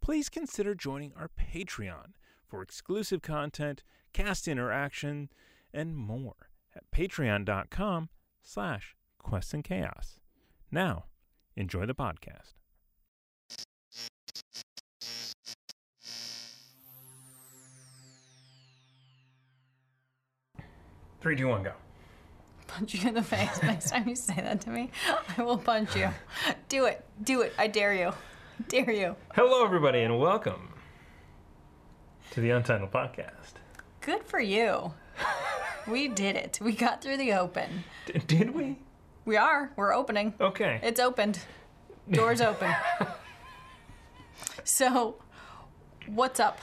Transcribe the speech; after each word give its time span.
please 0.00 0.28
consider 0.28 0.74
joining 0.74 1.12
our 1.16 1.28
Patreon 1.28 2.12
for 2.46 2.62
exclusive 2.62 3.22
content, 3.22 3.82
cast 4.12 4.46
interaction, 4.48 5.28
and 5.72 5.96
more 5.96 6.50
at 6.74 6.90
patreon.com 6.90 8.08
slash 8.42 8.94
quests 9.18 9.54
and 9.54 9.64
chaos. 9.64 10.18
Now, 10.70 11.06
enjoy 11.56 11.86
the 11.86 11.94
podcast. 11.94 12.54
Three, 21.20 21.34
two, 21.36 21.48
one, 21.48 21.62
go. 21.64 21.72
punch 22.68 22.94
you 22.94 23.08
in 23.08 23.14
the 23.14 23.22
face 23.22 23.60
next 23.62 23.90
time 23.90 24.08
you 24.08 24.14
say 24.14 24.34
that 24.34 24.60
to 24.62 24.70
me. 24.70 24.90
I 25.36 25.42
will 25.42 25.58
punch 25.58 25.96
you. 25.96 26.08
Do 26.68 26.84
it. 26.84 27.04
Do 27.22 27.40
it. 27.40 27.52
I 27.58 27.66
dare 27.66 27.94
you. 27.94 28.12
Dare 28.68 28.90
you. 28.90 29.16
Hello, 29.34 29.64
everybody, 29.64 30.00
and 30.02 30.18
welcome 30.18 30.70
to 32.30 32.40
the 32.40 32.50
Untitled 32.50 32.90
Podcast. 32.90 33.54
Good 34.00 34.24
for 34.24 34.40
you. 34.40 34.92
We 35.86 36.08
did 36.08 36.36
it. 36.36 36.58
We 36.60 36.72
got 36.72 37.02
through 37.02 37.18
the 37.18 37.32
open. 37.34 37.84
D- 38.06 38.20
did 38.26 38.54
we? 38.54 38.76
We 39.24 39.36
are. 39.36 39.70
We're 39.76 39.92
opening. 39.94 40.34
Okay. 40.40 40.80
It's 40.82 41.00
opened. 41.00 41.38
Doors 42.10 42.40
open. 42.40 42.72
So, 44.64 45.16
what's 46.06 46.40
up? 46.40 46.58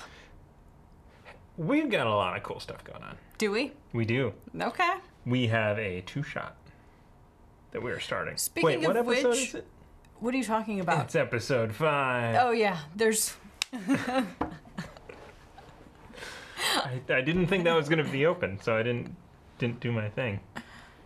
We've 1.57 1.89
got 1.89 2.07
a 2.07 2.09
lot 2.13 2.35
of 2.35 2.43
cool 2.43 2.59
stuff 2.59 2.83
going 2.83 3.03
on. 3.03 3.17
Do 3.37 3.51
we? 3.51 3.71
We 3.93 4.05
do. 4.05 4.33
Okay. 4.59 4.93
We 5.25 5.47
have 5.47 5.77
a 5.77 6.01
two 6.01 6.23
shot 6.23 6.55
that 7.71 7.81
we 7.81 7.91
are 7.91 7.99
starting. 7.99 8.37
Speaking 8.37 8.65
Wait, 8.65 8.81
what 8.87 8.97
of 8.97 9.07
episode 9.07 9.29
which- 9.29 9.47
is 9.49 9.55
it? 9.55 9.67
What 10.19 10.33
are 10.33 10.37
you 10.37 10.43
talking 10.43 10.79
about? 10.79 11.05
It's 11.05 11.15
episode 11.15 11.73
five. 11.75 12.37
Oh 12.39 12.51
yeah, 12.51 12.77
there's 12.95 13.33
I, 13.73 14.23
I 17.09 17.21
didn't 17.21 17.47
think 17.47 17.65
that 17.65 17.75
was 17.75 17.89
going 17.89 18.03
to 18.03 18.09
be 18.11 18.25
open, 18.25 18.59
so 18.61 18.75
I 18.75 18.83
didn't 18.83 19.15
didn't 19.59 19.79
do 19.79 19.91
my 19.91 20.09
thing. 20.09 20.39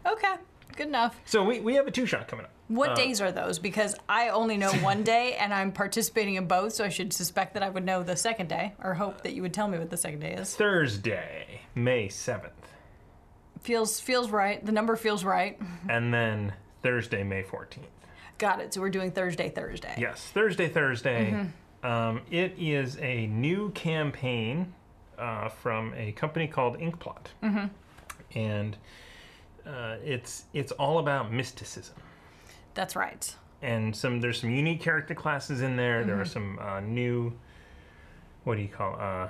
okay. 0.05 0.35
Good 0.75 0.88
enough. 0.89 1.19
So 1.25 1.44
we, 1.44 1.59
we 1.59 1.73
have 1.73 1.88
a 1.88 1.91
two 1.91 2.05
shot 2.05 2.28
coming 2.28 2.45
up. 2.45 2.52
What 2.67 2.91
Uh, 2.91 2.95
days 2.95 3.19
are 3.19 3.31
those? 3.31 3.58
Because 3.58 3.95
I 4.08 4.30
only 4.30 4.58
know 4.58 4.72
one 4.83 5.02
day 5.02 5.33
and 5.33 5.52
I'm 5.52 5.72
participating 5.72 6.35
in 6.35 6.45
both, 6.47 6.73
so 6.73 6.83
I 6.85 6.89
should 6.89 7.11
suspect 7.13 7.55
that 7.55 7.63
I 7.63 7.69
would 7.69 7.83
know 7.83 8.03
the 8.03 8.16
second 8.16 8.47
day, 8.47 8.73
or 8.83 8.94
hope 8.94 9.23
that 9.23 9.33
you 9.33 9.41
would 9.41 9.55
tell 9.55 9.67
me 9.67 9.80
what 9.80 9.89
the 9.89 9.97
second 9.97 10.19
day 10.19 10.33
is. 10.33 10.55
Thursday, 10.55 11.61
May 11.73 12.09
seventh, 12.09 12.53
Feels 13.61 14.00
feels 14.00 14.30
right. 14.30 14.63
The 14.63 14.72
number 14.72 14.95
feels 14.95 15.23
right. 15.23 15.59
and 15.89 16.13
then 16.13 16.53
Thursday, 16.83 17.23
May 17.23 17.41
fourteenth. 17.41 17.88
Got 18.38 18.59
it. 18.61 18.73
So 18.73 18.81
we're 18.81 18.89
doing 18.89 19.11
Thursday, 19.11 19.49
Thursday. 19.49 19.95
Yes, 19.97 20.21
Thursday, 20.33 20.67
Thursday. 20.69 21.31
Mm-hmm. 21.31 21.85
Um, 21.88 22.21
it 22.31 22.53
is 22.57 22.97
a 22.97 23.27
new 23.27 23.71
campaign 23.71 24.73
uh, 25.17 25.49
from 25.49 25.94
a 25.95 26.11
company 26.13 26.47
called 26.47 26.77
Inkplot, 26.79 27.27
Mm-hmm. 27.44 27.66
and 28.38 28.77
uh, 29.66 29.95
it's 30.03 30.45
it's 30.53 30.71
all 30.73 30.99
about 30.99 31.31
mysticism. 31.31 31.95
That's 32.73 32.95
right. 32.95 33.35
and 33.63 33.95
some 33.95 34.22
there's 34.22 34.39
some 34.41 34.51
unique 34.51 34.81
character 34.81 35.16
classes 35.16 35.62
in 35.62 35.75
there. 35.75 36.03
There 36.03 36.19
are 36.19 36.23
Mm-hmm. 36.23 36.57
some 36.57 36.59
uh, 36.59 36.79
new, 36.81 37.33
what 38.44 38.56
do 38.56 38.62
you 38.62 38.67
call 38.67 38.95
uh, 39.00 39.29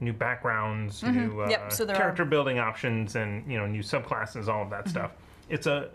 new 0.00 0.12
backgrounds, 0.12 1.02
new 1.02 1.08
uh, 1.08 1.12
Mm-hmm. 1.44 1.50
Yep, 1.50 1.72
so 1.72 1.86
character 1.86 2.24
building 2.24 2.58
options, 2.60 3.16
and 3.16 3.50
you 3.50 3.58
know 3.58 3.66
new 3.66 3.82
subclasses, 3.82 4.46
all 4.48 4.62
of 4.62 4.70
that 4.70 4.80
Mm-hmm. 4.84 4.90
stuff. 4.90 5.10
It's 5.48 5.66
a, 5.66 5.90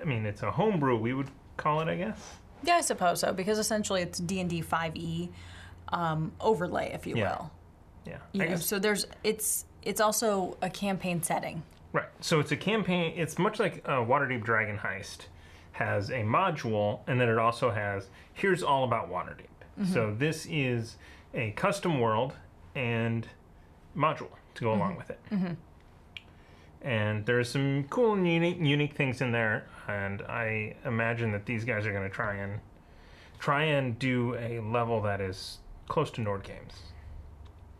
I 0.00 0.04
mean, 0.04 0.24
it's 0.26 0.42
a 0.42 0.50
homebrew. 0.50 0.96
We 0.96 1.12
would 1.12 1.28
call 1.62 1.80
it, 1.80 1.88
I 1.88 1.96
guess. 1.96 2.18
Yeah, 2.64 2.74
I 2.74 2.80
suppose 2.80 3.20
so 3.20 3.32
because 3.32 3.58
essentially 3.58 4.02
it's 4.02 4.18
D 4.18 4.40
and 4.40 4.50
D 4.50 4.60
five 4.60 4.94
E 4.96 5.30
um, 5.88 6.32
overlay, 6.40 6.92
if 6.92 7.06
you 7.06 7.16
Yeah. 7.16 7.36
will. 7.38 7.50
Yeah, 8.06 8.16
You 8.32 8.42
I 8.42 8.44
know, 8.46 8.50
guess. 8.52 8.66
so 8.66 8.78
there's 8.78 9.06
it's 9.22 9.64
it's 9.82 10.00
also 10.00 10.56
a 10.62 10.68
campaign 10.70 11.22
setting. 11.22 11.62
Right. 11.92 12.08
So 12.20 12.40
it's 12.40 12.50
a 12.52 12.56
campaign. 12.56 13.12
It's 13.16 13.38
much 13.38 13.58
like 13.60 13.82
uh, 13.84 13.98
Waterdeep 13.98 14.42
Dragon 14.44 14.78
Heist 14.78 15.26
has 15.72 16.10
a 16.10 16.22
module, 16.22 17.00
and 17.06 17.20
then 17.20 17.28
it 17.28 17.38
also 17.38 17.70
has 17.70 18.08
here's 18.34 18.62
all 18.62 18.84
about 18.84 19.10
Waterdeep. 19.10 19.46
So 19.92 20.14
this 20.16 20.46
is 20.50 20.96
a 21.34 21.50
custom 21.52 21.98
world 21.98 22.34
and 22.74 23.26
module 23.96 24.28
to 24.54 24.64
go 24.64 24.72
along 24.74 24.96
with 24.96 25.10
it. 25.10 25.18
And 26.82 27.24
there's 27.26 27.48
some 27.48 27.84
cool 27.90 28.14
and 28.14 28.26
unique, 28.28 28.58
unique 28.60 28.94
things 28.94 29.20
in 29.20 29.30
there, 29.32 29.66
and 29.88 30.22
I 30.22 30.76
imagine 30.84 31.32
that 31.32 31.46
these 31.46 31.64
guys 31.64 31.86
are 31.86 31.92
going 31.92 32.08
to 32.08 32.14
try 32.14 32.34
and 32.36 32.60
try 33.38 33.64
and 33.64 33.98
do 33.98 34.34
a 34.36 34.60
level 34.60 35.00
that 35.02 35.20
is 35.20 35.58
close 35.88 36.10
to 36.12 36.20
Nord 36.20 36.44
Games. 36.44 36.72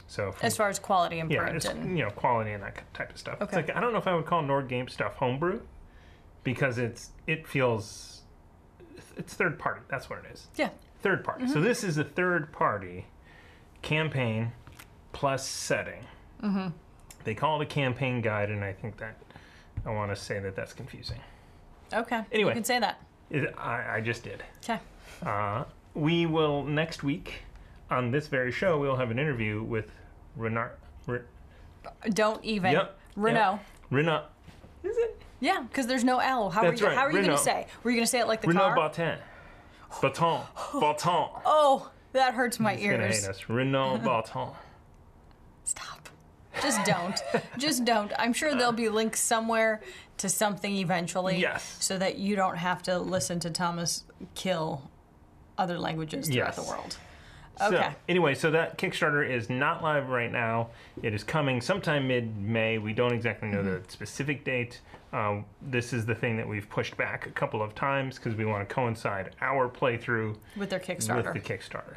So 0.08 0.32
from 0.32 0.46
As 0.46 0.56
far 0.56 0.68
as 0.68 0.78
quality 0.78 1.20
and 1.20 1.30
yeah, 1.30 1.46
it's, 1.46 1.64
and 1.64 1.96
you 1.96 2.04
know, 2.04 2.10
quality 2.10 2.50
and 2.52 2.62
that 2.62 2.82
type 2.92 3.10
of 3.10 3.18
stuff. 3.18 3.34
It's 3.40 3.52
Okay. 3.54 3.56
like 3.68 3.76
I 3.76 3.80
don't 3.80 3.92
know 3.92 3.98
if 3.98 4.06
I 4.06 4.14
would 4.14 4.26
call 4.26 4.42
Nord 4.42 4.68
Game 4.68 4.88
stuff 4.88 5.14
homebrew 5.14 5.60
because 6.44 6.78
it's 6.78 7.10
it 7.26 7.46
feels 7.46 8.22
it's 9.16 9.34
third 9.34 9.58
party. 9.58 9.80
That's 9.88 10.10
what 10.10 10.18
it 10.24 10.32
is. 10.32 10.48
yeah, 10.56 10.70
Third 11.02 11.24
party. 11.24 11.44
Mm-hmm. 11.44 11.52
So 11.52 11.60
this 11.60 11.82
is 11.84 11.96
a 11.98 12.04
third 12.04 12.52
party 12.52 13.06
campaign 13.80 14.52
plus 15.12 15.46
setting. 15.46 16.04
Mm-hmm. 16.42 16.68
They 17.24 17.34
call 17.34 17.60
it 17.60 17.64
a 17.64 17.66
campaign 17.66 18.20
guide, 18.20 18.50
and 18.50 18.64
I 18.64 18.72
think 18.72 18.96
that 18.98 19.16
I 19.86 19.90
want 19.90 20.10
to 20.10 20.16
say 20.16 20.40
that 20.40 20.56
that's 20.56 20.72
confusing. 20.72 21.20
Okay. 21.92 22.22
Anyway. 22.32 22.50
you 22.50 22.54
can 22.54 22.64
say 22.64 22.78
that. 22.78 23.00
It, 23.30 23.54
I, 23.58 23.96
I 23.96 24.00
just 24.00 24.22
did. 24.24 24.42
Okay. 24.62 24.78
Uh, 25.24 25.64
we 25.94 26.26
will 26.26 26.64
next 26.64 27.02
week 27.02 27.42
on 27.90 28.10
this 28.10 28.26
very 28.26 28.52
show. 28.52 28.78
We'll 28.78 28.96
have 28.96 29.10
an 29.10 29.18
interview 29.18 29.62
with 29.62 29.86
Renard. 30.36 30.72
Re, 31.06 31.20
Don't 32.10 32.42
even. 32.44 32.72
Yep, 32.72 32.98
Renault. 33.16 33.60
Renard. 33.90 34.24
Is 34.82 34.96
it? 34.96 35.20
Yeah, 35.40 35.64
because 35.68 35.86
there's 35.86 36.04
no 36.04 36.18
L. 36.18 36.50
How 36.50 36.62
That's 36.62 36.80
are 36.80 36.84
you? 36.84 36.88
right, 36.88 36.96
How 36.96 37.04
are 37.04 37.10
you 37.12 37.18
going 37.22 37.30
to 37.30 37.38
say? 37.38 37.66
Were 37.82 37.90
you 37.90 37.96
going 37.96 38.04
to 38.06 38.10
say 38.10 38.20
it 38.20 38.28
like 38.28 38.42
the 38.42 38.48
Renaud 38.48 38.74
car? 38.74 38.76
Baton. 38.76 39.18
Baton. 40.00 40.40
Baton. 40.80 41.28
oh, 41.44 41.90
that 42.12 42.34
hurts 42.34 42.60
my 42.60 42.74
He's 42.74 42.90
gonna 42.90 43.04
ears. 43.04 43.22
hate 43.22 43.30
us. 43.30 43.48
Renaud 43.48 43.98
Baton. 44.04 44.50
Stop. 45.64 46.08
Just 46.62 46.84
don't. 46.84 47.20
Just 47.58 47.84
don't. 47.84 48.12
I'm 48.18 48.32
sure 48.32 48.54
there'll 48.54 48.72
be 48.72 48.88
links 48.88 49.20
somewhere 49.20 49.80
to 50.22 50.28
something 50.28 50.76
eventually. 50.76 51.38
Yes. 51.38 51.76
So 51.80 51.98
that 51.98 52.16
you 52.16 52.36
don't 52.36 52.56
have 52.56 52.82
to 52.84 52.98
listen 52.98 53.40
to 53.40 53.50
Thomas 53.50 54.04
kill 54.34 54.88
other 55.58 55.78
languages 55.78 56.28
throughout 56.28 56.46
Yes. 56.46 56.56
the 56.56 56.62
world. 56.62 56.96
So, 57.58 57.66
Okay. 57.76 57.90
anyway, 58.08 58.34
so 58.34 58.50
that 58.52 58.78
Kickstarter 58.78 59.28
is 59.28 59.50
not 59.50 59.82
live 59.82 60.08
right 60.08 60.32
now. 60.32 60.68
It 61.02 61.12
is 61.12 61.22
coming 61.22 61.60
sometime 61.60 62.08
mid-May. 62.08 62.78
We 62.78 62.92
don't 62.94 63.12
exactly 63.12 63.48
know 63.48 63.58
Mm-hmm. 63.58 63.82
the 63.84 63.90
specific 63.90 64.44
date. 64.44 64.80
Um, 65.12 65.44
this 65.60 65.92
is 65.92 66.06
the 66.06 66.14
thing 66.14 66.36
that 66.38 66.48
we've 66.48 66.68
pushed 66.70 66.96
back 66.96 67.26
a 67.26 67.30
couple 67.30 67.60
of 67.62 67.74
times 67.74 68.16
because 68.16 68.34
we 68.36 68.46
want 68.46 68.66
to 68.66 68.74
coincide 68.74 69.34
our 69.42 69.68
playthrough 69.68 70.36
With 70.56 70.70
their 70.70 70.80
Kickstarter. 70.80 71.34
with 71.34 71.34
the 71.34 71.40
Kickstarter. 71.40 71.96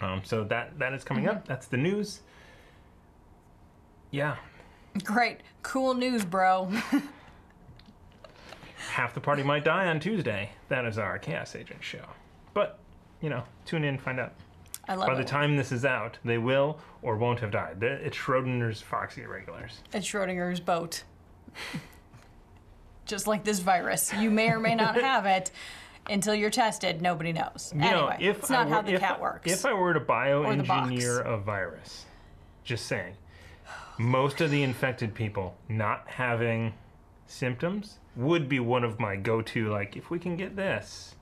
Um, 0.00 0.22
so 0.24 0.44
that 0.44 0.78
that 0.78 0.94
is 0.94 1.04
coming 1.04 1.24
Mm-hmm. 1.24 1.36
up. 1.36 1.46
That's 1.46 1.66
the 1.66 1.76
news. 1.76 2.20
Yeah, 4.12 4.36
Great. 5.02 5.40
Cool 5.64 5.94
news, 5.94 6.24
bro. 6.24 6.70
half 8.90 9.14
the 9.14 9.20
party 9.20 9.42
might 9.42 9.64
die 9.64 9.86
on 9.86 10.00
Tuesday. 10.00 10.50
That 10.68 10.84
is 10.84 10.98
our 10.98 11.18
Chaos 11.18 11.54
Agent 11.56 11.82
show. 11.82 12.04
But 12.52 12.78
you 13.20 13.30
know, 13.30 13.42
tune 13.64 13.84
in, 13.84 13.98
find 13.98 14.20
out. 14.20 14.32
I 14.86 14.94
love 14.96 15.06
By 15.08 15.14
it. 15.14 15.16
the 15.18 15.24
time 15.24 15.56
this 15.56 15.72
is 15.72 15.84
out, 15.84 16.18
they 16.24 16.36
will 16.38 16.78
or 17.00 17.16
won't 17.16 17.40
have 17.40 17.50
died. 17.50 17.82
It's 17.82 18.16
Schrodinger's 18.16 18.82
foxy 18.82 19.22
irregulars. 19.22 19.80
It's 19.94 20.06
Schrodinger's 20.06 20.60
boat. 20.60 21.04
Just 23.06 23.26
like 23.26 23.44
this 23.44 23.60
virus. 23.60 24.12
You 24.14 24.30
may 24.30 24.50
or 24.50 24.58
may 24.58 24.74
not 24.74 24.94
have 24.96 25.26
it 25.26 25.50
until 26.08 26.34
you're 26.34 26.50
tested. 26.50 27.00
Nobody 27.02 27.32
knows. 27.32 27.72
You 27.74 27.82
anyway, 27.82 28.16
know, 28.20 28.28
if 28.30 28.38
it's 28.40 28.50
not 28.50 28.66
I 28.66 28.70
how 28.70 28.76
were- 28.80 28.86
the 28.86 28.94
if 28.94 29.00
cat 29.00 29.20
works. 29.20 29.50
If 29.50 29.64
I 29.66 29.72
were 29.74 29.94
to 29.94 30.00
bioengineer 30.00 31.24
a 31.24 31.36
virus, 31.38 32.04
just 32.62 32.86
saying, 32.86 33.14
most 33.98 34.40
of 34.40 34.50
the 34.50 34.62
infected 34.62 35.14
people 35.14 35.56
not 35.68 36.04
having 36.08 36.74
symptoms 37.34 37.98
would 38.16 38.48
be 38.48 38.60
one 38.60 38.84
of 38.84 39.00
my 39.00 39.16
go-to. 39.16 39.68
Like, 39.68 39.96
if 39.96 40.10
we 40.10 40.18
can 40.18 40.36
get 40.36 40.56
this, 40.56 41.14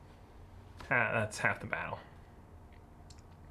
that's 0.89 1.39
half 1.39 1.61
the 1.61 1.67
battle. 1.67 1.99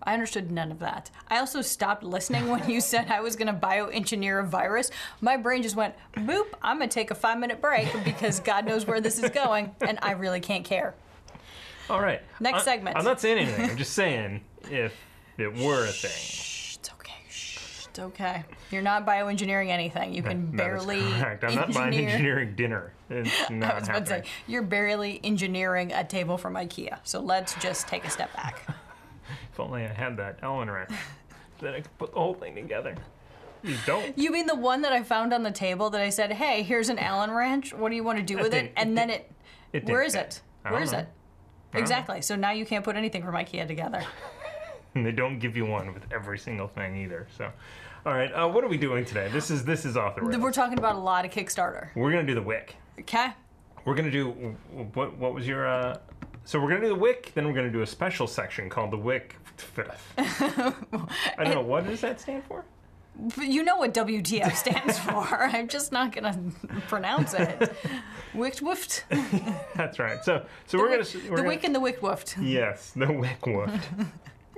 I 0.04 0.14
understood 0.14 0.52
none 0.52 0.72
of 0.72 0.80
that. 0.80 1.12
I 1.28 1.38
also 1.38 1.62
stopped 1.62 2.04
listening 2.04 2.48
when 2.48 2.68
you 2.70 2.82
said 2.82 3.10
I 3.10 3.22
was 3.22 3.36
going 3.36 3.48
to 3.48 3.54
bioengineer 3.54 4.44
a 4.44 4.48
virus. 4.48 4.90
My 5.22 5.38
brain 5.38 5.62
just 5.62 5.76
went, 5.76 5.94
boop, 6.16 6.48
I'm 6.62 6.78
going 6.78 6.90
to 6.90 6.94
take 6.94 7.12
a 7.12 7.16
five 7.16 7.40
minute 7.40 7.62
break 7.62 7.88
because 8.04 8.40
God 8.40 8.66
knows 8.66 8.86
where 8.88 9.00
this 9.02 9.22
is 9.22 9.30
going, 9.30 9.76
and 9.82 10.00
I 10.02 10.12
really 10.14 10.40
can't 10.40 10.66
care. 10.66 10.96
All 11.90 12.02
right. 12.02 12.22
Next 12.40 12.62
I- 12.62 12.66
segment. 12.66 12.98
I'm 12.98 13.06
not 13.06 13.20
saying 13.22 13.40
anything. 13.40 13.70
I'm 13.72 13.78
just 13.78 13.94
saying 13.94 14.42
if 14.70 14.94
it 15.38 15.54
were 15.54 15.86
a 15.86 15.92
thing. 15.92 16.12
Shh, 16.12 16.78
it's 16.78 16.92
okay. 16.94 17.14
Shh, 17.30 17.81
it's 17.92 18.00
okay. 18.00 18.46
You're 18.72 18.82
not 18.82 19.06
bioengineering 19.06 19.68
anything. 19.68 20.14
You 20.14 20.24
can 20.24 20.52
is 20.52 20.56
barely 20.56 21.02
correct. 21.02 21.44
I'm 21.44 21.56
not 21.56 21.76
engineer. 21.76 22.10
engineering 22.10 22.56
dinner. 22.56 22.94
It's 23.10 23.30
not 23.50 23.72
I 23.74 23.80
was 23.80 23.90
about 23.90 24.06
to 24.06 24.10
say, 24.10 24.24
you're 24.48 24.62
barely 24.62 25.20
engineering 25.26 25.92
a 25.92 26.06
table 26.06 26.38
from 26.38 26.54
IKEA. 26.54 27.00
So 27.04 27.20
let's 27.20 27.54
just 27.56 27.90
take 27.90 28.06
a 28.06 28.10
step 28.10 28.34
back. 28.34 28.66
If 29.54 29.60
only 29.60 29.84
I 29.84 29.88
had 29.88 30.18
that 30.18 30.40
Allen 30.42 30.70
wrench, 30.70 30.92
then 31.60 31.74
I 31.74 31.82
could 31.82 31.98
put 31.98 32.14
the 32.14 32.20
whole 32.20 32.34
thing 32.34 32.56
together. 32.56 32.96
You 33.64 33.76
don't. 33.86 34.18
You 34.18 34.32
mean 34.32 34.46
the 34.46 34.56
one 34.56 34.82
that 34.82 34.94
I 34.94 35.04
found 35.04 35.34
on 35.34 35.44
the 35.44 35.52
table 35.52 35.90
that 35.90 36.02
I 36.02 36.10
said, 36.10 36.32
hey, 36.34 36.64
here's 36.64 36.88
an 36.90 36.98
Allen 36.98 37.32
wrench. 37.32 37.74
What 37.74 37.90
do 37.90 37.96
you 37.96 38.04
want 38.04 38.18
to 38.18 38.24
do 38.24 38.38
with 38.38 38.54
it? 38.54 38.72
And 38.76 38.92
it 38.92 38.96
then 38.96 39.10
it, 39.10 39.32
It 39.74 39.86
where 39.86 40.02
is 40.02 40.16
fit. 40.16 40.42
it? 40.66 40.72
Where 40.72 40.82
is 40.82 40.92
know. 40.94 41.00
it? 41.00 41.08
Exactly. 41.74 42.22
So 42.22 42.36
now 42.36 42.52
you 42.52 42.66
can't 42.66 42.84
put 42.84 42.96
anything 42.96 43.24
from 43.24 43.36
IKEA 43.36 43.68
together. 43.68 44.04
And 44.96 45.06
they 45.06 45.12
don't 45.12 45.40
give 45.40 45.56
you 45.56 45.66
one 45.66 45.94
with 45.94 46.04
every 46.12 46.38
single 46.38 46.68
thing 46.68 46.96
either. 46.98 47.28
So, 47.38 47.52
all 48.06 48.14
right. 48.14 48.32
Uh, 48.34 48.48
what 48.48 48.64
are 48.64 48.68
we 48.68 48.78
doing 48.78 49.06
today? 49.06 49.30
This 49.32 49.50
is 49.52 49.64
this 49.66 49.86
is 49.86 49.96
off 49.98 50.16
the 50.16 50.22
rails. 50.22 50.42
We're 50.42 50.52
talking 50.52 50.78
about 50.78 50.96
a 50.96 51.00
lot 51.00 51.26
of 51.26 51.32
Kickstarter. 51.32 51.90
We're 51.96 52.12
gonna 52.12 52.24
do 52.28 52.36
the 52.36 52.42
wick. 52.42 52.76
Okay? 53.00 53.28
We're 53.86 53.96
gonna 53.96 54.12
do 54.12 54.30
what? 54.94 55.18
What 55.18 55.34
was 55.34 55.48
your? 55.48 55.68
Uh, 55.68 55.98
so 56.44 56.60
we're 56.60 56.70
gonna 56.70 56.82
do 56.82 56.90
the 56.90 56.96
wick. 56.96 57.32
Then 57.36 57.46
we're 57.48 57.54
gonna 57.54 57.72
do 57.72 57.82
a 57.82 57.88
special 57.88 58.28
section 58.28 58.70
called 58.70 58.92
the 58.92 58.98
wick. 58.98 59.36
I 60.18 60.74
don't 61.38 61.54
know 61.54 61.62
what 61.62 61.86
does 61.86 62.02
that 62.02 62.20
stand 62.20 62.44
for. 62.46 62.66
But 63.36 63.46
You 63.48 63.64
know 63.64 63.78
what 63.78 63.94
WTF 63.94 64.56
stands 64.56 64.98
for. 65.06 65.26
I'm 65.44 65.68
just 65.68 65.92
not 65.92 66.12
going 66.14 66.24
to 66.24 66.82
pronounce 66.88 67.34
it. 67.34 67.72
Wicked 68.34 68.62
woofed. 68.62 69.04
That's 69.76 70.00
right. 70.00 70.24
So 70.24 70.46
so 70.66 70.78
we're 70.80 70.90
gonna 70.90 71.04
we're 71.14 71.22
The 71.22 71.30
gonna, 71.36 71.48
wick 71.48 71.64
and 71.64 71.76
the 71.76 71.80
wick 71.80 72.02
woofed. 72.02 72.38
Yes, 72.42 72.92
the 72.96 73.12
wick 73.12 73.42
woofed. 73.42 73.82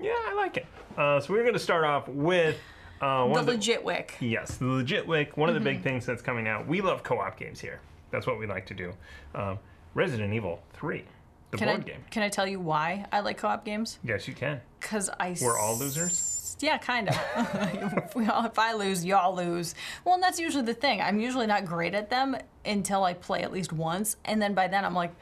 Yeah, 0.04 0.12
I 0.30 0.34
like 0.36 0.58
it. 0.58 0.66
Uh, 0.98 1.20
so 1.20 1.34
we're 1.34 1.44
gonna 1.46 1.58
start 1.58 1.84
off 1.86 2.08
with 2.08 2.58
uh, 3.02 3.24
one 3.26 3.34
The 3.34 3.40
of 3.40 3.46
the, 3.48 3.52
legit 3.54 3.84
wick. 3.84 4.16
Yes, 4.20 4.58
the 4.58 4.66
legit 4.66 5.08
wick. 5.08 5.36
One 5.38 5.50
of 5.50 5.56
the 5.56 5.60
Mm-hmm. 5.60 5.66
big 5.78 5.84
things 5.84 6.06
that's 6.06 6.22
coming 6.22 6.48
out. 6.48 6.68
We 6.68 6.82
love 6.82 7.04
co-op 7.04 7.38
games 7.40 7.60
here. 7.60 7.80
That's 8.12 8.28
what 8.28 8.38
we 8.38 8.46
like 8.46 8.66
to 8.68 8.74
do. 8.74 8.94
Um, 9.34 9.58
Resident 9.96 10.34
Evil 10.34 10.62
Three, 10.74 11.04
the 11.52 11.58
Can 11.58 11.68
I, 11.70 11.74
board 11.76 11.86
game. 11.88 12.04
can 12.12 12.22
I 12.24 12.30
tell 12.30 12.48
you 12.48 12.60
why 12.60 13.06
I 13.12 13.22
like 13.22 13.38
co 13.38 13.48
op 13.48 13.66
games? 13.66 13.98
Yes, 14.04 14.28
you 14.28 14.34
can. 14.36 14.62
Because 14.80 15.10
I. 15.20 15.36
We're 15.42 15.58
all 15.58 15.78
losers? 15.78 16.56
Yeah, 16.60 16.78
kind 16.78 17.10
of. 17.10 17.16
if, 17.36 18.16
we 18.16 18.26
all, 18.28 18.46
if 18.46 18.58
I 18.60 18.74
lose, 18.74 19.04
y'all 19.04 19.36
lose. 19.36 19.74
Well, 20.06 20.14
and 20.14 20.24
that's 20.24 20.40
usually 20.40 20.64
the 20.64 20.74
thing. 20.76 21.02
I'm 21.02 21.20
usually 21.20 21.48
not 21.48 21.66
great 21.66 21.94
at 21.94 22.10
them 22.10 22.38
until 22.64 23.04
I 23.04 23.16
play 23.16 23.42
at 23.42 23.52
least 23.52 23.74
once. 23.74 24.16
And 24.24 24.42
then 24.42 24.54
by 24.54 24.68
then 24.68 24.86
I'm 24.86 24.94
like, 24.94 25.14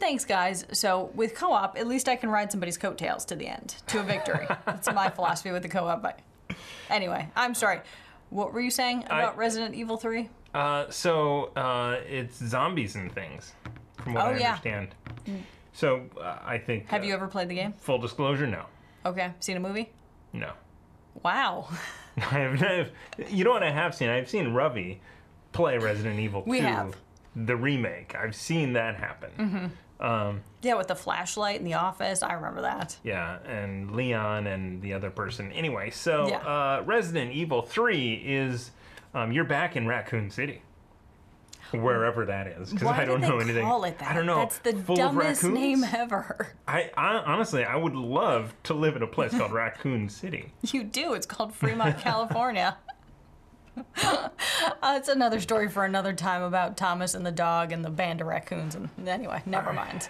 thanks, 0.00 0.24
guys. 0.24 0.64
So 0.72 1.10
with 1.14 1.34
co 1.34 1.52
op, 1.52 1.78
at 1.78 1.86
least 1.86 2.08
I 2.08 2.16
can 2.16 2.30
ride 2.30 2.50
somebody's 2.50 2.78
coattails 2.78 3.24
to 3.26 3.36
the 3.36 3.46
end, 3.46 3.76
to 3.88 4.00
a 4.00 4.02
victory. 4.02 4.46
that's 4.66 4.92
my 4.92 5.08
philosophy 5.10 5.50
with 5.50 5.62
the 5.62 5.68
co 5.68 5.86
op. 5.86 6.02
But 6.02 6.20
anyway, 6.90 7.28
I'm 7.36 7.54
sorry. 7.54 7.80
What 8.30 8.52
were 8.52 8.60
you 8.60 8.70
saying 8.70 9.04
about 9.06 9.36
Resident 9.38 9.74
Evil 9.74 9.96
3? 9.96 10.28
Uh, 10.54 10.90
so 10.90 11.44
uh, 11.56 11.98
it's 12.06 12.36
zombies 12.36 12.94
and 12.94 13.10
things, 13.12 13.52
from 14.02 14.14
what 14.14 14.24
Oh, 14.24 14.28
I 14.30 14.38
yeah. 14.38 14.48
understand. 14.48 14.88
So 15.72 16.02
uh, 16.20 16.38
I 16.44 16.58
think. 16.58 16.88
Have 16.88 17.02
uh, 17.02 17.06
you 17.06 17.14
ever 17.14 17.26
played 17.26 17.48
the 17.48 17.54
game? 17.54 17.72
Full 17.78 17.98
disclosure, 17.98 18.46
no, 18.46 18.64
Okay. 19.06 19.32
Seen 19.40 19.56
a 19.56 19.60
movie? 19.60 19.90
no. 20.32 20.52
Wow. 21.22 21.68
I 22.18 22.20
have, 22.20 22.62
I 22.62 22.72
have- 22.74 22.90
you 23.28 23.44
know 23.44 23.50
what 23.50 23.62
I 23.62 23.70
have 23.70 23.94
seen? 23.94 24.08
I've 24.08 24.28
seen 24.28 24.52
Ravi 24.52 25.00
play 25.52 25.78
Resident 25.78 26.18
Evil 26.20 26.42
2, 26.42 26.50
We 26.50 26.60
have. 26.60 26.96
the 27.34 27.56
remake. 27.56 28.14
I've 28.14 28.34
seen 28.36 28.72
that 28.74 28.96
happen. 28.96 29.72
Um, 30.00 30.42
Yeah, 30.62 30.74
with 30.74 30.88
the 30.88 30.94
flashlight 30.94 31.58
in 31.58 31.64
the 31.64 31.74
office. 31.74 32.22
I 32.22 32.34
remember 32.34 32.62
that. 32.62 32.96
yeah, 33.02 33.38
and 33.46 33.92
Leon 33.96 34.46
and 34.46 34.80
the 34.80 34.92
other 34.94 35.10
person. 35.10 35.50
Anyway, 35.52 35.90
so 35.90 36.28
Yeah. 36.28 36.38
uh, 36.38 36.82
Resident 36.86 37.32
Evil 37.32 37.62
3 37.62 38.14
is 38.24 38.70
um, 39.14 39.32
you're 39.32 39.44
back 39.44 39.74
in 39.76 39.86
Raccoon 39.88 40.30
City. 40.30 40.62
Wherever 41.72 42.24
that 42.24 42.46
is, 42.46 42.72
because 42.72 42.88
I 42.88 43.04
don't 43.04 43.20
did 43.20 43.28
they 43.28 43.34
know 43.34 43.38
anything. 43.40 43.62
call 43.66 43.84
it 43.84 43.98
that? 43.98 44.10
I 44.12 44.14
don't 44.14 44.24
know. 44.24 44.36
That's 44.36 44.58
the 44.60 44.72
Full 44.72 44.96
dumbest 44.96 45.44
name 45.44 45.84
ever. 45.84 46.54
I, 46.66 46.90
I 46.96 47.16
honestly, 47.18 47.62
I 47.62 47.76
would 47.76 47.94
love 47.94 48.54
to 48.62 48.72
live 48.74 48.96
in 48.96 49.02
a 49.02 49.06
place 49.06 49.32
called 49.32 49.52
Raccoon 49.52 50.08
City. 50.08 50.50
You 50.72 50.82
do. 50.82 51.12
It's 51.12 51.26
called 51.26 51.52
Fremont, 51.54 51.98
California. 52.00 52.78
uh, 54.04 54.28
it's 54.84 55.08
another 55.08 55.40
story 55.40 55.68
for 55.68 55.84
another 55.84 56.12
time 56.12 56.42
about 56.42 56.76
Thomas 56.76 57.14
and 57.14 57.24
the 57.24 57.30
dog 57.32 57.72
and 57.72 57.84
the 57.84 57.90
band 57.90 58.20
of 58.20 58.26
raccoons. 58.26 58.74
And 58.74 58.88
anyway, 59.06 59.42
never 59.46 59.72
mind. 59.72 60.08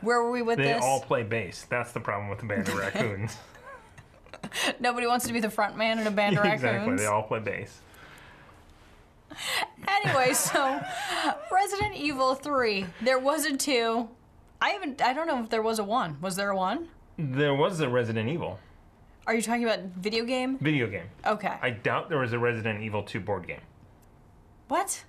Where 0.00 0.22
were 0.22 0.30
we 0.30 0.42
with 0.42 0.58
Uh, 0.58 0.62
They 0.62 0.72
this? 0.74 0.82
all 0.84 1.00
play 1.00 1.22
bass. 1.22 1.66
That's 1.68 1.92
the 1.92 2.00
problem 2.00 2.28
with 2.28 2.38
the 2.40 2.46
band 2.46 2.68
of 2.68 2.74
raccoons. 2.78 3.36
Nobody 4.80 5.06
wants 5.06 5.26
to 5.26 5.32
be 5.32 5.40
the 5.40 5.50
front 5.50 5.76
man 5.76 5.98
in 5.98 6.06
a 6.06 6.10
band 6.10 6.36
of 6.38 6.44
raccoons. 6.44 6.62
exactly. 6.64 6.96
They 6.96 7.06
all 7.06 7.22
play 7.22 7.40
bass. 7.40 7.80
Anyway, 9.88 10.32
so 10.32 10.80
Resident 11.50 11.96
Evil 11.96 12.34
3. 12.34 12.86
There 13.02 13.18
was 13.18 13.44
a 13.44 13.56
2. 13.56 14.08
I 14.60 14.70
haven't 14.70 15.02
I 15.02 15.12
don't 15.12 15.26
know 15.26 15.42
if 15.42 15.50
there 15.50 15.62
was 15.62 15.78
a 15.78 15.84
1. 15.84 16.18
Was 16.20 16.36
there 16.36 16.50
a 16.50 16.56
1? 16.56 16.88
There 17.18 17.54
was 17.54 17.80
a 17.80 17.88
Resident 17.88 18.28
Evil 18.28 18.58
Are 19.26 19.34
you 19.34 19.42
talking 19.42 19.64
about 19.64 19.80
video 19.80 20.24
game? 20.24 20.56
video 20.58 20.86
game. 20.86 21.06
Okay. 21.26 21.54
I 21.60 21.70
doubt 21.70 22.08
there 22.08 22.18
was 22.18 22.32
a 22.32 22.38
Resident 22.38 22.82
Evil 22.82 23.02
2 23.02 23.20
board 23.20 23.46
game. 23.46 23.60
what? 24.68 25.04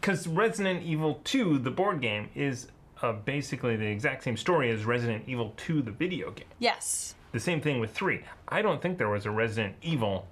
Because 0.00 0.26
Resident 0.26 0.82
Evil 0.82 1.20
2, 1.24 1.58
the 1.58 1.70
board 1.70 2.00
game, 2.00 2.30
is 2.34 2.68
uh, 3.02 3.12
basically 3.12 3.76
the 3.76 3.86
exact 3.86 4.24
same 4.24 4.38
story 4.38 4.70
as 4.70 4.86
Resident 4.86 5.24
Evil 5.26 5.52
2, 5.58 5.82
the 5.82 5.90
video 5.90 6.30
game. 6.30 6.46
Yes. 6.58 7.14
The 7.32 7.40
same 7.40 7.60
thing 7.60 7.78
with 7.78 7.92
3. 7.92 8.22
I 8.48 8.62
don't 8.62 8.80
think 8.80 8.96
there 8.96 9.10
was 9.10 9.26
a 9.26 9.30
Resident 9.30 9.74
Evil 9.82 10.26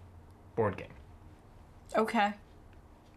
board 0.57 0.79
game. 0.79 0.89
Okay. 1.95 2.33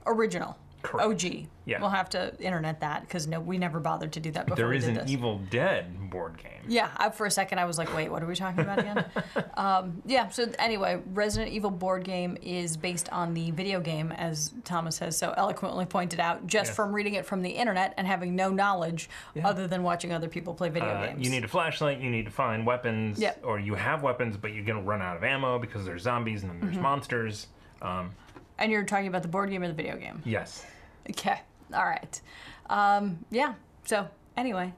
Original. 0.06 0.58
Correct. 0.82 1.08
OG. 1.26 1.48
Yeah. 1.66 1.80
We'll 1.80 1.90
have 1.92 2.10
to 2.10 2.36
internet 2.40 2.80
that 2.80 3.02
because 3.02 3.28
no, 3.28 3.40
we 3.40 3.58
never 3.60 3.80
bothered 3.80 4.12
to 4.14 4.20
do 4.20 4.32
that 4.32 4.46
before 4.48 4.56
There 4.58 4.72
did 4.74 4.84
an 4.90 4.94
this. 4.96 5.10
Evil 5.12 5.40
Dead 5.52 6.10
board 6.10 6.38
game. 6.38 6.64
yeah, 6.68 6.90
I, 6.98 7.12
for 7.12 7.26
a 7.28 7.32
second 7.32 7.60
I 7.60 7.66
was 7.66 7.78
like, 7.78 7.96
wait, 7.96 8.10
what 8.10 8.24
are 8.24 8.26
we 8.26 8.36
talking 8.36 8.62
about 8.62 8.80
again? 8.80 9.06
um, 9.56 10.02
yeah. 10.06 10.28
So 10.30 10.52
anyway, 10.60 11.00
Resident 11.14 11.52
Evil 11.54 11.70
board 11.70 12.04
game 12.04 12.36
is 12.42 12.78
based 12.78 13.10
on 13.10 13.34
the 13.36 13.52
video 13.52 13.80
game, 13.80 14.12
as 14.12 14.52
Thomas 14.64 14.98
has 15.00 15.16
so 15.18 15.34
eloquently 15.38 15.86
pointed 15.86 16.20
out, 16.20 16.48
just 16.48 16.70
Yes. 16.70 16.76
from 16.76 16.94
reading 16.94 17.14
it 17.14 17.26
from 17.26 17.42
the 17.44 17.52
internet 17.52 17.94
and 17.98 18.08
having 18.08 18.36
no 18.36 18.50
knowledge 18.50 19.10
other 19.44 19.68
than 19.68 19.84
watching 19.84 20.12
other 20.12 20.28
people 20.28 20.54
play 20.56 20.70
video 20.70 20.90
Uh, 20.90 21.06
games. 21.08 21.24
you 21.24 21.30
need 21.32 21.44
a 21.44 21.48
flashlight, 21.48 22.00
you 22.00 22.10
need 22.10 22.26
to 22.26 22.32
find 22.32 22.66
weapons, 22.66 23.20
Yep. 23.20 23.42
or 23.46 23.60
you 23.60 23.76
have 23.76 24.02
weapons, 24.02 24.36
but 24.36 24.52
you're 24.54 24.66
going 24.66 24.80
to 24.80 24.84
run 24.84 25.02
out 25.02 25.16
of 25.16 25.24
ammo 25.24 25.60
because 25.60 25.86
there's 25.86 26.02
zombies 26.02 26.42
and 26.42 26.52
then 26.52 26.58
Mm-hmm. 26.58 26.66
there's 26.72 26.82
monsters. 26.82 27.48
Um, 27.84 28.12
and 28.58 28.72
you're 28.72 28.84
talking 28.84 29.08
about 29.08 29.22
the 29.24 29.28
board 29.28 29.50
game 29.50 29.64
or 29.64 29.68
the 29.68 29.74
video 29.74 29.96
game? 29.98 30.22
yes. 30.26 30.66
Okay. 31.10 31.40
All 31.74 31.84
right. 31.86 32.22
Um, 32.70 33.26
yeah. 33.32 33.54
So 33.86 34.08
anyway, 34.38 34.74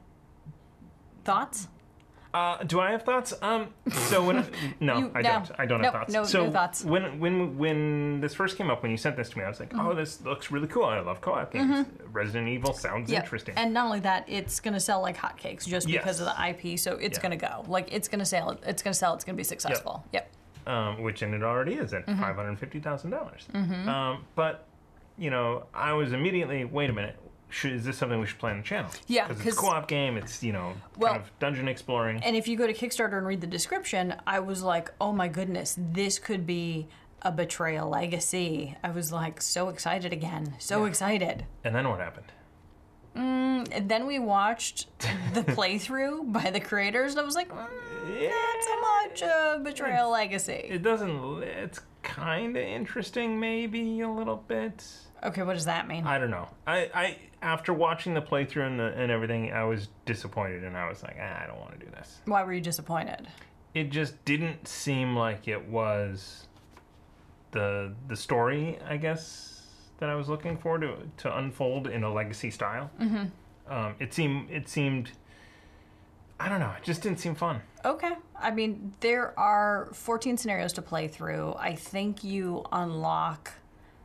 thoughts? 1.24 1.68
Uh, 2.32 2.60
do 2.64 2.80
I 2.80 2.90
have 2.90 3.04
thoughts? 3.04 3.32
Um, 3.42 3.68
so 3.92 4.24
when 4.24 4.44
no, 4.80 4.98
You- 4.98 5.12
I 5.14 5.22
no. 5.22 5.28
don't. 5.34 5.50
I 5.56 5.66
don't 5.66 5.84
have 5.84 5.92
thoughts. 5.92 6.12
no- 6.12 6.22
no 6.22 6.26
so 6.26 6.50
thoughts. 6.50 6.84
when 6.84 7.20
when 7.20 7.56
when 7.56 8.20
this 8.20 8.34
first 8.34 8.56
came 8.56 8.70
up, 8.70 8.82
when 8.82 8.90
you 8.90 8.96
sent 8.96 9.16
this 9.16 9.28
to 9.30 9.38
me, 9.38 9.44
I 9.44 9.48
was 9.48 9.60
like, 9.60 9.70
Mm-hmm. 9.70 9.86
oh, 9.86 9.94
this 9.94 10.20
looks 10.22 10.50
really 10.50 10.66
cool. 10.66 10.84
I 10.84 10.98
love 10.98 11.20
co-op 11.20 11.52
games. 11.52 11.86
Resident 12.12 12.48
Evil 12.48 12.72
sounds 12.72 13.12
interesting. 13.12 13.54
And 13.56 13.72
not 13.72 13.86
only 13.86 14.00
that, 14.00 14.24
it's 14.28 14.58
going 14.58 14.74
to 14.74 14.80
sell 14.80 15.00
like 15.00 15.16
hotcakes 15.16 15.64
just 15.66 15.86
because 15.86 16.18
of 16.20 16.26
the 16.26 16.48
IP. 16.48 16.76
So 16.78 16.94
it's 16.96 17.18
Yeah. 17.18 17.22
going 17.22 17.38
to 17.38 17.46
go. 17.46 17.64
Like 17.68 17.92
it's 17.92 18.08
going 18.08 18.18
to 18.18 18.24
sell. 18.24 18.58
It's 18.66 18.82
going 18.82 18.92
to 18.92 18.98
sell. 18.98 19.14
It's 19.14 19.24
going 19.24 19.36
to 19.36 19.40
be 19.40 19.44
successful. 19.44 20.04
Yep. 20.12 20.28
um, 20.66 21.02
which 21.02 21.22
and 21.22 21.34
it 21.34 21.44
already 21.44 21.74
is 21.74 21.92
Mm-hmm. 21.92 22.10
at 22.10 22.18
five 22.18 22.34
hundred 22.34 22.58
fifty 22.58 22.80
thousand 22.80 23.10
dollars. 23.10 23.46
Um, 23.54 24.24
but 24.34 24.66
you 25.18 25.30
know, 25.30 25.66
I 25.74 25.92
was 25.92 26.12
immediately, 26.12 26.64
wait 26.64 26.90
a 26.90 26.92
minute. 26.92 27.16
Should, 27.50 27.72
is 27.72 27.84
this 27.84 27.96
something 27.96 28.18
we 28.18 28.26
should 28.26 28.38
play 28.38 28.50
on 28.50 28.56
the 28.58 28.62
channel? 28.64 28.90
Yeah, 29.06 29.28
because 29.28 29.46
it's 29.46 29.56
a 29.56 29.60
co-op 29.60 29.86
game. 29.86 30.16
It's 30.16 30.42
you 30.42 30.52
know 30.52 30.74
Well- 30.96 31.12
kind 31.12 31.22
of 31.22 31.38
dungeon 31.38 31.68
exploring. 31.68 32.20
And 32.24 32.34
if 32.34 32.48
you 32.48 32.56
go 32.56 32.66
to 32.66 32.72
Kickstarter 32.74 33.16
and 33.16 33.26
read 33.26 33.40
the 33.40 33.46
description, 33.46 34.16
I 34.26 34.40
was 34.40 34.62
like, 34.62 34.90
oh 35.00 35.12
my 35.12 35.28
goodness, 35.28 35.76
this 35.78 36.18
could 36.18 36.46
be 36.46 36.88
a 37.22 37.30
betrayal 37.30 37.88
legacy. 37.88 38.76
I 38.82 38.90
was 38.90 39.12
like 39.12 39.40
so 39.40 39.68
excited 39.68 40.12
again. 40.12 40.54
So 40.58 40.84
excited. 40.86 41.46
And 41.62 41.74
then 41.74 41.88
what 41.88 42.00
happened? 42.00 42.32
And 43.14 43.88
then 43.88 44.06
we 44.06 44.18
watched 44.18 44.88
the 45.32 45.42
playthrough 45.54 46.32
by 46.32 46.50
the 46.50 46.60
creators, 46.60 47.12
and 47.12 47.20
I 47.20 47.24
was 47.24 47.36
like, 47.36 47.48
mm, 47.50 47.56
not 47.56 48.64
so 48.64 48.80
much 48.80 49.22
uh, 49.22 49.58
betrayal 49.58 50.10
legacy. 50.10 50.66
It 50.68 50.82
doesn't. 50.82 51.42
It's 51.44 51.80
kind 52.04 52.56
of 52.56 52.62
interesting, 52.62 53.40
maybe 53.40 54.00
a 54.00 54.08
little 54.08 54.36
bit. 54.36 54.86
Okay, 55.24 55.42
what 55.42 55.54
does 55.54 55.64
that 55.64 55.88
mean? 55.88 56.06
I 56.06 56.18
don't 56.18 56.30
know. 56.30 56.48
I, 56.66 56.90
I 56.94 57.18
after 57.42 57.72
watching 57.72 58.14
the 58.14 58.22
playthrough 58.22 58.66
and, 58.66 58.78
the, 58.78 58.84
and 58.84 59.10
everything, 59.10 59.52
I 59.52 59.64
was 59.64 59.88
disappointed, 60.06 60.64
and 60.64 60.76
I 60.76 60.88
was 60.88 61.02
like, 61.02 61.16
ah, 61.20 61.42
I 61.42 61.46
don't 61.46 61.58
want 61.58 61.78
to 61.78 61.84
do 61.84 61.90
this. 61.90 62.20
Why 62.26 62.44
were 62.44 62.52
you 62.52 62.60
disappointed? 62.60 63.26
It 63.72 63.90
just 63.90 64.24
didn't 64.24 64.68
seem 64.68 65.16
like 65.16 65.48
it 65.48 65.66
was 65.66 66.46
the 67.50 67.94
the 68.08 68.16
story, 68.16 68.78
I 68.86 68.98
guess, 68.98 69.62
that 69.98 70.08
I 70.08 70.14
was 70.14 70.28
looking 70.28 70.56
for 70.56 70.78
to 70.78 70.96
to 71.18 71.38
unfold 71.38 71.88
in 71.88 72.04
a 72.04 72.12
legacy 72.12 72.50
style. 72.50 72.90
Mm-hmm. 73.00 73.72
Um, 73.72 73.94
it 73.98 74.14
seemed 74.14 74.50
it 74.50 74.68
seemed. 74.68 75.10
I 76.40 76.48
don't 76.48 76.60
know. 76.60 76.72
It 76.76 76.82
just 76.82 77.02
didn't 77.02 77.20
seem 77.20 77.34
fun. 77.34 77.60
Okay. 77.84 78.12
I 78.40 78.50
mean, 78.50 78.94
there 79.00 79.38
are 79.38 79.88
14 79.92 80.36
scenarios 80.36 80.72
to 80.74 80.82
play 80.82 81.08
through. 81.08 81.54
I 81.58 81.74
think 81.74 82.24
you 82.24 82.64
unlock 82.72 83.52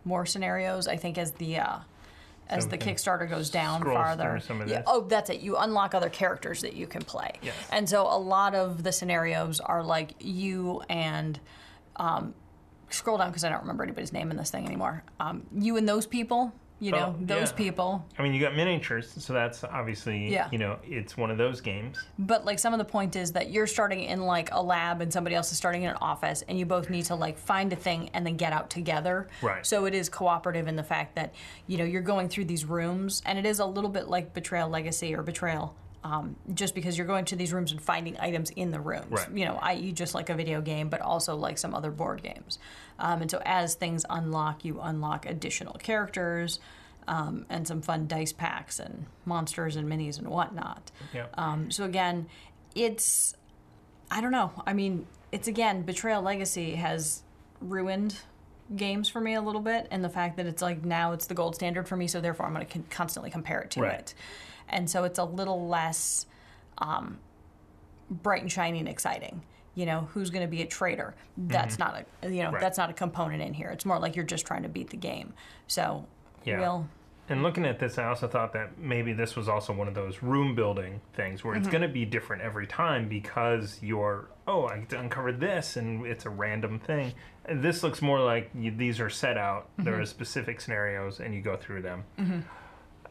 more 0.06 0.26
scenarios. 0.26 0.88
I 0.88 0.96
think 0.98 1.18
as 1.18 1.32
the 1.34 1.58
uh, 1.58 1.80
as 2.50 2.64
So 2.64 2.70
the 2.70 2.78
Kickstarter 2.78 3.30
goes 3.30 3.50
down 3.50 3.82
farther. 3.84 4.42
yeah, 4.68 4.84
oh, 4.88 5.02
that's 5.02 5.30
it. 5.30 5.42
You 5.42 5.58
unlock 5.58 5.94
other 5.94 6.10
characters 6.10 6.62
that 6.62 6.74
you 6.74 6.88
can 6.88 7.02
play. 7.04 7.34
Yes. 7.42 7.56
And 7.72 7.88
so 7.88 8.04
a 8.08 8.18
lot 8.18 8.56
of 8.56 8.84
the 8.84 8.92
scenarios 8.92 9.60
are 9.60 9.84
like 9.84 10.16
you 10.20 10.82
and 10.90 11.40
um, 11.96 12.34
scroll 12.90 13.18
down 13.18 13.30
because 13.30 13.44
I 13.44 13.50
don't 13.50 13.62
remember 13.62 13.84
anybody's 13.84 14.14
name 14.14 14.32
in 14.32 14.38
this 14.38 14.50
thing 14.50 14.66
anymore. 14.66 15.04
Um, 15.20 15.44
you 15.56 15.78
and 15.78 15.88
those 15.88 16.08
people. 16.08 16.54
You 16.82 16.92
know, 16.92 17.16
Oh, 17.20 17.26
those 17.26 17.50
yeah. 17.52 17.56
people. 17.58 18.06
I 18.18 18.24
mean, 18.24 18.34
you 18.34 18.40
got 18.40 18.56
miniatures, 18.56 19.12
so 19.18 19.34
that's 19.34 19.64
obviously 19.64 20.32
Yeah. 20.32 20.48
you 20.52 20.58
know 20.58 20.78
it's 20.84 21.18
one 21.18 21.30
of 21.32 21.38
those 21.38 21.60
games. 21.62 21.98
But 22.18 22.46
like 22.46 22.58
some 22.60 22.74
of 22.74 22.80
the 22.80 22.86
point 22.86 23.16
is 23.16 23.32
that 23.34 23.52
you're 23.52 23.68
starting 23.68 24.04
in 24.04 24.22
like 24.22 24.50
a 24.54 24.62
lab 24.62 25.02
and 25.02 25.12
somebody 25.12 25.36
else 25.36 25.52
is 25.52 25.58
starting 25.58 25.84
in 25.84 25.90
an 25.90 25.98
office 26.02 26.44
and 26.48 26.58
you 26.58 26.66
both 26.66 26.90
need 26.90 27.06
to 27.06 27.16
like 27.16 27.38
find 27.38 27.74
a 27.74 27.76
thing 27.76 28.10
and 28.14 28.26
then 28.26 28.38
get 28.38 28.54
out 28.54 28.70
together. 28.70 29.28
Right. 29.42 29.66
So 29.66 29.86
it 29.86 29.94
is 29.94 30.08
cooperative 30.10 30.68
in 30.68 30.76
the 30.76 30.84
fact 30.84 31.16
that, 31.16 31.34
you 31.68 31.78
know, 31.78 31.84
you're 31.84 32.02
going 32.02 32.30
through 32.30 32.46
these 32.46 32.64
rooms 32.66 33.22
and 33.26 33.38
it 33.38 33.46
is 33.46 33.60
a 33.60 33.66
little 33.66 33.90
bit 33.90 34.08
like 34.08 34.34
Betrayal 34.34 34.70
Legacy 34.70 35.14
or 35.14 35.22
Betrayal. 35.22 35.76
Um, 36.02 36.38
just 36.54 36.76
because 36.76 36.98
you're 36.98 37.06
going 37.08 37.26
to 37.26 37.36
these 37.36 37.52
rooms 37.52 37.74
and 37.74 37.82
finding 37.82 38.18
items 38.20 38.52
in 38.52 38.72
the 38.72 38.80
rooms, 38.80 39.08
Right. 39.10 39.30
you 39.34 39.44
know, 39.44 39.60
i.e., 39.64 39.92
just 39.92 40.14
like 40.16 40.30
a 40.30 40.34
video 40.34 40.62
game, 40.62 40.88
but 40.88 41.02
also 41.02 41.36
like 41.36 41.58
some 41.58 41.76
other 41.76 41.92
board 41.92 42.24
games. 42.24 42.58
Um, 43.00 43.22
and 43.22 43.30
so 43.30 43.42
as 43.46 43.76
things 43.76 44.06
unlock, 44.10 44.64
you 44.64 44.80
unlock 44.82 45.26
additional 45.26 45.74
characters 45.74 46.60
um, 47.10 47.46
and 47.50 47.68
some 47.68 47.82
fun 47.82 48.08
dice 48.08 48.32
packs 48.32 48.80
and 48.80 49.08
monsters 49.26 49.76
and 49.76 49.90
minis 49.92 50.18
and 50.20 50.30
whatnot. 50.30 50.90
Yeah. 51.14 51.26
Um, 51.34 51.70
so 51.70 51.84
again, 51.84 52.28
it's 52.76 53.36
I 54.10 54.22
don't 54.22 54.32
know. 54.32 54.52
I 54.66 54.72
mean, 54.74 55.06
it's 55.34 55.50
again 55.50 55.82
Betrayal 55.82 56.22
Legacy 56.22 56.76
has 56.76 57.24
ruined 57.60 58.16
games 58.76 59.10
for 59.10 59.20
me 59.20 59.34
a 59.34 59.42
little 59.42 59.62
bit, 59.62 59.88
and 59.92 60.02
the 60.04 60.10
fact 60.10 60.38
that 60.38 60.46
it's 60.46 60.62
like 60.62 60.86
now 60.86 61.12
it's 61.12 61.26
the 61.26 61.34
gold 61.34 61.56
standard 61.56 61.88
for 61.90 61.98
me, 61.98 62.08
so 62.08 62.22
therefore 62.22 62.46
I'm 62.46 62.54
going 62.54 62.66
to 62.66 62.72
con- 62.72 62.86
constantly 62.90 63.30
compare 63.32 63.60
it 63.62 63.72
to 63.72 63.82
Right. 63.82 64.00
it, 64.00 64.14
and 64.70 64.90
so 64.90 65.04
it's 65.04 65.20
a 65.20 65.24
little 65.24 65.68
less 65.68 66.26
um, 66.78 67.20
bright 68.10 68.42
and 68.42 68.52
shiny 68.52 68.80
and 68.80 68.88
exciting. 68.90 69.42
You 69.76 69.86
know, 69.86 70.10
who's 70.14 70.30
going 70.30 70.42
to 70.44 70.50
be 70.50 70.62
a 70.62 70.66
traitor? 70.66 71.16
That's 71.38 71.76
Mm-hmm. 71.78 71.84
not 71.96 72.06
a 72.24 72.30
you 72.30 72.44
know 72.44 72.52
Right. 72.52 72.62
that's 72.62 72.78
not 72.78 72.90
a 72.90 72.94
component 72.94 73.42
in 73.42 73.54
here. 73.54 73.70
It's 73.70 73.86
more 73.86 74.00
like 74.00 74.16
you're 74.16 74.26
just 74.26 74.46
trying 74.46 74.64
to 74.64 74.70
beat 74.70 74.90
the 74.90 74.98
game. 74.98 75.34
So 75.68 76.06
Yeah. 76.44 76.60
we'll 76.60 76.88
And 77.30 77.44
looking 77.44 77.64
at 77.66 77.78
this, 77.80 77.98
I 78.00 78.06
also 78.06 78.28
thought 78.28 78.54
that 78.54 78.78
maybe 78.80 79.14
this 79.14 79.36
was 79.36 79.48
also 79.48 79.72
one 79.72 79.88
of 79.88 79.94
those 79.94 80.24
room 80.24 80.56
building 80.56 81.00
things 81.14 81.44
where 81.44 81.56
it's 81.56 81.68
Mm-hmm. 81.68 81.72
going 81.72 81.82
to 81.84 81.88
be 81.94 82.04
different 82.04 82.42
every 82.42 82.66
time 82.66 83.08
because 83.08 83.78
you're, 83.84 84.30
oh, 84.48 84.66
I 84.66 84.80
get 84.80 84.90
to 84.90 85.00
uncover 85.00 85.32
this 85.32 85.78
and 85.78 86.06
it's 86.08 86.26
a 86.26 86.30
random 86.32 86.80
thing. 86.80 87.14
And 87.46 87.62
this 87.62 87.84
looks 87.84 88.02
more 88.02 88.20
like 88.20 88.50
you, 88.56 88.72
these 88.72 89.00
are 89.00 89.10
set 89.12 89.38
out. 89.38 89.70
There 89.78 89.94
Mm-hmm. 89.94 90.02
are 90.02 90.06
specific 90.06 90.60
scenarios 90.60 91.20
and 91.20 91.34
you 91.36 91.42
go 91.42 91.56
through 91.56 91.84
them. 91.84 92.04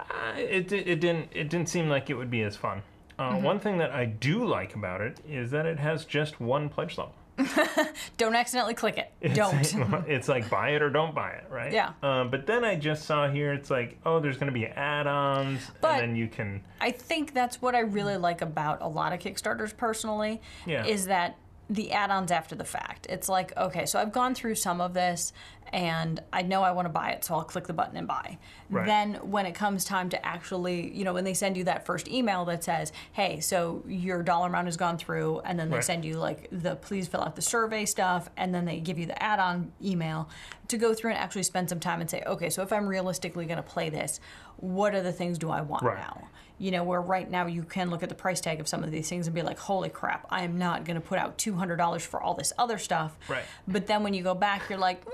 Uh, 0.00 0.32
it, 0.36 0.72
it 0.72 1.00
didn't 1.00 1.28
it 1.32 1.48
didn't 1.50 1.68
seem 1.68 1.88
like 1.88 2.10
it 2.10 2.14
would 2.14 2.30
be 2.30 2.42
as 2.42 2.56
fun. 2.56 2.82
Uh, 3.18 3.32
Mm-hmm. 3.32 3.42
One 3.42 3.58
thing 3.58 3.78
that 3.78 3.90
I 3.90 4.04
do 4.04 4.44
like 4.46 4.76
about 4.76 5.00
it 5.00 5.18
is 5.28 5.50
that 5.50 5.66
it 5.66 5.78
has 5.80 6.04
just 6.04 6.40
one 6.40 6.68
pledge 6.68 6.96
level. 6.98 7.14
don't 8.16 8.34
accidentally 8.34 8.74
click 8.74 8.96
it. 8.98 9.12
It's 9.20 9.34
Don't. 9.34 9.92
like- 9.92 10.04
it's 10.08 10.28
like 10.28 10.48
buy 10.50 10.70
it 10.70 10.82
or 10.82 10.90
don't 10.90 11.14
buy 11.14 11.30
it, 11.30 11.44
right? 11.50 11.72
Yeah. 11.72 11.92
Um, 12.02 12.30
but 12.30 12.46
then 12.46 12.64
I 12.64 12.74
just 12.76 13.04
saw 13.04 13.28
here 13.28 13.52
it's 13.52 13.70
like, 13.70 13.98
oh, 14.04 14.18
there's 14.20 14.36
going 14.38 14.52
to 14.52 14.58
be 14.58 14.66
add-ons, 14.66 15.60
But- 15.80 16.00
and 16.00 16.00
then 16.10 16.16
you 16.16 16.28
can. 16.28 16.62
I 16.80 16.90
think 16.90 17.34
that's 17.34 17.60
what 17.62 17.74
I 17.74 17.80
really 17.80 18.16
like 18.16 18.40
about 18.42 18.82
a 18.82 18.88
lot 18.88 19.12
of 19.12 19.20
Kickstarters 19.20 19.76
personally 19.76 20.40
Yeah. 20.66 20.84
is 20.84 21.06
that 21.06 21.36
the 21.70 21.92
add-ons 21.92 22.30
after 22.30 22.54
the 22.54 22.64
fact. 22.64 23.06
It's 23.10 23.28
like, 23.28 23.56
okay, 23.56 23.84
so 23.84 23.98
I've 23.98 24.12
gone 24.12 24.34
through 24.34 24.54
some 24.54 24.80
of 24.80 24.94
this 24.94 25.32
and 25.70 26.22
I 26.32 26.40
know 26.40 26.62
I 26.62 26.70
want 26.70 26.86
to 26.86 26.90
buy 26.90 27.10
it, 27.10 27.24
so 27.24 27.34
I'll 27.34 27.44
click 27.44 27.66
the 27.66 27.74
button 27.74 27.94
and 27.98 28.08
buy. 28.08 28.38
Right. 28.70 28.86
Then 28.86 29.14
when 29.16 29.44
it 29.44 29.54
comes 29.54 29.84
time 29.84 30.08
to 30.08 30.26
actually, 30.26 30.90
you 30.96 31.04
know, 31.04 31.12
when 31.12 31.24
they 31.24 31.34
send 31.34 31.58
you 31.58 31.64
that 31.64 31.84
first 31.84 32.08
email 32.08 32.46
that 32.46 32.64
says, 32.64 32.90
"Hey, 33.12 33.40
so 33.40 33.84
your 33.86 34.22
dollar 34.22 34.46
amount 34.46 34.66
has 34.66 34.78
gone 34.78 34.96
through," 34.96 35.40
and 35.40 35.58
then 35.60 35.68
they 35.68 35.76
Right. 35.76 35.84
send 35.84 36.06
you 36.06 36.16
like 36.16 36.48
the 36.50 36.76
please 36.76 37.06
fill 37.06 37.20
out 37.20 37.36
the 37.36 37.42
survey 37.42 37.84
stuff, 37.84 38.30
and 38.38 38.54
then 38.54 38.64
they 38.64 38.80
give 38.80 38.98
you 38.98 39.04
the 39.04 39.22
add-on 39.22 39.70
email 39.84 40.30
to 40.68 40.78
go 40.78 40.94
through 40.94 41.10
and 41.10 41.18
actually 41.18 41.42
spend 41.42 41.68
some 41.68 41.80
time 41.80 42.00
and 42.00 42.08
say, 42.08 42.22
"Okay, 42.26 42.48
so 42.48 42.62
if 42.62 42.72
I'm 42.72 42.86
realistically 42.86 43.44
going 43.44 43.58
to 43.58 43.62
play 43.62 43.90
this, 43.90 44.20
what 44.56 44.94
are 44.94 45.02
the 45.02 45.12
things 45.12 45.36
do 45.36 45.50
I 45.50 45.60
want 45.60 45.82
Right. 45.82 45.98
now?" 45.98 46.28
You 46.58 46.70
know, 46.70 46.82
where 46.82 47.00
right 47.00 47.30
now 47.30 47.46
you 47.46 47.62
can 47.62 47.88
look 47.90 48.02
at 48.02 48.08
the 48.08 48.14
price 48.14 48.40
tag 48.40 48.58
of 48.60 48.66
some 48.68 48.82
of 48.82 48.90
these 48.90 49.08
things 49.08 49.26
and 49.26 49.34
be 49.34 49.42
like, 49.42 49.58
holy 49.58 49.88
crap, 49.88 50.26
I 50.30 50.42
am 50.42 50.58
not 50.58 50.84
going 50.84 50.96
to 50.96 51.00
put 51.00 51.18
out 51.18 51.38
$200 51.38 52.00
for 52.02 52.20
all 52.20 52.34
this 52.34 52.52
other 52.58 52.78
stuff. 52.78 53.16
Right. 53.28 53.44
But 53.68 53.86
then 53.86 54.02
when 54.02 54.12
you 54.14 54.22
go 54.22 54.34
back, 54.34 54.68
you're 54.68 54.78
like, 54.78 55.04
mm, 55.04 55.10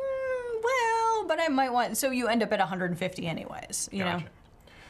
well, 0.63 1.27
but 1.29 1.39
I 1.41 1.49
might 1.49 1.73
want, 1.73 1.97
so 1.97 2.11
you 2.11 2.29
end 2.29 2.43
up 2.43 2.53
at 2.53 2.59
150 2.61 3.27
anyways, 3.27 3.89
you 3.93 4.05
know? 4.05 4.23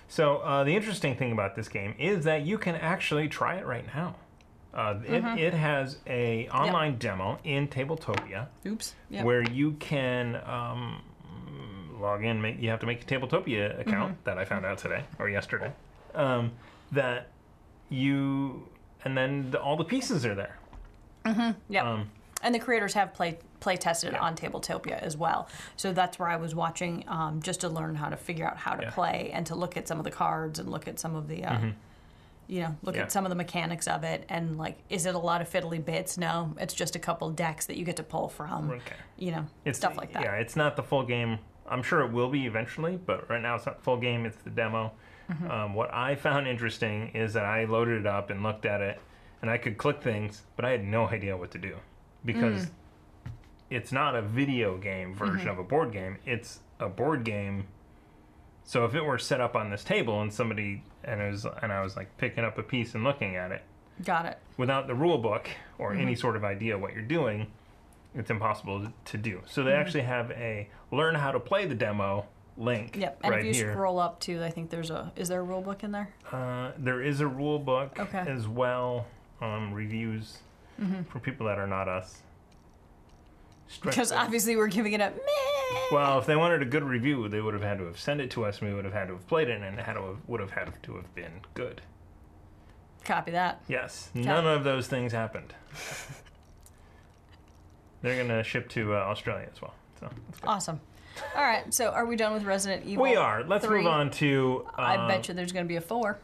So 0.08 0.36
uh, 0.38 0.64
the 0.64 0.74
interesting 0.76 1.16
thing 1.16 1.32
about 1.32 1.56
this 1.56 1.68
game 1.68 1.94
is 1.98 2.24
that 2.24 2.42
you 2.46 2.58
can 2.58 2.74
actually 2.76 3.28
try 3.28 3.56
it 3.56 3.66
right 3.66 3.86
now. 3.94 4.16
Uh, 4.72 4.94
Mm-hmm. 4.94 5.38
it, 5.38 5.44
it 5.46 5.54
has 5.54 5.98
a 6.06 6.48
online 6.48 6.96
demo 6.98 7.38
in 7.44 7.68
Tabletopia 7.68 8.48
Oops. 8.66 8.92
Yep. 9.10 9.24
where 9.24 9.42
you 9.42 9.72
can 9.72 10.36
um, 10.44 11.00
log 12.00 12.24
in. 12.24 12.40
Make, 12.42 12.60
you 12.60 12.70
have 12.70 12.80
to 12.80 12.86
make 12.86 13.02
a 13.02 13.04
Tabletopia 13.06 13.78
account 13.80 14.12
Mm-hmm. 14.14 14.24
that 14.24 14.36
I 14.38 14.44
found 14.44 14.66
out 14.66 14.78
today 14.78 15.04
or 15.18 15.28
yesterday. 15.28 15.72
Um, 16.14 16.52
that 16.92 17.28
you 17.90 18.68
and 19.04 19.16
then 19.16 19.50
the, 19.50 19.60
all 19.60 19.76
the 19.76 19.84
pieces 19.84 20.24
are 20.24 20.34
there. 20.34 20.58
Yep. 21.68 21.84
Um, 21.84 22.10
and 22.42 22.54
the 22.54 22.58
creators 22.58 22.94
have 22.94 23.14
play 23.14 23.38
play 23.60 23.76
tested 23.76 24.12
it 24.12 24.20
on 24.20 24.36
Tabletopia 24.36 24.98
as 25.00 25.16
well. 25.16 25.48
So 25.76 25.92
that's 25.94 26.18
where 26.18 26.28
I 26.28 26.36
was 26.36 26.54
watching 26.54 27.04
um, 27.08 27.40
just 27.42 27.60
to 27.62 27.68
learn 27.68 27.94
how 27.94 28.10
to 28.10 28.16
figure 28.16 28.46
out 28.46 28.58
how 28.58 28.74
to 28.74 28.82
Yeah. 28.82 28.90
play 28.90 29.30
and 29.32 29.46
to 29.46 29.54
look 29.54 29.76
at 29.78 29.88
some 29.88 29.98
of 29.98 30.04
the 30.04 30.10
cards 30.10 30.58
and 30.58 30.68
look 30.70 30.86
at 30.86 30.98
some 31.00 31.16
of 31.16 31.28
the, 31.28 31.44
uh, 31.44 31.58
you 32.46 32.60
know, 32.60 32.76
look 32.82 32.94
Mm-hmm. 32.94 32.96
Yeah. 32.98 33.02
at 33.04 33.12
some 33.12 33.24
of 33.24 33.30
the 33.30 33.34
mechanics 33.36 33.88
of 33.88 34.04
it. 34.04 34.26
And 34.28 34.58
like, 34.58 34.76
is 34.90 35.06
it 35.06 35.14
a 35.14 35.18
lot 35.18 35.40
of 35.40 35.50
fiddly 35.50 35.82
bits? 35.82 36.18
No, 36.18 36.54
it's 36.60 36.74
just 36.74 36.94
a 36.94 36.98
couple 36.98 37.30
decks 37.30 37.64
that 37.66 37.78
you 37.78 37.86
get 37.86 37.96
to 37.96 38.02
pull 38.02 38.28
from. 38.28 38.70
Okay. 38.70 38.96
You 39.16 39.30
know, 39.32 39.46
It's 39.64 39.78
stuff 39.78 39.96
like 39.96 40.12
that. 40.12 40.22
Yeah, 40.24 40.34
it's 40.34 40.56
not 40.56 40.76
the 40.76 40.82
full 40.82 41.04
game. 41.04 41.38
I'm 41.66 41.82
sure 41.82 42.02
it 42.02 42.12
will 42.12 42.28
be 42.28 42.44
eventually, 42.44 42.98
but 42.98 43.30
right 43.30 43.40
now 43.40 43.54
it's 43.54 43.64
not 43.64 43.82
full 43.82 43.96
game. 43.96 44.26
It's 44.26 44.36
the 44.42 44.50
demo. 44.50 44.92
Mm-hmm. 45.30 45.50
Um, 45.50 45.74
what 45.74 45.92
I 45.94 46.14
found 46.16 46.46
interesting 46.46 47.08
is 47.14 47.32
that 47.32 47.44
I 47.44 47.64
loaded 47.64 48.00
it 48.00 48.06
up 48.06 48.30
and 48.30 48.42
looked 48.42 48.66
at 48.66 48.80
it, 48.80 49.00
and 49.40 49.50
I 49.50 49.56
could 49.58 49.78
click 49.78 50.02
things, 50.02 50.42
but 50.56 50.64
I 50.64 50.70
had 50.70 50.84
no 50.84 51.06
idea 51.08 51.36
what 51.36 51.50
to 51.52 51.58
do 51.58 51.76
because 52.24 52.66
Mm. 52.66 52.70
it's 53.70 53.92
not 53.92 54.14
a 54.14 54.22
video 54.22 54.76
game 54.76 55.14
version 55.14 55.40
Mm-hmm. 55.40 55.48
of 55.48 55.58
a 55.58 55.64
board 55.64 55.92
game. 55.92 56.18
It's 56.26 56.60
a 56.80 56.88
board 56.88 57.24
game. 57.24 57.66
So 58.64 58.84
if 58.84 58.94
it 58.94 59.02
were 59.04 59.18
set 59.18 59.40
up 59.40 59.54
on 59.56 59.70
this 59.70 59.84
table 59.84 60.20
and 60.22 60.32
somebody 60.32 60.82
and 61.04 61.20
it 61.20 61.30
was 61.30 61.46
and 61.62 61.70
I 61.72 61.82
was 61.82 61.96
like 61.96 62.16
picking 62.16 62.44
up 62.44 62.56
a 62.58 62.62
piece 62.62 62.94
and 62.94 63.04
looking 63.04 63.36
at 63.36 63.52
it, 63.52 63.62
Got 64.04 64.26
it. 64.26 64.38
without 64.56 64.86
the 64.86 64.94
rule 64.94 65.18
book 65.18 65.48
or 65.78 65.92
Mm-hmm. 65.92 66.00
any 66.00 66.14
sort 66.14 66.36
of 66.36 66.44
idea 66.44 66.76
what 66.78 66.92
you're 66.94 67.02
doing, 67.02 67.46
it's 68.14 68.30
impossible 68.30 68.86
to, 69.04 69.18
do. 69.18 69.42
So 69.46 69.62
they 69.62 69.70
Mm-hmm. 69.72 69.80
actually 69.80 70.02
have 70.02 70.30
a 70.32 70.68
learn 70.90 71.14
how 71.14 71.32
to 71.32 71.40
play 71.40 71.66
the 71.66 71.74
demo 71.74 72.26
link 72.56 72.96
Yep. 72.96 73.20
And 73.24 73.30
right 73.32 73.40
if 73.40 73.46
you 73.46 73.52
here. 73.64 73.72
scroll 73.72 73.98
up 73.98 74.20
to, 74.20 74.42
I 74.44 74.50
think 74.50 74.70
there's 74.70 74.90
a, 74.90 75.12
is 75.16 75.28
there 75.28 75.40
a 75.40 75.42
rule 75.42 75.62
book 75.62 75.82
in 75.84 75.92
there? 75.92 76.08
Uh, 76.30 76.72
there 76.78 77.02
is 77.02 77.20
a 77.20 77.26
rule 77.26 77.58
book 77.58 77.98
Okay. 77.98 78.18
as 78.26 78.46
well, 78.48 79.06
um, 79.40 79.72
reviews 79.72 80.38
Mm-hmm. 80.80 81.02
for 81.04 81.20
people 81.20 81.46
that 81.46 81.56
are 81.58 81.68
not 81.68 81.86
us. 81.88 82.18
Because 83.82 84.10
obviously 84.12 84.56
we're 84.56 84.66
giving 84.66 84.92
it 84.92 85.00
up. 85.00 85.14
well, 85.92 86.18
if 86.18 86.26
they 86.26 86.34
wanted 86.36 86.62
a 86.62 86.64
good 86.64 86.82
review, 86.82 87.28
they 87.28 87.40
would 87.40 87.54
have 87.54 87.62
had 87.62 87.78
to 87.78 87.84
have 87.84 87.98
sent 87.98 88.20
it 88.20 88.30
to 88.32 88.44
us, 88.44 88.58
and 88.58 88.68
we 88.68 88.74
would 88.74 88.84
have 88.84 88.92
had 88.94 89.06
to 89.06 89.14
have 89.14 89.26
played 89.28 89.48
it, 89.48 89.62
and 89.62 89.78
it 89.78 89.84
had 89.84 89.92
to 89.94 90.02
have, 90.02 90.16
would 90.26 90.40
have 90.40 90.50
had 90.50 90.72
to 90.82 90.96
have 90.96 91.14
been 91.14 91.30
good. 91.54 91.80
Copy 93.04 93.30
that. 93.30 93.62
Yes, 93.68 94.10
none 94.14 94.46
of 94.48 94.64
those 94.64 94.88
things 94.88 95.12
happened. 95.12 95.54
They're 98.02 98.20
gonna 98.22 98.42
ship 98.42 98.68
to 98.70 98.94
uh, 98.94 98.98
Australia 98.98 99.48
as 99.52 99.62
well. 99.62 99.74
So 100.00 100.10
that's 100.28 100.40
good. 100.40 100.48
Awesome. 100.48 100.80
All 101.36 101.42
right. 101.42 101.72
So 101.72 101.88
are 101.90 102.06
we 102.06 102.16
done 102.16 102.32
with 102.32 102.44
Resident 102.44 102.84
Evil? 102.86 103.02
we 103.02 103.16
are. 103.16 103.44
Let's 103.44 103.64
three? 103.64 103.78
move 103.78 103.86
on 103.88 104.10
to. 104.12 104.66
Uh, 104.78 104.82
I 104.82 105.08
bet 105.08 105.28
you 105.28 105.34
there's 105.34 105.52
going 105.52 105.64
to 105.64 105.68
be 105.68 105.76
a 105.76 105.80
four. 105.80 106.18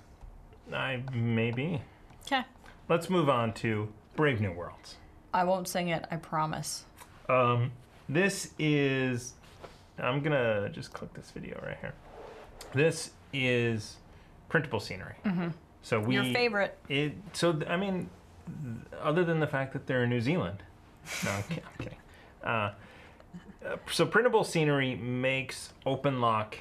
I 0.72 1.02
maybe. 1.12 1.82
Okay. 2.26 2.42
Let's 2.88 3.10
move 3.10 3.28
on 3.28 3.52
to 3.54 3.88
Brave 4.16 4.40
New 4.40 4.52
Worlds. 4.52 4.96
I 5.32 5.44
won't 5.44 5.68
sing 5.68 5.88
it. 5.88 6.06
I 6.10 6.16
promise. 6.16 6.84
Um, 7.28 7.72
this 8.08 8.50
is 8.58 9.34
I'm 9.98 10.20
gonna 10.20 10.68
just 10.70 10.92
click 10.92 11.12
this 11.14 11.30
video 11.30 11.60
right 11.64 11.76
here. 11.80 11.94
This 12.74 13.10
is 13.32 13.96
printable 14.48 14.80
scenery. 14.80 15.14
Mm-hmm. 15.24 15.48
So 15.82 16.00
we 16.00 16.14
Your 16.14 16.24
favorite. 16.24 16.76
It 16.88 17.14
so 17.32 17.52
th- 17.52 17.68
I 17.70 17.76
mean, 17.76 18.10
other 19.00 19.24
than 19.24 19.40
the 19.40 19.46
fact 19.46 19.72
that 19.72 19.86
they're 19.86 20.04
in 20.04 20.10
New 20.10 20.20
Zealand, 20.20 20.62
no, 21.24 21.30
I'm, 21.30 21.42
kid- 21.44 21.62
I'm 21.66 21.84
kidding. 21.84 21.98
Uh, 22.42 22.72
so 23.90 24.06
printable 24.06 24.44
scenery 24.44 24.96
makes 24.96 25.72
OpenLOCK 25.86 26.54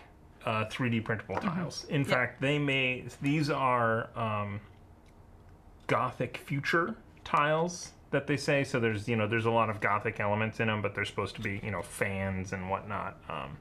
uh, 0.46 0.66
3D 0.66 1.04
printable 1.04 1.36
tiles. 1.36 1.86
In 1.90 2.04
fact, 2.04 2.42
they 2.42 2.58
may 2.58 3.06
these 3.22 3.50
are 3.50 4.10
um, 4.18 4.60
Gothic 5.88 6.38
future 6.38 6.96
tiles 7.24 7.92
that 8.12 8.28
they 8.28 8.38
say. 8.38 8.64
So 8.64 8.80
there's 8.80 9.08
you 9.08 9.16
know 9.16 9.28
there's 9.28 9.46
a 9.46 9.52
lot 9.52 9.70
of 9.70 9.80
Gothic 9.80 10.20
elements 10.20 10.60
in 10.60 10.68
them, 10.68 10.82
but 10.82 10.96
they're 10.96 11.06
supposed 11.06 11.36
to 11.36 11.42
be 11.42 11.60
you 11.64 11.72
know 11.72 11.82
fans 11.82 12.54
and 12.54 12.70
whatnot. 12.70 13.18
Um, 13.30 13.58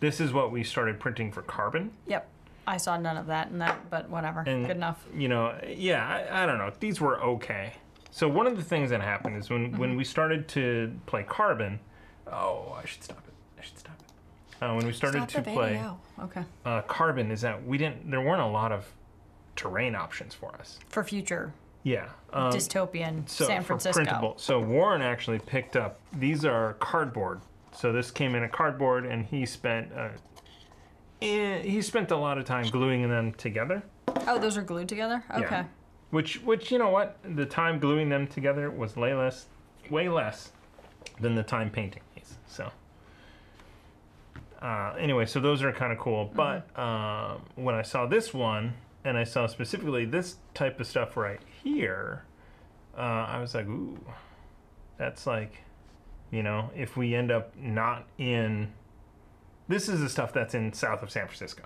this 0.00 0.20
is 0.20 0.32
what 0.32 0.52
we 0.52 0.62
started 0.62 1.00
printing 1.00 1.32
for 1.32 1.42
carbon. 1.42 1.90
Yep. 2.06 2.28
I 2.68 2.78
saw 2.78 2.96
none 2.96 3.16
of 3.16 3.26
that 3.26 3.50
in 3.50 3.58
that, 3.58 3.88
but 3.90 4.10
whatever. 4.10 4.40
And, 4.40 4.66
Good 4.66 4.76
enough. 4.76 5.04
You 5.14 5.28
know, 5.28 5.56
yeah, 5.66 6.26
I, 6.30 6.42
I 6.42 6.46
don't 6.46 6.58
know. 6.58 6.72
These 6.80 7.00
were 7.00 7.22
okay. 7.22 7.74
So 8.10 8.28
one 8.28 8.46
of 8.46 8.56
the 8.56 8.64
things 8.64 8.90
that 8.90 9.00
happened 9.00 9.36
is 9.36 9.50
when 9.50 9.76
when 9.78 9.96
we 9.96 10.04
started 10.04 10.48
to 10.48 10.92
play 11.06 11.22
Carbon. 11.22 11.78
Oh, 12.30 12.76
I 12.82 12.86
should 12.86 13.02
stop 13.04 13.22
it. 13.26 13.34
I 13.58 13.64
should 13.64 13.78
stop 13.78 13.96
it. 14.00 14.64
Uh, 14.64 14.74
when 14.74 14.86
we 14.86 14.92
started 14.92 15.18
Stop 15.18 15.28
to 15.28 15.36
the 15.42 15.54
play 15.54 15.72
video. 15.74 15.98
Okay. 16.22 16.44
uh, 16.64 16.80
Carbon, 16.82 17.30
is 17.30 17.42
that 17.42 17.64
we 17.66 17.76
didn't. 17.76 18.10
There 18.10 18.20
weren't 18.20 18.40
a 18.40 18.46
lot 18.46 18.72
of 18.72 18.86
terrain 19.54 19.94
options 19.94 20.34
for 20.34 20.54
us. 20.56 20.78
For 20.88 21.04
future 21.04 21.52
Yeah. 21.82 22.08
Um, 22.32 22.52
dystopian 22.52 23.28
so 23.28 23.46
San 23.46 23.62
for 23.62 23.66
Francisco. 23.68 24.04
printable. 24.04 24.34
So 24.38 24.60
Warren 24.60 25.02
actually 25.02 25.38
picked 25.40 25.76
up. 25.76 26.00
These 26.14 26.44
are 26.44 26.74
cardboard. 26.74 27.40
So 27.72 27.92
this 27.92 28.10
came 28.10 28.34
in 28.34 28.44
a 28.44 28.48
cardboard, 28.48 29.04
and 29.04 29.26
he 29.26 29.44
spent. 29.44 29.92
Uh, 29.92 30.08
eh, 31.20 31.60
he 31.60 31.82
spent 31.82 32.10
a 32.10 32.16
lot 32.16 32.38
of 32.38 32.44
time 32.46 32.66
gluing 32.70 33.08
them 33.08 33.32
together. 33.34 33.82
Oh, 34.26 34.38
those 34.38 34.56
are 34.56 34.62
glued 34.62 34.88
together? 34.88 35.22
Okay. 35.30 35.42
Yeah. 35.42 35.64
Which, 36.10 36.42
which 36.42 36.70
you 36.70 36.78
know 36.78 36.88
what, 36.88 37.18
the 37.34 37.44
time 37.44 37.78
gluing 37.78 38.08
them 38.08 38.26
together 38.26 38.70
was 38.70 38.96
way 38.96 39.12
less, 39.12 39.46
way 39.90 40.08
less 40.08 40.52
than 41.20 41.34
the 41.34 41.42
time 41.42 41.68
painting 41.68 42.02
these. 42.14 42.15
So, 42.48 42.70
uh, 44.62 44.94
anyway, 44.98 45.26
so 45.26 45.40
those 45.40 45.62
are 45.62 45.72
kind 45.72 45.92
of 45.92 45.98
cool. 45.98 46.30
But 46.34 46.68
um, 46.78 47.42
when 47.56 47.74
I 47.74 47.82
saw 47.82 48.06
this 48.06 48.32
one, 48.32 48.74
and 49.04 49.16
I 49.16 49.24
saw 49.24 49.46
specifically 49.46 50.04
this 50.04 50.36
type 50.54 50.80
of 50.80 50.86
stuff 50.86 51.16
right 51.16 51.40
here, 51.62 52.24
uh, 52.96 53.00
I 53.00 53.40
was 53.40 53.54
like, 53.54 53.66
ooh, 53.66 53.98
that's 54.98 55.26
like, 55.26 55.52
you 56.30 56.42
know, 56.42 56.70
if 56.74 56.96
we 56.96 57.14
end 57.14 57.30
up 57.30 57.56
not 57.56 58.06
in. 58.18 58.72
This 59.68 59.88
is 59.88 60.00
the 60.00 60.08
stuff 60.08 60.32
that's 60.32 60.54
in 60.54 60.72
south 60.72 61.02
of 61.02 61.10
San 61.10 61.26
Francisco 61.26 61.64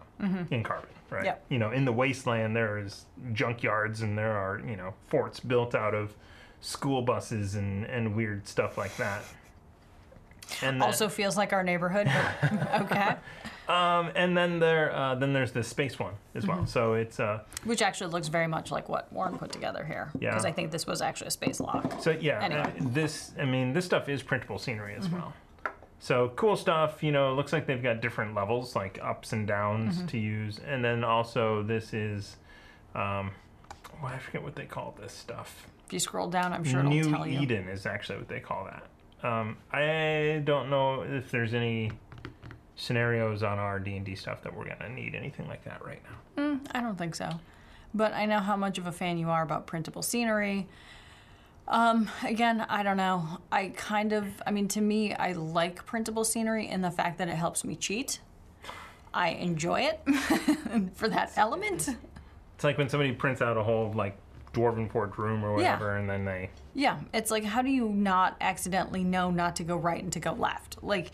in 0.51 0.63
Carbon, 0.63 0.89
right? 1.11 1.27
Yep. 1.27 1.45
You 1.51 1.59
know, 1.59 1.71
in 1.71 1.85
the 1.85 1.93
wasteland, 1.93 2.57
there 2.57 2.79
is 2.79 3.05
junkyards 3.33 4.01
and 4.01 4.17
there 4.17 4.33
are, 4.33 4.59
you 4.67 4.75
know, 4.75 4.95
forts 5.09 5.39
built 5.39 5.75
out 5.75 5.95
of 5.95 6.15
school 6.63 7.03
buses 7.03 7.57
and, 7.57 7.85
and 7.85 8.17
weird 8.17 8.49
stuff 8.49 8.79
like 8.79 8.97
that. 8.97 9.23
And 10.63 10.81
then, 10.81 10.83
Also 10.83 11.09
feels 11.09 11.37
like 11.37 11.53
our 11.53 11.63
neighborhood, 11.63 12.09
but 12.41 12.81
okay. 12.83 13.17
um, 13.69 14.11
and 14.15 14.37
then 14.37 14.59
there, 14.59 14.95
uh, 14.95 15.15
then 15.15 15.33
there's 15.33 15.53
the 15.53 15.63
space 15.63 15.99
one 15.99 16.15
as 16.35 16.47
well. 16.47 16.67
So 16.67 16.95
it's, 16.95 17.21
uh, 17.21 17.41
Which 17.65 17.83
actually 17.83 18.11
looks 18.11 18.29
very 18.29 18.47
much 18.47 18.71
like 18.71 18.89
what 18.89 19.13
Warren 19.13 19.39
put 19.39 19.53
together 19.53 19.85
here. 19.85 20.11
Yeah. 20.19 20.31
Because 20.31 20.45
I 20.45 20.53
think 20.53 20.71
this 20.71 20.87
was 20.87 21.01
actually 21.01 21.29
a 21.29 21.33
space 21.33 21.61
lock. 21.61 22.01
So 22.01 22.11
yeah, 22.11 22.43
Anyway. 22.43 22.61
uh, 22.63 22.71
this 22.81 23.33
I 23.39 23.45
mean 23.45 23.73
this 23.73 23.85
stuff 23.85 24.09
is 24.09 24.23
printable 24.23 24.59
scenery 24.59 24.95
as 24.97 25.09
well. 25.09 25.33
So 26.03 26.33
cool 26.35 26.57
stuff. 26.57 27.03
You 27.03 27.13
know, 27.13 27.31
it 27.33 27.35
looks 27.37 27.53
like 27.53 27.67
they've 27.67 27.83
got 27.83 28.01
different 28.01 28.35
levels, 28.35 28.75
like 28.75 28.99
ups 29.03 29.33
and 29.35 29.47
downs 29.47 30.03
to 30.11 30.19
use, 30.19 30.59
and 30.67 30.83
then 30.83 31.05
also 31.05 31.63
this 31.63 31.93
is, 31.93 32.37
um, 32.95 33.31
well, 34.03 34.13
I 34.13 34.19
forget 34.19 34.43
what 34.43 34.55
they 34.57 34.65
call 34.65 34.95
this 34.99 35.13
stuff. 35.13 35.67
If 35.87 35.93
you 35.93 35.99
scroll 35.99 36.29
down, 36.29 36.53
I'm 36.55 36.65
sure 36.65 36.81
it'll 36.81 36.91
New 36.91 37.11
tell 37.11 37.27
you. 37.27 37.41
Eden 37.41 37.69
is 37.69 37.85
actually 37.85 38.17
what 38.19 38.29
they 38.29 38.41
call 38.41 38.65
that. 38.65 38.85
Um, 39.23 39.57
I 39.73 40.43
don't 40.45 40.71
know 40.71 41.03
if 41.03 41.31
there's 41.31 41.55
any 41.55 41.93
scenarios 42.77 43.43
on 43.43 43.59
our 43.59 43.79
D 43.79 43.97
and 43.97 44.07
D 44.07 44.15
stuff 44.15 44.43
that 44.43 44.57
we're 44.57 44.67
gonna 44.67 44.89
need 44.89 45.15
anything 45.15 45.47
like 45.49 45.65
that 45.65 45.85
right 45.85 46.01
now. 46.37 46.61
I 46.73 46.81
don't 46.81 46.97
think 46.97 47.15
so. 47.15 47.29
But 47.93 48.15
I 48.15 48.25
know 48.25 48.39
how 48.39 48.57
much 48.57 48.79
of 48.79 48.87
a 48.87 48.93
fan 48.93 49.19
you 49.19 49.29
are 49.29 49.43
about 49.43 49.67
printable 49.67 50.03
scenery. 50.03 50.69
Um, 51.69 52.09
again, 52.25 52.65
I 52.69 52.83
don't 52.83 52.97
know. 52.97 53.41
I 53.53 53.69
kind 53.77 54.13
of, 54.13 54.27
I 54.47 54.51
mean, 54.51 54.69
to 54.69 54.81
me, 54.81 55.15
I 55.15 55.33
like 55.33 55.85
printable 55.87 56.25
scenery 56.25 56.67
in 56.67 56.83
the 56.83 56.91
fact 56.91 57.19
that 57.19 57.29
it 57.29 57.37
helps 57.37 57.65
me 57.65 57.77
cheat. 57.77 58.21
I 59.13 59.31
enjoy 59.31 59.83
it 59.83 60.01
for 60.95 61.09
that 61.09 61.33
element. 61.37 61.89
It's 62.55 62.65
like 62.65 62.79
when 62.79 62.89
somebody 62.89 63.13
prints 63.13 63.43
out 63.43 63.57
a 63.57 63.63
whole 63.63 63.93
like 63.93 64.17
dwarven 64.53 64.91
forge 64.91 65.17
room 65.17 65.45
or 65.45 65.61
Yeah. 65.61 65.75
whatever, 65.75 65.97
and 65.97 66.09
then 66.09 66.25
they 66.25 66.51
Yeah, 66.75 66.99
it's 67.13 67.31
like 67.31 67.45
how 67.45 67.63
do 67.63 67.71
you 67.71 67.89
not 67.89 68.37
accidentally 68.41 69.05
know 69.05 69.31
not 69.31 69.57
to 69.57 69.65
go 69.65 69.77
right 69.77 70.03
and 70.03 70.13
to 70.13 70.21
go 70.21 70.33
left? 70.33 70.77
Like 70.83 71.13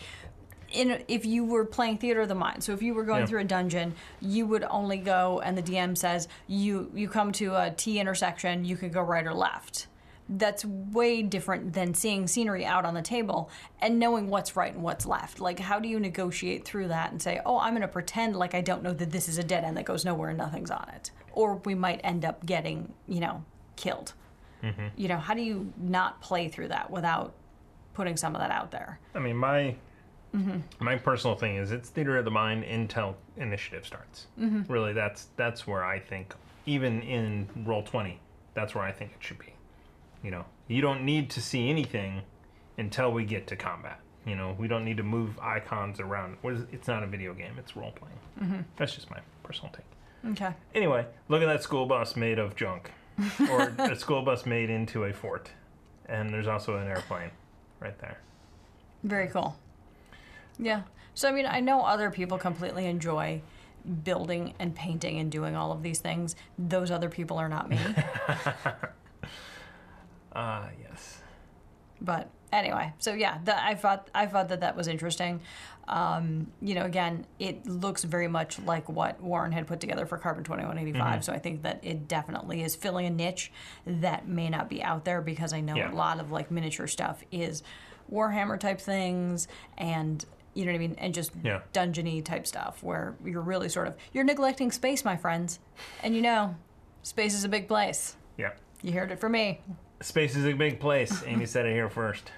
in 0.72 1.02
if 1.06 1.24
you 1.24 1.44
were 1.44 1.64
playing 1.64 1.98
theater 1.98 2.22
of 2.22 2.28
the 2.28 2.34
mind, 2.34 2.64
so 2.64 2.72
if 2.72 2.82
you 2.82 2.92
were 2.94 3.04
going 3.04 3.20
Yeah. 3.20 3.26
through 3.26 3.40
a 3.40 3.44
dungeon, 3.44 3.94
you 4.20 4.46
would 4.46 4.64
only 4.64 4.96
go 4.98 5.40
and 5.44 5.56
the 5.56 5.62
DM 5.62 5.94
says 5.96 6.28
you 6.46 6.90
you 6.94 7.08
come 7.08 7.30
to 7.32 7.54
a 7.54 7.70
T 7.70 7.98
intersection, 8.00 8.64
you 8.64 8.76
can 8.76 8.90
go 8.90 9.00
right 9.02 9.24
or 9.26 9.34
left. 9.34 9.86
That's 10.28 10.64
way 10.64 11.22
different 11.22 11.72
than 11.72 11.94
seeing 11.94 12.26
scenery 12.26 12.66
out 12.66 12.84
on 12.84 12.94
the 12.94 13.02
table 13.02 13.48
and 13.80 14.00
knowing 14.00 14.28
what's 14.28 14.56
right 14.56 14.74
and 14.74 14.82
what's 14.82 15.06
left. 15.06 15.38
Like 15.38 15.60
how 15.60 15.78
do 15.78 15.88
you 15.88 16.00
negotiate 16.00 16.64
through 16.64 16.88
that 16.88 17.12
and 17.12 17.22
say, 17.22 17.40
"Oh, 17.46 17.60
I'm 17.60 17.74
going 17.74 17.82
to 17.82 17.88
pretend 17.88 18.34
like 18.34 18.52
I 18.52 18.60
don't 18.60 18.82
know 18.82 18.92
that 18.92 19.12
this 19.12 19.28
is 19.28 19.38
a 19.38 19.44
dead 19.44 19.62
end 19.62 19.76
that 19.76 19.84
goes 19.84 20.04
nowhere 20.04 20.30
and 20.30 20.38
nothing's 20.38 20.72
on 20.72 20.88
it." 20.96 21.12
Or 21.36 21.60
we 21.64 21.76
might 21.76 22.00
end 22.02 22.24
up 22.24 22.44
getting, 22.44 22.92
you 23.06 23.20
know, 23.20 23.44
killed 23.76 24.14
mm-hmm. 24.62 24.86
you 24.96 25.06
know 25.06 25.18
how 25.18 25.34
do 25.34 25.42
you 25.42 25.70
not 25.76 26.18
play 26.22 26.48
through 26.48 26.68
that 26.68 26.90
without 26.90 27.34
putting 27.92 28.16
some 28.16 28.34
of 28.34 28.40
that 28.40 28.50
out 28.50 28.70
there 28.70 28.98
I 29.16 29.18
mean, 29.18 29.36
my 29.36 29.74
mm-hmm. 30.34 30.84
my 30.84 30.96
personal 30.96 31.36
thing 31.36 31.56
is 31.56 31.72
it's 31.72 31.88
theater 31.88 32.18
of 32.18 32.24
the 32.24 32.30
mind 32.30 32.64
until 32.64 33.16
initiative 33.36 33.86
starts. 33.86 34.26
Mm-hmm. 34.38 34.70
Really, 34.70 34.92
that's 34.92 35.28
that's 35.36 35.66
where 35.66 35.84
I 35.84 35.98
think, 35.98 36.34
even 36.66 37.00
in 37.02 37.48
roll 37.64 37.82
twenty, 37.82 38.20
that's 38.54 38.74
where 38.74 38.84
I 38.84 38.92
think 38.92 39.12
it 39.12 39.24
should 39.24 39.38
be. 39.38 39.54
You 40.22 40.30
know, 40.30 40.44
you 40.68 40.82
don't 40.82 41.04
need 41.04 41.30
to 41.30 41.40
see 41.40 41.70
anything 41.70 42.22
until 42.78 43.12
we 43.12 43.24
get 43.24 43.46
to 43.48 43.56
combat. 43.56 44.00
You 44.26 44.36
know, 44.36 44.54
we 44.58 44.68
don't 44.68 44.84
need 44.84 44.96
to 44.98 45.02
move 45.02 45.38
icons 45.40 46.00
around. 46.00 46.36
It's 46.44 46.88
not 46.88 47.02
a 47.02 47.06
video 47.06 47.32
game; 47.32 47.54
it's 47.58 47.76
role 47.76 47.92
playing. 47.92 48.18
That's 48.76 48.94
just 48.94 49.10
my 49.10 49.20
personal 49.42 49.72
take. 49.72 49.86
Okay. 50.30 50.52
Anyway, 50.74 51.06
look 51.28 51.42
at 51.42 51.46
that 51.46 51.62
school 51.62 51.86
bus 51.86 52.16
made 52.16 52.38
of 52.38 52.56
junk, 52.56 52.90
or 53.50 53.72
a 53.78 53.96
school 53.96 54.22
bus 54.22 54.46
made 54.46 54.70
into 54.70 55.04
a 55.04 55.12
fort, 55.12 55.50
and 56.08 56.30
there's 56.30 56.46
also 56.46 56.76
an 56.76 56.86
airplane 56.88 57.30
right 57.80 57.98
there. 58.00 58.18
very 59.04 59.28
cool. 59.28 59.56
Yeah. 60.58 60.82
So 61.14 61.28
i 61.28 61.32
mean 61.32 61.46
i 61.46 61.60
know 61.60 61.82
other 61.82 62.10
people 62.10 62.36
completely 62.38 62.86
enjoy 62.86 63.40
building 64.04 64.54
and 64.58 64.74
painting 64.74 65.18
and 65.18 65.30
doing 65.30 65.54
all 65.56 65.70
of 65.72 65.82
these 65.82 65.98
things. 66.00 66.34
Those 66.58 66.90
other 66.90 67.08
people 67.08 67.38
are 67.38 67.48
not 67.48 67.68
me. 67.70 67.78
Ah, 70.34 70.68
yes. 70.82 71.18
but 72.00 72.28
anyway 72.56 72.92
so 72.98 73.12
yeah 73.14 73.38
that 73.44 73.62
i 73.64 73.74
thought 73.74 74.08
i 74.14 74.26
thought 74.26 74.48
that 74.48 74.60
that 74.60 74.76
was 74.76 74.88
interesting 74.88 75.40
um, 75.88 76.48
you 76.60 76.74
know 76.74 76.84
again 76.84 77.24
it 77.38 77.64
looks 77.66 78.02
very 78.02 78.26
much 78.26 78.58
like 78.60 78.88
what 78.88 79.20
warren 79.22 79.52
had 79.52 79.66
put 79.68 79.78
together 79.78 80.04
for 80.04 80.18
carbon 80.18 80.42
2185 80.42 81.24
so 81.24 81.32
i 81.32 81.38
think 81.38 81.62
that 81.62 81.78
it 81.84 82.08
definitely 82.08 82.62
is 82.62 82.74
filling 82.74 83.06
a 83.06 83.10
niche 83.10 83.52
that 83.86 84.26
may 84.26 84.48
not 84.48 84.68
be 84.68 84.82
out 84.82 85.04
there 85.04 85.20
because 85.22 85.52
i 85.52 85.60
know 85.60 85.76
Yeah. 85.76 85.92
a 85.92 85.94
lot 85.94 86.18
of 86.18 86.32
like 86.32 86.50
miniature 86.50 86.88
stuff 86.88 87.22
is 87.30 87.62
warhammer 88.12 88.58
type 88.58 88.80
things 88.80 89.46
and 89.78 90.24
you 90.54 90.64
know 90.64 90.72
what 90.72 90.76
i 90.76 90.78
mean 90.78 90.96
and 90.98 91.14
just 91.14 91.30
Yeah. 91.44 91.60
dungeony 91.72 92.24
type 92.24 92.46
stuff 92.48 92.82
where 92.82 93.14
you're 93.24 93.40
really 93.42 93.68
sort 93.68 93.86
of 93.86 93.94
you're 94.12 94.24
neglecting 94.24 94.72
space 94.72 95.04
my 95.04 95.16
friends 95.16 95.60
and 96.02 96.16
you 96.16 96.22
know 96.22 96.56
space 97.02 97.34
is 97.34 97.44
a 97.44 97.48
big 97.48 97.68
place 97.68 98.16
Yeah. 98.36 98.52
you 98.82 98.92
heard 98.92 99.12
it 99.12 99.20
from 99.20 99.32
me 99.32 99.60
Space 100.02 100.36
is 100.36 100.44
a 100.44 100.52
big 100.52 100.78
place. 100.78 101.22
Amy 101.26 101.46
said 101.46 101.64
it 101.64 101.72
here 101.72 101.88
first. 101.88 102.30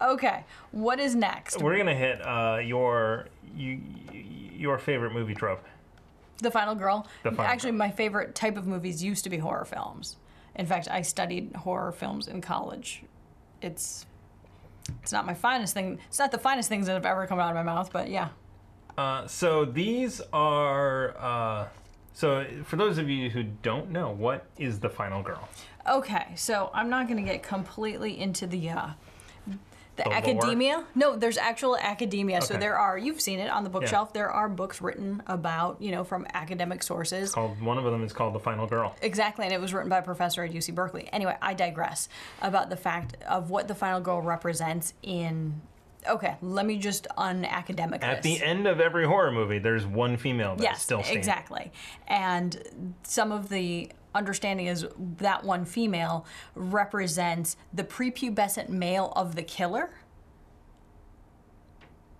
Okay 0.00 0.44
what 0.72 1.00
is 1.00 1.14
next 1.14 1.60
We're 1.60 1.76
gonna 1.76 1.94
hit 1.94 2.20
uh, 2.24 2.60
your 2.62 3.28
you, 3.56 3.80
your 4.56 4.78
favorite 4.78 5.12
movie 5.12 5.34
trope. 5.34 5.64
The 6.40 6.50
Final 6.50 6.74
Girl. 6.74 7.06
The 7.22 7.30
Final 7.30 7.50
Actually, 7.50 7.70
Girl. 7.72 7.78
my 7.78 7.90
favorite 7.90 8.34
type 8.34 8.56
of 8.56 8.66
movies 8.66 9.02
used 9.02 9.24
to 9.24 9.30
be 9.30 9.38
horror 9.38 9.64
films. 9.64 10.16
In 10.54 10.66
fact, 10.66 10.88
I 10.88 11.02
studied 11.02 11.54
horror 11.54 11.92
films 11.92 12.28
in 12.28 12.40
college. 12.40 13.02
It's 13.60 14.06
it's 15.02 15.12
not 15.12 15.26
my 15.26 15.34
finest 15.34 15.74
thing. 15.74 15.98
It's 16.08 16.18
not 16.18 16.30
the 16.30 16.38
finest 16.38 16.68
things 16.68 16.86
that 16.86 16.94
have 16.94 17.06
ever 17.06 17.26
come 17.26 17.38
out 17.38 17.50
of 17.50 17.54
my 17.56 17.62
mouth, 17.62 17.90
but 17.92 18.08
yeah. 18.08 18.28
Uh, 18.96 19.26
so 19.26 19.64
these 19.64 20.20
are. 20.32 21.16
Uh, 21.18 21.68
so 22.12 22.44
for 22.64 22.76
those 22.76 22.98
of 22.98 23.08
you 23.08 23.30
who 23.30 23.44
don't 23.62 23.90
know, 23.90 24.10
what 24.10 24.46
is 24.58 24.80
the 24.80 24.88
final 24.88 25.22
girl? 25.22 25.48
Okay, 25.88 26.32
so 26.34 26.70
I'm 26.74 26.90
not 26.90 27.06
going 27.06 27.24
to 27.24 27.30
get 27.30 27.42
completely 27.42 28.18
into 28.18 28.46
the 28.46 28.70
uh, 28.70 28.88
The, 29.98 30.04
The 30.04 30.08
lore? 30.10 30.18
academia? 30.18 30.84
No, 30.94 31.16
there's 31.16 31.36
actual 31.36 31.76
academia. 31.76 32.40
So 32.40 32.54
there 32.54 32.78
are, 32.78 32.96
you've 32.96 33.20
seen 33.20 33.38
it 33.40 33.50
on 33.50 33.64
the 33.64 33.70
bookshelf, 33.70 34.12
there 34.12 34.30
are 34.30 34.48
books 34.48 34.80
written 34.80 35.22
about, 35.26 35.82
you 35.82 35.90
know, 35.90 36.04
from 36.04 36.26
academic 36.32 36.82
sources. 36.82 37.32
Called 37.32 37.60
one 37.60 37.76
of 37.78 37.84
them 37.84 38.02
is 38.04 38.12
called 38.12 38.34
the 38.34 38.38
Final 38.40 38.66
Girl. 38.66 38.96
Exactly, 39.02 39.44
and 39.44 39.52
it 39.52 39.60
was 39.60 39.74
written 39.74 39.90
by 39.90 39.98
a 39.98 40.02
professor 40.02 40.42
at 40.44 40.52
UC 40.52 40.74
Berkeley. 40.74 41.08
Anyway, 41.12 41.36
I 41.42 41.52
digress 41.54 42.08
about 42.40 42.70
the 42.70 42.76
fact 42.76 43.16
of 43.28 43.50
what 43.50 43.68
the 43.68 43.74
final 43.74 44.00
girl 44.00 44.22
represents 44.22 44.94
in. 45.02 45.60
Okay, 46.08 46.36
let 46.42 46.64
me 46.64 46.78
just 46.78 47.08
unacademic 47.18 48.02
At 48.04 48.22
this. 48.22 48.38
the 48.38 48.44
end 48.44 48.66
of 48.68 48.80
every 48.80 49.04
horror 49.04 49.32
movie, 49.32 49.58
there's 49.58 49.84
one 49.84 50.16
female 50.16 50.50
that's 50.54 50.62
yes, 50.62 50.82
still 50.82 51.02
standing. 51.02 51.18
exactly. 51.18 51.72
And 52.06 52.94
some 53.02 53.32
of 53.32 53.48
the 53.48 53.90
understanding 54.14 54.66
is 54.66 54.86
that 55.18 55.44
one 55.44 55.64
female 55.64 56.26
represents 56.54 57.56
the 57.72 57.84
prepubescent 57.84 58.68
male 58.68 59.12
of 59.16 59.34
the 59.34 59.42
killer. 59.42 59.90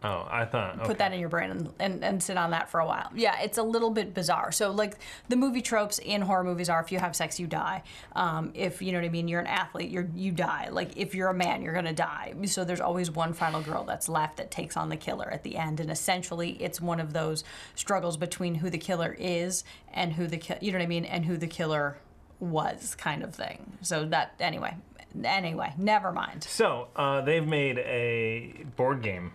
Oh, 0.04 0.28
I 0.30 0.44
thought. 0.44 0.76
Okay. 0.76 0.87
put 0.87 0.98
that 0.98 1.12
in 1.12 1.18
your 1.18 1.28
brain 1.28 1.50
and, 1.50 1.72
and, 1.80 2.04
and 2.04 2.22
sit 2.22 2.37
on 2.37 2.52
that 2.52 2.70
for 2.70 2.78
a 2.78 2.87
while. 2.87 3.11
Yeah, 3.16 3.40
it's 3.40 3.58
a 3.58 3.64
little 3.64 3.90
bit 3.90 4.14
bizarre. 4.14 4.52
So, 4.52 4.70
like, 4.70 4.96
the 5.28 5.34
movie 5.34 5.61
tropes 5.61 5.98
in 5.98 6.22
horror 6.22 6.44
movies 6.44 6.68
are 6.68 6.80
if 6.80 6.92
you 6.92 7.00
have 7.00 7.16
sex, 7.16 7.40
you 7.40 7.48
die. 7.48 7.82
Um, 8.14 8.52
if, 8.54 8.80
you 8.80 8.92
know 8.92 8.98
what 8.98 9.06
I 9.06 9.08
mean, 9.08 9.26
you're 9.26 9.40
an 9.40 9.48
athlete, 9.48 9.90
you're, 9.90 10.08
you 10.14 10.30
die. 10.30 10.68
Like, 10.70 10.96
if 10.96 11.16
you're 11.16 11.30
a 11.30 11.34
man, 11.34 11.62
you're 11.62 11.72
going 11.72 11.84
to 11.84 11.92
die. 11.92 12.34
So, 12.44 12.64
there's 12.64 12.80
always 12.80 13.11
one 13.11 13.32
final 13.32 13.61
girl 13.61 13.82
that's 13.82 14.08
left 14.08 14.37
that 14.37 14.52
takes 14.52 14.76
on 14.76 14.88
the 14.88 14.96
killer 14.96 15.28
at 15.28 15.42
the 15.42 15.56
end. 15.56 15.80
And 15.80 15.90
essentially, 15.90 16.50
it's 16.62 16.80
one 16.80 17.00
of 17.00 17.12
those 17.12 17.42
struggles 17.74 18.16
between 18.16 18.54
who 18.54 18.70
the 18.70 18.78
killer 18.78 19.16
is 19.18 19.64
and 19.92 20.12
who 20.12 20.28
the, 20.28 20.38
ki- 20.38 20.54
you 20.61 20.70
know 20.70 20.78
what 20.78 20.84
I 20.84 20.88
mean, 20.88 21.06
and 21.06 21.24
who 21.24 21.37
the 21.37 21.48
killer 21.48 21.98
was 22.38 22.94
kind 22.94 23.24
of 23.24 23.34
thing. 23.34 23.72
So, 23.82 24.04
that, 24.06 24.34
anyway. 24.38 24.76
Anyway, 25.24 25.72
never 25.78 26.12
mind. 26.12 26.44
So 26.44 26.88
uh, 26.94 27.22
they've 27.22 27.44
made 27.46 27.78
a 27.78 28.64
board 28.76 29.02
game 29.02 29.32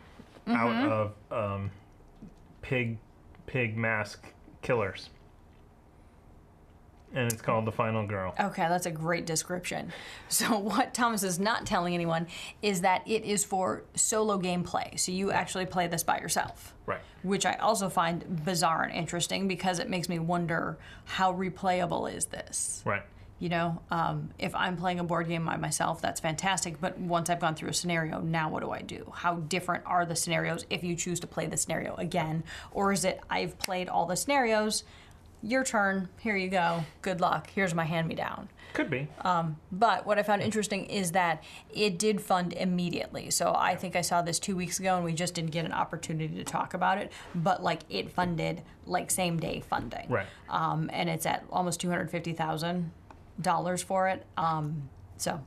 out 0.48 0.70
Mm-hmm. 0.72 0.92
of 0.92 1.12
um, 1.32 1.72
pig 2.62 2.98
pig 3.46 3.78
mask 3.78 4.26
killers, 4.62 5.10
and 7.14 7.32
it's 7.32 7.42
called 7.42 7.66
the 7.66 7.72
Final 7.72 8.08
Girl. 8.08 8.34
Okay, 8.40 8.68
that's 8.68 8.86
a 8.86 8.92
great 8.92 9.26
description. 9.26 9.92
So, 10.30 10.58
what 10.58 10.94
Thomas 10.94 11.24
is 11.24 11.40
not 11.40 11.66
telling 11.66 11.94
anyone 11.94 12.28
is 12.62 12.82
that 12.82 13.04
it 13.08 13.24
is 13.24 13.44
for 13.46 13.84
solo 13.96 14.40
gameplay. 14.40 15.00
So, 15.00 15.12
you 15.12 15.32
actually 15.32 15.66
play 15.66 15.88
this 15.88 16.04
by 16.04 16.20
yourself. 16.20 16.74
Right. 16.86 17.02
Which 17.22 17.46
I 17.46 17.54
also 17.56 17.88
find 17.88 18.44
bizarre 18.44 18.84
and 18.84 18.94
interesting 18.94 19.48
because 19.48 19.80
it 19.80 19.90
makes 19.90 20.10
me 20.10 20.20
wonder 20.20 20.78
how 21.06 21.32
replayable 21.34 22.14
is 22.14 22.26
this? 22.26 22.82
Right. 22.86 23.04
You 23.40 23.50
know, 23.50 23.82
um, 23.92 24.30
if 24.40 24.56
I'm 24.56 24.78
playing 24.78 25.00
a 25.00 25.04
board 25.04 25.28
game 25.28 25.46
by 25.46 25.58
myself, 25.58 26.02
that's 26.02 26.22
fantastic. 26.22 26.80
But 26.80 26.98
once 26.98 27.30
I've 27.30 27.42
gone 27.42 27.56
through 27.56 27.70
a 27.70 27.74
scenario, 27.74 28.22
now 28.22 28.50
what 28.50 28.64
do 28.64 28.72
I 28.72 28.82
do? 28.82 29.12
How 29.14 29.36
different 29.36 29.84
are 29.86 30.06
the 30.06 30.16
scenarios 30.16 30.66
if 30.70 30.82
you 30.82 30.96
choose 30.96 31.20
to 31.22 31.28
play 31.28 31.48
the 31.48 31.58
scenario 31.58 31.96
again? 31.96 32.46
Or 32.72 32.94
is 32.94 33.04
it 33.04 33.20
I've 33.30 33.58
played 33.60 33.90
all 33.90 34.06
the 34.06 34.16
scenarios, 34.16 34.86
your 35.42 35.66
turn, 35.66 36.08
here 36.20 36.38
you 36.38 36.48
go, 36.48 36.86
good 37.02 37.20
luck, 37.20 37.50
here's 37.54 37.74
my 37.76 37.84
hand 37.84 38.08
me 38.08 38.16
down? 38.16 38.48
Could 38.74 38.90
be. 38.90 39.10
But 39.74 40.06
what 40.06 40.18
I 40.18 40.24
found 40.24 40.42
interesting 40.42 40.86
is 40.86 41.12
that 41.12 41.44
it 41.70 42.00
did 42.00 42.22
fund 42.22 42.54
immediately. 42.54 43.30
So 43.30 43.54
I 43.54 43.76
think 43.76 43.96
I 43.98 44.02
saw 44.02 44.22
this 44.22 44.40
two 44.40 44.56
weeks 44.56 44.80
ago 44.80 44.96
and 44.96 45.04
we 45.04 45.12
just 45.12 45.34
didn't 45.36 45.52
get 45.52 45.66
an 45.66 45.74
opportunity 45.74 46.34
to 46.36 46.44
talk 46.46 46.74
about 46.74 46.98
it. 46.98 47.12
But 47.36 47.62
like 47.62 47.82
it 47.90 48.10
funded 48.10 48.64
like 48.86 49.12
same 49.12 49.38
day 49.38 49.62
funding. 49.70 50.10
Right. 50.10 50.28
Um, 50.50 50.90
and 50.94 51.10
it's 51.10 51.26
at 51.26 51.44
almost 51.52 51.82
two 51.82 51.90
hundred 51.90 52.10
fifty 52.10 52.34
thousand 52.34 52.92
dollars 53.42 53.82
for 53.82 54.08
it. 54.10 54.26
Um, 54.38 54.90
so. 55.18 55.42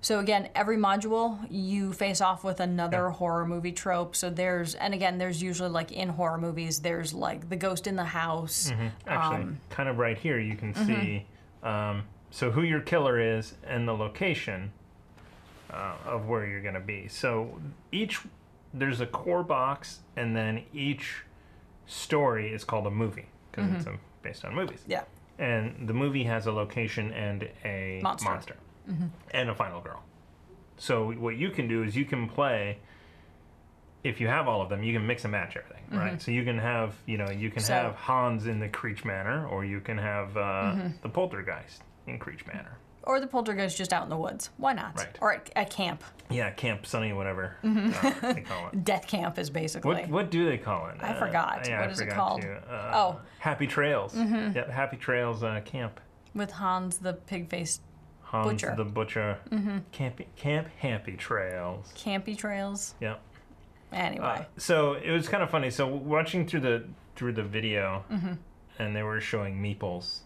So 0.00 0.18
again, 0.20 0.50
every 0.54 0.76
module 0.76 1.38
you 1.50 1.94
face 1.94 2.20
off 2.20 2.44
with 2.44 2.60
another 2.60 3.06
Yeah. 3.06 3.12
horror 3.12 3.46
movie 3.46 3.72
trope. 3.72 4.14
So 4.14 4.28
there's, 4.28 4.74
and 4.74 4.92
again, 4.92 5.16
there's 5.16 5.42
usually 5.42 5.70
like 5.70 5.92
in 5.92 6.10
horror 6.10 6.36
movies, 6.36 6.80
there's 6.80 7.14
like 7.14 7.48
the 7.48 7.56
ghost 7.56 7.86
in 7.86 7.96
the 7.96 8.04
house. 8.04 8.70
Actually, 9.06 9.42
um, 9.44 9.60
kind 9.70 9.88
of 9.88 9.96
right 9.96 10.18
here, 10.18 10.38
you 10.38 10.56
can 10.56 10.74
mm-hmm. 10.74 10.86
see 10.86 11.26
um, 11.62 12.02
so 12.30 12.50
who 12.50 12.60
your 12.62 12.80
killer 12.80 13.18
is 13.18 13.54
and 13.66 13.88
the 13.88 13.94
location 13.94 14.72
uh, 15.72 15.94
of 16.04 16.28
where 16.28 16.46
you're 16.46 16.60
going 16.60 16.74
to 16.74 16.80
be. 16.80 17.08
So 17.08 17.58
each 17.90 18.20
there's 18.74 19.00
a 19.00 19.06
core 19.06 19.42
box, 19.44 20.00
and 20.16 20.36
then 20.36 20.64
each 20.74 21.22
story 21.86 22.52
is 22.52 22.62
called 22.62 22.86
a 22.86 22.90
movie 22.90 23.28
because 23.50 23.72
it's 23.72 23.84
Mm-hmm. 23.84 23.94
um, 23.94 24.00
based 24.22 24.44
on 24.44 24.54
movies. 24.54 24.80
Yeah. 24.86 25.04
And 25.38 25.88
the 25.88 25.94
movie 25.94 26.24
has 26.24 26.46
a 26.46 26.52
location 26.52 27.12
and 27.12 27.48
a 27.64 28.00
Monster. 28.02 28.56
Mm-hmm. 28.90 29.06
and 29.32 29.48
a 29.50 29.54
final 29.54 29.80
girl. 29.80 30.02
So 30.76 31.10
what 31.12 31.36
you 31.36 31.50
can 31.50 31.68
do 31.68 31.82
is 31.82 31.96
you 31.96 32.04
can 32.04 32.28
play. 32.28 32.78
If 34.02 34.20
you 34.20 34.28
have 34.28 34.46
all 34.48 34.60
of 34.60 34.68
them, 34.68 34.82
you 34.82 34.92
can 34.92 35.06
mix 35.06 35.24
and 35.24 35.32
match 35.32 35.56
everything, 35.56 35.84
right? 35.98 36.20
So 36.20 36.30
you 36.30 36.44
can 36.44 36.58
have, 36.58 36.94
you 37.06 37.16
know, 37.16 37.30
you 37.30 37.48
can 37.50 37.62
Mm-hmm. 37.62 37.66
So- 37.68 37.72
have 37.74 37.94
Hans 37.94 38.46
in 38.46 38.60
the 38.60 38.68
Creech 38.68 39.02
Manor, 39.04 39.46
or 39.46 39.64
you 39.64 39.80
can 39.80 39.96
have 39.96 40.36
uh, 40.36 40.40
Mm-hmm. 40.40 40.88
the 41.02 41.08
Poltergeist 41.08 41.82
in 42.06 42.18
Creech 42.18 42.46
Manor. 42.46 42.76
Or 43.06 43.20
the 43.20 43.26
poltergeist 43.26 43.76
just 43.76 43.92
out 43.92 44.02
in 44.04 44.08
the 44.10 44.16
woods. 44.16 44.50
Why 44.56 44.72
not? 44.72 44.96
Right. 44.96 45.18
Or 45.20 45.34
at, 45.34 45.50
at 45.54 45.70
camp. 45.70 46.02
Yeah, 46.30 46.50
Camp 46.50 46.86
Sunny, 46.86 47.12
whatever 47.12 47.56
Mm-hmm. 47.62 48.26
uh, 48.26 48.32
they 48.32 48.40
call 48.40 48.68
it. 48.72 48.82
Death 48.84 49.06
camp 49.06 49.38
is 49.38 49.50
basically. 49.50 49.94
What 49.94 50.08
what 50.08 50.30
do 50.30 50.46
they 50.48 50.56
call 50.58 50.88
it? 50.88 50.96
I 51.00 51.12
forgot. 51.14 51.66
yeah, 51.68 51.80
What 51.80 51.88
I 51.88 51.92
is 51.92 52.00
it 52.00 52.04
forgot 52.04 52.16
called? 52.16 52.42
too. 52.42 52.48
Uh, 52.68 52.90
Oh. 52.94 53.12
Mm-hmm. 53.16 53.26
Happy 53.40 53.66
Trails. 53.66 54.14
Yep, 54.16 54.70
Happy 54.70 54.96
Trails 54.96 55.42
uh, 55.42 55.60
Camp. 55.64 56.00
with 56.34 56.50
Hans 56.52 56.96
the 56.98 57.12
pig 57.12 57.48
faced 57.50 57.82
Hans 58.22 58.48
Butcher. 58.52 58.68
Mm-hmm. 58.68 58.76
the 58.78 58.84
Butcher. 58.84 59.38
Camp 59.92 60.20
Camp 60.36 60.68
Happy 60.78 61.12
Trails. 61.16 61.92
campy 61.96 62.36
trails. 62.36 62.94
Yep. 63.00 63.20
Anyway. 63.92 64.24
Uh, 64.26 64.44
so 64.56 64.94
it 64.94 65.10
was 65.12 65.28
kind 65.28 65.42
of 65.42 65.50
funny. 65.50 65.70
So 65.70 65.86
watching 65.86 66.46
through 66.46 66.60
the 66.60 66.84
through 67.16 67.34
the 67.34 67.44
video, 67.44 68.04
Mm-hmm. 68.10 68.32
and 68.78 68.96
they 68.96 69.02
were 69.02 69.20
showing 69.20 69.62
meeples. 69.62 70.20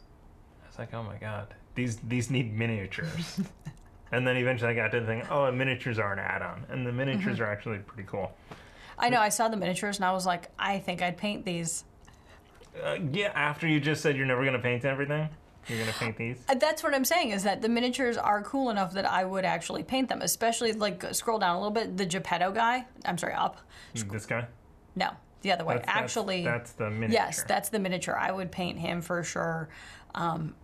I 0.65 0.69
was 0.69 0.79
like, 0.79 0.95
oh 0.95 1.03
my 1.03 1.17
god, 1.17 1.55
these 1.79 1.97
these 2.09 2.29
need 2.31 2.53
miniatures. 2.53 3.41
and 4.13 4.27
then 4.27 4.37
eventually 4.37 4.73
I 4.73 4.75
got 4.75 4.91
to 4.91 5.07
think, 5.07 5.31
oh, 5.31 5.51
miniatures 5.53 5.99
are 5.99 6.13
an 6.13 6.19
add-on, 6.19 6.67
and 6.69 6.85
the 6.87 6.93
miniatures 6.93 7.37
Mm-hmm. 7.37 7.43
are 7.45 7.53
actually 7.53 7.79
pretty 7.79 8.07
cool. 8.09 8.33
I 8.99 9.09
know, 9.11 9.21
I 9.21 9.29
saw 9.29 9.49
the 9.49 9.57
miniatures 9.57 9.97
and 9.99 10.05
I 10.05 10.11
was 10.13 10.27
like, 10.27 10.51
I 10.59 10.81
think 10.81 11.03
I'd 11.03 11.17
paint 11.17 11.45
these. 11.45 11.85
Uh, 12.83 12.97
yeah, 13.13 13.31
after 13.35 13.69
you 13.69 13.79
just 13.79 14.03
said 14.03 14.17
you're 14.17 14.27
never 14.27 14.45
gonna 14.45 14.59
paint 14.59 14.85
everything, 14.85 15.29
you're 15.69 15.79
gonna 15.79 15.93
paint 15.93 16.17
these. 16.17 16.39
Uh, 16.49 16.55
That's 16.57 16.83
what 16.83 16.95
I'm 16.95 17.05
saying 17.05 17.31
is 17.31 17.45
that 17.45 17.63
the 17.63 17.69
miniatures 17.69 18.17
are 18.17 18.43
cool 18.43 18.71
enough 18.71 18.93
that 18.95 19.07
I 19.09 19.25
would 19.25 19.45
actually 19.45 19.85
paint 19.85 20.09
them, 20.09 20.21
especially 20.21 20.73
like 20.73 21.05
scroll 21.15 21.39
down 21.39 21.55
a 21.55 21.59
little 21.59 21.71
bit. 21.73 21.97
The 21.97 22.07
Geppetto 22.07 22.51
guy, 22.51 22.87
I'm 23.05 23.19
sorry, 23.19 23.35
up. 23.35 23.59
This 23.95 24.27
guy. 24.27 24.47
No, 24.97 25.11
the 25.43 25.53
other 25.53 25.65
way. 25.65 25.75
That's- 25.75 25.87
that's- 25.87 26.03
actually, 26.05 26.43
that's, 26.45 26.73
the 26.73 26.91
miniature. 26.91 27.13
yes, 27.13 27.45
that's 27.45 27.69
the 27.69 27.79
miniature. 27.79 28.17
I 28.19 28.33
would 28.33 28.51
paint 28.51 28.79
him 28.81 29.01
for 29.01 29.23
sure 29.23 29.69
um, 30.17 30.55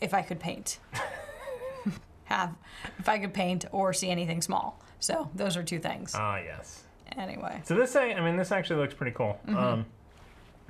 if 0.00 0.14
I 0.14 0.22
could 0.22 0.40
paint. 0.40 0.78
Have, 2.24 2.54
if 2.98 3.08
I 3.08 3.18
could 3.18 3.32
paint 3.32 3.64
or 3.72 3.92
see 3.92 4.10
anything 4.10 4.42
small. 4.42 4.82
So 5.00 5.30
those 5.34 5.56
are 5.56 5.62
two 5.62 5.78
things. 5.78 6.12
Ah, 6.14 6.38
yes. 6.38 6.82
Anyway. 7.16 7.62
So 7.64 7.74
this, 7.74 7.96
I 7.96 8.10
I 8.12 8.20
mean, 8.20 8.36
this 8.36 8.52
actually 8.52 8.80
looks 8.80 8.94
pretty 8.94 9.12
cool. 9.12 9.40
Mm-hmm. 9.46 9.56
Um, 9.56 9.86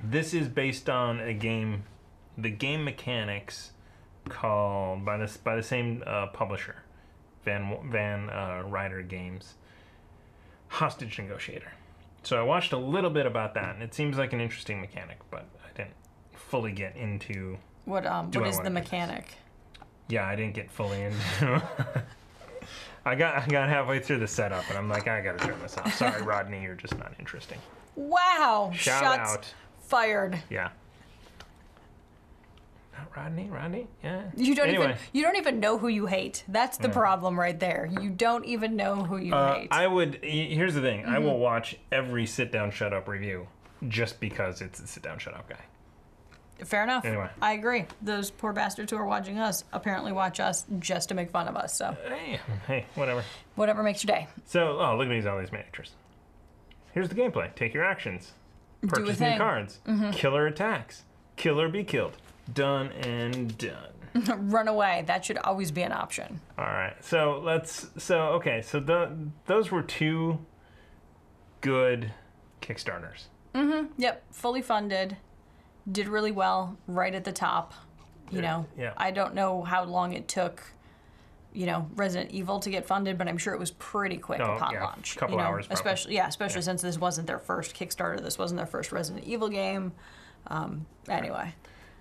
this 0.01 0.33
is 0.33 0.47
based 0.47 0.89
on 0.89 1.19
a 1.19 1.33
game, 1.33 1.83
the 2.37 2.49
game 2.49 2.85
mechanics 2.85 3.71
called 4.29 5.03
by 5.03 5.17
this 5.17 5.37
by 5.37 5.55
the 5.55 5.63
same 5.63 6.03
uh, 6.05 6.27
publisher, 6.27 6.83
Van 7.43 7.77
Van 7.91 8.29
uh, 8.29 8.63
Ryder 8.65 9.01
Games, 9.01 9.55
Hostage 10.69 11.19
Negotiator. 11.19 11.73
So 12.23 12.37
I 12.37 12.43
watched 12.43 12.73
a 12.73 12.77
little 12.77 13.09
bit 13.09 13.25
about 13.25 13.53
that, 13.55 13.75
and 13.75 13.83
it 13.83 13.93
seems 13.93 14.17
like 14.17 14.33
an 14.33 14.41
interesting 14.41 14.79
mechanic, 14.81 15.19
but 15.31 15.45
I 15.65 15.75
didn't 15.75 15.95
fully 16.33 16.71
get 16.71 16.95
into. 16.95 17.57
What 17.85 18.05
um 18.05 18.29
Do 18.29 18.39
what 18.39 18.45
I 18.47 18.49
is 18.49 18.57
wanna 18.57 18.69
the 18.69 18.75
do 18.75 18.81
this? 18.81 18.91
mechanic? 18.91 19.33
Yeah, 20.07 20.27
I 20.27 20.35
didn't 20.35 20.55
get 20.55 20.71
fully 20.71 21.01
into. 21.01 21.63
I 23.05 23.15
got 23.15 23.35
I 23.43 23.47
got 23.47 23.69
halfway 23.69 23.99
through 23.99 24.19
the 24.19 24.27
setup, 24.27 24.67
and 24.69 24.77
I'm 24.77 24.89
like, 24.89 25.07
I 25.07 25.21
gotta 25.21 25.37
turn 25.39 25.59
this 25.61 25.77
off. 25.77 25.93
Sorry, 25.95 26.21
Rodney, 26.23 26.61
you're 26.61 26.75
just 26.75 26.97
not 26.97 27.13
interesting. 27.19 27.57
Wow! 27.95 28.71
Shout 28.75 29.03
Shots 29.03 29.31
out. 29.31 29.53
fired. 29.81 30.39
Yeah. 30.49 30.69
Not 32.97 33.15
Rodney, 33.15 33.49
Rodney, 33.49 33.87
yeah. 34.03 34.23
You 34.35 34.55
don't 34.55 34.67
anyway, 34.67 34.85
even 34.85 34.97
you 35.13 35.21
don't 35.23 35.37
even 35.37 35.59
know 35.59 35.77
who 35.77 35.87
you 35.87 36.05
hate. 36.07 36.43
That's 36.49 36.77
the 36.77 36.89
problem 36.89 37.39
right 37.39 37.57
there. 37.59 37.89
You 38.01 38.09
don't 38.09 38.43
even 38.45 38.75
know 38.75 38.95
who 38.95 39.17
you 39.17 39.33
uh, 39.33 39.53
hate. 39.55 39.67
I 39.71 39.87
would. 39.87 40.19
y- 40.21 40.49
Here's 40.51 40.73
the 40.75 40.81
thing: 40.81 41.05
I 41.05 41.15
Mm-hmm. 41.15 41.23
will 41.25 41.39
watch 41.39 41.77
every 41.91 42.25
sit 42.25 42.51
down, 42.51 42.71
shut 42.71 42.93
up 42.93 43.07
review 43.07 43.47
just 43.87 44.19
because 44.19 44.61
it's 44.61 44.79
a 44.81 44.87
sit 44.87 45.03
down, 45.03 45.17
shut 45.19 45.33
up 45.33 45.47
guy. 45.47 45.55
Fair 46.65 46.83
enough. 46.83 47.05
Anyway. 47.05 47.29
I 47.41 47.53
agree. 47.53 47.85
Those 48.01 48.31
poor 48.31 48.53
bastards 48.53 48.91
who 48.91 48.97
are 48.97 49.05
watching 49.05 49.39
us 49.39 49.63
apparently 49.73 50.11
watch 50.11 50.39
us 50.39 50.65
just 50.79 51.09
to 51.09 51.15
make 51.15 51.29
fun 51.29 51.47
of 51.47 51.55
us. 51.55 51.75
So 51.75 51.95
Hey, 52.07 52.39
hey, 52.67 52.85
whatever. 52.95 53.23
whatever 53.55 53.83
makes 53.83 54.03
your 54.03 54.15
day. 54.15 54.27
So, 54.45 54.79
oh, 54.79 54.95
look 54.97 55.07
at 55.07 55.11
these 55.11 55.25
all 55.25 55.39
these 55.39 55.51
miniatures. 55.51 55.91
Here's 56.93 57.09
the 57.09 57.15
gameplay: 57.15 57.53
take 57.55 57.73
your 57.73 57.83
actions, 57.85 58.33
purchase 58.87 59.07
new 59.07 59.13
thing. 59.13 59.39
Mm-hmm. 59.39 59.41
cards, 59.41 59.79
killer 60.17 60.47
attacks, 60.47 61.03
killer 61.35 61.69
be 61.69 61.83
killed, 61.83 62.17
done 62.53 62.91
and 62.93 63.57
done. 63.57 63.93
Run 64.49 64.67
away. 64.67 65.03
That 65.05 65.23
should 65.23 65.37
always 65.37 65.69
be 65.71 65.83
an 65.83 65.91
option. 65.91 66.41
All 66.57 66.65
right. 66.65 66.95
So 67.01 67.41
let's. 67.45 67.87
So 67.99 68.17
okay. 68.39 68.63
So 68.63 68.79
the 68.79 69.11
those 69.45 69.69
were 69.71 69.83
two 69.83 70.39
good 71.61 72.11
Kickstarters. 72.61 73.25
Mhm. 73.53 73.89
Yep, 73.97 74.23
fully 74.33 74.61
funded. 74.61 75.17
Did 75.91 76.07
really 76.07 76.31
well 76.31 76.77
right 76.87 77.13
at 77.13 77.23
the 77.23 77.31
top. 77.31 77.73
You 78.31 78.41
know, 78.43 78.67
yeah. 78.77 78.93
I 78.95 79.09
don't 79.09 79.33
know 79.33 79.63
how 79.63 79.83
long 79.85 80.13
it 80.13 80.27
took, 80.27 80.61
you 81.51 81.65
know, 81.65 81.89
Resident 81.95 82.29
Evil 82.29 82.59
to 82.59 82.69
get 82.69 82.85
funded, 82.85 83.17
but 83.17 83.27
I'm 83.27 83.39
sure 83.39 83.55
it 83.55 83.59
was 83.59 83.71
pretty 83.71 84.17
quick 84.17 84.39
Oh, 84.39 84.51
upon 84.55 84.73
yeah, 84.73 84.83
launch. 84.83 85.17
couple 85.17 85.33
you 85.35 85.41
know, 85.41 85.47
hours 85.47 85.65
probably. 85.65 85.73
especially 85.81 86.15
yeah, 86.15 86.27
especially 86.27 86.61
since 86.61 86.83
this 86.83 86.99
wasn't 86.99 87.25
their 87.25 87.39
first 87.39 87.75
Kickstarter. 87.75 88.21
This 88.21 88.37
wasn't 88.37 88.57
their 88.59 88.67
first 88.67 88.91
Resident 88.91 89.25
Evil 89.25 89.49
game. 89.49 89.93
Um, 90.45 90.85
anyway, 91.07 91.55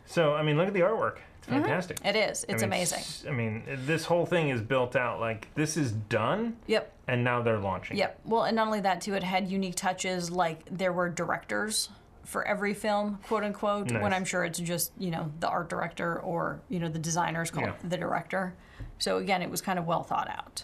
So 0.05 0.35
I 0.35 0.43
mean, 0.43 0.59
look 0.59 0.69
at 0.69 0.75
the 0.75 0.81
artwork. 0.81 1.17
It's 1.39 1.47
fantastic. 1.47 1.99
it 2.05 2.15
is. 2.15 2.45
I 2.47 2.53
It's 2.53 2.63
mean, 2.63 2.69
amazing. 2.69 3.03
I 3.27 3.33
mean, 3.33 3.63
this 3.87 4.05
whole 4.05 4.27
thing 4.27 4.51
is 4.51 4.61
built 4.61 4.97
out 4.97 5.21
like 5.21 5.49
this 5.55 5.79
is 5.79 5.93
done, 5.93 6.59
Yep. 6.67 6.93
and 7.07 7.25
now 7.25 7.41
they're 7.41 7.59
launching. 7.59 7.97
Yep. 7.97 8.21
Well, 8.27 8.43
and 8.45 8.55
not 8.57 8.67
only 8.67 8.81
that, 8.81 9.01
too, 9.01 9.15
it 9.15 9.23
had 9.23 9.49
unique 9.49 9.77
touches. 9.77 10.31
Like 10.31 10.61
there 10.71 10.93
were 10.93 11.09
directors 11.09 11.89
for 12.29 12.47
every 12.47 12.75
film, 12.75 13.19
quote 13.27 13.43
unquote. 13.43 13.91
When 13.91 14.13
I'm 14.13 14.25
sure 14.27 14.45
it's 14.45 14.59
just 14.59 14.93
you 14.99 15.11
know 15.11 15.33
the 15.41 15.49
art 15.49 15.69
director 15.71 16.21
or 16.21 16.61
you 16.69 16.79
know 16.79 16.89
the 16.89 16.99
designers 16.99 17.51
called 17.51 17.67
Yeah. 17.69 17.89
the 17.89 17.97
director. 17.97 18.55
So 18.99 19.17
again, 19.17 19.41
it 19.43 19.51
was 19.51 19.61
kind 19.63 19.79
of 19.79 19.87
well 19.87 20.03
thought 20.03 20.29
out. 20.29 20.63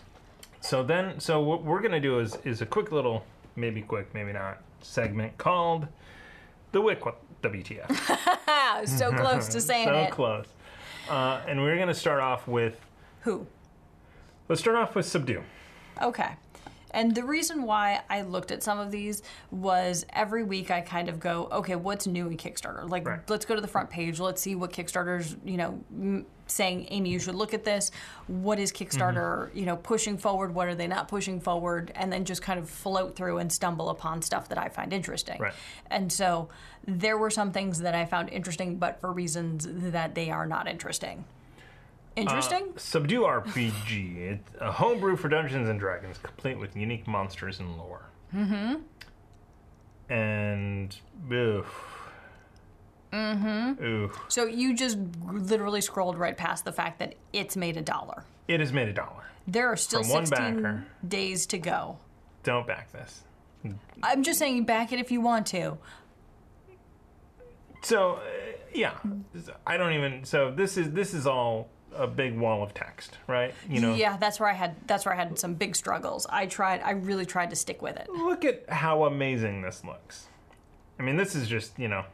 So 0.61 0.83
then, 0.83 1.21
so 1.21 1.41
what 1.41 1.63
we're 1.65 1.81
gonna 1.81 2.01
do 2.01 2.19
is 2.21 2.37
is 2.45 2.61
a 2.61 2.67
quick 2.67 2.93
little, 2.93 3.25
maybe 3.57 3.81
quick, 3.81 4.13
maybe 4.15 4.33
not, 4.33 4.59
segment 4.83 5.39
called 5.39 5.89
the 6.73 6.81
Wick 6.83 7.01
WTF. 7.43 7.89
So 8.87 9.11
close 9.13 9.49
to 9.49 9.61
saying 9.71 9.87
so 9.89 9.95
it. 9.95 10.11
close. 10.11 10.47
Uh, 11.09 11.41
and 11.47 11.63
we're 11.63 11.79
gonna 11.79 11.95
start 11.95 12.21
off 12.21 12.47
with 12.49 12.79
Who? 13.23 13.47
let's 14.49 14.61
start 14.61 14.77
off 14.77 14.95
with 14.95 15.07
Subdue. 15.07 15.43
Okay. 16.03 16.31
And 16.95 17.15
the 17.15 17.25
reason 17.25 17.65
why 17.65 18.01
I 18.09 18.23
looked 18.23 18.51
at 18.53 18.63
some 18.63 18.79
of 18.79 18.91
these 18.91 19.23
was 19.51 20.07
every 20.11 20.45
week 20.45 20.71
I 20.71 20.81
kind 20.81 21.09
of 21.09 21.19
go, 21.19 21.49
okay, 21.51 21.75
what's 21.77 22.07
new 22.07 22.29
in 22.29 22.37
Kickstarter? 22.37 22.89
Like, 22.89 23.07
Right. 23.07 23.21
let's 23.29 23.45
go 23.45 23.55
to 23.57 23.61
the 23.61 23.69
front 23.69 23.91
page. 23.91 24.21
Let's 24.21 24.41
see 24.41 24.55
what 24.55 24.73
Kickstarter's, 24.73 25.37
you 25.45 25.57
know, 25.57 25.81
m- 25.93 26.27
saying, 26.47 26.87
Amy, 26.91 27.11
you 27.11 27.19
should 27.19 27.35
look 27.35 27.53
at 27.53 27.65
this. 27.65 27.91
What 28.29 28.59
is 28.59 28.71
Kickstarter, 28.71 29.49
Mm-hmm. 29.49 29.59
you 29.59 29.67
know, 29.67 29.77
pushing 29.77 30.17
forward? 30.19 30.55
What 30.55 30.69
are 30.69 30.75
they 30.75 30.87
not 30.87 31.09
pushing 31.09 31.41
forward? 31.41 31.91
And 31.97 32.13
then 32.13 32.25
just 32.25 32.43
kind 32.43 32.61
of 32.61 32.71
float 32.71 33.17
through 33.17 33.39
and 33.39 33.53
stumble 33.53 33.89
upon 33.91 34.23
stuff 34.23 34.49
that 34.51 34.59
I 34.59 34.69
find 34.69 34.93
interesting. 34.93 35.41
Right. 35.41 35.55
And 35.91 36.13
so 36.13 36.49
there 36.87 37.19
were 37.19 37.31
some 37.31 37.51
things 37.51 37.81
that 37.81 37.95
I 37.95 38.05
found 38.05 38.29
interesting, 38.29 38.77
but 38.77 39.01
for 39.01 39.11
reasons 39.11 39.67
that 39.69 40.15
they 40.15 40.31
are 40.31 40.47
not 40.47 40.69
interesting. 40.69 41.25
Interesting? 42.17 42.73
Subdue 42.77 43.23
RPG. 43.23 44.17
It's 44.19 44.51
a 44.61 44.71
homebrew 44.71 45.17
for 45.17 45.29
Dungeons 45.29 45.69
and 45.69 45.81
Dragons, 45.81 46.19
complete 46.19 46.59
with 46.59 46.77
unique 46.77 47.07
monsters 47.09 47.59
and 47.59 47.77
lore. 47.77 48.07
Mm-hmm. 48.35 48.75
And 50.13 50.97
oof. 51.33 51.67
Mm-hmm. 53.13 53.85
Oof. 53.85 54.21
So 54.29 54.45
you 54.45 54.75
just 54.75 54.99
literally 55.27 55.81
scrolled 55.81 56.19
right 56.19 56.37
past 56.37 56.65
the 56.65 56.73
fact 56.73 56.99
that 57.01 57.15
it's 57.33 57.57
made 57.57 57.77
a 57.77 57.83
dollar. 57.83 58.25
It 58.49 58.61
has 58.61 58.73
made 58.73 58.89
a 58.89 58.93
dollar. 58.93 59.25
There 59.47 59.69
are 59.71 59.77
still 59.77 60.03
From 60.03 60.11
one 60.11 60.27
16 60.27 60.63
backer. 60.63 60.85
days 61.07 61.47
to 61.47 61.59
go. 61.59 61.99
Don't 62.43 62.67
back 62.67 62.93
this. 62.93 63.23
I'm 64.03 64.23
just 64.23 64.39
saying, 64.39 64.65
back 64.65 64.93
it 64.93 64.99
if 64.99 65.11
you 65.11 65.21
want 65.21 65.47
to. 65.49 65.79
So, 67.83 68.15
uh, 68.15 68.21
yeah, 68.75 68.95
I 69.67 69.77
don't 69.77 69.93
even. 69.95 70.25
So 70.25 70.51
this 70.51 70.77
is 70.77 70.91
this 70.93 71.15
is 71.15 71.27
all 71.27 71.69
a 71.97 72.07
big 72.07 72.37
wall 72.39 72.63
of 72.63 72.75
text, 72.75 73.19
right? 73.27 73.55
You 73.69 73.81
know, 73.81 73.95
Yeah, 73.95 74.17
that's 74.17 74.41
where 74.41 74.49
I 74.49 74.55
had 74.55 74.77
that's 74.87 75.05
where 75.07 75.15
I 75.15 75.17
had 75.19 75.39
some 75.39 75.55
big 75.55 75.77
struggles. 75.77 76.27
I 76.31 76.47
tried, 76.47 76.81
I 76.83 76.91
really 76.93 77.27
tried 77.27 77.51
to 77.51 77.57
stick 77.57 77.83
with 77.83 77.97
it. 77.97 78.09
look 78.11 78.45
at 78.45 78.69
how 78.69 79.05
amazing 79.05 79.63
this 79.63 79.85
looks. 79.85 80.27
I 80.99 81.03
mean, 81.03 81.17
this 81.17 81.35
is 81.35 81.49
just 81.49 81.79
you 81.79 81.89
know. 81.89 82.05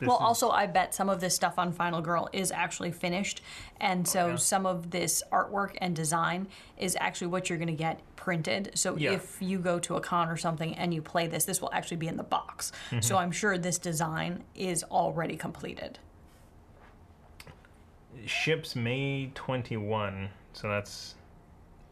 Well, 0.00 0.16
is, 0.16 0.22
also, 0.22 0.50
I 0.50 0.66
bet 0.66 0.92
some 0.94 1.08
of 1.08 1.20
this 1.20 1.32
stuff 1.32 1.58
on 1.58 1.70
Final 1.72 2.00
Girl 2.00 2.28
is 2.32 2.50
actually 2.50 2.90
finished, 2.90 3.40
and 3.80 4.08
so 4.08 4.20
Oh, 4.24 4.28
yeah. 4.30 4.36
some 4.36 4.66
of 4.66 4.90
this 4.90 5.22
artwork 5.30 5.76
and 5.80 5.94
design 5.94 6.48
is 6.76 6.96
actually 6.98 7.28
what 7.28 7.48
you're 7.48 7.58
going 7.58 7.68
to 7.68 7.72
get 7.74 8.00
printed. 8.16 8.72
So 8.74 8.96
Yeah. 8.96 9.12
if 9.12 9.36
you 9.40 9.58
go 9.60 9.78
to 9.78 9.94
a 9.94 10.00
con 10.00 10.28
or 10.28 10.36
something 10.36 10.74
and 10.74 10.92
you 10.92 11.02
play 11.02 11.28
this, 11.28 11.44
this 11.44 11.60
will 11.60 11.70
actually 11.72 11.98
be 11.98 12.08
in 12.08 12.16
the 12.16 12.24
box. 12.24 12.72
Mm-hmm. 12.90 13.00
So 13.00 13.16
I'm 13.16 13.30
sure 13.30 13.56
this 13.58 13.78
design 13.78 14.42
is 14.56 14.82
already 14.84 15.36
completed. 15.36 16.00
Ships 18.26 18.76
May 18.76 19.30
twenty 19.34 19.76
one, 19.76 20.28
so 20.52 20.68
that's 20.68 21.14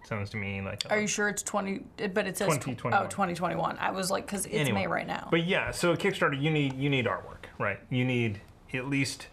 sounds 0.05 0.31
to 0.31 0.37
me 0.37 0.61
like. 0.61 0.85
a- 0.87 0.91
Are 0.91 1.01
you 1.01 1.07
sure 1.07 1.29
it's 1.29 1.43
20? 1.43 1.81
But 2.13 2.27
it 2.27 2.37
says 2.37 2.49
tw- 2.59 2.63
2021. 2.77 3.03
Oh, 3.05 3.07
2021. 3.09 3.77
I 3.79 3.91
was 3.91 4.11
like, 4.11 4.27
because 4.27 4.47
it's 4.47 4.55
Anyway, 4.55 4.81
May 4.81 4.87
right 4.87 5.07
now. 5.07 5.29
But 5.31 5.45
yeah, 5.47 5.71
so 5.71 5.95
Kickstarter, 5.95 6.41
you 6.41 6.51
need 6.51 6.75
you 6.75 6.89
need 6.91 7.07
artwork, 7.07 7.47
right? 7.59 7.79
You 7.91 8.05
need 8.05 8.41
at 8.75 8.87
least 8.89 9.29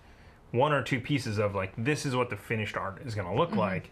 one 0.51 0.71
or 0.73 0.81
two 0.83 0.99
pieces 0.99 1.37
of 1.39 1.55
like 1.55 1.73
this 1.77 2.05
is 2.05 2.15
what 2.15 2.29
the 2.29 2.37
finished 2.37 2.77
art 2.77 3.01
is 3.05 3.15
going 3.15 3.27
to 3.27 3.33
look 3.33 3.55
like, 3.55 3.91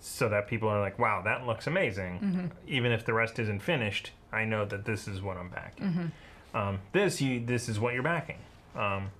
so 0.00 0.28
that 0.28 0.48
people 0.48 0.68
are 0.68 0.80
like, 0.80 0.98
wow, 0.98 1.22
that 1.22 1.46
looks 1.46 1.66
amazing. 1.66 2.50
Even 2.66 2.92
if 2.92 3.04
the 3.04 3.12
rest 3.12 3.38
isn't 3.38 3.60
finished, 3.60 4.10
I 4.32 4.44
know 4.44 4.64
that 4.64 4.84
this 4.84 5.06
is 5.08 5.20
what 5.22 5.36
I'm 5.36 5.48
backing. 5.50 6.12
Um, 6.54 6.80
this 6.92 7.20
you 7.20 7.44
this 7.44 7.68
is 7.68 7.78
what 7.80 7.94
you're 7.94 8.02
backing. 8.02 8.38
Um, 8.76 9.10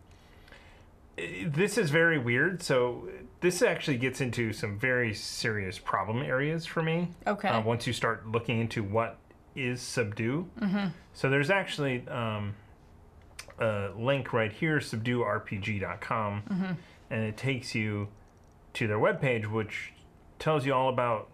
this 1.16 1.78
is 1.78 1.90
very 1.90 2.18
weird. 2.18 2.62
So 2.62 3.08
this 3.40 3.62
actually 3.62 3.98
gets 3.98 4.20
into 4.20 4.52
some 4.52 4.78
very 4.78 5.14
serious 5.14 5.78
problem 5.78 6.22
areas 6.22 6.64
for 6.66 6.82
me. 6.82 7.08
Okay. 7.26 7.48
Uh, 7.48 7.60
once 7.60 7.86
you 7.86 7.92
start 7.92 8.26
looking 8.28 8.60
into 8.60 8.82
what 8.82 9.18
is 9.54 9.80
subdue. 9.82 10.48
So 11.12 11.28
there's 11.28 11.50
actually 11.50 12.08
um, 12.08 12.54
a 13.58 13.90
link 13.96 14.32
right 14.32 14.50
here, 14.52 14.78
subduerpg.com, 14.78 16.76
and 17.10 17.22
it 17.24 17.36
takes 17.36 17.74
you 17.74 18.08
to 18.74 18.86
their 18.86 18.98
webpage, 18.98 19.50
which 19.50 19.92
tells 20.38 20.64
you 20.64 20.72
all 20.72 20.88
about 20.88 21.28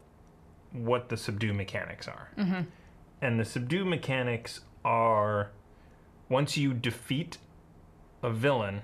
what 0.72 1.08
the 1.08 1.16
subdue 1.16 1.52
mechanics 1.54 2.08
are. 2.08 2.30
And 3.20 3.38
the 3.38 3.44
subdue 3.44 3.84
mechanics 3.84 4.60
are 4.84 5.50
once 6.28 6.56
you 6.56 6.74
defeat 6.74 7.38
a 8.22 8.30
villain, 8.30 8.82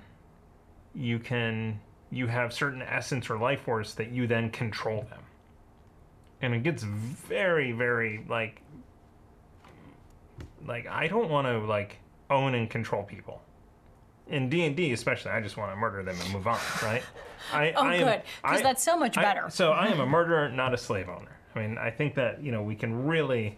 you 0.95 1.19
can 1.19 1.79
you 2.11 2.27
have 2.27 2.53
certain 2.53 2.81
essence 2.81 3.29
or 3.29 3.37
life 3.37 3.61
force 3.61 3.93
that 3.95 4.11
you 4.11 4.27
then 4.27 4.49
control 4.49 5.05
them. 5.09 5.19
And 6.41 6.53
it 6.53 6.63
gets 6.63 6.83
very, 6.83 7.71
very 7.71 8.23
like 8.29 8.61
like 10.65 10.87
I 10.87 11.07
don't 11.07 11.29
want 11.29 11.47
to 11.47 11.59
like 11.59 11.97
own 12.29 12.55
and 12.55 12.69
control 12.69 13.03
people. 13.03 13.41
In 14.27 14.49
D 14.49 14.65
and 14.65 14.75
D, 14.75 14.91
especially, 14.91 15.31
I 15.31 15.41
just 15.41 15.55
want 15.55 15.71
to 15.71 15.75
murder 15.75 16.01
them 16.01 16.15
and 16.19 16.33
move 16.33 16.47
on, 16.47 16.57
right? 16.81 17.03
I, 17.53 17.71
oh, 17.77 17.83
I 17.83 17.95
am- 17.95 18.03
good. 18.07 18.21
Because 18.41 18.61
that's 18.63 18.83
so 18.83 18.97
much 18.97 19.17
I- 19.17 19.21
better. 19.21 19.49
so 19.49 19.71
I 19.71 19.87
am 19.87 19.99
a 19.99 20.05
murderer, 20.05 20.49
not 20.49 20.73
a 20.73 20.77
slave 20.77 21.09
owner. 21.09 21.37
I 21.53 21.59
mean, 21.59 21.77
I 21.77 21.91
think 21.91 22.15
that 22.15 22.43
you 22.43 22.51
know 22.51 22.63
we 22.63 22.75
can 22.75 23.05
really, 23.05 23.57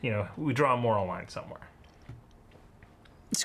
you 0.00 0.10
know, 0.10 0.28
we 0.36 0.52
draw 0.52 0.74
a 0.74 0.76
moral 0.76 1.06
line 1.06 1.28
somewhere. 1.28 1.68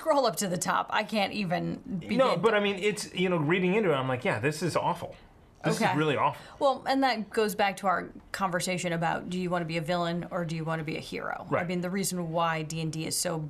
Scroll 0.06 0.28
up 0.28 0.36
to 0.36 0.48
the 0.48 0.58
top. 0.58 0.86
I 0.91 1.02
can't 1.04 1.34
even 1.34 1.78
begin. 2.00 2.20
No, 2.20 2.38
but 2.38 2.54
I 2.54 2.60
mean, 2.60 2.76
it's 2.78 3.12
you 3.15 3.28
know, 3.28 3.38
reading 3.38 3.74
into 3.74 3.89
it, 3.91 3.96
I'm 3.96 4.08
like, 4.08 4.24
yeah, 4.24 4.38
this 4.38 4.62
is 4.62 4.76
awful. 4.76 5.15
This 5.63 5.82
Okay. 5.82 5.89
is 5.89 5.98
really 5.98 6.15
awful. 6.15 6.39
Well, 6.60 6.84
and 6.88 7.02
that 7.02 7.32
goes 7.32 7.56
back 7.56 7.78
to 7.78 7.88
our 7.88 8.10
conversation 8.32 8.94
about 8.94 9.32
do 9.32 9.39
you 9.39 9.50
want 9.50 9.63
to 9.63 9.65
be 9.65 9.78
a 9.78 9.82
villain 9.82 10.28
or 10.30 10.46
do 10.46 10.56
you 10.56 10.63
want 10.63 10.78
to 10.80 10.84
be 10.84 10.96
a 10.96 11.00
hero? 11.00 11.48
I 11.58 11.63
mean, 11.63 11.82
the 11.82 11.89
reason 11.89 12.30
why 12.32 12.62
D&D 12.62 13.08
is 13.08 13.18
so 13.18 13.50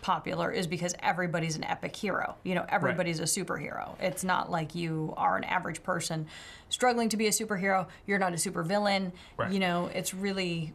popular 0.00 0.50
is 0.50 0.66
because 0.66 0.94
everybody's 1.00 1.56
an 1.56 1.64
epic 1.64 1.94
hero. 1.94 2.36
You 2.42 2.54
know, 2.54 2.64
everybody's 2.70 3.20
a 3.20 3.24
superhero. 3.24 3.94
It's 4.00 4.24
not 4.24 4.50
like 4.50 4.74
you 4.74 5.12
are 5.18 5.36
an 5.36 5.44
average 5.44 5.82
person 5.82 6.26
struggling 6.70 7.10
to 7.10 7.18
be 7.18 7.26
a 7.26 7.30
superhero. 7.32 7.86
You're 8.06 8.18
not 8.18 8.32
a 8.32 8.36
supervillain. 8.36 9.12
Right. 9.36 9.52
You 9.52 9.60
know, 9.60 9.90
it's 9.94 10.14
really 10.14 10.72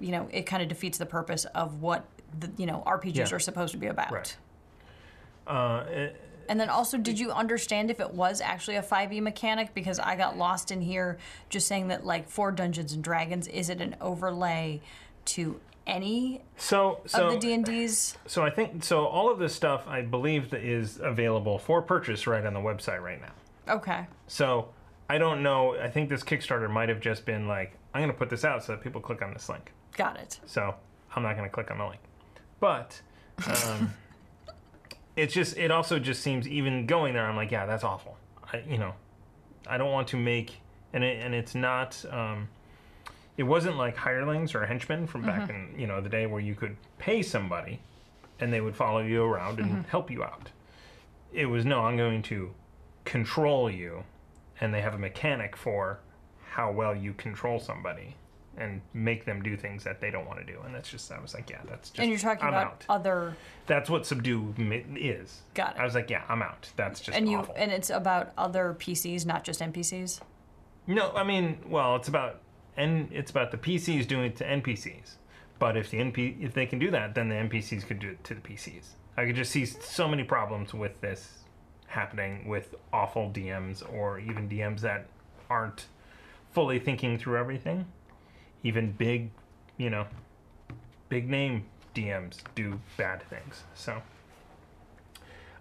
you 0.00 0.10
know, 0.12 0.28
it 0.32 0.42
kind 0.46 0.62
of 0.62 0.68
defeats 0.68 0.98
the 0.98 1.06
purpose 1.06 1.44
of 1.56 1.80
what 1.80 2.04
the, 2.38 2.50
you 2.56 2.66
know, 2.66 2.82
RPGs 2.84 3.14
Yeah. 3.30 3.36
are 3.36 3.38
supposed 3.38 3.72
to 3.72 3.78
be 3.78 3.86
about. 3.86 4.10
Right. 4.10 4.36
Uh, 5.46 5.84
it- 5.88 6.20
And 6.48 6.60
then 6.60 6.68
also, 6.68 6.98
did 6.98 7.18
you 7.18 7.30
understand 7.32 7.90
if 7.90 8.00
it 8.00 8.12
was 8.12 8.40
actually 8.40 8.76
a 8.76 8.82
5e 8.82 9.20
mechanic? 9.22 9.72
Because 9.74 9.98
I 9.98 10.14
got 10.16 10.36
lost 10.36 10.70
in 10.70 10.80
here 10.82 11.16
just 11.48 11.66
saying 11.66 11.88
that, 11.88 12.04
like, 12.04 12.28
for 12.28 12.52
Dungeons 12.52 12.92
and 12.92 13.02
Dragons, 13.02 13.48
is 13.48 13.70
it 13.70 13.80
an 13.80 13.96
overlay 14.00 14.80
to 15.26 15.58
any 15.86 16.40
so 16.56 17.00
so 17.06 17.28
of 17.28 17.32
the 17.34 17.38
D&Ds? 17.38 18.16
so 18.26 18.42
I 18.42 18.50
think 18.50 18.84
so. 18.84 19.06
All 19.06 19.30
of 19.30 19.38
this 19.38 19.54
stuff, 19.54 19.86
I 19.86 20.02
believe, 20.02 20.50
that 20.50 20.62
is 20.62 20.98
available 21.02 21.58
for 21.58 21.80
purchase 21.82 22.26
right 22.26 22.44
on 22.44 22.54
the 22.54 22.60
website 22.60 23.02
right 23.02 23.20
now. 23.20 23.74
Okay. 23.74 24.06
So 24.26 24.68
I 25.08 25.18
don't 25.18 25.42
know. 25.42 25.76
I 25.76 25.88
think 25.90 26.08
this 26.10 26.22
Kickstarter 26.22 26.70
might 26.70 26.88
have 26.88 27.00
just 27.00 27.24
been 27.26 27.46
like, 27.48 27.76
I'm 27.94 28.00
going 28.00 28.10
to 28.12 28.16
put 28.18 28.28
this 28.30 28.44
out 28.44 28.64
so 28.64 28.72
that 28.72 28.82
people 28.82 29.00
click 29.00 29.22
on 29.22 29.32
this 29.32 29.48
link. 29.48 29.72
Got 29.96 30.18
it. 30.18 30.40
So 30.46 30.74
I'm 31.14 31.22
not 31.22 31.36
going 31.36 31.48
to 31.48 31.52
click 31.54 31.70
on 31.70 31.78
the 31.78 31.86
link. 31.86 32.00
But 32.60 33.00
um, 33.46 33.92
it's 35.16 35.34
just, 35.34 35.56
it 35.56 35.70
also 35.70 35.98
just 35.98 36.22
seems 36.22 36.48
even 36.48 36.86
going 36.86 37.14
there. 37.14 37.26
I'm 37.26 37.36
like, 37.36 37.50
yeah, 37.50 37.66
that's 37.66 37.84
awful. 37.84 38.16
I, 38.52 38.62
you 38.68 38.78
know, 38.78 38.94
I 39.66 39.78
don't 39.78 39.92
want 39.92 40.08
to 40.08 40.16
make 40.16 40.58
and 40.94 41.04
it, 41.04 41.20
and 41.22 41.34
it's 41.34 41.54
not. 41.54 42.02
Um, 42.10 42.48
it 43.36 43.42
wasn't 43.42 43.76
like 43.76 43.96
hirelings 43.96 44.54
or 44.54 44.64
henchmen 44.64 45.08
from 45.08 45.22
back 45.22 45.50
in 45.50 45.74
you 45.76 45.86
know 45.86 46.00
the 46.00 46.08
day 46.08 46.26
where 46.26 46.40
you 46.40 46.54
could 46.54 46.76
pay 46.98 47.20
somebody, 47.20 47.80
and 48.40 48.52
they 48.52 48.62
would 48.62 48.76
follow 48.76 49.00
you 49.00 49.24
around 49.24 49.58
and 49.58 49.84
help 49.86 50.10
you 50.10 50.22
out. 50.22 50.50
It 51.32 51.46
was 51.46 51.64
no, 51.66 51.80
I'm 51.80 51.96
going 51.96 52.22
to 52.22 52.54
control 53.04 53.68
you, 53.68 54.04
and 54.60 54.72
they 54.72 54.80
have 54.80 54.94
a 54.94 54.98
mechanic 54.98 55.56
for 55.56 55.98
how 56.50 56.70
well 56.70 56.94
you 56.94 57.12
control 57.12 57.58
somebody 57.58 58.14
and 58.58 58.80
make 58.92 59.24
them 59.24 59.42
do 59.42 59.56
things 59.56 59.84
that 59.84 60.00
they 60.00 60.10
don't 60.10 60.26
want 60.26 60.38
to 60.38 60.44
do. 60.44 60.58
And 60.64 60.74
that's 60.74 60.90
just 60.90 61.10
I 61.10 61.20
was 61.20 61.34
like, 61.34 61.50
yeah, 61.50 61.60
that's 61.68 61.90
just 61.90 62.00
and 62.00 62.10
you're 62.10 62.18
talking 62.18 62.44
I'm 62.44 62.54
about 62.54 62.66
out. 62.66 62.84
other 62.88 63.36
That's 63.66 63.90
what 63.90 64.06
subdue 64.06 64.54
is. 64.96 65.42
Got 65.54 65.76
it. 65.76 65.80
I 65.80 65.84
was 65.84 65.94
like, 65.94 66.10
yeah, 66.10 66.22
I'm 66.28 66.42
out. 66.42 66.68
That's 66.76 67.00
just 67.00 67.16
and 67.16 67.28
you 67.28 67.38
awful. 67.38 67.54
and 67.56 67.72
it's 67.72 67.90
about 67.90 68.32
other 68.36 68.76
PCs, 68.78 69.26
not 69.26 69.44
just 69.44 69.60
NPCs. 69.60 70.20
No, 70.86 71.12
I 71.12 71.24
mean, 71.24 71.58
well, 71.68 71.96
it's 71.96 72.08
about 72.08 72.40
and 72.76 73.08
it's 73.12 73.30
about 73.30 73.50
the 73.50 73.58
PCs 73.58 74.06
doing 74.06 74.26
it 74.26 74.36
to 74.36 74.44
NPCs. 74.44 75.16
But 75.58 75.76
if 75.76 75.90
the 75.90 75.98
NP 75.98 76.42
if 76.42 76.54
they 76.54 76.66
can 76.66 76.78
do 76.78 76.90
that, 76.90 77.14
then 77.14 77.28
the 77.28 77.36
NPCs 77.36 77.86
could 77.86 77.98
do 77.98 78.10
it 78.10 78.24
to 78.24 78.34
the 78.34 78.40
PCs. 78.40 78.94
I 79.16 79.26
could 79.26 79.36
just 79.36 79.52
see 79.52 79.64
so 79.64 80.08
many 80.08 80.24
problems 80.24 80.74
with 80.74 81.00
this 81.00 81.44
happening 81.86 82.48
with 82.48 82.74
awful 82.92 83.30
DMs 83.30 83.82
or 83.94 84.18
even 84.18 84.48
DMs 84.48 84.80
that 84.80 85.06
aren't 85.48 85.86
fully 86.52 86.78
thinking 86.78 87.18
through 87.18 87.36
everything. 87.36 87.86
Even 88.64 88.90
big, 88.92 89.30
you 89.76 89.90
know, 89.90 90.06
big 91.08 91.28
name 91.30 91.64
DMs 91.94 92.38
do 92.56 92.80
bad 92.96 93.22
things. 93.28 93.62
So, 93.74 94.02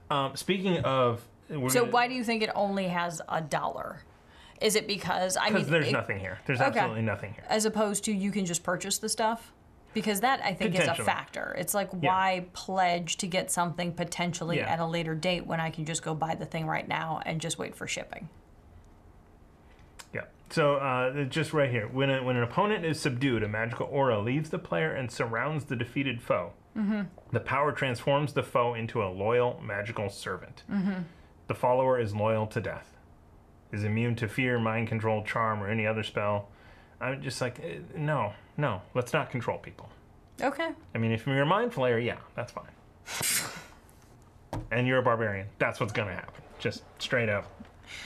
um, 0.10 0.36
speaking 0.36 0.80
of, 0.80 1.24
So 1.50 1.60
gonna- 1.82 1.92
why 1.92 2.08
do 2.08 2.16
you 2.16 2.24
think 2.24 2.42
it 2.42 2.50
only 2.56 2.88
has 2.88 3.22
a 3.30 3.42
dollar? 3.42 4.00
Is 4.62 4.76
it 4.76 4.88
because 4.88 5.36
I 5.36 5.50
mean 5.50 5.70
there's 5.70 5.90
it- 5.90 5.92
nothing 5.92 6.20
here. 6.20 6.40
There's 6.46 6.60
Okay. 6.62 6.80
absolutely 6.80 7.02
nothing 7.04 7.34
here. 7.34 7.44
as 7.50 7.66
opposed 7.66 8.06
to 8.06 8.14
you 8.14 8.32
can 8.32 8.46
just 8.46 8.64
purchase 8.64 8.98
the 8.98 9.10
stuff? 9.10 9.52
Because 9.94 10.22
that 10.22 10.40
I 10.44 10.54
think 10.54 10.74
is 10.80 10.88
a 10.88 10.96
factor. 10.96 11.54
It's 11.58 11.74
like 11.76 11.90
why 11.92 12.46
pledge 12.54 13.18
to 13.18 13.28
get 13.28 13.52
something 13.52 13.92
potentially 13.94 14.58
Yeah. 14.58 14.72
at 14.72 14.80
a 14.80 14.86
later 14.86 15.14
date 15.14 15.46
when 15.46 15.60
I 15.60 15.70
can 15.70 15.86
just 15.86 16.02
go 16.02 16.16
buy 16.16 16.34
the 16.34 16.46
thing 16.46 16.66
right 16.66 16.88
now 16.88 17.20
and 17.26 17.40
just 17.42 17.60
wait 17.60 17.76
for 17.76 17.86
shipping. 17.86 18.30
So 20.50 20.76
uh, 20.76 21.24
just 21.26 21.52
right 21.52 21.70
here, 21.70 21.88
when 21.88 22.10
a, 22.10 22.24
when 22.24 22.36
an 22.36 22.44
opponent 22.44 22.86
is 22.86 23.00
subdued, 23.00 23.42
a 23.44 23.48
magical 23.48 23.88
aura 23.92 24.20
leaves 24.20 24.50
the 24.52 24.60
player 24.60 24.94
and 24.94 25.12
surrounds 25.12 25.66
the 25.66 25.76
defeated 25.76 26.22
foe. 26.22 26.54
Mm-hmm. 26.78 27.02
The 27.32 27.40
power 27.40 27.72
transforms 27.72 28.34
the 28.34 28.44
foe 28.44 28.74
into 28.74 29.04
a 29.04 29.10
loyal 29.10 29.60
magical 29.64 30.10
servant. 30.10 30.64
Mm-hmm. 30.72 31.02
The 31.48 31.54
follower 31.56 32.00
is 32.00 32.16
loyal 32.16 32.48
to 32.48 32.62
death. 32.62 32.96
Is 33.72 33.84
immune 33.84 34.16
to 34.18 34.28
fear, 34.28 34.60
mind 34.60 34.88
control, 34.88 35.24
charm, 35.24 35.64
or 35.64 35.68
any 35.68 35.88
other 35.88 36.04
spell. 36.04 36.50
I'm 37.02 37.22
just 37.22 37.42
like, 37.42 37.60
eh, 37.60 37.80
no, 37.96 38.34
no, 38.56 38.82
let's 38.94 39.14
not 39.14 39.32
control 39.32 39.58
people. 39.58 39.90
Okay. 40.42 40.70
I 40.94 40.98
mean, 40.98 41.12
if 41.12 41.26
you're 41.26 41.42
a 41.42 41.46
mind 41.46 41.72
flayer, 41.74 42.04
yeah, 42.04 42.18
that's 42.36 42.52
fine. 42.52 42.70
and 44.72 44.88
you're 44.88 45.00
a 45.00 45.04
barbarian, 45.04 45.48
that's 45.58 45.80
what's 45.80 45.94
gonna 45.94 46.14
happen. 46.14 46.44
Just 46.60 46.84
straight 47.00 47.30
up, 47.30 47.46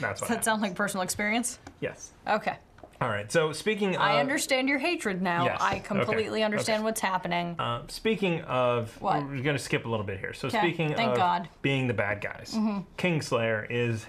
what. 0.00 0.08
Does 0.10 0.20
that 0.20 0.28
happens. 0.28 0.44
sound 0.44 0.62
like 0.62 0.74
personal 0.74 1.02
experience? 1.02 1.58
Yes. 1.80 2.12
Okay. 2.26 2.56
All 3.00 3.08
right. 3.08 3.30
So 3.30 3.52
speaking, 3.52 3.94
of, 3.94 4.00
I 4.00 4.18
understand 4.18 4.68
your 4.68 4.78
hatred 4.78 5.22
now. 5.22 5.44
yes, 5.44 5.58
I 5.60 5.76
okay, 5.76 5.80
completely 5.80 6.42
understand 6.42 6.80
okay. 6.80 6.84
what's 6.84 7.00
happening. 7.00 7.54
Uh, 7.58 7.82
speaking 7.86 8.40
of, 8.42 8.90
What? 9.00 9.22
we're 9.22 9.40
going 9.42 9.56
to 9.56 9.62
skip 9.62 9.86
a 9.86 9.88
little 9.88 10.04
bit 10.04 10.18
here. 10.18 10.34
So 10.34 10.48
Okay, 10.48 10.58
speaking 10.58 10.94
thank 10.94 11.12
of 11.12 11.16
God. 11.16 11.42
Mm-hmm. 11.44 11.52
being 11.62 11.86
the 11.86 11.94
bad 11.94 12.20
guys, 12.20 12.54
Kingslayer 12.96 13.66
is 13.70 14.04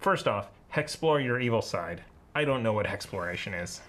first 0.00 0.26
off, 0.26 0.48
explore 0.74 1.20
your 1.20 1.38
evil 1.38 1.62
side. 1.62 2.02
I 2.34 2.44
don't 2.44 2.62
know 2.64 2.72
what 2.72 2.86
exploration 2.86 3.54
is, 3.54 3.80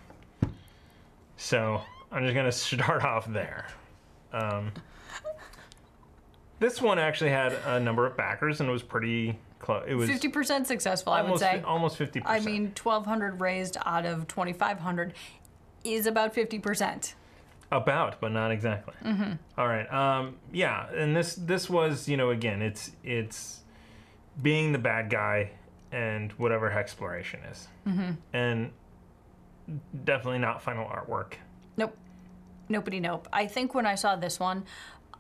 so 1.37 1.81
I'm 2.11 2.23
just 2.23 2.33
going 2.35 2.45
to 2.51 2.51
start 2.51 3.03
off 3.03 3.25
there. 3.31 3.65
Um, 4.31 4.71
this 6.59 6.81
one 6.81 6.99
actually 6.99 7.31
had 7.31 7.53
a 7.65 7.79
number 7.79 8.05
of 8.05 8.15
backers 8.17 8.59
and 8.59 8.69
it 8.69 8.71
was 8.71 8.83
pretty 8.83 9.39
close. 9.59 9.83
It 9.87 9.95
was 9.95 10.09
50% 10.09 10.65
successful, 10.65 11.13
I 11.13 11.21
would 11.21 11.39
say. 11.39 11.61
almost 11.65 11.97
50%. 11.97 12.23
I 12.25 12.39
mean, 12.39 12.73
1,200 12.81 13.39
raised 13.39 13.77
out 13.85 14.05
of 14.05 14.27
2,500 14.27 15.13
is 15.83 16.07
about 16.07 16.33
50%. 16.33 17.13
About, 17.71 18.19
but 18.19 18.31
not 18.31 18.51
exactly. 18.51 18.95
Mm-hmm. 19.05 19.33
All 19.57 19.67
right. 19.67 19.91
Um, 19.93 20.37
yeah, 20.51 20.89
and 20.91 21.15
this 21.15 21.35
this 21.35 21.69
was 21.69 22.09
you 22.09 22.17
know 22.17 22.31
again 22.31 22.63
it's 22.63 22.93
it's 23.03 23.61
being 24.41 24.71
the 24.71 24.79
bad 24.79 25.11
guy 25.11 25.51
and 25.91 26.31
whatever 26.31 26.71
exploration 26.71 27.41
is, 27.51 27.67
mm-hmm. 27.87 28.13
and 28.33 28.71
definitely 30.03 30.39
not 30.39 30.63
final 30.63 30.85
artwork. 30.85 31.33
Nope. 31.77 31.95
Nobody 32.69 32.99
nope. 32.99 33.27
I 33.31 33.45
think 33.45 33.75
when 33.75 33.85
I 33.85 33.93
saw 33.93 34.15
this 34.15 34.39
one, 34.39 34.63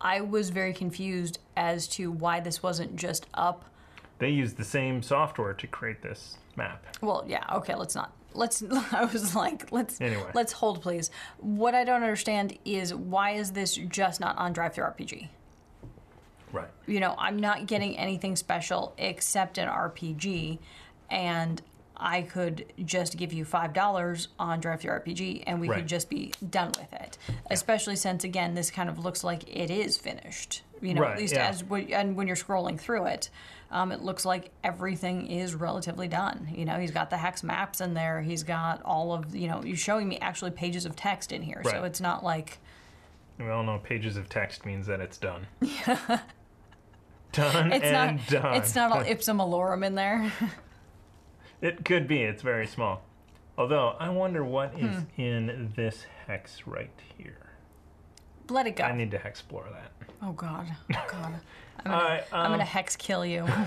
I 0.01 0.21
was 0.21 0.49
very 0.49 0.73
confused 0.73 1.37
as 1.55 1.87
to 1.89 2.11
why 2.11 2.39
this 2.39 2.63
wasn't 2.63 2.95
just 2.95 3.27
up. 3.35 3.65
They 4.19 4.29
used 4.29 4.57
the 4.57 4.63
same 4.65 5.01
software 5.01 5.53
to 5.53 5.67
create 5.67 6.01
this 6.01 6.37
map. 6.55 6.85
Well, 7.01 7.23
yeah, 7.27 7.43
okay, 7.55 7.75
let's 7.75 7.95
not. 7.95 8.13
Let's 8.33 8.61
I 8.91 9.05
was 9.05 9.33
like, 9.35 9.71
let's 9.71 9.99
Anyway. 9.99 10.29
let's 10.33 10.51
hold 10.53 10.81
please. 10.81 11.09
What 11.39 11.73
I 11.73 11.83
don't 11.83 12.03
understand 12.03 12.57
is 12.65 12.93
why 12.93 13.31
is 13.31 13.51
this 13.53 13.75
just 13.75 14.19
not 14.19 14.37
on 14.37 14.53
DriveThruRPG? 14.53 15.29
Right. 16.51 16.67
you 16.87 16.99
know, 16.99 17.13
I'm 17.17 17.37
not 17.37 17.67
getting 17.67 17.95
anything 17.97 18.35
special 18.35 18.93
except 18.97 19.59
an 19.59 19.67
RPG, 19.69 20.57
and 21.11 21.61
I 21.95 22.23
could 22.23 22.65
just 22.85 23.17
give 23.17 23.31
you 23.31 23.45
five 23.45 23.71
dollars 23.71 24.29
on 24.39 24.59
DriveThruRPG, 24.59 25.43
and 25.45 25.61
we 25.61 25.69
Right. 25.69 25.77
could 25.77 25.87
just 25.87 26.09
be 26.09 26.33
done 26.49 26.71
with 26.79 26.91
it. 26.93 27.19
Especially 27.51 27.95
since, 27.95 28.23
again, 28.23 28.55
this 28.55 28.71
kind 28.71 28.89
of 28.89 28.97
looks 29.05 29.23
like 29.23 29.43
it 29.55 29.69
is 29.69 29.97
finished. 29.99 30.63
You 30.81 30.95
know, 30.95 31.01
Right, 31.03 31.11
at 31.13 31.19
least 31.19 31.35
yeah. 31.35 31.49
as 31.49 31.63
we, 31.63 31.93
and 31.93 32.15
when 32.15 32.25
you're 32.25 32.35
scrolling 32.35 32.79
through 32.79 33.05
it, 33.05 33.29
um, 33.71 33.91
it 33.91 34.01
looks 34.01 34.25
like 34.25 34.51
everything 34.63 35.27
is 35.27 35.53
relatively 35.55 36.07
done. 36.07 36.47
You 36.53 36.65
know, 36.65 36.79
he's 36.79 36.91
got 36.91 37.09
the 37.09 37.17
hex 37.17 37.43
maps 37.43 37.81
in 37.81 37.93
there. 37.93 38.21
He's 38.21 38.43
got 38.43 38.81
all 38.83 39.13
of 39.13 39.35
you 39.35 39.47
know. 39.47 39.61
You're 39.63 39.77
showing 39.77 40.07
me 40.07 40.17
actually 40.19 40.51
pages 40.51 40.85
of 40.85 40.95
text 40.95 41.31
in 41.31 41.41
here, 41.41 41.61
so 41.63 41.83
it's 41.83 42.01
not 42.01 42.23
like. 42.23 42.57
We 43.37 43.47
all 43.49 43.63
know 43.63 43.77
pages 43.79 44.17
of 44.17 44.27
text 44.27 44.65
means 44.65 44.87
that 44.87 44.99
it's 44.99 45.17
done. 45.17 45.47
done 47.31 47.71
It's 47.71 47.85
and 47.85 48.17
not. 48.17 48.27
done. 48.27 48.55
It's 48.55 48.75
not 48.75 48.91
all 48.91 49.01
ipsum 49.07 49.37
malorum 49.37 49.85
in 49.85 49.95
there. 49.95 50.31
It 51.61 51.83
could 51.83 52.07
be. 52.07 52.21
It's 52.23 52.41
very 52.41 52.65
small. 52.65 53.01
Although 53.57 53.89
I 53.99 54.07
wonder 54.07 54.45
what 54.45 54.79
is 54.79 54.95
Hmm. 54.95 55.21
in 55.21 55.73
this 55.75 56.05
hex 56.25 56.65
right 56.65 56.89
here. 57.17 57.49
Let 58.49 58.65
it 58.65 58.77
go. 58.77 58.85
I 58.85 58.95
need 58.95 59.11
to 59.11 59.27
explore 59.27 59.65
that. 59.69 59.91
Oh 60.21 60.31
God, 60.31 60.67
oh 60.95 61.05
God, 61.11 61.33
I'm 61.85 61.91
gonna, 61.91 62.03
right. 62.03 62.23
I'm 62.31 62.45
Um, 62.45 62.51
gonna 62.53 62.65
hex 62.65 62.95
kill 62.95 63.25
you. 63.25 63.45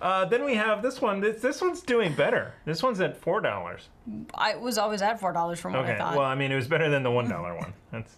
uh, 0.00 0.24
then 0.26 0.44
we 0.44 0.54
have 0.56 0.82
this 0.82 1.00
one. 1.00 1.20
This, 1.20 1.40
this 1.40 1.60
one's 1.60 1.80
doing 1.82 2.14
better. 2.14 2.54
This 2.64 2.82
one's 2.82 3.00
at 3.00 3.16
four 3.16 3.40
dollars. 3.40 3.88
I 4.34 4.56
was 4.56 4.78
always 4.78 5.02
at 5.02 5.20
four 5.20 5.32
dollars 5.32 5.60
from 5.60 5.72
what 5.72 5.82
Okay. 5.84 5.94
I 5.94 5.98
thought. 5.98 6.16
Well, 6.16 6.26
I 6.26 6.34
mean, 6.34 6.52
it 6.52 6.56
was 6.56 6.68
better 6.68 6.90
than 6.90 7.02
the 7.02 7.10
one 7.10 7.28
dollar 7.28 7.54
one. 7.56 7.72
That's. 7.90 8.16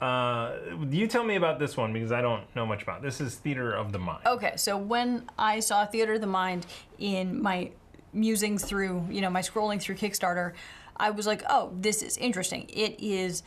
Uh, 0.00 0.56
you 0.88 1.06
tell 1.06 1.22
me 1.24 1.34
about 1.36 1.58
this 1.58 1.76
one 1.76 1.92
because 1.92 2.10
I 2.10 2.22
don't 2.22 2.44
know 2.56 2.64
much 2.64 2.82
about. 2.82 3.00
it. 3.00 3.02
This 3.02 3.20
is 3.20 3.34
Theater 3.36 3.72
of 3.72 3.92
the 3.92 3.98
Mind. 3.98 4.20
okay, 4.24 4.54
so 4.56 4.78
when 4.78 5.28
I 5.38 5.60
saw 5.60 5.84
Theater 5.84 6.14
of 6.14 6.22
the 6.22 6.26
Mind 6.26 6.66
in 6.98 7.40
my 7.42 7.70
musings 8.14 8.64
through, 8.64 9.06
you 9.10 9.20
know, 9.20 9.28
my 9.28 9.42
scrolling 9.42 9.78
through 9.80 9.96
Kickstarter, 9.96 10.54
I 10.96 11.10
was 11.10 11.26
like, 11.26 11.42
oh, 11.50 11.70
this 11.78 12.02
is 12.02 12.16
interesting. 12.16 12.64
It 12.70 12.98
is 12.98 13.42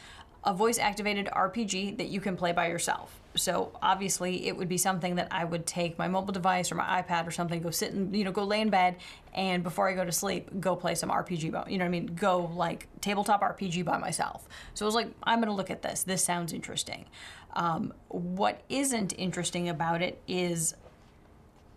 a 0.46 0.54
voice 0.54 0.78
activated 0.78 1.28
RPG 1.28 1.98
that 1.98 2.08
you 2.08 2.20
can 2.20 2.36
play 2.36 2.52
by 2.52 2.68
yourself. 2.68 3.20
So 3.36 3.72
obviously, 3.82 4.48
it 4.48 4.56
would 4.56 4.68
be 4.68 4.78
something 4.78 5.16
that 5.16 5.30
I 5.32 5.44
would 5.44 5.66
take 5.66 5.98
my 5.98 6.08
mobile 6.08 6.34
device 6.34 6.72
or 6.72 6.76
my 6.76 7.02
iPad 7.02 7.26
or 7.26 7.32
something, 7.32 7.62
go 7.62 7.72
sit 7.72 7.94
and 7.94 8.16
you 8.16 8.24
know, 8.24 8.32
go 8.32 8.44
lay 8.44 8.62
in 8.62 8.70
bed, 8.70 8.98
and 9.34 9.64
before 9.64 9.90
I 9.90 9.94
go 9.94 10.06
to 10.06 10.12
sleep, 10.12 10.50
go 10.60 10.76
play 10.76 10.96
some 10.96 11.10
RPG. 11.10 11.52
By, 11.52 11.68
you 11.68 11.78
know 11.78 11.86
what 11.86 11.88
I 11.88 11.92
mean? 11.92 12.08
Go 12.08 12.52
like 12.54 12.88
tabletop 13.02 13.42
RPG 13.42 13.86
by 13.86 13.98
myself. 13.98 14.48
So 14.74 14.86
I 14.86 14.88
was 14.88 14.96
like, 14.96 15.08
I'm 15.24 15.40
gonna 15.40 15.56
look 15.56 15.72
at 15.72 15.82
this. 15.82 16.04
This 16.04 16.24
sounds 16.24 16.54
interesting. 16.54 17.06
Um, 17.54 17.94
what 18.10 18.62
isn't 18.70 19.14
interesting 19.18 19.70
about 19.70 20.02
it 20.02 20.22
is 20.28 20.76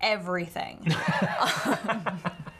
everything. 0.01 0.93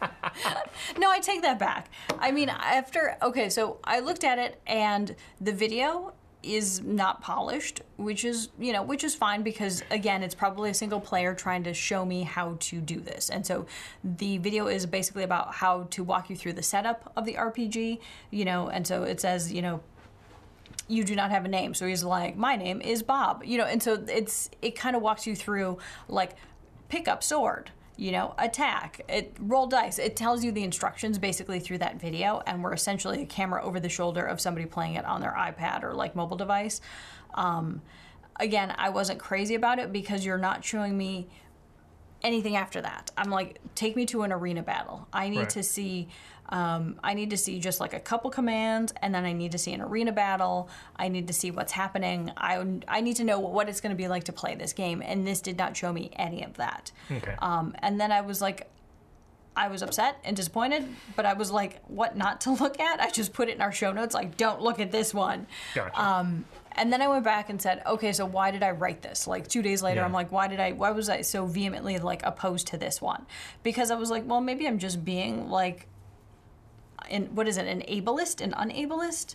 no, 0.99 1.11
I 1.11 1.21
take 1.21 1.43
that 1.43 1.59
back. 1.59 1.91
I 2.19 2.31
mean, 2.31 2.49
after 2.49 3.17
okay, 3.23 3.49
so 3.49 3.79
I 3.85 4.01
looked 4.01 4.25
at 4.25 4.39
it 4.39 4.61
and 4.67 5.15
the 5.41 5.53
video 5.53 6.13
is 6.43 6.81
not 6.83 7.21
polished, 7.21 7.83
which 7.97 8.25
is, 8.25 8.51
you 8.59 8.73
know, 8.73 8.83
which 8.83 9.03
is 9.03 9.15
fine 9.15 9.43
because 9.43 9.83
again, 9.91 10.23
it's 10.23 10.35
probably 10.35 10.71
a 10.71 10.75
single 10.75 11.01
player 11.01 11.35
trying 11.35 11.65
to 11.65 11.75
show 11.75 12.05
me 12.05 12.23
how 12.23 12.57
to 12.61 12.81
do 12.81 13.01
this. 13.01 13.31
And 13.31 13.45
so 13.45 13.67
the 14.05 14.39
video 14.39 14.69
is 14.69 14.87
basically 14.87 15.25
about 15.25 15.55
how 15.55 15.85
to 15.91 16.05
walk 16.05 16.31
you 16.31 16.37
through 16.37 16.55
the 16.55 16.63
setup 16.63 17.13
of 17.17 17.25
the 17.25 17.35
RPG, 17.35 17.99
you 18.31 18.45
know, 18.45 18.69
and 18.69 18.87
so 18.87 19.03
it 19.03 19.21
says, 19.21 19.53
you 19.53 19.63
know, 19.63 19.81
you 20.89 21.03
do 21.03 21.17
not 21.17 21.31
have 21.31 21.45
a 21.45 21.49
name. 21.49 21.75
So 21.75 21.87
he's 21.87 22.05
like, 22.05 22.37
my 22.37 22.55
name 22.55 22.81
is 22.81 23.03
Bob, 23.03 23.43
you 23.45 23.59
know, 23.59 23.65
and 23.65 23.83
so 23.83 24.05
it's 24.09 24.51
it 24.63 24.77
kind 24.77 24.95
of 24.95 25.03
walks 25.03 25.27
you 25.27 25.35
through 25.35 25.79
like 26.09 26.37
pick 26.89 27.09
up 27.09 27.23
sword, 27.23 27.73
you 27.97 28.13
know, 28.13 28.35
attack, 28.39 29.01
it 29.09 29.35
roll 29.41 29.67
dice. 29.67 29.99
It 29.99 30.17
tells 30.17 30.45
you 30.45 30.53
the 30.53 30.63
instructions 30.63 31.19
basically 31.19 31.61
through 31.61 31.79
that 31.79 31.99
video, 32.01 32.43
and 32.47 32.63
we're 32.63 32.75
essentially 32.75 33.23
a 33.23 33.27
camera 33.27 33.65
over 33.65 33.81
the 33.81 33.89
shoulder 33.89 34.25
of 34.25 34.41
somebody 34.41 34.67
playing 34.67 34.95
it 34.95 35.05
on 35.07 35.21
their 35.21 35.33
iPad 35.33 35.83
or 35.83 35.95
like 35.95 36.15
mobile 36.15 36.37
device. 36.37 36.81
Um, 37.35 37.81
again, 38.39 38.75
I 38.77 38.91
wasn't 38.91 39.19
crazy 39.19 39.55
about 39.55 39.79
it 39.79 39.93
because 39.93 40.25
you're 40.27 40.37
not 40.39 40.65
showing 40.65 40.97
me 40.97 41.29
anything 42.23 42.57
after 42.57 42.81
that. 42.83 43.11
I'm 43.17 43.31
like, 43.31 43.61
take 43.75 43.97
me 43.97 44.05
to 44.07 44.23
an 44.23 44.33
arena 44.33 44.63
battle. 44.63 45.07
I 45.13 45.29
need 45.29 45.39
Right. 45.39 45.51
to 45.51 45.63
see. 45.63 46.09
Um, 46.49 46.99
I 47.03 47.15
need 47.15 47.31
to 47.31 47.37
see 47.37 47.59
just 47.59 47.81
like 47.81 47.93
a 47.93 48.01
couple 48.01 48.31
commands, 48.31 48.93
and 49.03 49.15
then 49.15 49.25
I 49.25 49.33
need 49.33 49.53
to 49.53 49.59
see 49.59 49.73
an 49.73 49.81
arena 49.81 50.13
battle. 50.13 50.69
I 50.97 51.09
need 51.09 51.27
to 51.27 51.33
see 51.33 51.51
what's 51.51 51.73
happening. 51.73 52.31
I 52.37 52.65
I 52.89 53.01
need 53.01 53.17
to 53.17 53.25
know 53.25 53.41
what 53.41 53.69
it's 53.69 53.81
going 53.81 53.91
to 53.91 53.97
be 53.97 54.09
like 54.09 54.25
to 54.25 54.33
play 54.33 54.55
this 54.55 54.73
game, 54.73 55.03
and 55.05 55.27
this 55.27 55.41
did 55.41 55.59
not 55.59 55.77
show 55.77 55.93
me 55.93 56.11
any 56.15 56.43
of 56.45 56.55
that. 56.59 56.93
Okay. 57.11 57.35
Um, 57.41 57.75
and 57.81 58.01
then 58.01 58.13
I 58.13 58.21
was 58.21 58.41
like, 58.41 58.69
I 59.57 59.69
was 59.69 59.83
upset 59.83 60.19
and 60.25 60.37
disappointed, 60.37 60.87
but 61.17 61.25
I 61.27 61.33
was 61.33 61.51
like, 61.51 61.81
what 61.89 62.17
not 62.17 62.43
to 62.43 62.51
look 62.63 62.79
at? 62.79 63.01
I 63.01 63.11
just 63.11 63.33
put 63.33 63.49
it 63.49 63.57
in 63.57 63.63
our 63.63 63.73
show 63.73 63.91
notes, 63.93 64.15
like, 64.15 64.37
don't 64.37 64.61
look 64.61 64.79
at 64.79 64.93
this 64.93 65.13
one. 65.15 65.47
Gotcha. 65.75 66.01
Um, 66.01 66.45
and 66.79 66.93
then 66.93 67.01
I 67.01 67.09
went 67.09 67.25
back 67.25 67.49
and 67.49 67.61
said, 67.61 67.83
okay, 67.87 68.13
so 68.13 68.27
why 68.27 68.51
did 68.51 68.63
I 68.63 68.73
write 68.73 69.01
this? 69.01 69.27
Like 69.27 69.49
two 69.49 69.63
days 69.63 69.83
later, 69.83 70.01
Yeah. 70.01 70.05
I'm 70.05 70.13
like, 70.13 70.31
why 70.31 70.47
did 70.47 70.61
I? 70.61 70.73
Why 70.73 70.91
was 70.91 71.09
I 71.09 71.23
so 71.23 71.47
vehemently 71.47 71.99
like 71.99 72.21
opposed 72.23 72.67
to 72.69 72.77
this 72.77 73.01
one? 73.01 73.25
Because 73.63 73.91
I 73.91 73.95
was 73.95 74.11
like, 74.11 74.25
well, 74.27 74.43
maybe 74.43 74.69
I'm 74.69 74.79
just 74.79 75.03
being 75.03 75.49
like, 75.49 75.89
in 77.11 77.27
what 77.35 77.49
is 77.49 77.57
it, 77.57 77.67
an 77.67 77.83
ableist, 77.83 78.41
an 78.41 78.53
unableist? 78.53 79.35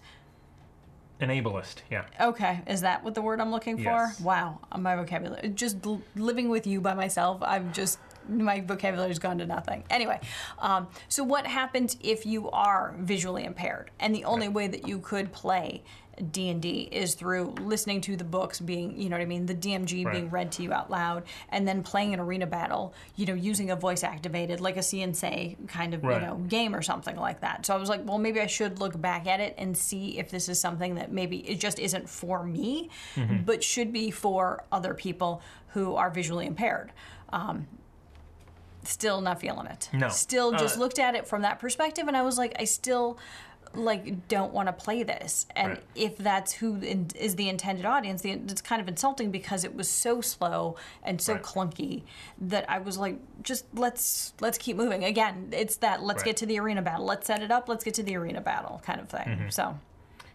An 1.19 1.29
ableist, 1.29 1.77
yeah. 1.91 2.05
Okay, 2.19 2.61
is 2.67 2.81
that 2.81 3.03
what 3.03 3.13
the 3.13 3.21
word 3.21 3.39
I'm 3.39 3.51
looking 3.51 3.77
for? 3.77 3.83
Yes. 3.83 4.19
Wow, 4.19 4.59
my 4.77 4.95
vocabulary. 4.95 5.49
Just 5.49 5.77
living 6.15 6.49
with 6.49 6.65
you 6.65 6.81
by 6.81 6.93
myself, 6.93 7.39
I've 7.41 7.71
just 7.73 7.99
my 8.27 8.61
vocabulary's 8.61 9.19
gone 9.19 9.37
to 9.39 9.45
nothing. 9.45 9.83
Anyway, 9.89 10.19
um, 10.59 10.87
so 11.09 11.23
what 11.23 11.45
happens 11.45 11.97
if 12.01 12.25
you 12.25 12.49
are 12.51 12.93
visually 12.99 13.45
impaired, 13.45 13.91
and 13.99 14.13
the 14.13 14.25
only 14.25 14.47
way 14.47 14.67
that 14.67 14.87
you 14.87 14.99
could 14.99 15.31
play 15.31 15.83
D 16.31 16.49
and 16.49 16.61
D 16.61 16.89
is 16.91 17.15
through 17.15 17.55
listening 17.61 18.01
to 18.01 18.15
the 18.17 18.23
books 18.23 18.59
being, 18.59 18.99
you 18.99 19.09
know 19.09 19.15
what 19.15 19.21
I 19.21 19.25
mean, 19.25 19.45
the 19.45 19.55
DMG 19.55 20.05
Right. 20.05 20.11
being 20.13 20.29
read 20.29 20.51
to 20.53 20.63
you 20.63 20.73
out 20.73 20.91
loud, 20.91 21.23
and 21.49 21.67
then 21.67 21.83
playing 21.83 22.13
an 22.13 22.19
arena 22.19 22.45
battle, 22.45 22.93
you 23.15 23.25
know, 23.25 23.33
using 23.33 23.71
a 23.71 23.75
voice 23.75 24.03
activated 24.03 24.59
like 24.59 24.75
a 24.77 24.81
CNC 24.81 25.55
kind 25.67 25.93
of 25.93 26.03
Right. 26.03 26.21
you 26.21 26.27
know 26.27 26.35
game 26.35 26.75
or 26.75 26.81
something 26.81 27.15
like 27.15 27.39
that. 27.41 27.65
So 27.65 27.73
I 27.73 27.77
was 27.77 27.89
like, 27.89 28.01
well, 28.05 28.17
maybe 28.17 28.41
I 28.41 28.47
should 28.47 28.79
look 28.79 28.99
back 29.01 29.25
at 29.25 29.39
it 29.39 29.55
and 29.57 29.75
see 29.75 30.19
if 30.19 30.29
this 30.29 30.49
is 30.49 30.59
something 30.59 30.95
that 30.95 31.11
maybe 31.11 31.37
it 31.49 31.59
just 31.59 31.79
isn't 31.79 32.09
for 32.09 32.43
me, 32.43 32.89
Mm-hmm. 33.15 33.43
but 33.43 33.63
should 33.63 33.91
be 33.93 34.11
for 34.11 34.63
other 34.71 34.93
people 34.93 35.41
who 35.69 35.95
are 35.95 36.09
visually 36.09 36.45
impaired. 36.45 36.91
Um, 37.31 37.67
still 38.83 39.21
not 39.21 39.39
feeling 39.39 39.67
it. 39.67 39.89
No. 39.93 40.09
Still 40.09 40.51
just 40.53 40.77
Uh, 40.77 40.81
looked 40.81 40.99
at 40.99 41.15
it 41.15 41.27
from 41.27 41.43
that 41.43 41.59
perspective, 41.59 42.07
and 42.07 42.17
I 42.17 42.21
was 42.23 42.37
like, 42.37 42.53
I 42.59 42.65
still 42.65 43.17
like 43.73 44.27
don't 44.27 44.53
want 44.53 44.67
to 44.67 44.73
play 44.73 45.03
this 45.03 45.45
and 45.55 45.69
Right. 45.73 45.83
if 45.95 46.17
that's 46.17 46.51
who 46.53 46.77
in, 46.81 47.07
is 47.15 47.35
the 47.35 47.47
intended 47.49 47.85
audience 47.85 48.21
the, 48.21 48.31
it's 48.31 48.61
kind 48.61 48.81
of 48.81 48.87
insulting 48.87 49.31
because 49.31 49.63
it 49.63 49.75
was 49.75 49.89
so 49.89 50.21
slow 50.21 50.75
and 51.03 51.21
so 51.21 51.33
Right. 51.33 51.43
clunky 51.43 52.03
that 52.39 52.69
i 52.69 52.79
was 52.79 52.97
like 52.97 53.17
just 53.43 53.65
let's 53.73 54.33
let's 54.41 54.57
keep 54.57 54.75
moving 54.77 55.03
again 55.03 55.49
it's 55.51 55.77
that 55.77 56.03
let's 56.03 56.19
Right. 56.19 56.25
get 56.27 56.37
to 56.37 56.45
the 56.45 56.59
arena 56.59 56.81
battle 56.81 57.05
let's 57.05 57.27
set 57.27 57.41
it 57.41 57.51
up 57.51 57.69
let's 57.69 57.83
get 57.83 57.93
to 57.95 58.03
the 58.03 58.15
arena 58.15 58.41
battle 58.41 58.81
kind 58.85 58.99
of 58.99 59.09
thing 59.09 59.25
Mm-hmm. 59.27 59.49
so 59.49 59.77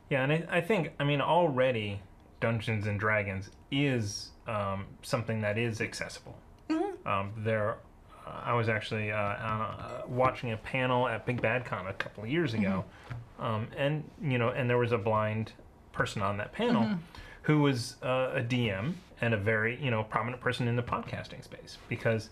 Yeah, 0.08 0.22
and 0.22 0.32
I, 0.32 0.44
I 0.58 0.60
think, 0.60 0.92
I 1.00 1.04
mean, 1.04 1.20
already 1.20 2.00
Dungeons 2.40 2.86
and 2.86 2.98
Dragons 3.00 3.50
is 3.72 4.30
um, 4.46 4.86
something 5.02 5.40
that 5.40 5.58
is 5.58 5.80
accessible. 5.80 6.36
Mm-hmm. 6.70 7.08
Um, 7.08 7.32
there, 7.38 7.78
I 8.26 8.54
was 8.54 8.68
actually 8.68 9.12
uh, 9.12 9.16
uh, 9.16 10.02
watching 10.08 10.52
a 10.52 10.56
panel 10.56 11.06
at 11.08 11.24
Big 11.26 11.40
Bad 11.40 11.64
Con 11.64 11.86
a 11.86 11.92
couple 11.92 12.24
of 12.24 12.30
years 12.30 12.54
ago, 12.54 12.84
Mm-hmm. 13.38 13.44
um, 13.44 13.68
and 13.76 14.04
you 14.22 14.38
know, 14.38 14.48
and 14.50 14.68
there 14.68 14.78
was 14.78 14.92
a 14.92 14.98
blind 14.98 15.52
person 15.92 16.22
on 16.22 16.36
that 16.38 16.52
panel 16.52 16.82
Mm-hmm. 16.82 16.94
who 17.42 17.60
was 17.60 17.96
uh, 18.02 18.32
a 18.34 18.40
DM 18.42 18.94
and 19.20 19.32
a 19.34 19.36
very 19.36 19.78
you 19.82 19.90
know 19.90 20.02
prominent 20.04 20.42
person 20.42 20.68
in 20.68 20.76
the 20.76 20.82
podcasting 20.82 21.42
space 21.44 21.78
because 21.88 22.30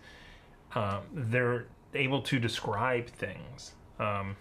um, 0.74 1.02
they're 1.12 1.66
able 1.94 2.20
to 2.22 2.38
describe 2.40 3.06
things 3.08 3.72
um, 4.00 4.36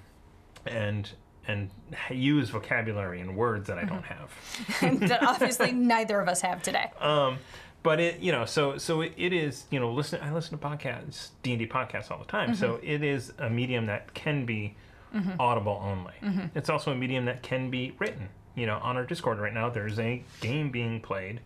and 0.65 1.11
and 1.47 1.69
use 2.09 2.49
vocabulary 2.49 3.19
and 3.19 3.35
words 3.35 3.67
that 3.67 3.77
I 3.77 3.83
don't 3.83 4.05
have. 4.05 4.31
that 5.09 5.21
obviously 5.23 5.71
neither 5.73 6.19
of 6.21 6.27
us 6.29 6.39
have 6.41 6.63
today 6.63 6.89
Um, 7.01 7.37
but 7.83 7.99
it, 7.99 8.19
you 8.21 8.31
know, 8.31 8.45
so 8.45 8.77
so 8.77 9.01
it, 9.01 9.13
it 9.17 9.33
is, 9.33 9.65
you 9.69 9.79
know, 9.79 9.91
listen. 9.91 10.19
I 10.21 10.33
listen 10.33 10.57
to 10.57 10.65
podcasts, 10.65 11.29
D 11.43 11.51
and 11.51 11.59
D 11.59 11.67
podcasts 11.67 12.09
all 12.09 12.17
the 12.17 12.25
time. 12.25 12.55
So 12.55 12.73
mm-hmm. 12.73 12.87
it 12.87 13.03
is 13.03 13.33
a 13.37 13.49
medium 13.49 13.85
that 13.87 14.13
can 14.13 14.45
be 14.45 14.75
mm-hmm. 15.13 15.31
audible 15.39 15.81
only. 15.83 16.13
Mm-hmm. 16.21 16.57
It's 16.57 16.69
also 16.69 16.91
a 16.91 16.95
medium 16.95 17.25
that 17.25 17.43
can 17.43 17.69
be 17.69 17.93
written. 17.99 18.29
You 18.55 18.67
know, 18.67 18.79
on 18.81 18.97
our 18.97 19.05
Discord 19.05 19.39
right 19.39 19.53
now, 19.53 19.69
there's 19.69 19.99
a 19.99 20.23
game 20.39 20.69
being 20.71 21.01
played 21.01 21.41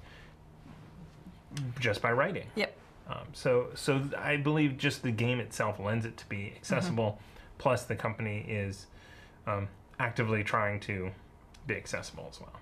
just 1.80 2.02
by 2.02 2.12
writing. 2.12 2.48
yep 2.56 2.78
Um, 3.10 3.28
so, 3.34 3.70
so 3.74 4.02
I 4.18 4.38
believe 4.38 4.78
just 4.78 5.04
the 5.04 5.12
game 5.12 5.40
itself 5.40 5.80
lends 5.80 6.06
it 6.06 6.18
to 6.18 6.26
be 6.28 6.54
accessible. 6.56 7.20
Plus, 7.58 7.84
the 7.84 7.96
company 7.96 8.46
is 8.48 8.88
um, 9.48 9.70
actively 10.00 10.44
trying 10.44 10.80
to 10.82 11.12
be 11.66 11.76
accessible 11.76 12.28
as 12.30 12.40
well. 12.40 12.60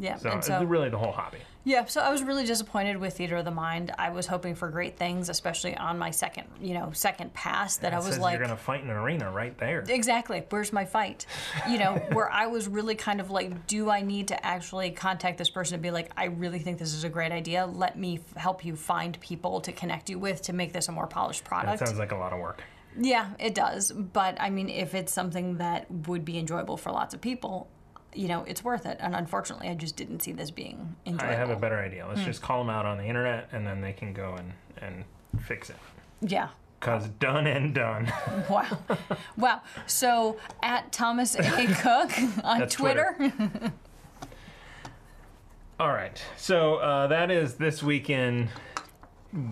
Yeah 0.00 0.16
So, 0.16 0.30
and 0.30 0.42
so 0.42 0.64
really 0.64 0.88
the 0.88 0.98
whole 0.98 1.12
hobby. 1.12 1.38
Yeah, 1.62 1.84
so 1.84 2.00
I 2.00 2.10
was 2.10 2.22
really 2.22 2.46
disappointed 2.46 2.96
with 2.96 3.18
Theater 3.18 3.36
of 3.36 3.44
the 3.44 3.50
Mind. 3.50 3.92
I 3.98 4.08
was 4.08 4.26
hoping 4.26 4.54
for 4.54 4.70
great 4.70 4.96
things, 4.96 5.28
especially 5.28 5.76
on 5.76 5.98
my 5.98 6.10
second, 6.10 6.46
you 6.58 6.72
know, 6.72 6.90
second 6.92 7.34
pass. 7.34 7.76
That 7.76 7.92
It 7.92 7.96
I 7.96 7.98
was 7.98 8.18
like, 8.18 8.32
you're 8.38 8.46
going 8.46 8.56
to 8.56 8.62
fight 8.62 8.82
in 8.82 8.88
an 8.88 8.96
arena 8.96 9.30
right 9.30 9.56
there. 9.58 9.84
exactly, 9.86 10.42
where's 10.48 10.72
my 10.72 10.86
fight? 10.86 11.26
You 11.68 11.76
know, 11.78 11.96
where 12.12 12.30
I 12.30 12.46
was 12.46 12.66
really 12.66 12.94
kind 12.94 13.20
of 13.20 13.30
like, 13.30 13.66
do 13.66 13.90
I 13.90 14.00
need 14.00 14.28
to 14.28 14.46
actually 14.46 14.90
contact 14.92 15.36
this 15.36 15.50
person 15.50 15.74
and 15.74 15.82
be 15.82 15.90
like, 15.90 16.10
I 16.16 16.24
really 16.26 16.60
think 16.60 16.78
this 16.78 16.94
is 16.94 17.04
a 17.04 17.10
great 17.10 17.30
idea. 17.30 17.66
Let 17.66 17.98
me 17.98 18.20
f- 18.26 18.36
help 18.40 18.64
you 18.64 18.74
find 18.74 19.20
people 19.20 19.60
to 19.60 19.70
connect 19.70 20.08
you 20.08 20.18
with 20.18 20.40
to 20.42 20.54
make 20.54 20.72
this 20.72 20.88
a 20.88 20.92
more 20.92 21.06
polished 21.06 21.44
That 21.44 21.48
product. 21.50 21.78
sounds 21.80 21.98
like 21.98 22.12
a 22.12 22.16
lot 22.16 22.32
of 22.32 22.38
work. 22.40 22.62
Yeah, 22.98 23.32
it 23.38 23.54
does. 23.54 23.92
But 23.92 24.40
I 24.40 24.48
mean, 24.48 24.70
if 24.70 24.94
it's 24.94 25.12
something 25.12 25.58
that 25.58 25.90
would 26.08 26.24
be 26.24 26.38
enjoyable 26.38 26.78
for 26.78 26.90
lots 26.90 27.12
of 27.12 27.20
people, 27.20 27.68
you 28.14 28.28
know, 28.28 28.44
it's 28.46 28.64
worth 28.64 28.86
it. 28.86 28.96
And 29.00 29.14
unfortunately, 29.14 29.68
I 29.68 29.74
just 29.74 29.96
didn't 29.96 30.20
see 30.20 30.32
this 30.32 30.50
being 30.50 30.96
enjoyable. 31.06 31.32
I 31.32 31.36
have 31.36 31.50
a 31.50 31.56
better 31.56 31.78
idea. 31.78 32.06
Let's 32.08 32.24
just 32.24 32.42
call 32.42 32.58
them 32.64 32.70
out 32.70 32.86
on 32.86 32.98
the 32.98 33.04
internet, 33.04 33.48
and 33.52 33.66
then 33.66 33.80
they 33.80 33.92
can 33.92 34.12
go 34.12 34.34
and 34.36 34.52
and 34.80 35.04
fix 35.44 35.70
it. 35.70 35.76
yeah. 36.20 36.48
Cause 36.80 37.08
done 37.18 37.46
and 37.46 37.74
done. 37.74 38.10
Wow. 38.48 38.78
wow. 39.36 39.60
So 39.86 40.38
at 40.62 40.90
Thomas 40.92 41.34
A. 41.34 41.42
Koch 41.74 42.18
on 42.42 42.60
That's 42.60 42.74
Twitter. 42.74 43.14
All 45.78 45.88
right. 45.92 46.22
So 46.38 46.76
uh, 46.76 47.06
that 47.08 47.30
is 47.30 47.54
this 47.56 47.82
weekend. 47.82 48.48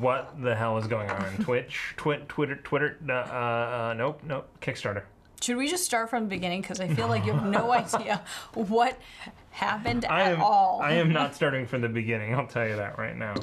What 0.01 0.43
the 0.43 0.57
hell 0.57 0.79
is 0.79 0.87
going 0.87 1.09
on? 1.11 1.37
Twitch, 1.45 1.95
Twit, 1.99 2.29
Twitter, 2.31 2.57
Twitter. 2.57 2.97
Uh, 3.09 3.13
uh, 3.13 3.95
nope, 3.97 4.21
nope. 4.25 4.49
Kickstarter. 4.61 5.03
Should 5.41 5.57
we 5.57 5.69
just 5.69 5.85
start 5.85 6.11
from 6.11 6.25
the 6.25 6.29
beginning? 6.29 6.63
Because 6.63 6.81
I 6.81 6.89
feel 6.89 7.09
like 7.09 7.25
you 7.25 7.33
have 7.33 7.47
no 7.47 7.73
idea 7.73 8.23
what 8.55 8.99
happened 9.51 10.05
I 10.05 10.23
at 10.23 10.33
am. 10.35 10.43
all. 10.43 10.81
I 10.83 10.93
am 10.95 11.13
not 11.13 11.35
starting 11.35 11.67
from 11.67 11.81
the 11.81 11.89
beginning. 11.89 12.35
I'll 12.35 12.47
tell 12.47 12.67
you 12.67 12.77
that 12.77 12.99
right 12.99 13.17
now. 13.17 13.35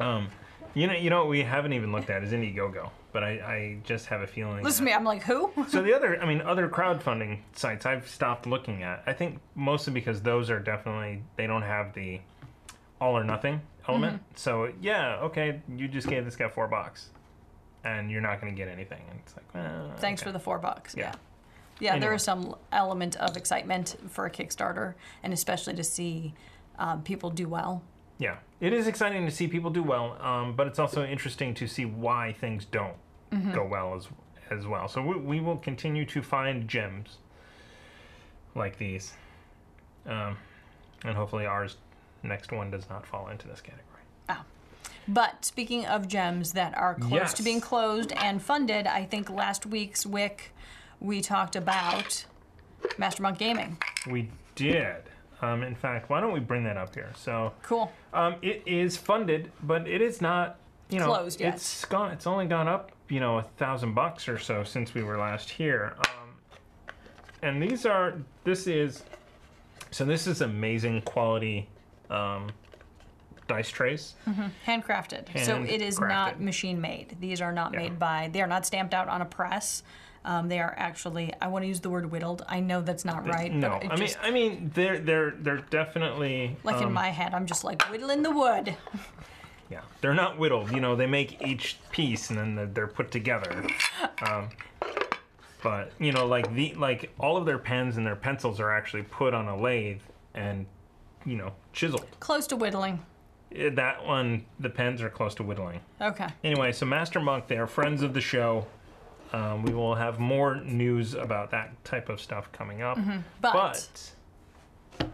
Um, 0.00 0.28
you 0.74 0.86
know, 0.86 0.92
you 0.92 1.10
know 1.10 1.18
what 1.20 1.28
we 1.28 1.42
haven't 1.42 1.72
even 1.72 1.92
looked 1.92 2.10
at 2.10 2.22
is 2.22 2.32
Indiegogo, 2.32 2.90
but 3.12 3.24
I, 3.24 3.28
I 3.30 3.78
just 3.84 4.06
have 4.06 4.20
a 4.20 4.26
feeling. 4.26 4.62
Listen 4.62 4.84
to 4.84 4.90
me. 4.90 4.92
I'm 4.92 5.04
like, 5.04 5.22
who? 5.22 5.50
so 5.68 5.82
the 5.82 5.92
other, 5.96 6.20
I 6.22 6.26
mean, 6.26 6.40
other 6.42 6.68
crowdfunding 6.68 7.40
sites 7.54 7.86
I've 7.86 8.08
stopped 8.08 8.46
looking 8.46 8.82
at. 8.82 9.02
I 9.06 9.12
think 9.12 9.40
mostly 9.54 9.92
because 9.92 10.22
those 10.22 10.50
are 10.50 10.60
definitely 10.60 11.22
they 11.36 11.46
don't 11.46 11.62
have 11.62 11.94
the 11.94 12.20
all 13.00 13.16
or 13.16 13.24
nothing 13.24 13.60
element. 13.88 14.16
Mm-hmm. 14.16 14.32
So 14.36 14.72
yeah, 14.80 15.16
okay, 15.22 15.60
you 15.74 15.88
just 15.88 16.08
gave 16.08 16.24
this 16.24 16.36
guy 16.36 16.48
four 16.48 16.68
bucks, 16.68 17.10
and 17.84 18.10
you're 18.10 18.20
not 18.20 18.40
going 18.40 18.52
to 18.52 18.56
get 18.56 18.68
anything. 18.68 19.02
And 19.10 19.20
it's 19.24 19.34
like, 19.36 19.54
well, 19.54 19.92
Thanks 19.98 20.22
okay. 20.22 20.28
for 20.28 20.32
the 20.32 20.38
four 20.40 20.58
bucks. 20.58 20.94
Yeah. 20.96 21.04
Yeah. 21.04 21.14
Yeah, 21.80 21.92
there 21.92 21.96
Anyway. 22.08 22.16
is 22.16 22.22
some 22.24 22.56
element 22.72 23.14
of 23.16 23.36
excitement 23.36 23.96
for 24.08 24.26
a 24.26 24.30
Kickstarter, 24.30 24.94
and 25.22 25.32
especially 25.32 25.74
to 25.74 25.84
see 25.84 26.34
um, 26.76 27.02
people 27.04 27.30
do 27.30 27.48
well. 27.48 27.82
Yeah, 28.18 28.38
it 28.58 28.72
is 28.72 28.88
exciting 28.88 29.24
to 29.26 29.30
see 29.30 29.46
people 29.46 29.70
do 29.70 29.84
well, 29.84 30.20
um, 30.20 30.56
but 30.56 30.66
it's 30.66 30.80
also 30.80 31.04
interesting 31.04 31.54
to 31.54 31.68
see 31.68 31.84
why 31.84 32.32
things 32.32 32.64
don't 32.64 32.96
Mm-hmm. 33.30 33.52
go 33.52 33.64
well 33.64 33.94
as 33.94 34.08
as 34.50 34.66
well. 34.66 34.88
So 34.88 35.02
we, 35.02 35.14
we 35.16 35.40
will 35.40 35.58
continue 35.58 36.04
to 36.06 36.22
find 36.22 36.66
gems 36.66 37.18
like 38.54 38.78
these, 38.78 39.12
um, 40.06 40.36
and 41.04 41.14
hopefully 41.14 41.44
ours 41.46 41.76
next 42.22 42.50
one 42.52 42.70
does 42.70 42.88
not 42.88 43.06
fall 43.06 43.28
into 43.28 43.46
this 43.46 43.60
category. 43.60 43.84
But 45.08 45.44
speaking 45.44 45.86
of 45.86 46.06
gems 46.06 46.52
that 46.52 46.76
are 46.76 46.94
close 46.94 47.12
Yes. 47.12 47.34
to 47.34 47.42
being 47.42 47.60
closed 47.60 48.12
and 48.12 48.42
funded, 48.42 48.86
I 48.86 49.04
think 49.04 49.30
last 49.30 49.64
week's 49.66 50.04
Wick 50.04 50.52
we 51.00 51.20
talked 51.22 51.56
about 51.56 52.24
Master 52.98 53.22
Monk 53.22 53.38
Gaming. 53.38 53.78
We 54.06 54.30
did. 54.54 54.96
Um, 55.40 55.62
in 55.62 55.74
fact, 55.76 56.10
why 56.10 56.20
don't 56.20 56.32
we 56.32 56.40
bring 56.40 56.64
that 56.64 56.76
up 56.76 56.94
here? 56.94 57.12
So 57.16 57.52
Cool. 57.62 57.92
um, 58.12 58.34
it 58.42 58.62
is 58.66 58.96
funded, 58.96 59.50
but 59.62 59.86
it 59.88 60.00
is 60.02 60.20
not 60.20 60.58
you 60.90 60.98
know, 60.98 61.06
Closed 61.06 61.40
yet. 61.40 61.54
it's 61.54 61.84
gone. 61.84 62.10
It's 62.12 62.26
only 62.26 62.46
gone 62.46 62.66
up, 62.66 62.92
you 63.08 63.20
know, 63.20 63.38
a 63.38 63.42
thousand 63.42 63.94
bucks 63.94 64.26
or 64.28 64.38
so 64.38 64.64
since 64.64 64.94
we 64.94 65.02
were 65.02 65.18
last 65.18 65.50
here. 65.50 65.94
Um, 66.00 66.94
and 67.42 67.62
these 67.62 67.84
are. 67.86 68.14
This 68.44 68.66
is. 68.66 69.04
So 69.90 70.04
this 70.06 70.26
is 70.26 70.40
amazing 70.40 71.02
quality 71.02 71.68
um, 72.10 72.48
dice 73.48 73.70
trays. 73.70 74.14
handcrafted. 74.66 75.44
So 75.44 75.62
it 75.62 75.82
is 75.82 75.98
not 75.98 76.40
machine 76.40 76.80
made. 76.80 77.16
These 77.20 77.40
are 77.40 77.52
not 77.52 77.72
made 77.72 77.98
by. 77.98 78.30
They 78.32 78.40
are 78.40 78.46
not 78.46 78.64
stamped 78.64 78.94
out 78.94 79.08
on 79.08 79.22
a 79.22 79.26
press. 79.26 79.82
Um, 80.24 80.48
they 80.48 80.60
are 80.60 80.74
actually. 80.76 81.32
I 81.40 81.48
want 81.48 81.62
to 81.64 81.68
use 81.68 81.80
the 81.80 81.90
word 81.90 82.10
whittled. 82.10 82.44
I 82.48 82.60
know 82.60 82.82
that's 82.82 83.04
not 83.04 83.26
right. 83.26 83.52
No, 83.52 83.80
I 83.90 83.96
mean, 83.96 84.10
I 84.22 84.30
mean, 84.30 84.70
they're 84.74 84.98
they're 84.98 85.30
they're 85.30 85.64
definitely 85.70 86.56
like 86.64 86.76
in 86.76 86.88
um, 86.88 86.92
my 86.92 87.08
head, 87.08 87.34
I'm 87.34 87.46
just 87.46 87.64
like 87.64 87.82
whittling 87.84 88.22
the 88.22 88.30
wood. 88.30 88.76
Yeah, 89.70 89.82
they're 90.00 90.14
not 90.14 90.38
whittled. 90.38 90.70
You 90.72 90.80
know, 90.80 90.96
they 90.96 91.06
make 91.06 91.42
each 91.46 91.78
piece 91.90 92.30
and 92.30 92.38
then 92.38 92.54
they're, 92.54 92.66
they're 92.66 92.86
put 92.86 93.10
together. 93.10 93.66
Um, 94.22 94.48
but 95.62 95.92
you 95.98 96.12
know, 96.12 96.26
like 96.26 96.54
the 96.54 96.74
like 96.74 97.12
all 97.18 97.36
of 97.36 97.44
their 97.44 97.58
pens 97.58 97.96
and 97.96 98.06
their 98.06 98.16
pencils 98.16 98.60
are 98.60 98.72
actually 98.72 99.02
put 99.02 99.34
on 99.34 99.46
a 99.48 99.56
lathe 99.56 100.00
and 100.34 100.66
you 101.26 101.36
know 101.36 101.52
chiseled. 101.72 102.06
Close 102.20 102.46
to 102.46 102.56
whittling. 102.56 103.04
Eh, 103.54 103.70
That 103.70 104.04
one, 104.04 104.44
the 104.60 104.70
pens 104.70 105.02
are 105.02 105.10
close 105.10 105.34
to 105.36 105.42
whittling. 105.42 105.80
Okay. 106.00 106.28
Anyway, 106.44 106.72
so 106.72 106.86
Master 106.86 107.20
Monk, 107.20 107.46
they 107.48 107.56
are 107.58 107.66
friends 107.66 108.02
of 108.02 108.14
the 108.14 108.20
show. 108.20 108.66
Um, 109.32 109.62
we 109.62 109.74
will 109.74 109.94
have 109.94 110.18
more 110.18 110.56
news 110.56 111.14
about 111.14 111.50
that 111.50 111.84
type 111.84 112.08
of 112.08 112.20
stuff 112.20 112.50
coming 112.52 112.82
up. 112.82 112.96
Mm-hmm. 112.98 113.18
But- 113.40 113.52
but 114.98 115.08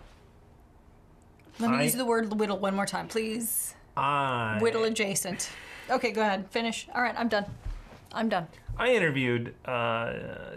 Let 1.61 1.71
me 1.71 1.77
I- 1.79 1.83
use 1.83 1.95
the 1.95 2.05
word 2.05 2.33
whittle 2.33 2.59
one 2.59 2.75
more 2.75 2.87
time, 2.87 3.09
please. 3.09 3.75
I 3.97 4.59
Whittle 4.61 4.85
adjacent. 4.85 5.51
Okay, 5.89 6.11
go 6.11 6.21
ahead. 6.23 6.51
Finish. 6.51 6.89
All 6.95 7.03
right, 7.03 7.15
I'm 7.17 7.29
done. 7.29 7.45
I'm 8.13 8.29
done. 8.29 8.49
I 8.77 8.89
interviewed 8.95 9.55
uh, 9.65 10.13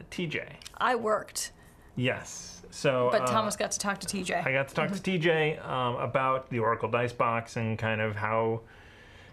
TeeJay. 0.10 0.54
I 0.78 0.96
worked, 0.96 1.52
Yes. 1.96 2.57
So 2.78 3.10
but 3.12 3.24
uh, 3.24 3.26
Thomas 3.26 3.56
got 3.56 3.72
to 3.72 3.80
talk 3.80 4.00
to 4.02 4.08
TeeJay. 4.08 4.46
I 4.46 4.52
got 4.52 4.68
to 4.68 4.76
talk 4.76 4.92
to 4.92 5.00
TeeJay 5.00 5.68
um, 5.68 5.96
about 5.96 6.52
the 6.52 6.60
Oracle 6.60 6.88
Dice 6.88 7.12
Box 7.12 7.56
and 7.56 7.76
kind 7.76 8.02
of 8.02 8.16
how 8.16 8.62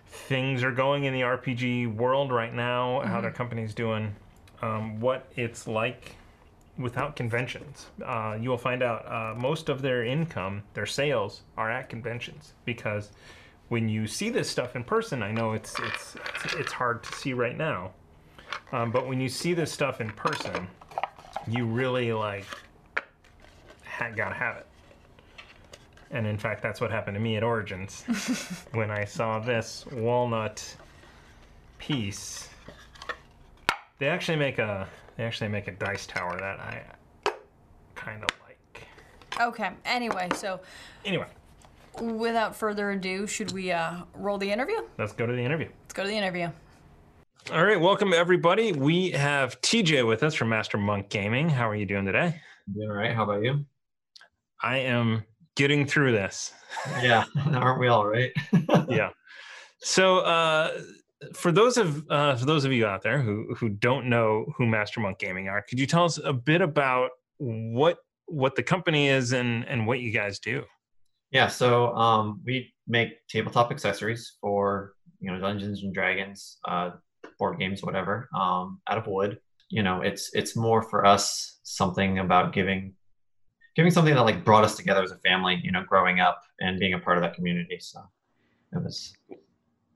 things 0.07 0.63
are 0.63 0.73
going 0.73 1.05
in 1.05 1.13
the 1.13 1.21
RPG 1.21 1.95
world 1.95 2.33
right 2.33 2.55
now, 2.55 3.01
how 3.01 3.21
their 3.21 3.31
company's 3.31 3.75
doing, 3.75 4.15
um, 4.63 4.99
what 4.99 5.31
it's 5.37 5.67
like 5.67 6.17
without 6.79 7.17
conventions. 7.17 7.89
Uh, 8.03 8.39
you 8.41 8.49
will 8.49 8.57
find 8.57 8.83
out 8.83 9.05
uh, 9.07 9.39
most 9.39 9.69
of 9.69 9.83
their 9.83 10.05
income, 10.05 10.63
their 10.73 10.87
sales, 10.87 11.43
are 11.59 11.71
at 11.71 11.91
conventions 11.91 12.55
because 12.65 13.11
when 13.69 13.91
you 13.91 14.07
see 14.07 14.31
this 14.31 14.49
stuff 14.49 14.75
in 14.75 14.85
person, 14.85 15.23
I 15.23 15.33
know 15.33 15.53
it's 15.53 15.79
it's 15.81 16.17
it's, 16.45 16.55
it's 16.55 16.73
hard 16.73 17.03
to 17.03 17.13
see 17.13 17.35
right 17.35 17.59
now, 17.59 17.91
um, 18.73 18.91
but 18.91 19.07
when 19.07 19.21
you 19.21 19.29
see 19.29 19.53
this 19.53 19.71
stuff 19.71 20.01
in 20.01 20.09
person, 20.13 20.67
you 21.47 21.67
really 21.67 22.11
like 22.15 22.47
ha- 23.95 24.11
gotta 24.15 24.35
have 24.35 24.57
it. 24.57 24.67
And 26.11 26.27
in 26.27 26.39
fact, 26.39 26.63
that's 26.63 26.81
what 26.81 26.91
happened 26.91 27.15
to 27.17 27.21
me 27.21 27.37
at 27.37 27.43
Origins 27.43 28.03
when 28.73 28.91
I 28.91 29.05
saw 29.05 29.39
this 29.41 29.85
walnut 29.93 30.77
piece. 31.79 32.49
They 33.99 34.07
actually 34.09 34.37
make 34.37 34.59
a 34.59 34.89
they 35.17 35.25
actually 35.25 35.49
make 35.49 35.69
a 35.69 35.73
dice 35.73 36.07
tower 36.07 36.37
that 36.39 36.61
I 36.61 36.83
kind 37.95 38.23
of 38.23 38.29
like. 38.47 38.87
Okay. 39.41 39.71
Anyway, 39.85 40.29
so 40.35 40.61
Anyway, 41.05 41.27
without 42.01 42.55
further 42.55 42.91
ado, 42.93 43.27
should 43.27 43.53
we 43.53 43.73
uh, 43.73 44.03
roll 44.15 44.39
the 44.39 44.51
interview? 44.51 44.81
let's 44.99 45.13
go 45.13 45.27
to 45.27 45.33
the 45.33 45.43
interview. 45.43 45.69
Let's 45.83 45.95
go 45.95 46.03
to 46.03 46.09
the 46.09 46.17
interview. 46.17 46.51
All 47.53 47.65
right, 47.65 47.79
welcome 47.81 48.13
everybody. 48.15 48.73
We 48.73 49.11
have 49.11 49.61
TeeJay 49.61 50.07
with 50.07 50.23
us 50.23 50.35
from 50.35 50.49
Master 50.49 50.79
Monk 50.79 51.11
Gaming. 51.11 51.49
How 51.51 51.69
are 51.69 51.77
you 51.77 51.85
doing 51.87 52.07
today? 52.07 52.41
Doing 52.73 52.89
all 52.91 52.97
right. 52.97 53.15
How 53.15 53.25
about 53.25 53.43
you? 53.43 53.67
I 54.65 54.79
am 54.79 55.25
getting 55.57 55.87
through 55.87 56.13
this. 56.13 56.53
Yeah, 57.01 57.23
aren't 57.53 57.79
we 57.79 57.87
all 57.87 58.05
right? 58.05 58.33
yeah. 58.89 59.11
So, 59.79 60.19
uh, 60.19 60.81
for 61.33 61.53
those 61.53 61.77
of 61.77 62.05
uh, 62.11 62.35
for 62.35 62.47
those 62.47 62.65
of 62.65 62.73
you 62.73 62.85
out 62.85 63.03
there 63.03 63.23
who 63.23 63.55
who 63.55 63.69
don't 63.69 64.11
know 64.11 64.45
who 64.57 64.67
Master 64.67 64.99
Monk 64.99 65.21
Gaming 65.21 65.49
are, 65.49 65.63
could 65.63 65.79
you 65.79 65.87
tell 65.87 66.05
us 66.05 66.19
a 66.19 66.33
bit 66.33 66.61
about 66.61 67.11
what 67.39 67.99
what 68.27 68.57
the 68.57 68.63
company 68.65 69.09
is 69.09 69.33
and 69.33 69.65
and 69.69 69.87
what 69.87 70.01
you 70.01 70.11
guys 70.11 70.41
do? 70.41 70.65
Yeah, 71.31 71.47
so 71.47 71.95
um, 71.95 72.43
we 72.45 72.75
make 72.89 73.11
tabletop 73.29 73.71
accessories 73.71 74.37
for 74.41 74.95
you 75.21 75.31
know 75.31 75.39
Dungeons 75.39 75.85
and 75.85 75.95
Dragons, 75.95 76.59
uh, 76.67 76.91
board 77.39 77.61
games, 77.61 77.85
whatever, 77.85 78.29
um, 78.37 78.81
out 78.89 78.99
of 78.99 79.07
wood. 79.07 79.39
You 79.71 79.85
know, 79.85 80.01
it's 80.01 80.31
it's 80.35 80.57
more 80.57 80.83
for 80.83 81.07
us 81.07 81.61
something 81.63 82.19
about 82.19 82.53
giving 82.53 82.95
giving 83.77 83.91
something 83.91 84.15
that 84.15 84.23
like 84.23 84.45
brought 84.45 84.65
us 84.65 84.77
together 84.77 85.03
as 85.03 85.11
a 85.11 85.19
family. 85.19 85.61
You 85.63 85.73
know, 85.73 85.85
growing 85.85 86.21
up 86.21 86.43
and 86.61 86.79
being 86.79 86.95
a 86.95 86.99
part 86.99 87.17
of 87.17 87.23
that 87.23 87.35
community. 87.35 87.79
So 87.81 88.01
it 88.73 88.83
was 88.83 89.15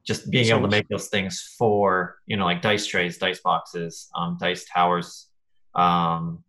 just 0.04 0.30
being 0.30 0.46
able 0.46 0.62
to 0.62 0.68
make 0.68 0.88
those 0.88 1.08
things 1.08 1.54
for 1.58 2.18
you 2.26 2.36
know 2.36 2.44
like 2.44 2.62
dice 2.62 2.86
trays, 2.86 3.18
dice 3.18 3.40
boxes, 3.40 4.08
um, 4.14 4.38
dice 4.40 4.64
towers. 4.64 5.28
Um, 5.74 6.44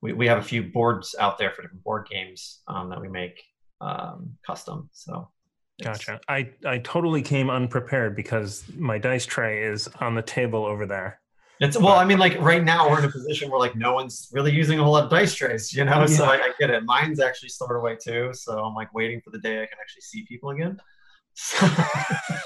we, 0.00 0.12
we 0.12 0.26
have 0.26 0.38
a 0.38 0.42
few 0.42 0.62
boards 0.64 1.14
out 1.18 1.38
there 1.38 1.50
for 1.52 1.62
different 1.62 1.84
board 1.84 2.08
games 2.10 2.60
um, 2.68 2.90
that 2.90 3.00
we 3.00 3.08
make 3.08 3.42
um, 3.80 4.36
custom. 4.44 4.90
So 4.92 5.28
Gotcha. 5.82 6.20
I 6.28 6.50
I 6.64 6.78
totally 6.78 7.22
came 7.22 7.50
unprepared 7.50 8.14
because 8.14 8.64
my 8.76 8.98
dice 8.98 9.26
tray 9.26 9.64
is 9.64 9.88
on 10.00 10.14
the 10.14 10.22
table 10.22 10.64
over 10.64 10.86
there. 10.86 11.21
It's 11.62 11.78
well, 11.78 11.94
I 11.94 12.04
mean, 12.04 12.18
like 12.18 12.38
right 12.40 12.62
now 12.62 12.90
we're 12.90 12.98
in 12.98 13.04
a 13.04 13.10
position 13.10 13.50
where 13.50 13.60
like 13.60 13.76
no 13.76 13.92
one's 13.94 14.28
really 14.32 14.52
using 14.52 14.78
a 14.78 14.82
whole 14.82 14.92
lot 14.92 15.04
of 15.04 15.10
dice 15.10 15.34
trays, 15.34 15.72
you 15.72 15.84
know. 15.84 16.06
So 16.06 16.24
I, 16.24 16.34
I 16.34 16.50
get 16.58 16.70
it. 16.70 16.84
Mine's 16.84 17.20
actually 17.20 17.50
stored 17.50 17.76
away 17.76 17.96
too, 17.96 18.30
so 18.32 18.58
I'm 18.58 18.74
like 18.74 18.92
waiting 18.94 19.20
for 19.20 19.30
the 19.30 19.38
day 19.38 19.62
I 19.62 19.66
can 19.66 19.78
actually 19.80 20.02
see 20.02 20.24
people 20.26 20.50
again. 20.50 20.78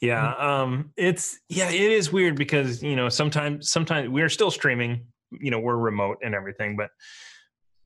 Yeah, 0.00 0.34
um, 0.34 0.92
it's 0.96 1.38
yeah, 1.48 1.70
it 1.70 1.80
is 1.80 2.12
weird 2.12 2.36
because 2.36 2.82
you 2.82 2.96
know 2.96 3.08
sometimes 3.08 3.70
sometimes 3.70 4.08
we're 4.08 4.28
still 4.28 4.50
streaming. 4.50 5.06
You 5.32 5.50
know, 5.50 5.58
we're 5.58 5.76
remote 5.76 6.18
and 6.22 6.34
everything, 6.34 6.76
but 6.76 6.90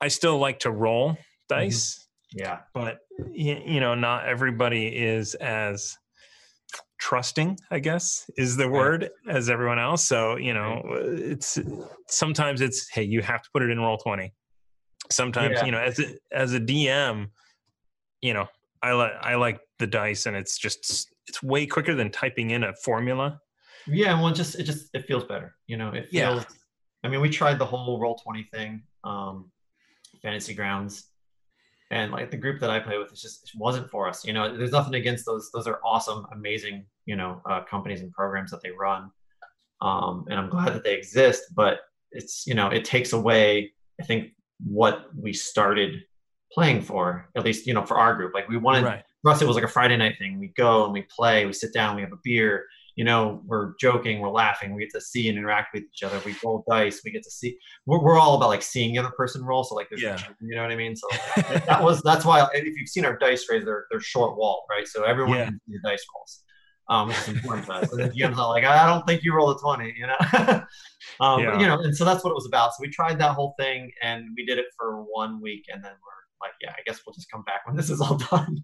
I 0.01 0.09
still 0.09 0.39
like 0.39 0.61
to 0.61 0.71
roll 0.71 1.17
dice. 1.49 2.07
yeah, 2.33 2.61
but 2.75 2.99
you 3.33 3.81
know 3.81 3.95
not 3.95 4.27
everybody 4.27 4.89
is 4.89 5.35
as 5.37 5.97
trusting 7.01 7.59
i 7.71 7.79
guess 7.79 8.31
is 8.37 8.57
the 8.57 8.69
Right. 8.69 8.79
word 8.79 9.11
as 9.29 9.49
everyone 9.49 9.79
else 9.79 10.07
so 10.07 10.37
you 10.37 10.53
know 10.55 10.83
it's 10.87 11.59
sometimes 12.09 12.61
it's 12.61 12.89
hey 12.91 13.03
you 13.03 13.23
have 13.23 13.43
to 13.43 13.49
put 13.53 13.63
it 13.63 13.71
in 13.71 13.79
Roll20 13.79 14.31
sometimes 15.11 15.55
Yeah. 15.57 15.65
you 15.65 15.73
know 15.73 15.79
as 15.81 15.99
a, 15.99 16.15
as 16.31 16.53
a 16.53 16.61
dm 16.61 17.29
you 18.21 18.35
know 18.35 18.47
i 18.83 18.93
like 18.93 19.13
i 19.23 19.35
like 19.35 19.61
the 19.79 19.87
dice 19.87 20.27
and 20.27 20.37
it's 20.37 20.59
just 20.59 21.09
it's 21.27 21.43
way 21.43 21.67
quicker 21.67 21.95
than 21.95 22.11
typing 22.11 22.51
in 22.51 22.65
a 22.65 22.75
formula 22.85 23.41
yeah. 23.87 24.15
Well, 24.15 24.29
it 24.29 24.35
just 24.35 24.57
it 24.59 24.65
just 24.65 24.91
it 24.93 25.07
feels 25.07 25.25
better, 25.25 25.57
you 25.67 25.79
know. 25.79 25.89
It 25.89 26.09
Yeah. 26.13 26.29
feels. 26.35 26.45
I 27.03 27.09
mean, 27.09 27.23
we 27.23 27.31
tried 27.31 27.59
the 27.59 27.65
whole 27.65 27.99
Roll20 27.99 28.45
thing, 28.51 28.83
um, 29.05 29.51
fantasy 30.21 30.53
grounds, 30.53 31.07
and 31.91 32.13
like 32.13 32.31
the 32.31 32.37
group 32.37 32.61
that 32.61 32.71
I 32.71 32.79
play 32.79 32.99
with, 32.99 33.11
it's 33.11 33.23
just 33.23 33.45
it 33.45 33.59
wasn't 33.59 33.91
for 33.91 34.09
us. 34.09 34.25
You 34.25 34.33
know, 34.33 34.57
there's 34.57 34.73
nothing 34.73 34.95
against 34.95 35.27
those. 35.27 35.51
Those 35.53 35.67
are 35.67 35.81
awesome, 35.85 36.27
amazing, 36.33 36.87
you 37.07 37.17
know, 37.17 37.41
uh, 37.49 37.63
companies 37.65 38.01
and 38.01 38.13
programs 38.13 38.51
that 38.51 38.63
they 38.63 38.71
run, 38.71 39.11
um, 39.81 40.25
and 40.29 40.39
I'm 40.39 40.51
glad 40.51 40.73
that 40.75 40.85
they 40.85 40.95
exist. 40.95 41.55
But 41.55 41.81
it's 42.13 42.47
you 42.47 42.55
know, 42.55 42.69
it 42.69 42.85
takes 42.85 43.13
away, 43.13 43.73
I 44.01 44.05
think, 44.05 44.33
what 44.65 45.07
we 45.17 45.33
started 45.33 46.03
playing 46.53 46.83
for. 46.83 47.29
At 47.37 47.45
least 47.45 47.67
you 47.67 47.75
know, 47.75 47.85
for 47.85 47.99
our 47.99 48.15
group, 48.15 48.35
like 48.35 48.49
we 48.49 48.57
wanted 48.57 48.85
right 48.85 49.05
for 49.23 49.31
us 49.31 49.43
it 49.43 49.47
was 49.47 49.57
like 49.57 49.65
a 49.65 49.69
friday 49.69 49.97
night 49.97 50.17
thing 50.19 50.39
we 50.39 50.49
go 50.49 50.85
and 50.85 50.93
we 50.93 51.03
play 51.03 51.47
we 51.47 51.53
sit 51.53 51.73
down 51.73 51.97
we 51.97 52.03
have 52.03 52.13
a 52.13 52.19
beer 52.23 52.67
you 53.01 53.05
know 53.11 53.41
we're 53.47 53.73
joking 53.81 54.21
we're 54.21 54.29
laughing 54.45 54.75
we 54.75 54.83
get 54.83 54.91
to 54.91 55.01
see 55.01 55.31
and 55.31 55.39
interact 55.39 55.69
with 55.73 55.85
each 55.85 56.03
other 56.03 56.21
we 56.27 56.35
roll 56.45 56.63
dice 56.69 57.01
we 57.03 57.11
get 57.11 57.23
to 57.23 57.31
see 57.31 57.57
we're, 57.87 58.03
we're 58.05 58.19
all 58.19 58.35
about 58.37 58.51
like 58.51 58.61
seeing 58.61 58.93
the 58.93 58.99
other 58.99 59.15
person 59.17 59.43
roll 59.43 59.65
so 59.65 59.75
like 59.75 59.89
there's 59.89 60.03
Yeah. 60.03 60.19
you 60.43 60.55
know 60.55 60.61
what 60.61 60.71
i 60.71 60.77
mean 60.77 60.95
so 60.95 61.07
that 61.71 61.83
was 61.83 62.03
that's 62.03 62.27
why 62.27 62.47
if 62.53 62.77
you've 62.79 62.91
seen 62.91 63.07
our 63.07 63.17
dice 63.17 63.45
trays 63.47 63.65
they're 63.65 63.87
they're 63.91 64.01
short 64.01 64.37
wall 64.37 64.67
right 64.69 64.87
so 64.87 65.05
everyone 65.05 65.39
Yeah. 65.39 65.45
can 65.47 65.61
see 65.67 65.73
the 65.83 65.89
dice 65.89 66.05
rolls 66.15 66.43
um 66.91 67.09
which 67.09 67.17
is 67.21 67.29
important 67.29 67.65
to 67.69 67.73
us 67.73 67.91
and 67.91 68.01
then 68.03 68.11
GM's 68.11 68.37
not 68.37 68.51
like 68.51 68.65
i 68.65 68.85
don't 68.85 69.07
think 69.07 69.23
you 69.25 69.33
rolled 69.33 69.57
a 69.57 69.59
20 69.61 69.95
you 69.97 70.07
know 70.07 70.17
um 71.25 71.41
Yeah. 71.41 71.53
but, 71.53 71.61
you 71.63 71.67
know 71.69 71.79
and 71.81 71.97
so 71.97 72.05
that's 72.05 72.23
what 72.23 72.33
it 72.33 72.35
was 72.35 72.47
about 72.47 72.73
so 72.73 72.79
we 72.83 72.91
tried 72.91 73.19
that 73.21 73.33
whole 73.35 73.55
thing 73.59 73.91
and 74.03 74.27
we 74.37 74.45
did 74.45 74.59
it 74.59 74.67
for 74.77 75.03
one 75.05 75.41
week 75.41 75.65
and 75.73 75.83
then 75.83 75.93
we're 75.93 76.47
like 76.47 76.53
yeah 76.61 76.73
i 76.73 76.83
guess 76.85 77.01
we'll 77.07 77.15
just 77.15 77.31
come 77.31 77.45
back 77.45 77.67
when 77.67 77.77
this 77.77 77.89
is 77.89 78.03
all 78.03 78.19
done 78.31 78.59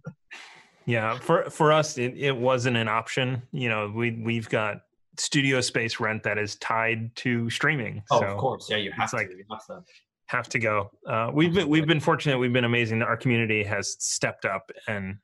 Yeah, 0.87 1.19
for 1.19 1.51
for 1.51 1.73
us, 1.73 1.99
it, 1.99 2.15
it 2.17 2.37
wasn't 2.37 2.77
an 2.77 2.89
option. 2.89 3.43
You 3.53 3.69
know, 3.69 3.93
we 3.95 4.13
we've 4.25 4.49
got 4.49 4.83
studio 5.19 5.61
space 5.61 5.99
rent 5.99 6.23
that 6.23 6.39
is 6.39 6.57
tied 6.57 7.15
to 7.17 7.51
streaming. 7.51 8.03
Oh, 8.11 8.21
so 8.21 8.27
of 8.27 8.39
course. 8.39 8.69
Yeah, 8.71 8.77
you 8.77 8.93
have 8.93 9.11
to. 9.11 9.17
like- 9.17 9.31
you 9.31 9.45
have 9.51 9.67
to. 9.67 9.83
have 10.27 10.49
to 10.51 10.59
go. 10.59 10.91
Uh, 11.07 11.31
we've 11.35 11.53
been 11.53 11.69
we've 11.69 11.87
been 11.87 12.01
fortunate. 12.01 12.39
We've 12.39 12.53
been 12.53 12.65
amazing. 12.65 13.03
Our 13.03 13.17
community 13.17 13.65
has 13.65 13.97
stepped 13.99 14.45
up, 14.45 14.71
and 14.87 15.17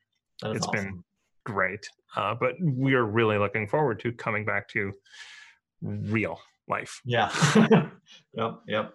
it's 0.44 0.66
awesome. 0.66 0.84
been 0.84 1.04
great. 1.44 1.88
uh, 2.16 2.34
but 2.34 2.54
we're 2.60 3.04
really 3.04 3.38
looking 3.38 3.66
forward 3.68 4.00
to 4.00 4.12
coming 4.12 4.44
back 4.44 4.68
to 4.68 4.92
real 5.80 6.38
life. 6.68 7.00
Yeah. 7.04 7.30
yep. 8.34 8.60
Yep. 8.66 8.94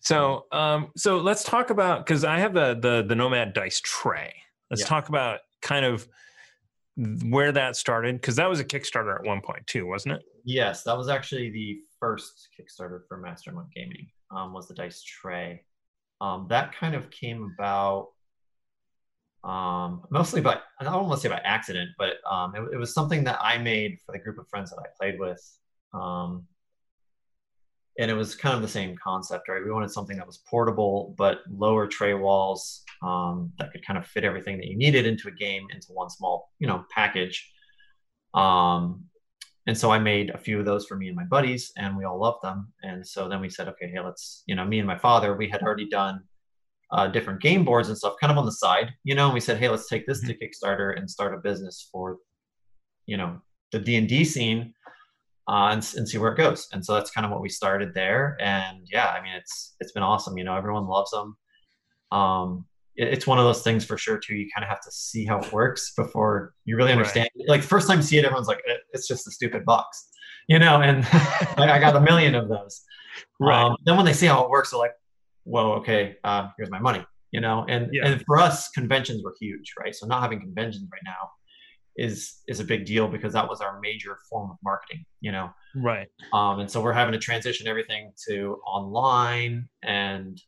So, 0.00 0.46
um, 0.52 0.88
so 0.96 1.18
let's 1.18 1.44
talk 1.44 1.70
about 1.70 2.04
because 2.06 2.24
I 2.24 2.38
have 2.38 2.54
the 2.54 2.74
the 2.80 3.04
the 3.06 3.14
Nomad 3.14 3.52
dice 3.52 3.80
tray. 3.80 4.34
Let's 4.70 4.82
Yeah. 4.82 4.86
talk 4.88 5.08
about 5.08 5.40
kind 5.62 5.84
of 5.84 6.08
where 7.24 7.52
that 7.52 7.76
started 7.76 8.16
because 8.16 8.36
that 8.36 8.48
was 8.48 8.60
a 8.60 8.64
Kickstarter 8.64 9.18
at 9.18 9.24
one 9.24 9.40
point 9.40 9.66
too, 9.66 9.86
wasn't 9.86 10.14
it? 10.14 10.22
Yes, 10.44 10.82
that 10.84 10.96
was 10.96 11.08
actually 11.08 11.50
the 11.50 11.80
first 11.98 12.48
Kickstarter 12.58 13.06
for 13.08 13.16
Master 13.18 13.52
Monk 13.52 13.68
Gaming. 13.74 14.10
Um, 14.30 14.52
was 14.52 14.68
the 14.68 14.74
dice 14.74 15.02
tray. 15.02 15.64
Um, 16.20 16.46
that 16.50 16.74
kind 16.74 16.94
of 16.94 17.10
came 17.10 17.52
about 17.58 18.08
um, 19.42 20.04
mostly 20.10 20.42
by 20.42 20.60
I 20.78 20.84
don't 20.84 21.08
want 21.08 21.20
to 21.20 21.28
say 21.28 21.34
by 21.34 21.40
accident, 21.44 21.90
but 21.98 22.16
um, 22.30 22.54
it, 22.54 22.74
it 22.74 22.76
was 22.76 22.92
something 22.92 23.24
that 23.24 23.38
I 23.40 23.56
made 23.58 23.98
for 24.04 24.12
the 24.12 24.18
group 24.18 24.38
of 24.38 24.46
friends 24.48 24.70
that 24.70 24.78
I 24.78 24.86
played 24.98 25.18
with. 25.18 25.40
Um, 25.94 26.46
and 27.98 28.10
it 28.10 28.14
was 28.14 28.34
kind 28.34 28.54
of 28.54 28.62
the 28.62 28.68
same 28.68 28.96
concept, 29.02 29.48
right? 29.48 29.64
We 29.64 29.70
wanted 29.72 29.90
something 29.90 30.16
that 30.18 30.26
was 30.26 30.38
portable, 30.48 31.14
but 31.16 31.40
lower 31.50 31.86
tray 31.86 32.14
walls 32.14 32.84
um, 33.02 33.52
that 33.58 33.72
could 33.72 33.84
kind 33.86 33.98
of 33.98 34.06
fit 34.06 34.24
everything 34.24 34.56
that 34.58 34.66
you 34.66 34.76
needed 34.76 35.06
into 35.06 35.28
a 35.28 35.32
game 35.32 35.66
into 35.72 35.88
one 35.92 36.10
small, 36.10 36.50
you 36.58 36.66
know, 36.66 36.84
package. 36.94 37.50
Um, 38.34 39.04
and 39.66 39.76
so 39.76 39.90
I 39.90 39.98
made 39.98 40.30
a 40.30 40.38
few 40.38 40.58
of 40.58 40.64
those 40.64 40.86
for 40.86 40.96
me 40.96 41.08
and 41.08 41.16
my 41.16 41.24
buddies, 41.24 41.72
and 41.76 41.96
we 41.96 42.04
all 42.04 42.18
loved 42.18 42.42
them. 42.42 42.72
And 42.82 43.06
so 43.06 43.28
then 43.28 43.40
we 43.40 43.50
said, 43.50 43.68
okay, 43.68 43.88
hey, 43.92 44.00
let's, 44.00 44.42
you 44.46 44.54
know, 44.54 44.64
me 44.64 44.78
and 44.78 44.86
my 44.86 44.98
father, 44.98 45.36
we 45.36 45.48
had 45.48 45.62
already 45.62 45.88
done 45.88 46.20
uh, 46.92 47.06
different 47.06 47.40
game 47.40 47.64
boards 47.64 47.88
and 47.88 47.96
stuff, 47.96 48.14
kind 48.20 48.32
of 48.32 48.38
on 48.38 48.46
the 48.46 48.52
side, 48.52 48.90
you 49.04 49.14
know. 49.14 49.26
And 49.26 49.34
we 49.34 49.40
said, 49.40 49.58
hey, 49.58 49.68
let's 49.68 49.88
take 49.88 50.06
this 50.06 50.20
to 50.22 50.34
Kickstarter 50.34 50.98
and 50.98 51.08
start 51.08 51.34
a 51.34 51.38
business 51.38 51.88
for, 51.92 52.18
you 53.06 53.16
know, 53.16 53.40
the 53.70 53.78
D 53.78 53.96
and 53.96 54.08
D 54.08 54.24
scene, 54.24 54.74
uh, 55.46 55.68
and, 55.70 55.88
and 55.96 56.08
see 56.08 56.18
where 56.18 56.32
it 56.32 56.36
goes. 56.36 56.66
And 56.72 56.84
so 56.84 56.94
that's 56.94 57.10
kind 57.12 57.24
of 57.24 57.30
what 57.30 57.42
we 57.42 57.48
started 57.48 57.94
there. 57.94 58.36
And 58.40 58.86
yeah, 58.90 59.08
I 59.08 59.22
mean, 59.22 59.34
it's 59.34 59.76
it's 59.78 59.92
been 59.92 60.02
awesome. 60.02 60.36
You 60.36 60.44
know, 60.44 60.56
everyone 60.56 60.86
loves 60.86 61.12
them. 61.12 61.36
Um, 62.10 62.64
it's 63.02 63.26
one 63.26 63.38
of 63.38 63.44
those 63.44 63.62
things 63.62 63.84
for 63.84 63.96
sure 63.96 64.18
too. 64.18 64.34
You 64.34 64.48
kind 64.54 64.64
of 64.64 64.68
have 64.68 64.80
to 64.82 64.90
see 64.92 65.24
how 65.24 65.38
it 65.40 65.52
works 65.52 65.92
before 65.96 66.52
you 66.64 66.76
really 66.76 66.90
Right. 66.90 66.98
understand. 66.98 67.28
Like 67.48 67.62
the 67.62 67.66
first 67.68 67.88
time 67.88 67.98
you 67.98 68.02
see 68.02 68.18
it, 68.18 68.24
everyone's 68.24 68.48
like, 68.48 68.62
"Eh, 68.68 68.74
"It's 68.92 69.06
just 69.08 69.26
a 69.26 69.30
stupid 69.30 69.64
box," 69.64 70.08
you 70.48 70.58
know. 70.58 70.80
And 70.82 71.04
I 71.58 71.78
got 71.78 71.96
a 71.96 72.00
million 72.00 72.34
of 72.34 72.48
those. 72.48 72.82
Um, 73.40 73.76
then 73.84 73.96
when 73.96 74.04
they 74.06 74.12
see 74.12 74.26
how 74.26 74.44
it 74.44 74.50
works, 74.50 74.70
they're 74.70 74.78
like, 74.78 74.92
"Whoa, 75.44 75.72
okay, 75.74 76.16
uh, 76.24 76.48
here's 76.56 76.70
my 76.70 76.78
money," 76.78 77.04
you 77.32 77.40
know. 77.40 77.64
And 77.68 77.88
Yeah. 77.92 78.06
and 78.06 78.22
for 78.26 78.38
us, 78.38 78.68
conventions 78.70 79.22
were 79.24 79.34
huge, 79.40 79.72
right? 79.78 79.94
So 79.94 80.06
not 80.06 80.22
having 80.22 80.40
conventions 80.40 80.88
right 80.92 81.02
now 81.04 81.30
is 81.96 82.40
is 82.46 82.60
a 82.60 82.64
big 82.64 82.84
deal 82.84 83.08
because 83.08 83.32
that 83.32 83.48
was 83.48 83.60
our 83.60 83.80
major 83.80 84.16
form 84.28 84.50
of 84.50 84.56
marketing, 84.62 85.04
you 85.20 85.32
know. 85.32 85.50
right. 85.74 86.08
Um, 86.32 86.60
and 86.60 86.70
so 86.70 86.80
we're 86.82 86.92
having 86.92 87.12
to 87.12 87.18
transition 87.18 87.66
everything 87.66 88.12
to 88.28 88.60
online 88.66 89.68
and 89.82 90.40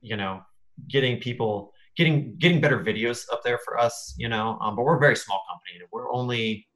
you 0.00 0.16
know 0.16 0.40
getting 0.88 1.18
people 1.18 1.72
getting 1.98 2.34
getting 2.38 2.60
better 2.60 2.78
videos 2.82 3.26
up 3.32 3.42
there 3.42 3.58
for 3.64 3.76
us 3.78 4.14
you 4.16 4.28
know 4.28 4.56
um, 4.62 4.74
but 4.76 4.84
we're 4.84 4.96
a 4.96 5.00
very 5.00 5.16
small 5.16 5.42
company. 5.50 5.84
We're 5.92 6.10
only 6.12 6.66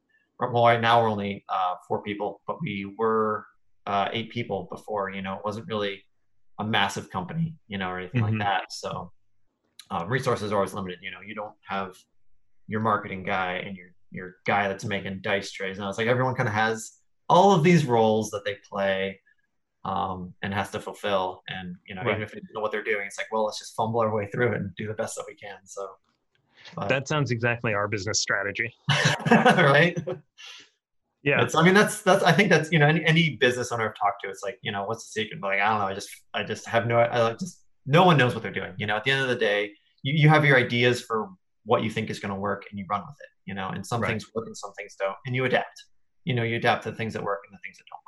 well 0.41 0.65
right 0.65 0.81
now 0.81 1.01
we're 1.01 1.09
only 1.09 1.45
uh, 1.49 1.77
four 1.87 2.03
people 2.03 2.43
but 2.49 2.57
we 2.61 2.93
were 2.99 3.47
uh, 3.87 4.09
eight 4.13 4.31
people 4.31 4.69
before 4.71 5.11
you 5.11 5.23
know 5.23 5.35
it 5.35 5.45
wasn't 5.45 5.67
really 5.69 6.03
a 6.59 6.65
massive 6.65 7.09
company 7.11 7.55
you 7.69 7.79
know 7.79 7.89
or 7.89 7.99
anything 8.01 8.21
Mhm. 8.21 8.31
like 8.31 8.39
that. 8.41 8.73
So 8.73 9.13
uh, 9.91 10.05
resources 10.07 10.51
are 10.53 10.57
always 10.57 10.75
limited 10.75 10.99
you 11.01 11.13
know 11.13 11.23
you 11.25 11.35
don't 11.35 11.55
have 11.69 11.97
your 12.67 12.81
marketing 12.81 13.23
guy 13.23 13.55
and 13.65 13.77
your 13.77 13.91
your 14.11 14.37
guy 14.45 14.69
that's 14.69 14.85
making 14.85 15.21
dice 15.23 15.53
trays. 15.53 15.79
And 15.79 15.89
it's 15.89 15.99
like 15.99 16.09
everyone 16.09 16.35
kind 16.35 16.49
of 16.49 16.55
has 16.55 16.99
all 17.29 17.53
of 17.53 17.63
these 17.63 17.87
roles 17.87 18.31
that 18.31 18.45
they 18.45 18.57
play 18.69 19.21
um, 19.85 20.33
and 20.43 20.53
has 20.55 20.71
to 20.71 20.81
fulfill. 20.81 21.43
And 21.49 21.77
you 21.87 21.95
know, 21.95 22.03
Right. 22.03 22.11
even 22.13 22.23
if 22.23 22.33
they 22.33 22.41
don't 22.41 22.55
know 22.55 22.61
what 22.61 22.73
they're 22.73 22.85
doing, 22.85 23.07
it's 23.07 23.19
like, 23.19 23.27
well, 23.33 23.45
let's 23.45 23.59
just 23.59 23.75
fumble 23.77 24.01
our 24.01 24.15
way 24.15 24.27
through 24.33 24.53
it 24.53 24.57
and 24.61 24.75
do 24.77 24.87
the 24.87 24.95
best 24.95 25.17
that 25.17 25.25
we 25.27 25.35
can. 25.35 25.57
So, 25.65 25.89
but, 26.77 26.89
That 26.89 27.09
sounds 27.09 27.31
exactly 27.31 27.75
our 27.75 27.89
business 27.89 28.21
strategy. 28.21 28.73
right? 29.31 29.99
Yeah. 31.23 31.43
It's, 31.43 31.55
I 31.55 31.63
mean, 31.65 31.75
that's 31.75 32.03
that's. 32.03 32.23
I 32.25 32.33
think 32.33 32.51
that's 32.51 32.73
you 32.73 32.79
know, 32.79 32.87
any, 32.87 33.05
any 33.05 33.37
business 33.37 33.71
owner 33.71 33.85
I've 33.89 33.95
talked 33.95 34.23
to, 34.25 34.29
it's 34.31 34.43
like, 34.43 34.59
you 34.63 34.73
know, 34.73 34.85
what's 34.85 35.07
the 35.07 35.21
secret? 35.23 35.41
But 35.41 35.49
like, 35.49 35.61
I 35.61 35.69
don't 35.71 35.79
know. 35.79 35.87
I 35.87 35.95
just 35.95 36.11
I 36.35 36.43
just 36.43 36.67
have 36.67 36.87
no. 36.87 36.99
I 36.99 37.23
like 37.23 37.39
just 37.39 37.63
no 37.87 38.05
one 38.05 38.17
knows 38.17 38.35
what 38.35 38.43
they're 38.43 38.53
doing. 38.53 38.73
You 38.77 38.87
know, 38.87 38.97
at 38.97 39.05
the 39.05 39.13
end 39.13 39.23
of 39.23 39.29
the 39.29 39.37
day, 39.37 39.71
you 40.03 40.15
you 40.15 40.29
have 40.29 40.45
your 40.45 40.57
ideas 40.57 41.01
for 41.01 41.29
what 41.65 41.85
you 41.85 41.91
think 41.91 42.11
is 42.11 42.19
going 42.19 42.35
to 42.35 42.39
work, 42.41 42.65
and 42.71 42.79
you 42.79 42.87
run 42.91 43.03
with 43.03 43.17
it. 43.21 43.29
You 43.45 43.55
know, 43.55 43.69
and 43.69 43.87
some 43.87 44.01
Right. 44.01 44.09
things 44.11 44.27
work 44.35 44.47
and 44.47 44.57
some 44.57 44.73
things 44.75 44.97
don't, 44.99 45.17
and 45.27 45.35
you 45.37 45.45
adapt. 45.45 45.85
You 46.25 46.35
know, 46.35 46.43
you 46.43 46.57
adapt 46.57 46.85
to 46.85 46.91
the 46.91 46.97
things 46.97 47.13
that 47.15 47.23
work 47.23 47.41
and 47.49 47.57
the 47.57 47.61
things 47.65 47.79
that 47.79 47.85
don't. 47.91 48.02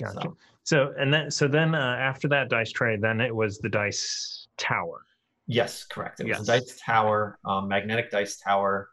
Gotcha. 0.00 0.20
So, 0.22 0.36
So 0.64 0.94
and 0.98 1.12
then 1.12 1.30
so 1.30 1.46
then 1.46 1.74
uh, 1.74 1.96
after 2.00 2.28
that 2.28 2.48
dice 2.48 2.72
tray, 2.72 2.96
then 2.96 3.20
it 3.20 3.34
was 3.34 3.58
the 3.58 3.68
dice 3.68 4.48
tower. 4.56 5.04
Yes, 5.46 5.84
correct. 5.84 6.20
It 6.20 6.26
was 6.26 6.48
a 6.48 6.52
dice 6.58 6.80
tower, 6.84 7.38
um, 7.44 7.68
magnetic 7.68 8.10
dice 8.10 8.38
tower, 8.38 8.88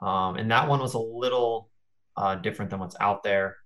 um, 0.00 0.36
and 0.36 0.50
that 0.50 0.68
one 0.68 0.80
was 0.80 0.94
a 0.94 0.98
little 0.98 1.70
uh, 2.16 2.36
different 2.36 2.70
than 2.70 2.80
what's 2.80 2.96
out 3.00 3.22
there. 3.22 3.56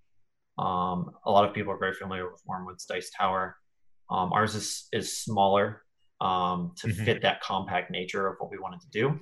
Um, 0.58 1.12
a 1.24 1.30
lot 1.30 1.48
of 1.48 1.54
people 1.54 1.72
are 1.72 1.78
very 1.78 1.94
familiar 1.94 2.30
with 2.30 2.42
Wyrmwood's 2.48 2.84
dice 2.84 3.10
tower. 3.16 3.56
Um, 4.10 4.32
ours 4.32 4.54
is 4.56 4.88
is 4.92 5.16
smaller 5.16 5.84
um, 6.20 6.72
to 6.78 6.88
Mhm. 6.88 7.04
fit 7.04 7.22
that 7.22 7.40
compact 7.40 7.90
nature 7.90 8.26
of 8.26 8.36
what 8.40 8.50
we 8.50 8.58
wanted 8.58 8.80
to 8.80 8.90
do. 8.90 9.20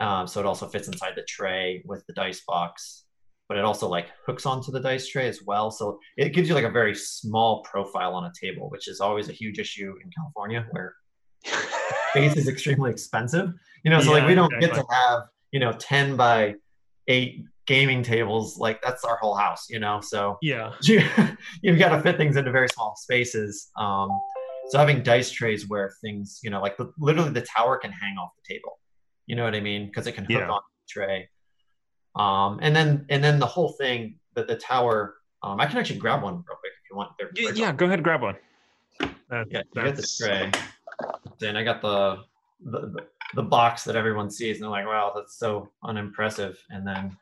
Um, 0.00 0.26
so 0.26 0.40
it 0.40 0.46
also 0.46 0.68
fits 0.68 0.86
inside 0.88 1.14
the 1.16 1.24
tray 1.24 1.82
with 1.84 2.06
the 2.06 2.12
dice 2.14 2.42
box, 2.46 3.04
but 3.48 3.58
it 3.58 3.64
also 3.64 3.88
like 3.88 4.08
hooks 4.26 4.46
onto 4.46 4.72
the 4.72 4.80
dice 4.80 5.06
tray 5.06 5.28
as 5.28 5.40
well. 5.46 5.70
So 5.70 5.98
it 6.16 6.30
gives 6.30 6.48
you 6.48 6.54
like 6.54 6.64
a 6.64 6.70
very 6.70 6.94
small 6.94 7.62
profile 7.62 8.14
on 8.14 8.24
a 8.24 8.32
table, 8.38 8.70
which 8.70 8.88
is 8.88 9.00
always 9.00 9.28
a 9.28 9.32
huge 9.32 9.58
issue 9.58 9.94
in 10.02 10.10
California 10.10 10.66
where 10.70 10.94
space 12.10 12.36
is 12.36 12.48
extremely 12.48 12.90
expensive. 12.90 13.52
You 13.84 13.90
know, 13.90 14.00
so 14.00 14.12
like 14.12 14.26
we 14.26 14.34
don't 14.34 14.52
get 14.60 14.72
to 14.74 14.84
have, 14.90 15.22
you 15.52 15.60
know, 15.60 15.72
10 15.72 16.16
by 16.16 16.54
8 17.08 17.44
gaming 17.66 18.02
tables. 18.02 18.58
Like 18.58 18.80
that's 18.82 19.04
our 19.04 19.16
whole 19.16 19.34
house, 19.34 19.66
you 19.68 19.78
know. 19.78 20.00
So 20.00 20.38
yeah. 20.40 20.72
you, 20.82 21.02
you've 21.62 21.78
got 21.78 21.90
to 21.90 22.00
fit 22.02 22.16
things 22.16 22.36
into 22.36 22.50
very 22.50 22.68
small 22.68 22.94
spaces. 22.96 23.70
Um, 23.78 24.08
so 24.70 24.78
having 24.78 25.02
dice 25.02 25.30
trays 25.30 25.68
where 25.68 25.92
things, 26.00 26.40
you 26.42 26.48
know, 26.50 26.62
like 26.62 26.78
the, 26.78 26.90
literally 26.98 27.30
the 27.30 27.42
tower 27.42 27.76
can 27.76 27.92
hang 27.92 28.16
off 28.16 28.30
the 28.42 28.54
table. 28.54 28.78
You 29.26 29.36
know 29.36 29.44
what 29.44 29.54
I 29.54 29.60
mean? 29.60 29.86
Because 29.86 30.06
it 30.06 30.12
can 30.12 30.24
hook 30.24 30.40
Yeah. 30.40 30.48
on 30.48 30.60
the 30.60 30.88
tray. 30.88 31.28
Um, 32.16 32.58
and 32.62 32.74
then 32.74 33.06
and 33.08 33.22
then 33.22 33.38
the 33.38 33.46
whole 33.46 33.70
thing, 33.72 34.16
that 34.34 34.46
the 34.48 34.56
tower. 34.56 35.16
Um, 35.42 35.60
I 35.60 35.66
can 35.66 35.76
actually 35.78 35.98
grab 35.98 36.22
one 36.22 36.34
real 36.36 36.56
quick 36.58 36.72
if 36.82 36.90
you 36.90 36.96
want. 36.96 37.12
Yeah, 37.56 37.72
go 37.72 37.86
ahead, 37.86 38.02
grab 38.02 38.22
one. 38.22 38.36
That, 39.28 39.46
yeah, 39.50 39.62
you 39.74 39.82
get 39.82 39.96
the 39.96 40.08
tray. 40.18 40.50
Then 41.38 41.56
I 41.56 41.64
got 41.64 41.82
the, 41.82 42.20
the 42.64 42.80
the- 42.88 43.06
the 43.34 43.42
box 43.42 43.82
that 43.82 43.96
everyone 43.96 44.30
sees, 44.30 44.56
and 44.56 44.62
they're 44.62 44.70
like, 44.70 44.86
"Wow, 44.86 45.10
that's 45.16 45.38
so 45.38 45.68
unimpressive." 45.82 46.56
And 46.70 46.86
then, 46.86 47.16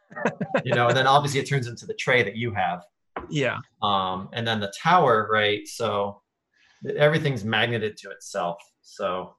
you 0.63 0.75
know, 0.75 0.89
and 0.89 0.97
then 0.97 1.07
obviously 1.07 1.41
it 1.41 1.49
turns 1.49 1.69
into 1.69 1.87
the 1.87 1.95
tray 1.95 2.23
that 2.23 2.37
you 2.37 2.53
have. 2.53 2.83
Yeah. 3.31 3.59
Um, 3.83 4.29
and 4.35 4.47
then 4.47 4.61
the 4.61 4.71
tower, 4.79 5.27
right? 5.33 5.67
So 5.67 6.21
everything's 6.99 7.45
magneted 7.45 7.97
to 7.99 8.11
itself. 8.11 8.59
So, 8.83 9.37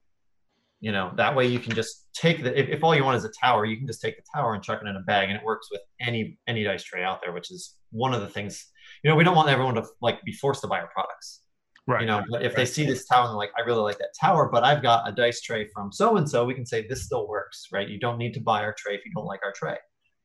you 0.83 0.91
know, 0.91 1.13
that 1.15 1.33
way 1.33 1.47
you 1.47 1.59
can 1.59 1.73
just 1.73 2.07
take 2.13 2.43
the. 2.43 2.51
If, 2.59 2.67
if 2.67 2.83
all 2.83 2.93
you 2.93 3.05
want 3.05 3.15
is 3.15 3.23
a 3.23 3.31
tower, 3.41 3.63
you 3.65 3.77
can 3.77 3.87
just 3.87 4.01
take 4.01 4.17
the 4.17 4.23
tower 4.35 4.53
and 4.53 4.61
chuck 4.61 4.81
it 4.83 4.87
in 4.87 4.97
a 4.97 4.99
bag, 5.01 5.29
and 5.29 5.37
it 5.37 5.43
works 5.43 5.69
with 5.71 5.79
any 6.01 6.37
any 6.45 6.65
dice 6.65 6.83
tray 6.83 7.03
out 7.03 7.21
there, 7.23 7.31
which 7.31 7.51
is 7.51 7.75
one 7.91 8.13
of 8.13 8.19
the 8.19 8.27
things. 8.27 8.67
You 9.01 9.09
know, 9.09 9.15
we 9.15 9.23
don't 9.23 9.35
want 9.35 9.47
everyone 9.47 9.75
to 9.75 9.85
like 10.01 10.21
be 10.23 10.33
forced 10.33 10.59
to 10.61 10.67
buy 10.67 10.81
our 10.81 10.89
products 10.93 11.43
Right. 11.85 11.99
you 11.99 12.07
know 12.07 12.23
but 12.31 12.43
if 12.43 12.55
they 12.55 12.65
see 12.65 12.85
this 12.85 13.05
tower 13.05 13.23
and 13.23 13.31
they're 13.31 13.35
like 13.35 13.51
i 13.57 13.61
really 13.61 13.81
like 13.81 13.97
that 13.97 14.13
tower 14.17 14.47
but 14.49 14.63
i've 14.63 14.81
got 14.81 15.05
a 15.05 15.11
dice 15.11 15.41
tray 15.41 15.67
from 15.67 15.91
so 15.91 16.15
and 16.15 16.29
so 16.29 16.45
we 16.45 16.53
can 16.53 16.65
say 16.65 16.87
this 16.87 17.03
still 17.03 17.27
works 17.27 17.67
right 17.73 17.89
you 17.89 17.99
don't 17.99 18.17
need 18.17 18.33
to 18.35 18.39
buy 18.39 18.61
our 18.61 18.73
tray 18.77 18.95
if 18.95 19.01
you 19.05 19.11
don't 19.13 19.25
like 19.25 19.41
our 19.43 19.51
tray 19.51 19.75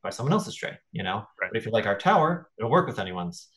buy 0.01 0.09
someone 0.09 0.31
else's 0.31 0.55
tray 0.55 0.71
you 0.93 1.03
know 1.03 1.17
Right. 1.41 1.49
but 1.51 1.57
if 1.57 1.65
you 1.65 1.73
like 1.73 1.85
our 1.85 1.97
tower 1.97 2.49
it'll 2.57 2.71
work 2.71 2.87
with 2.87 2.97
anyone's 2.97 3.49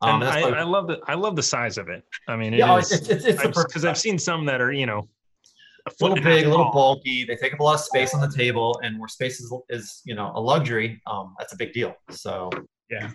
um 0.00 0.22
and 0.22 0.30
I, 0.30 0.60
I 0.60 0.62
love 0.62 0.86
the 0.86 1.00
I 1.08 1.14
love 1.14 1.34
the 1.34 1.42
size 1.42 1.76
of 1.76 1.88
it. 1.88 2.04
I 2.28 2.36
mean, 2.36 2.54
it 2.54 2.58
yeah, 2.58 2.72
oh, 2.72 2.76
is 2.76 2.92
it's, 2.92 3.08
it's, 3.08 3.24
it's 3.24 3.42
perfect 3.42 3.66
because 3.68 3.84
I've 3.84 3.98
seen 3.98 4.16
some 4.16 4.46
that 4.46 4.60
are 4.60 4.72
you 4.72 4.86
know 4.86 5.08
a 5.86 5.92
little 6.00 6.16
big 6.22 6.46
a 6.46 6.48
little 6.50 6.70
bulky. 6.72 7.24
They 7.24 7.36
take 7.36 7.54
up 7.54 7.60
a 7.60 7.62
lot 7.62 7.74
of 7.74 7.80
space 7.80 8.14
on 8.14 8.20
the 8.20 8.30
table 8.36 8.78
and 8.82 8.98
where 8.98 9.08
space 9.08 9.40
is, 9.40 9.52
is 9.68 10.02
you 10.04 10.14
know 10.14 10.32
a 10.34 10.40
luxury 10.40 11.00
um 11.06 11.34
that's 11.38 11.52
a 11.52 11.56
big 11.56 11.72
deal. 11.72 11.94
So 12.10 12.50
Yeah. 12.90 13.10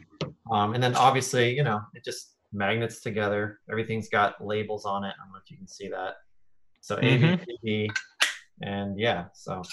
um 0.52 0.74
and 0.74 0.82
then 0.84 0.96
obviously 0.96 1.56
you 1.56 1.64
know 1.64 1.82
it 1.94 2.04
just 2.04 2.36
magnets 2.54 3.02
together. 3.02 3.60
Everything's 3.70 4.10
got 4.10 4.44
labels 4.44 4.86
on 4.86 5.04
it. 5.04 5.10
I 5.10 5.24
don't 5.24 5.32
know 5.34 5.40
if 5.44 5.50
you 5.52 5.58
can 5.58 5.68
see 5.68 5.90
that. 5.90 6.16
So 6.82 6.96
A, 6.98 7.18
B, 7.18 7.24
Mhm. 7.26 7.46
C, 7.46 7.58
D, 7.64 7.90
and 8.62 9.00
yeah 9.00 9.26
so 9.34 9.58
let's 9.58 9.72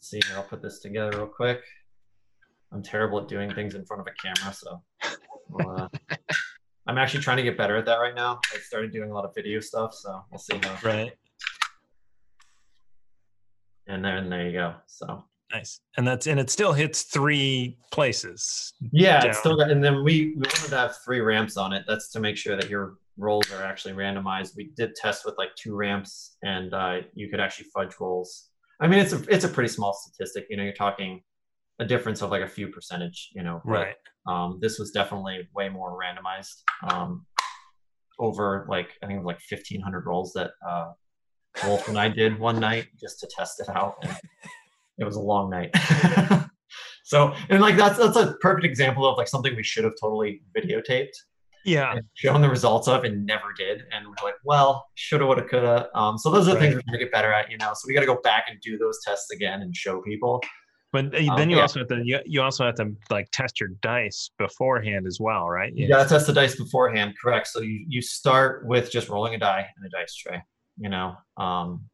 see 0.00 0.20
here 0.26 0.36
i'll 0.36 0.42
put 0.44 0.62
this 0.62 0.80
together 0.80 1.16
real 1.18 1.26
quick. 1.26 1.62
I'm 2.72 2.82
terrible 2.82 3.20
at 3.20 3.28
doing 3.28 3.52
things 3.54 3.74
in 3.74 3.84
front 3.86 4.00
of 4.00 4.06
a 4.06 4.14
camera 4.20 4.52
so 4.54 4.82
we'll, 5.48 5.70
uh, 5.70 5.88
i'm 6.86 6.98
actually 6.98 7.22
trying 7.22 7.36
to 7.38 7.42
get 7.42 7.56
better 7.56 7.76
at 7.76 7.84
that 7.86 7.96
right 7.96 8.14
now 8.14 8.40
i 8.54 8.58
started 8.58 8.92
doing 8.92 9.10
a 9.10 9.14
lot 9.14 9.24
of 9.24 9.34
video 9.34 9.60
stuff 9.60 9.94
so 9.94 10.22
we'll 10.30 10.38
see 10.38 10.58
how 10.62 10.76
Right. 10.82 11.12
and 13.86 14.04
then 14.04 14.30
there 14.30 14.46
you 14.46 14.52
go. 14.52 14.74
So 14.86 15.24
Nice. 15.52 15.78
And 15.96 16.06
that's 16.06 16.26
and 16.26 16.40
it 16.40 16.50
still 16.50 16.72
hits 16.72 17.02
three 17.02 17.78
places. 17.92 18.72
Yeah, 18.90 19.20
down. 19.20 19.30
it's 19.30 19.38
still 19.38 19.56
got, 19.56 19.70
and 19.70 19.84
then 19.84 20.02
we 20.02 20.30
we 20.30 20.36
wanted 20.36 20.70
to 20.70 20.76
have 20.76 20.96
three 21.04 21.20
ramps 21.20 21.56
on 21.56 21.72
it. 21.72 21.84
That's 21.86 22.10
to 22.12 22.18
make 22.20 22.36
sure 22.36 22.56
that 22.56 22.68
your 22.68 22.94
rolls 23.18 23.52
are 23.52 23.62
actually 23.62 23.92
randomized. 23.94 24.56
We 24.56 24.72
did 24.76 24.96
test 24.96 25.24
with 25.24 25.36
like 25.38 25.50
two 25.54 25.76
ramps, 25.76 26.38
and 26.42 26.74
uh, 26.74 27.00
you 27.14 27.28
could 27.28 27.38
actually 27.40 27.66
fudge 27.74 27.92
rolls. 28.00 28.48
I 28.80 28.88
mean, 28.88 28.98
it's 28.98 29.12
a 29.12 29.22
it's 29.28 29.44
a 29.44 29.48
pretty 29.48 29.68
small 29.68 29.92
statistic. 29.92 30.46
You 30.50 30.56
know, 30.56 30.64
you're 30.64 30.72
talking 30.72 31.22
a 31.78 31.84
difference 31.84 32.22
of 32.22 32.30
like 32.30 32.42
a 32.42 32.48
few 32.48 32.68
percentage. 32.68 33.30
You 33.34 33.42
know, 33.42 33.60
but, 33.64 33.70
Right. 33.70 33.94
Um, 34.26 34.58
this 34.62 34.78
was 34.78 34.90
definitely 34.90 35.48
way 35.54 35.68
more 35.68 35.98
randomized. 36.00 36.62
Um, 36.90 37.26
over 38.18 38.64
like 38.68 38.90
I 39.02 39.06
think 39.06 39.24
like 39.24 39.40
1,500 39.50 40.06
rolls 40.06 40.32
that 40.34 40.52
uh, 40.66 40.92
Wolf 41.64 41.88
and 41.88 41.98
I 41.98 42.08
did 42.08 42.38
one 42.38 42.60
night 42.60 42.86
just 43.00 43.18
to 43.20 43.28
test 43.36 43.60
it 43.60 43.68
out. 43.68 43.96
And 44.02 44.16
it 44.98 45.04
was 45.04 45.16
a 45.16 45.20
long 45.20 45.50
night. 45.50 45.70
so 47.04 47.34
and 47.48 47.60
like 47.60 47.76
that's 47.76 47.98
that's 47.98 48.16
a 48.16 48.34
perfect 48.40 48.64
example 48.64 49.04
of 49.06 49.18
like 49.18 49.28
something 49.28 49.54
we 49.56 49.62
should 49.64 49.84
have 49.84 49.94
totally 50.00 50.42
videotaped 50.56 51.10
Yeah. 51.64 51.98
shown 52.14 52.40
the 52.40 52.48
results 52.48 52.86
of 52.88 53.02
and 53.04 53.26
never 53.26 53.52
did. 53.56 53.82
And 53.92 54.06
we're 54.06 54.14
like, 54.24 54.36
well, 54.44 54.86
shoulda, 54.94 55.26
woulda, 55.26 55.42
coulda. 55.44 55.88
Um, 55.94 56.16
so 56.16 56.30
those 56.30 56.46
are 56.48 56.54
the 56.54 56.60
things 56.60 56.74
we're 56.76 56.82
gonna 56.86 56.98
get 56.98 57.10
better 57.12 57.32
at, 57.32 57.50
you 57.50 57.58
know. 57.58 57.72
So 57.74 57.86
we 57.88 57.94
got 57.94 58.00
to 58.00 58.06
go 58.06 58.20
back 58.22 58.44
and 58.48 58.60
do 58.60 58.78
those 58.78 59.00
tests 59.04 59.30
again 59.32 59.62
and 59.62 59.74
show 59.74 60.00
people. 60.02 60.40
But 60.94 61.06
Um, 61.06 61.36
then 61.36 61.50
you 61.50 61.56
yeah. 61.56 61.62
also 61.62 61.80
have 61.80 61.88
to 61.88 62.00
you, 62.04 62.20
you 62.24 62.40
also 62.40 62.64
have 62.64 62.76
to 62.76 62.94
like 63.10 63.28
test 63.32 63.58
your 63.58 63.70
dice 63.82 64.30
beforehand 64.38 65.08
as 65.08 65.18
well, 65.18 65.48
right? 65.48 65.72
You 65.74 65.88
got 65.88 66.04
to 66.04 66.08
test 66.08 66.28
the 66.28 66.32
dice 66.32 66.54
beforehand, 66.54 67.14
correct? 67.20 67.48
So 67.48 67.62
you 67.62 67.84
you 67.88 68.00
start 68.00 68.64
with 68.64 68.92
just 68.92 69.08
rolling 69.08 69.34
a 69.34 69.38
die 69.38 69.66
in 69.76 69.84
a 69.84 69.90
dice 69.90 70.14
tray, 70.14 70.40
you 70.78 70.88
know. 70.88 71.16
Um, 71.36 71.86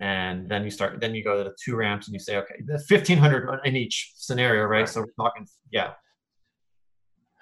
and 0.00 0.48
then 0.48 0.64
you 0.64 0.70
start 0.70 1.00
then 1.02 1.14
you 1.14 1.22
go 1.22 1.36
to 1.36 1.44
the 1.50 1.54
two 1.62 1.76
ramps 1.76 2.06
and 2.06 2.14
you 2.14 2.18
say 2.20 2.36
okay 2.38 2.54
the 2.64 2.80
1500 2.88 3.60
in 3.64 3.76
each 3.76 4.12
scenario 4.14 4.62
right, 4.64 4.80
Right. 4.80 4.88
so 4.88 5.00
we're 5.02 5.24
talking 5.24 5.44
yeah 5.72 5.90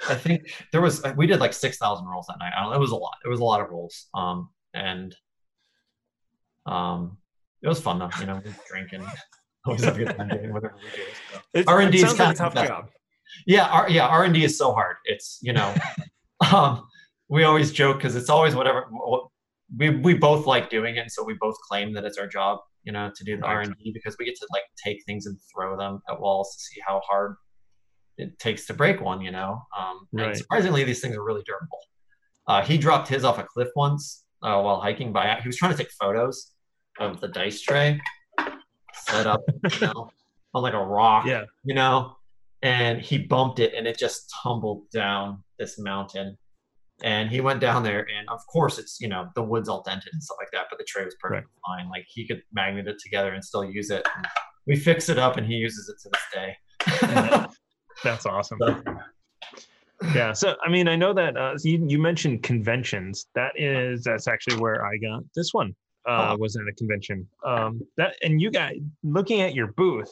i 0.08 0.14
think 0.14 0.50
there 0.72 0.80
was 0.80 1.02
we 1.16 1.26
did 1.26 1.38
like 1.38 1.52
6000 1.52 2.06
rolls 2.06 2.26
that 2.28 2.38
night 2.38 2.54
I 2.56 2.64
don't, 2.64 2.72
it 2.74 2.78
was 2.80 2.92
a 2.92 2.96
lot 2.96 3.14
it 3.24 3.28
was 3.28 3.40
a 3.40 3.44
lot 3.44 3.60
of 3.60 3.68
rolls 3.68 4.06
um 4.14 4.48
and 4.72 5.14
um 6.64 7.18
it 7.62 7.68
was 7.68 7.78
fun 7.78 7.98
though 7.98 8.10
you 8.20 8.24
know 8.26 8.40
drinking 8.70 9.04
always 9.66 9.84
have 9.84 9.96
a 9.96 10.04
good 10.04 10.16
time 10.16 10.28
doing 10.28 10.52
whatever 10.52 10.74
we 10.82 11.62
do 11.62 11.62
so. 11.62 11.72
R&D 11.72 11.88
it 11.88 11.94
is 11.94 12.00
sounds 12.02 12.18
like 12.18 12.34
a 12.34 12.34
tough 12.34 12.54
job. 12.54 12.88
yeah 13.46 13.68
R, 13.68 13.90
yeah 13.90 14.06
r&d 14.06 14.44
is 14.44 14.56
so 14.58 14.72
hard. 14.72 14.96
It's 15.04 15.38
you 15.42 15.52
know 15.52 15.74
um 16.52 16.86
we 17.28 17.44
always 17.44 17.72
joke 17.72 17.98
because 17.98 18.16
it's 18.16 18.30
always 18.30 18.54
whatever 18.54 18.86
we, 19.76 19.90
we 19.90 20.14
both 20.14 20.46
like 20.46 20.70
doing 20.70 20.96
it 20.96 21.00
and 21.00 21.10
so 21.10 21.24
we 21.24 21.34
both 21.40 21.56
claim 21.68 21.92
that 21.94 22.04
it's 22.04 22.18
our 22.18 22.26
job 22.26 22.58
you 22.84 22.92
know 22.92 23.10
to 23.16 23.24
do 23.24 23.36
the 23.36 23.42
r&d 23.44 23.90
because 23.92 24.16
we 24.18 24.24
get 24.24 24.36
to 24.36 24.46
like 24.52 24.62
take 24.82 25.02
things 25.06 25.26
and 25.26 25.36
throw 25.52 25.76
them 25.76 26.00
at 26.08 26.20
walls 26.20 26.54
to 26.54 26.62
see 26.62 26.80
how 26.86 27.00
hard 27.00 27.34
it 28.16 28.38
takes 28.38 28.64
to 28.66 28.74
break 28.74 29.00
one 29.00 29.20
you 29.20 29.32
know 29.32 29.60
um 29.76 30.06
and 30.18 30.36
surprisingly 30.36 30.84
these 30.84 31.00
things 31.00 31.16
are 31.16 31.24
really 31.24 31.42
durable. 31.44 31.80
Uh, 32.48 32.62
he 32.62 32.78
dropped 32.78 33.08
his 33.08 33.24
off 33.24 33.38
a 33.38 33.42
cliff 33.42 33.68
once 33.74 34.24
uh, 34.42 34.60
while 34.60 34.80
hiking 34.80 35.12
by 35.12 35.36
he 35.42 35.48
was 35.48 35.56
trying 35.56 35.72
to 35.72 35.76
take 35.76 35.90
photos 35.90 36.52
of 37.00 37.20
the 37.20 37.28
dice 37.28 37.60
tray 37.60 38.00
set 39.08 39.26
up 39.26 39.40
you 39.80 39.86
know 39.86 40.10
on 40.54 40.62
like 40.62 40.74
a 40.74 40.78
rock 40.84 41.26
Yeah. 41.26 41.44
you 41.64 41.74
know, 41.74 42.16
and 42.62 43.00
he 43.00 43.18
bumped 43.18 43.58
it 43.58 43.74
and 43.74 43.86
it 43.86 43.98
just 43.98 44.32
tumbled 44.42 44.88
down 44.92 45.42
this 45.58 45.78
mountain. 45.78 46.36
And 47.02 47.28
he 47.30 47.42
went 47.42 47.60
down 47.60 47.82
there, 47.82 48.06
and 48.18 48.26
of 48.30 48.40
course, 48.46 48.78
it's 48.78 48.98
you 49.02 49.08
know 49.08 49.28
the 49.34 49.42
wood's 49.42 49.68
all 49.68 49.82
dented 49.82 50.08
and 50.14 50.22
stuff 50.22 50.38
like 50.40 50.48
that, 50.52 50.68
but 50.70 50.78
the 50.78 50.84
tray 50.84 51.04
was 51.04 51.14
perfectly 51.20 51.52
fine. 51.66 51.90
Like 51.90 52.06
he 52.08 52.26
could 52.26 52.40
magnet 52.54 52.88
it 52.88 52.96
together 52.98 53.34
and 53.34 53.44
still 53.44 53.66
use 53.66 53.90
it. 53.90 54.02
And 54.16 54.26
we 54.66 54.76
fixed 54.76 55.10
it 55.10 55.18
up, 55.18 55.36
and 55.36 55.46
he 55.46 55.56
uses 55.56 55.90
it 55.90 55.96
to 56.02 56.08
this 56.10 56.22
day. 56.32 56.56
Yeah. 57.02 57.46
That's 58.02 58.24
awesome. 58.24 58.58
So- 58.62 58.82
Yeah. 60.14 60.32
So 60.32 60.56
I 60.64 60.70
mean, 60.70 60.88
I 60.88 60.96
know 60.96 61.12
that 61.12 61.36
uh, 61.36 61.54
you 61.62 61.84
you 61.86 61.98
mentioned 61.98 62.42
conventions. 62.42 63.26
That 63.34 63.52
is 63.56 64.04
that's 64.04 64.26
actually 64.26 64.56
where 64.58 64.84
I 64.86 64.96
got 64.96 65.22
this 65.34 65.52
one. 65.52 65.74
Uh, 66.06 66.30
Oh. 66.32 66.36
was 66.36 66.56
at 66.56 66.62
a 66.68 66.72
convention. 66.74 67.26
Um, 67.44 67.80
that 67.96 68.14
and 68.22 68.40
you 68.40 68.50
got 68.50 68.72
looking 69.02 69.40
at 69.40 69.54
your 69.54 69.68
booth. 69.72 70.10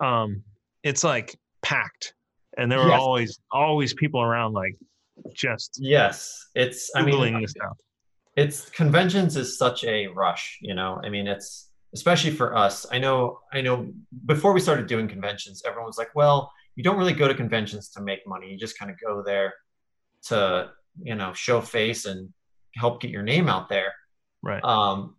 Um, 0.00 0.42
it's 0.82 1.04
like 1.04 1.36
packed, 1.62 2.14
and 2.56 2.70
there 2.70 2.78
were 2.80 2.88
Yes. 2.90 3.00
always 3.00 3.40
always 3.50 3.94
people 3.94 4.22
around, 4.22 4.52
like 4.54 4.76
just 5.34 5.78
yes, 5.80 6.48
it's. 6.54 6.90
I 6.96 7.02
mean, 7.02 7.44
it's 8.36 8.70
conventions 8.70 9.36
is 9.36 9.58
such 9.58 9.82
a 9.82 10.06
rush 10.06 10.56
you 10.62 10.72
know 10.72 11.00
i 11.02 11.08
mean 11.08 11.26
it's 11.26 11.68
especially 11.94 12.30
for 12.30 12.56
us 12.56 12.86
i 12.92 12.98
know 12.98 13.40
i 13.52 13.60
know 13.60 13.92
before 14.26 14.52
we 14.52 14.60
started 14.60 14.86
doing 14.86 15.08
conventions 15.08 15.62
everyone 15.66 15.86
was 15.88 15.98
like 15.98 16.14
well 16.14 16.48
you 16.76 16.84
don't 16.84 16.96
really 16.96 17.12
go 17.12 17.26
to 17.26 17.34
conventions 17.34 17.88
to 17.90 18.00
make 18.00 18.20
money 18.28 18.48
you 18.48 18.56
just 18.56 18.78
kind 18.78 18.88
of 18.90 18.96
go 19.04 19.20
there 19.20 19.52
to 20.22 20.70
you 21.02 21.16
know 21.16 21.32
show 21.34 21.60
face 21.60 22.06
and 22.06 22.32
help 22.76 23.00
get 23.00 23.10
your 23.10 23.24
name 23.24 23.48
out 23.48 23.68
there 23.68 23.92
Right. 24.42 24.62
um 24.64 25.16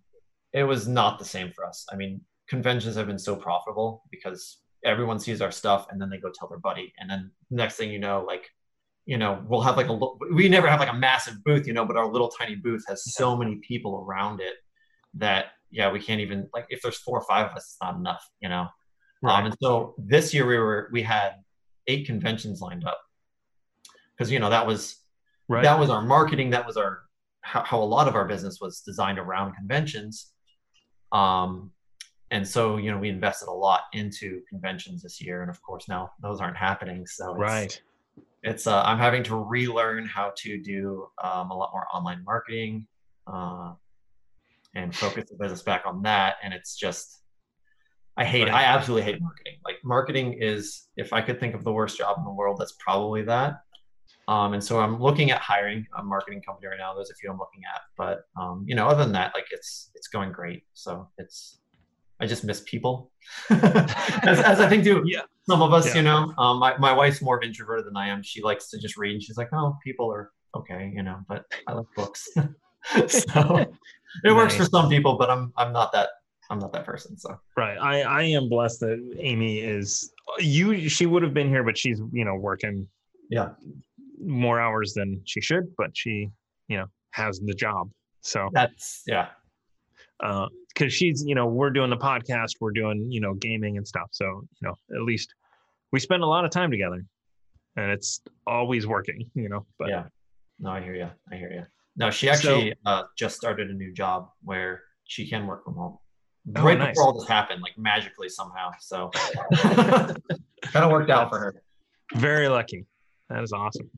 it 0.53 0.63
was 0.63 0.87
not 0.87 1.19
the 1.19 1.25
same 1.25 1.51
for 1.51 1.65
us 1.65 1.85
i 1.91 1.95
mean 1.95 2.21
conventions 2.47 2.95
have 2.95 3.07
been 3.07 3.19
so 3.19 3.35
profitable 3.35 4.03
because 4.11 4.57
everyone 4.83 5.19
sees 5.19 5.41
our 5.41 5.51
stuff 5.51 5.87
and 5.89 6.01
then 6.01 6.09
they 6.09 6.17
go 6.17 6.31
tell 6.33 6.47
their 6.47 6.59
buddy 6.59 6.93
and 6.99 7.09
then 7.09 7.31
next 7.49 7.75
thing 7.75 7.91
you 7.91 7.99
know 7.99 8.23
like 8.27 8.49
you 9.05 9.17
know 9.17 9.43
we'll 9.47 9.61
have 9.61 9.77
like 9.77 9.87
a 9.87 9.99
we 10.33 10.49
never 10.49 10.67
have 10.67 10.79
like 10.79 10.89
a 10.89 10.93
massive 10.93 11.43
booth 11.43 11.67
you 11.67 11.73
know 11.73 11.85
but 11.85 11.97
our 11.97 12.07
little 12.11 12.29
tiny 12.29 12.55
booth 12.55 12.83
has 12.87 13.13
so 13.13 13.35
many 13.37 13.55
people 13.67 14.03
around 14.05 14.41
it 14.41 14.55
that 15.13 15.45
yeah 15.69 15.91
we 15.91 15.99
can't 15.99 16.21
even 16.21 16.49
like 16.53 16.65
if 16.69 16.81
there's 16.81 16.97
four 16.97 17.17
or 17.17 17.23
five 17.25 17.45
of 17.49 17.55
us 17.55 17.63
it's 17.63 17.77
not 17.81 17.95
enough 17.95 18.27
you 18.41 18.49
know 18.49 18.67
Right. 19.23 19.37
um 19.39 19.45
and 19.45 19.55
so 19.61 19.93
this 19.99 20.33
year 20.33 20.47
we 20.47 20.57
were 20.57 20.89
we 20.91 21.03
had 21.03 21.33
eight 21.87 22.07
conventions 22.07 22.59
lined 22.59 22.85
up 22.85 22.99
because 24.17 24.31
you 24.31 24.39
know 24.39 24.49
that 24.49 24.65
was 24.65 24.97
right. 25.47 25.63
that 25.63 25.79
was 25.79 25.89
our 25.91 26.01
marketing 26.01 26.49
that 26.51 26.65
was 26.65 26.75
our 26.75 27.03
how, 27.41 27.63
how 27.63 27.81
a 27.81 27.83
lot 27.85 28.07
of 28.07 28.15
our 28.15 28.25
business 28.25 28.59
was 28.61 28.81
designed 28.81 29.19
around 29.19 29.53
conventions. 29.55 30.31
Um 31.11 31.71
and 32.31 32.47
so 32.47 32.77
you 32.77 32.89
know 32.89 32.97
we 32.97 33.09
invested 33.09 33.47
a 33.49 33.51
lot 33.51 33.81
into 33.93 34.41
conventions 34.49 35.03
this 35.03 35.21
year. 35.21 35.41
And 35.41 35.49
of 35.49 35.61
course 35.61 35.87
now 35.89 36.11
those 36.21 36.39
aren't 36.39 36.57
happening. 36.57 37.05
So 37.05 37.31
it's, 37.33 37.39
right. 37.39 37.81
it's 38.43 38.67
uh, 38.67 38.81
i'm 38.83 38.97
having 38.97 39.23
to 39.23 39.35
relearn 39.35 40.05
how 40.05 40.31
to 40.37 40.57
do 40.61 41.07
um, 41.23 41.51
a 41.51 41.57
lot 41.57 41.71
more 41.73 41.85
online 41.93 42.23
marketing 42.23 42.87
uh, 43.27 43.73
and 44.75 44.95
focus 44.95 45.29
the 45.29 45.35
business 45.37 45.61
back 45.61 45.83
on 45.85 46.01
that. 46.03 46.35
And 46.43 46.53
it's 46.53 46.75
just 46.75 47.21
i 48.17 48.23
hate 48.25 48.43
Right. 48.47 48.53
i 48.53 48.63
absolutely 48.63 49.03
hate 49.11 49.21
marketing. 49.21 49.57
Like 49.65 49.77
marketing 49.83 50.33
is 50.39 50.87
if 50.97 51.13
i 51.13 51.21
could 51.21 51.39
think 51.39 51.55
of 51.55 51.63
the 51.63 51.71
worst 51.71 51.97
job 51.97 52.17
in 52.17 52.23
the 52.23 52.31
world 52.31 52.57
that's 52.59 52.75
probably 52.79 53.23
that 53.23 53.61
um, 54.27 54.53
and 54.53 54.63
so 54.63 54.79
i'm 54.79 55.01
looking 55.01 55.31
at 55.31 55.39
hiring 55.41 55.85
a 55.97 56.03
marketing 56.03 56.41
company 56.41 56.67
right 56.67 56.77
now 56.79 56.93
there's 56.93 57.09
a 57.11 57.15
few 57.15 57.29
i'm 57.29 57.37
looking 57.37 57.61
at 57.73 57.81
but 57.97 58.23
um, 58.41 58.63
you 58.67 58.75
know 58.75 58.87
other 58.87 59.03
than 59.03 59.11
that 59.13 59.31
like 59.35 59.45
it's 59.51 59.91
it's 59.95 60.07
going 60.07 60.31
great 60.31 60.63
so 60.73 61.07
it's 61.17 61.59
i 62.19 62.25
just 62.27 62.43
miss 62.43 62.61
people 62.61 63.11
as, 63.49 64.39
as 64.41 64.59
i 64.59 64.67
think 64.69 64.83
do 64.83 65.01
Yeah. 65.05 65.21
some 65.49 65.61
of 65.61 65.73
us 65.73 65.87
Yeah. 65.87 65.95
you 65.95 66.01
know 66.03 66.33
um, 66.37 66.59
my, 66.59 66.77
my 66.77 66.93
wife's 66.93 67.21
more 67.21 67.43
introverted 67.43 67.85
than 67.85 67.97
i 67.97 68.07
am 68.07 68.21
she 68.23 68.41
likes 68.41 68.69
to 68.71 68.77
just 68.79 68.97
read 68.97 69.13
and 69.13 69.23
she's 69.23 69.37
like 69.37 69.49
oh 69.53 69.75
people 69.83 70.11
are 70.11 70.31
okay 70.55 70.91
you 70.95 71.03
know 71.03 71.17
but 71.27 71.45
i 71.67 71.73
like 71.73 71.85
books 71.95 72.27
so 73.07 73.57
it 74.25 74.31
works 74.33 74.55
for 74.55 74.65
some 74.65 74.89
people 74.89 75.17
but 75.17 75.29
i'm 75.29 75.51
i'm 75.57 75.71
not 75.71 75.91
that 75.93 76.09
i'm 76.49 76.59
not 76.59 76.73
that 76.73 76.85
person 76.85 77.17
so 77.17 77.39
Right. 77.57 77.77
I 77.77 78.01
I 78.01 78.23
am 78.23 78.49
blessed 78.49 78.79
that 78.81 79.15
Amy 79.19 79.59
is 79.59 80.11
you. 80.39 80.89
She 80.89 81.05
would 81.05 81.21
have 81.23 81.33
been 81.33 81.47
here, 81.49 81.63
but 81.63 81.77
she's 81.77 82.01
you 82.11 82.25
know 82.25 82.35
working 82.35 82.87
yeah 83.29 83.49
more 84.25 84.59
hours 84.59 84.93
than 84.93 85.21
she 85.25 85.41
should, 85.41 85.63
but 85.77 85.89
she 85.93 86.29
you 86.67 86.77
know 86.77 86.85
has 87.11 87.39
the 87.39 87.53
job. 87.53 87.89
So 88.21 88.49
that's 88.53 89.03
yeah 89.07 89.27
Uh 90.23 90.47
because 90.73 90.93
she's 90.93 91.23
you 91.25 91.35
know 91.35 91.47
we're 91.47 91.71
doing 91.71 91.89
the 91.89 91.97
podcast, 91.97 92.51
we're 92.61 92.71
doing 92.71 93.07
you 93.11 93.19
know 93.21 93.33
gaming 93.35 93.77
and 93.77 93.87
stuff. 93.87 94.09
So 94.11 94.25
you 94.25 94.67
know 94.67 94.75
at 94.95 95.01
least 95.03 95.33
we 95.91 95.99
spend 95.99 96.23
a 96.23 96.27
lot 96.27 96.45
of 96.45 96.51
time 96.51 96.71
together, 96.71 97.03
and 97.75 97.91
it's 97.91 98.21
always 98.47 98.87
working. 98.87 99.29
You 99.35 99.49
know. 99.49 99.65
But 99.79 99.89
yeah 99.89 100.03
no 100.63 100.69
i 100.69 100.79
hear 100.79 100.93
you 100.93 101.09
i 101.31 101.35
hear 101.35 101.51
you 101.51 101.63
no 101.95 102.11
she 102.11 102.29
actually 102.29 102.71
uh, 102.85 103.01
just 103.17 103.35
started 103.35 103.71
a 103.71 103.73
new 103.73 103.91
job 103.91 104.29
where 104.43 104.83
she 105.05 105.27
can 105.27 105.47
work 105.47 105.63
from 105.65 105.73
home 105.73 105.97
Oh, 106.55 106.63
right 106.63 106.77
nice. 106.77 106.91
before 106.91 107.05
all 107.05 107.19
this 107.19 107.27
happened 107.27 107.61
like 107.63 107.73
magically 107.77 108.29
somehow 108.29 108.69
so 108.79 109.09
kind 109.55 110.15
of 110.85 110.91
worked 110.91 111.09
out 111.09 111.29
for 111.31 111.39
her 111.39 111.63
Very 112.15 112.47
lucky. 112.47 112.85
That 113.29 113.41
is 113.43 113.53
awesome. 113.53 113.89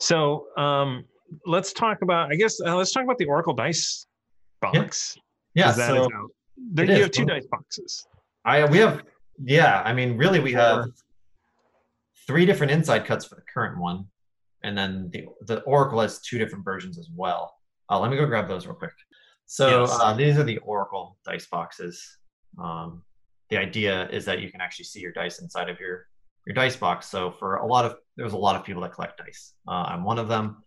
So 0.00 0.46
um, 0.56 1.04
let's 1.46 1.72
talk 1.72 2.02
about. 2.02 2.30
I 2.32 2.36
guess 2.36 2.60
uh, 2.60 2.76
let's 2.76 2.92
talk 2.92 3.04
about 3.04 3.18
the 3.18 3.24
Oracle 3.26 3.54
Dice 3.54 4.06
box. 4.60 5.16
yeah 5.54 5.66
'cause 5.66 5.76
that 5.76 5.90
is 5.96 5.96
so 5.96 6.04
out. 6.04 6.30
There, 6.72 6.84
you 6.86 6.92
is. 6.92 6.98
have 7.00 7.10
two 7.10 7.24
dice 7.26 7.46
boxes. 7.50 8.06
I 8.44 8.64
we 8.64 8.78
have 8.78 9.02
yeah, 9.42 9.82
I 9.84 9.92
mean 9.92 10.16
really 10.16 10.40
we 10.40 10.52
have 10.52 10.86
three 12.26 12.46
different 12.46 12.72
inside 12.72 13.04
cuts 13.04 13.24
for 13.26 13.34
the 13.36 13.42
current 13.52 13.78
one. 13.78 14.06
And 14.62 14.76
then 14.76 15.10
the 15.12 15.26
the 15.42 15.60
Oracle 15.62 16.00
has 16.00 16.20
two 16.20 16.38
different 16.38 16.64
versions 16.64 16.98
as 16.98 17.08
well. 17.14 17.54
Uh, 17.90 18.00
let 18.00 18.10
me 18.10 18.16
go 18.16 18.26
grab 18.26 18.48
those 18.48 18.66
real 18.66 18.74
quick. 18.74 18.90
So 19.46 19.82
Yes. 19.82 19.98
uh, 20.00 20.14
these 20.14 20.38
are 20.38 20.42
the 20.44 20.58
Oracle 20.58 21.18
dice 21.24 21.46
boxes. 21.46 22.18
Um, 22.58 23.02
the 23.50 23.58
idea 23.58 24.08
is 24.08 24.24
that 24.24 24.40
you 24.40 24.50
can 24.50 24.60
actually 24.60 24.86
see 24.86 25.00
your 25.00 25.12
dice 25.12 25.40
inside 25.40 25.68
of 25.68 25.78
your 25.78 26.06
your 26.46 26.54
dice 26.54 26.76
box. 26.76 27.06
So 27.06 27.30
for 27.32 27.56
a 27.56 27.66
lot 27.66 27.84
of 27.84 27.96
there's 28.16 28.32
a 28.32 28.36
lot 28.38 28.56
of 28.56 28.64
people 28.64 28.82
that 28.82 28.92
collect 28.92 29.18
dice. 29.18 29.54
Uh, 29.68 29.84
I'm 29.88 30.04
one 30.04 30.18
of 30.18 30.28
them. 30.28 30.62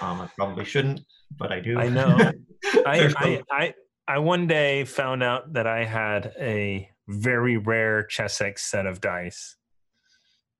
Um, 0.00 0.20
I 0.20 0.28
probably 0.36 0.64
shouldn't, 0.64 1.00
but 1.38 1.50
I 1.52 1.60
do. 1.60 1.78
I 1.78 1.88
know. 1.88 2.16
I, 2.86 3.12
I, 3.16 3.42
I, 3.50 3.74
I 4.06 4.18
one 4.18 4.46
day 4.46 4.84
found 4.84 5.22
out 5.22 5.52
that 5.54 5.66
I 5.66 5.84
had 5.84 6.32
a 6.38 6.88
very 7.08 7.56
rare 7.56 8.04
Chessex 8.04 8.64
set 8.70 8.86
of 8.86 9.00
dice. 9.00 9.56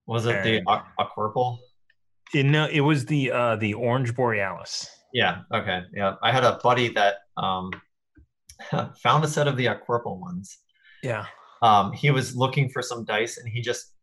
Was 0.07 0.27
it 0.27 0.43
the 0.43 0.57
And- 0.59 0.67
Aqu- 0.67 0.85
Aquerple? 0.99 1.59
It, 2.35 2.45
no, 2.45 2.67
it 2.67 2.81
was 2.81 3.07
the 3.07 3.31
uh, 3.31 3.57
the 3.57 3.73
Orange 3.75 4.15
Borealis. 4.15 4.87
Yeah. 5.15 5.41
Okay. 5.53 5.83
Yeah. 5.95 6.15
I 6.23 6.31
had 6.31 6.45
a 6.45 6.59
buddy 6.63 6.89
that 6.91 7.17
um, 7.39 7.71
found 9.03 9.25
a 9.25 9.29
set 9.29 9.49
of 9.49 9.57
the 9.57 9.67
Aquerple 9.67 10.19
ones. 10.21 10.59
Yeah. 11.03 11.25
Um, 11.63 11.93
he 11.93 12.11
was 12.11 12.37
looking 12.37 12.69
for 12.69 12.83
some 12.83 13.05
dice, 13.05 13.39
and 13.39 13.49
he 13.49 13.61
just 13.63 13.95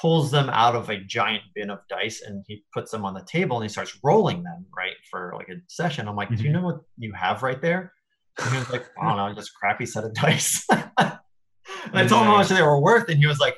pulls 0.00 0.30
them 0.30 0.48
out 0.50 0.74
of 0.74 0.88
a 0.90 0.98
giant 0.98 1.42
bin 1.54 1.70
of 1.70 1.78
dice, 1.88 2.22
and 2.22 2.44
he 2.48 2.64
puts 2.72 2.90
them 2.90 3.04
on 3.04 3.14
the 3.14 3.24
table, 3.24 3.56
and 3.58 3.64
he 3.64 3.68
starts 3.68 3.98
rolling 4.02 4.42
them 4.42 4.64
right 4.76 4.96
for 5.10 5.32
like 5.36 5.48
a 5.48 5.56
session. 5.68 6.08
I'm 6.08 6.16
like, 6.16 6.28
do 6.34 6.42
you 6.42 6.50
Mhm. 6.50 6.52
know 6.54 6.62
what 6.62 6.80
you 6.98 7.12
have 7.12 7.42
right 7.42 7.60
there? 7.60 7.92
And 8.38 8.50
he 8.52 8.58
was 8.58 8.70
like, 8.70 8.86
I 9.00 9.08
don't 9.08 9.16
know, 9.18 9.34
just 9.34 9.52
crappy 9.54 9.84
set 9.86 10.04
of 10.04 10.14
dice. 10.22 10.64
and 10.70 10.88
I 11.94 12.06
told 12.06 12.22
him 12.22 12.28
how 12.28 12.36
much 12.38 12.48
they 12.48 12.62
were 12.62 12.80
worth, 12.80 13.08
and 13.08 13.18
he 13.18 13.26
was 13.26 13.38
like, 13.40 13.56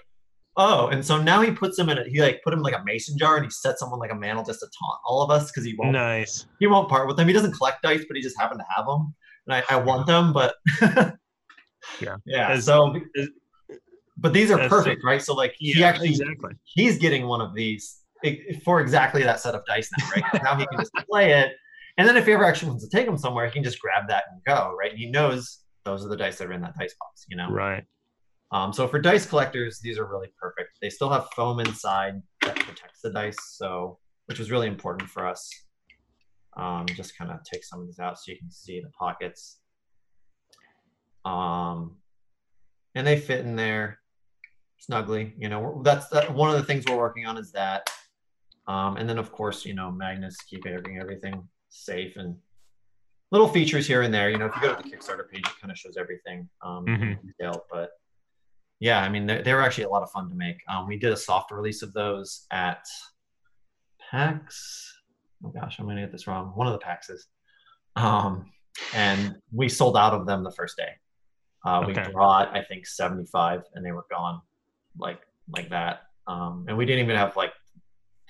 oh. 0.56 0.88
And 0.88 1.04
so 1.04 1.20
now 1.22 1.40
he 1.42 1.50
puts 1.52 1.76
them 1.76 1.88
in 1.88 1.98
a 1.98 2.04
he 2.04 2.20
like 2.20 2.40
put 2.42 2.50
them 2.50 2.58
in 2.60 2.64
like 2.64 2.74
a 2.78 2.82
mason 2.84 3.16
jar, 3.16 3.36
and 3.36 3.44
he 3.44 3.50
sets 3.50 3.80
them 3.80 3.90
on 3.92 3.98
like 4.00 4.12
a 4.12 4.16
mantle 4.16 4.44
just 4.44 4.60
to 4.60 4.66
taunt 4.66 4.98
all 5.06 5.22
of 5.22 5.30
us 5.30 5.50
because 5.50 5.64
he 5.64 5.74
won't 5.78 5.92
Nice. 5.92 6.46
he 6.58 6.66
won't 6.66 6.88
part 6.88 7.06
with 7.06 7.16
them. 7.16 7.26
He 7.28 7.32
doesn't 7.32 7.52
collect 7.52 7.82
dice, 7.82 8.04
but 8.08 8.16
he 8.16 8.22
just 8.22 8.38
happened 8.40 8.60
to 8.60 8.66
have 8.76 8.86
them, 8.86 9.14
and 9.46 9.54
I, 9.56 9.74
I 9.74 9.76
want 9.76 10.06
them, 10.06 10.32
but 10.32 10.54
Yeah. 12.00 12.16
yeah. 12.24 12.48
As- 12.50 12.64
so, 12.64 12.94
as- 13.16 13.28
but 14.16 14.32
these 14.32 14.50
are 14.50 14.58
as- 14.58 14.68
perfect, 14.68 15.04
right? 15.04 15.22
So 15.22 15.34
like 15.34 15.54
he 15.58 15.82
actually 15.82 16.10
exactly. 16.10 16.52
he's 16.64 16.98
getting 16.98 17.26
one 17.26 17.40
of 17.40 17.54
these 17.54 18.00
for 18.64 18.80
exactly 18.80 19.22
that 19.22 19.40
set 19.40 19.54
of 19.54 19.62
dice 19.66 19.90
now, 19.98 20.10
right? 20.10 20.42
now 20.42 20.56
he 20.56 20.66
can 20.66 20.78
just 20.78 20.92
play 21.10 21.32
it, 21.32 21.52
and 21.98 22.08
then 22.08 22.16
if 22.16 22.26
he 22.26 22.32
ever 22.32 22.44
actually 22.44 22.68
wants 22.68 22.88
to 22.88 22.96
take 22.96 23.06
them 23.06 23.18
somewhere, 23.18 23.46
he 23.46 23.52
can 23.52 23.64
just 23.64 23.78
grab 23.80 24.08
that 24.08 24.24
and 24.30 24.40
go, 24.44 24.74
right? 24.78 24.90
And 24.90 24.98
he 24.98 25.06
knows 25.06 25.60
those 25.84 26.04
are 26.04 26.08
the 26.08 26.16
dice 26.16 26.38
that 26.38 26.48
are 26.48 26.52
in 26.52 26.62
that 26.62 26.74
dice 26.78 26.94
box, 26.98 27.26
you 27.28 27.36
know. 27.36 27.50
Right. 27.50 27.84
Um, 28.50 28.72
so 28.72 28.86
for 28.86 29.00
dice 29.00 29.26
collectors, 29.26 29.80
these 29.80 29.98
are 29.98 30.06
really 30.06 30.28
perfect. 30.40 30.78
They 30.80 30.90
still 30.90 31.10
have 31.10 31.26
foam 31.34 31.60
inside 31.60 32.22
that 32.42 32.56
protects 32.56 33.00
the 33.02 33.10
dice, 33.10 33.36
so 33.40 33.98
which 34.26 34.38
was 34.38 34.50
really 34.50 34.68
important 34.68 35.08
for 35.10 35.26
us. 35.26 35.50
Um, 36.56 36.86
just 36.86 37.18
kind 37.18 37.30
of 37.30 37.38
take 37.42 37.64
some 37.64 37.80
of 37.80 37.86
these 37.86 37.98
out 37.98 38.16
so 38.16 38.30
you 38.30 38.38
can 38.38 38.50
see 38.50 38.80
the 38.80 38.90
pockets. 38.90 39.58
Um, 41.24 41.96
and 42.94 43.06
they 43.06 43.18
fit 43.18 43.40
in 43.40 43.56
there 43.56 43.98
snugly. 44.84 45.34
You 45.38 45.48
know, 45.48 45.80
that's 45.84 46.08
that, 46.08 46.32
one 46.32 46.50
of 46.50 46.56
the 46.56 46.64
things 46.64 46.84
we're 46.86 46.96
working 46.96 47.26
on 47.26 47.38
is 47.38 47.52
that. 47.52 47.88
Um, 48.66 48.96
and 48.96 49.08
then 49.08 49.18
of 49.18 49.30
course, 49.32 49.64
you 49.64 49.74
know, 49.74 49.90
magnets 49.90 50.36
keep 50.42 50.66
everything 50.66 50.98
everything 50.98 51.46
safe 51.68 52.16
and 52.16 52.36
little 53.30 53.48
features 53.48 53.86
here 53.86 54.02
and 54.02 54.12
there. 54.12 54.30
You 54.30 54.38
know, 54.38 54.46
if 54.46 54.56
you 54.56 54.62
go 54.62 54.74
to 54.74 54.82
the 54.82 54.88
Kickstarter 54.88 55.28
page, 55.30 55.40
it 55.46 55.60
kind 55.60 55.70
of 55.70 55.78
shows 55.78 55.96
everything 55.96 56.48
um, 56.62 56.86
in 56.88 57.00
Mhm. 57.00 57.22
detail. 57.22 57.64
But 57.70 57.90
yeah, 58.80 59.00
I 59.02 59.08
mean, 59.08 59.26
they, 59.26 59.52
were 59.54 59.62
actually 59.62 59.84
a 59.84 59.88
lot 59.88 60.02
of 60.02 60.10
fun 60.10 60.28
to 60.28 60.34
make. 60.34 60.56
Um, 60.68 60.86
we 60.86 60.98
did 60.98 61.12
a 61.12 61.16
soft 61.16 61.50
release 61.50 61.82
of 61.82 61.92
those 61.92 62.46
at 62.50 62.86
PAX. 64.10 64.92
Oh 65.44 65.48
gosh, 65.50 65.78
I'm 65.78 65.86
gonna 65.86 66.00
get 66.02 66.12
this 66.12 66.26
wrong. 66.26 66.52
One 66.54 66.66
of 66.66 66.72
the 66.72 66.78
PAXs. 66.84 67.22
Um, 67.96 68.50
and 68.94 69.36
we 69.52 69.68
sold 69.68 69.96
out 69.96 70.12
of 70.14 70.26
them 70.26 70.42
the 70.42 70.50
first 70.52 70.76
day. 70.76 70.92
Uh, 71.64 71.82
we 71.86 71.92
Okay. 71.92 72.10
brought, 72.12 72.54
I 72.54 72.62
think, 72.64 72.86
75, 72.86 73.62
and 73.74 73.84
they 73.84 73.92
were 73.92 74.04
gone, 74.10 74.42
like 74.98 75.20
like 75.48 75.70
that. 75.70 76.02
Um, 76.26 76.64
and 76.68 76.76
we 76.76 76.86
didn't 76.86 77.04
even 77.04 77.16
have 77.16 77.36
like 77.36 77.52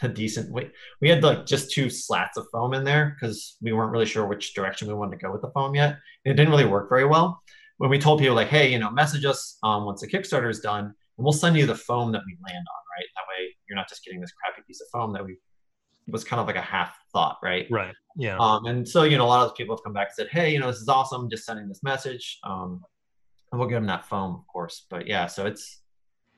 a 0.03 0.09
decent. 0.09 0.53
We 0.53 0.71
we 1.01 1.09
had 1.09 1.23
like 1.23 1.47
just 1.47 1.71
two 1.71 1.89
slats 1.91 2.37
of 2.37 2.47
foam 2.53 2.75
in 2.75 2.85
there 2.85 3.17
because 3.19 3.57
we 3.63 3.73
weren't 3.73 3.93
really 3.93 4.07
sure 4.07 4.27
which 4.27 4.55
direction 4.55 4.89
we 4.89 4.95
wanted 4.95 5.19
to 5.19 5.25
go 5.25 5.33
with 5.33 5.43
the 5.43 5.51
foam 5.51 5.75
yet. 5.75 5.99
It 6.25 6.35
didn't 6.35 6.51
really 6.51 6.65
work 6.65 6.89
very 6.89 7.07
well. 7.07 7.41
When 7.79 7.91
we 7.91 7.99
told 7.99 8.21
people 8.21 8.37
like, 8.37 8.49
hey, 8.49 8.71
you 8.71 8.79
know, 8.79 8.91
message 8.91 9.25
us 9.25 9.59
um, 9.63 9.85
once 9.85 10.01
the 10.01 10.09
Kickstarter 10.09 10.49
is 10.49 10.61
done, 10.61 10.85
and 10.85 11.25
we'll 11.25 11.33
send 11.33 11.57
you 11.57 11.67
the 11.67 11.75
foam 11.75 12.13
that 12.13 12.23
we 12.27 12.37
land 12.45 12.57
on, 12.57 12.83
right? 12.97 13.07
That 13.17 13.25
way, 13.29 13.55
you're 13.69 13.77
not 13.77 13.89
just 13.89 14.05
getting 14.05 14.21
this 14.21 14.33
crappy 14.33 14.63
piece 14.67 14.81
of 14.81 14.87
foam 14.93 15.13
that 15.13 15.25
we 15.25 15.39
was 16.07 16.23
kind 16.23 16.41
of 16.41 16.47
like 16.47 16.57
a 16.57 16.61
half 16.61 16.97
thought, 17.13 17.39
right? 17.43 17.67
Right. 17.71 17.95
Yeah. 18.17 18.37
Um, 18.39 18.67
and 18.67 18.87
so, 18.87 19.05
you 19.05 19.17
know, 19.17 19.25
a 19.25 19.27
lot 19.27 19.47
of 19.47 19.57
people 19.57 19.75
have 19.75 19.83
come 19.83 19.93
back 19.93 20.09
and 20.09 20.15
said, 20.15 20.29
hey, 20.31 20.53
you 20.53 20.61
know, 20.61 20.69
this 20.69 20.81
is 20.81 20.89
awesome. 20.89 21.31
Just 21.31 21.47
sending 21.47 21.67
this 21.67 21.83
message. 21.83 22.39
Um, 22.45 22.83
and 23.51 23.59
we'll 23.59 23.69
give 23.69 23.77
them 23.77 23.87
that 23.87 24.05
foam, 24.05 24.35
of 24.35 24.47
course. 24.47 24.87
But 24.91 25.07
yeah, 25.07 25.27
so 25.27 25.47
it's, 25.47 25.81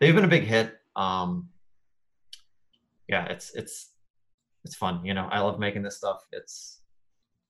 they've 0.00 0.14
been 0.14 0.24
a 0.24 0.28
big 0.28 0.44
hit. 0.44 0.76
Um, 0.94 1.48
yeah, 3.08 3.26
it's, 3.26 3.54
it's, 3.54 3.90
it's 4.64 4.74
fun. 4.74 5.04
You 5.04 5.14
know, 5.14 5.28
I 5.30 5.40
love 5.40 5.58
making 5.58 5.82
this 5.82 5.96
stuff. 5.96 6.24
It's, 6.32 6.80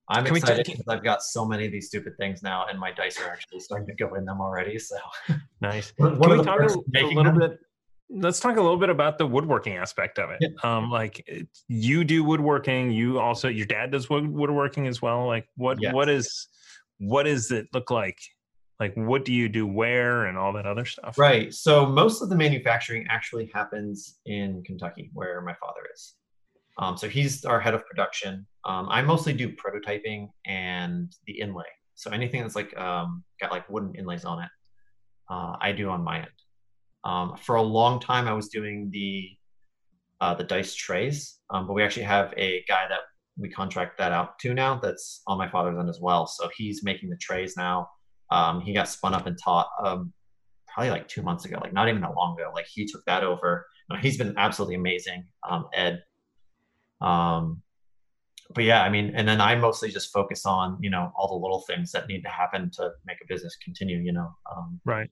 I'm 0.09 0.25
Can 0.25 0.37
excited 0.37 0.67
because 0.67 0.85
I've 0.89 1.03
got 1.03 1.23
so 1.23 1.45
many 1.45 1.67
of 1.67 1.73
these 1.73 1.89
stupid 1.89 2.17
things 2.17 2.43
now, 2.43 2.67
and 2.71 2.79
my 2.79 2.93
dice 2.93 3.21
are 3.21 3.29
actually 3.29 3.59
starting 3.61 3.89
to 3.89 3.95
go 3.95 4.15
in 4.15 4.25
them 4.25 4.41
already. 4.41 4.79
So, 4.79 4.97
nice. 5.61 5.93
one 5.97 6.19
Can 6.21 6.39
we 6.39 6.45
talk 6.45 6.61
a, 6.61 6.65
a 6.65 7.07
little 7.07 7.25
them- 7.25 7.39
bit? 7.39 7.59
Let's 8.09 8.39
talk 8.39 8.57
a 8.57 8.61
little 8.61 8.77
bit 8.77 8.89
about 8.89 9.19
the 9.19 9.27
woodworking 9.27 9.75
aspect 9.77 10.21
of 10.21 10.31
it. 10.31 10.39
Yeah. 10.41 10.49
Um, 10.63 10.91
like 10.93 11.25
it- 11.27 11.49
you 11.67 12.05
do 12.05 12.23
woodworking. 12.23 12.93
You 12.93 13.19
also 13.19 13.49
your 13.49 13.67
dad 13.67 13.91
does 13.91 14.09
wood, 14.09 14.29
woodworking 14.29 14.87
as 14.87 15.03
well. 15.03 15.27
Like 15.27 15.49
what 15.57 15.79
Yes. 15.81 15.93
what 15.93 16.09
is 16.09 16.47
what 16.99 17.25
does 17.25 17.51
it 17.51 17.67
look 17.73 17.91
like? 17.91 18.19
Like 18.79 18.95
what 18.95 19.25
do 19.25 19.33
you 19.33 19.49
do 19.49 19.67
where 19.67 20.27
and 20.27 20.37
all 20.37 20.53
that 20.53 20.67
other 20.67 20.85
stuff? 20.85 21.19
Right. 21.19 21.53
So 21.53 21.87
most 21.87 22.23
of 22.23 22.29
the 22.29 22.37
manufacturing 22.37 23.07
actually 23.09 23.51
happens 23.55 24.19
in 24.27 24.63
Kentucky, 24.65 25.11
where 25.15 25.41
my 25.41 25.55
father 25.55 25.81
is. 25.95 26.15
Um, 26.79 26.97
so 26.97 27.09
he's 27.09 27.45
our 27.45 27.59
head 27.59 27.75
of 27.75 27.87
production. 27.87 28.47
Um, 28.67 28.89
I 28.91 29.01
mostly 29.01 29.33
do 29.33 29.51
prototyping 29.51 30.29
and 30.45 31.11
the 31.27 31.41
inlay. 31.41 31.65
So 31.95 32.11
anything 32.11 32.43
that's 32.43 32.57
like 32.57 32.77
um, 32.79 33.25
got 33.41 33.51
like 33.51 33.69
wooden 33.71 33.95
inlays 33.95 34.27
on 34.27 34.43
it, 34.43 34.51
uh, 35.31 35.57
I 35.61 35.73
do 35.73 35.89
on 35.89 36.05
my 36.05 36.19
end. 36.19 36.29
Um, 37.05 37.37
for 37.41 37.57
a 37.57 37.63
long 37.63 38.01
time, 38.01 38.29
I 38.29 38.35
was 38.35 38.49
doing 38.49 38.91
the 38.93 39.31
uh, 40.21 40.35
the 40.35 40.45
dice 40.45 40.75
trays, 40.75 41.39
um, 41.51 41.67
but 41.67 41.75
we 41.75 41.83
actually 41.83 42.03
have 42.05 42.33
a 42.37 42.65
guy 42.69 42.87
that 42.89 43.01
we 43.39 43.49
contract 43.51 43.99
that 43.99 44.13
out 44.13 44.39
to 44.41 44.55
now. 44.55 44.79
That's 44.79 45.23
on 45.27 45.39
my 45.39 45.49
father's 45.49 45.79
end 45.79 45.89
as 45.89 46.01
well. 46.01 46.27
So 46.27 46.51
he's 46.57 46.83
making 46.83 47.11
the 47.11 47.19
trays 47.19 47.57
now. 47.57 47.89
Um, 48.31 48.61
he 48.61 48.73
got 48.73 48.89
spun 48.89 49.15
up 49.15 49.27
and 49.27 49.39
taught 49.43 49.69
um, 49.83 50.13
probably 50.67 50.91
like 50.91 51.09
two 51.09 51.23
months 51.23 51.45
ago, 51.45 51.59
like 51.61 51.73
not 51.73 51.89
even 51.89 52.01
that 52.03 52.15
long 52.15 52.39
ago. 52.39 52.51
Like 52.55 52.67
he 52.67 52.87
took 52.87 53.05
that 53.07 53.23
over. 53.25 53.67
He's 54.01 54.19
been 54.19 54.35
absolutely 54.37 54.75
amazing, 54.75 55.25
um, 55.49 55.69
Ed. 55.73 56.03
Um, 57.01 57.63
but 58.55 58.65
yeah, 58.65 58.83
I 58.83 58.89
mean, 58.89 59.13
and 59.15 59.27
then 59.27 59.41
I 59.41 59.55
mostly 59.57 59.91
just 59.91 60.13
focus 60.13 60.45
on 60.47 60.79
you 60.81 60.91
know 60.91 61.13
all 61.17 61.29
the 61.29 61.43
little 61.43 61.61
things 61.67 61.93
that 61.93 62.09
need 62.09 62.23
to 62.23 62.29
happen 62.29 62.71
to 62.75 62.91
make 63.07 63.19
a 63.23 63.27
business 63.27 63.57
continue. 63.63 63.99
You 63.99 64.13
know, 64.13 64.31
um, 64.55 64.81
Right. 64.85 65.11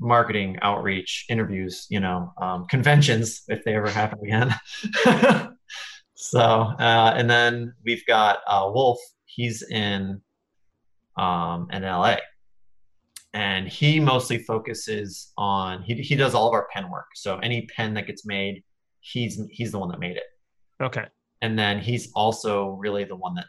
marketing, 0.00 0.58
outreach, 0.62 1.26
interviews, 1.28 1.86
you 1.90 2.00
know, 2.00 2.32
um, 2.40 2.66
conventions 2.66 3.42
if 3.48 3.64
they 3.64 3.74
ever 3.74 3.90
happen 3.90 4.18
again. 4.22 4.54
so, 6.14 6.40
uh, 6.40 7.14
and 7.16 7.28
then 7.28 7.74
we've 7.84 8.04
got 8.06 8.38
uh, 8.46 8.70
Wolf. 8.72 8.98
He's 9.26 9.62
in 9.62 10.20
um, 11.16 11.68
in 11.72 11.82
LA, 11.82 12.16
and 13.38 13.68
he 13.68 14.00
mostly 14.00 14.38
focuses 14.38 15.32
on 15.38 15.82
he 15.82 15.94
he 16.08 16.14
does 16.22 16.34
all 16.34 16.48
of 16.48 16.54
our 16.58 16.66
pen 16.72 16.90
work. 16.90 17.06
So 17.14 17.38
any 17.38 17.60
pen 17.74 17.94
that 17.94 18.06
gets 18.06 18.22
made, 18.26 18.62
he's 19.00 19.40
he's 19.50 19.70
the 19.72 19.78
one 19.78 19.90
that 19.92 20.00
made 20.00 20.16
it 20.22 20.28
Okay. 20.88 21.06
and 21.42 21.52
then 21.62 21.74
he's 21.88 22.04
also 22.14 22.70
really 22.84 23.04
the 23.04 23.16
one 23.16 23.34
that 23.38 23.46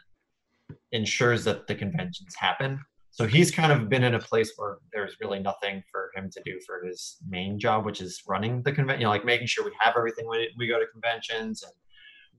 ensures 0.92 1.44
that 1.44 1.66
the 1.66 1.74
conventions 1.74 2.32
happen 2.38 2.78
so 3.12 3.26
he's 3.26 3.50
kind 3.50 3.72
of 3.72 3.88
been 3.88 4.04
in 4.04 4.14
a 4.14 4.18
place 4.30 4.50
where 4.56 4.78
there's 4.92 5.14
really 5.20 5.40
nothing 5.40 5.82
for 5.90 6.02
him 6.14 6.30
to 6.34 6.40
do 6.44 6.54
for 6.66 6.76
his 6.86 7.16
main 7.28 7.58
job 7.58 7.84
which 7.84 8.00
is 8.00 8.22
running 8.28 8.62
the 8.62 8.72
convention 8.72 9.00
you 9.00 9.06
know 9.06 9.10
like 9.10 9.24
making 9.24 9.46
sure 9.48 9.64
we 9.64 9.72
have 9.80 9.94
everything 9.96 10.26
when 10.28 10.40
we 10.56 10.66
go 10.68 10.78
to 10.78 10.86
conventions 10.96 11.62
and 11.64 11.72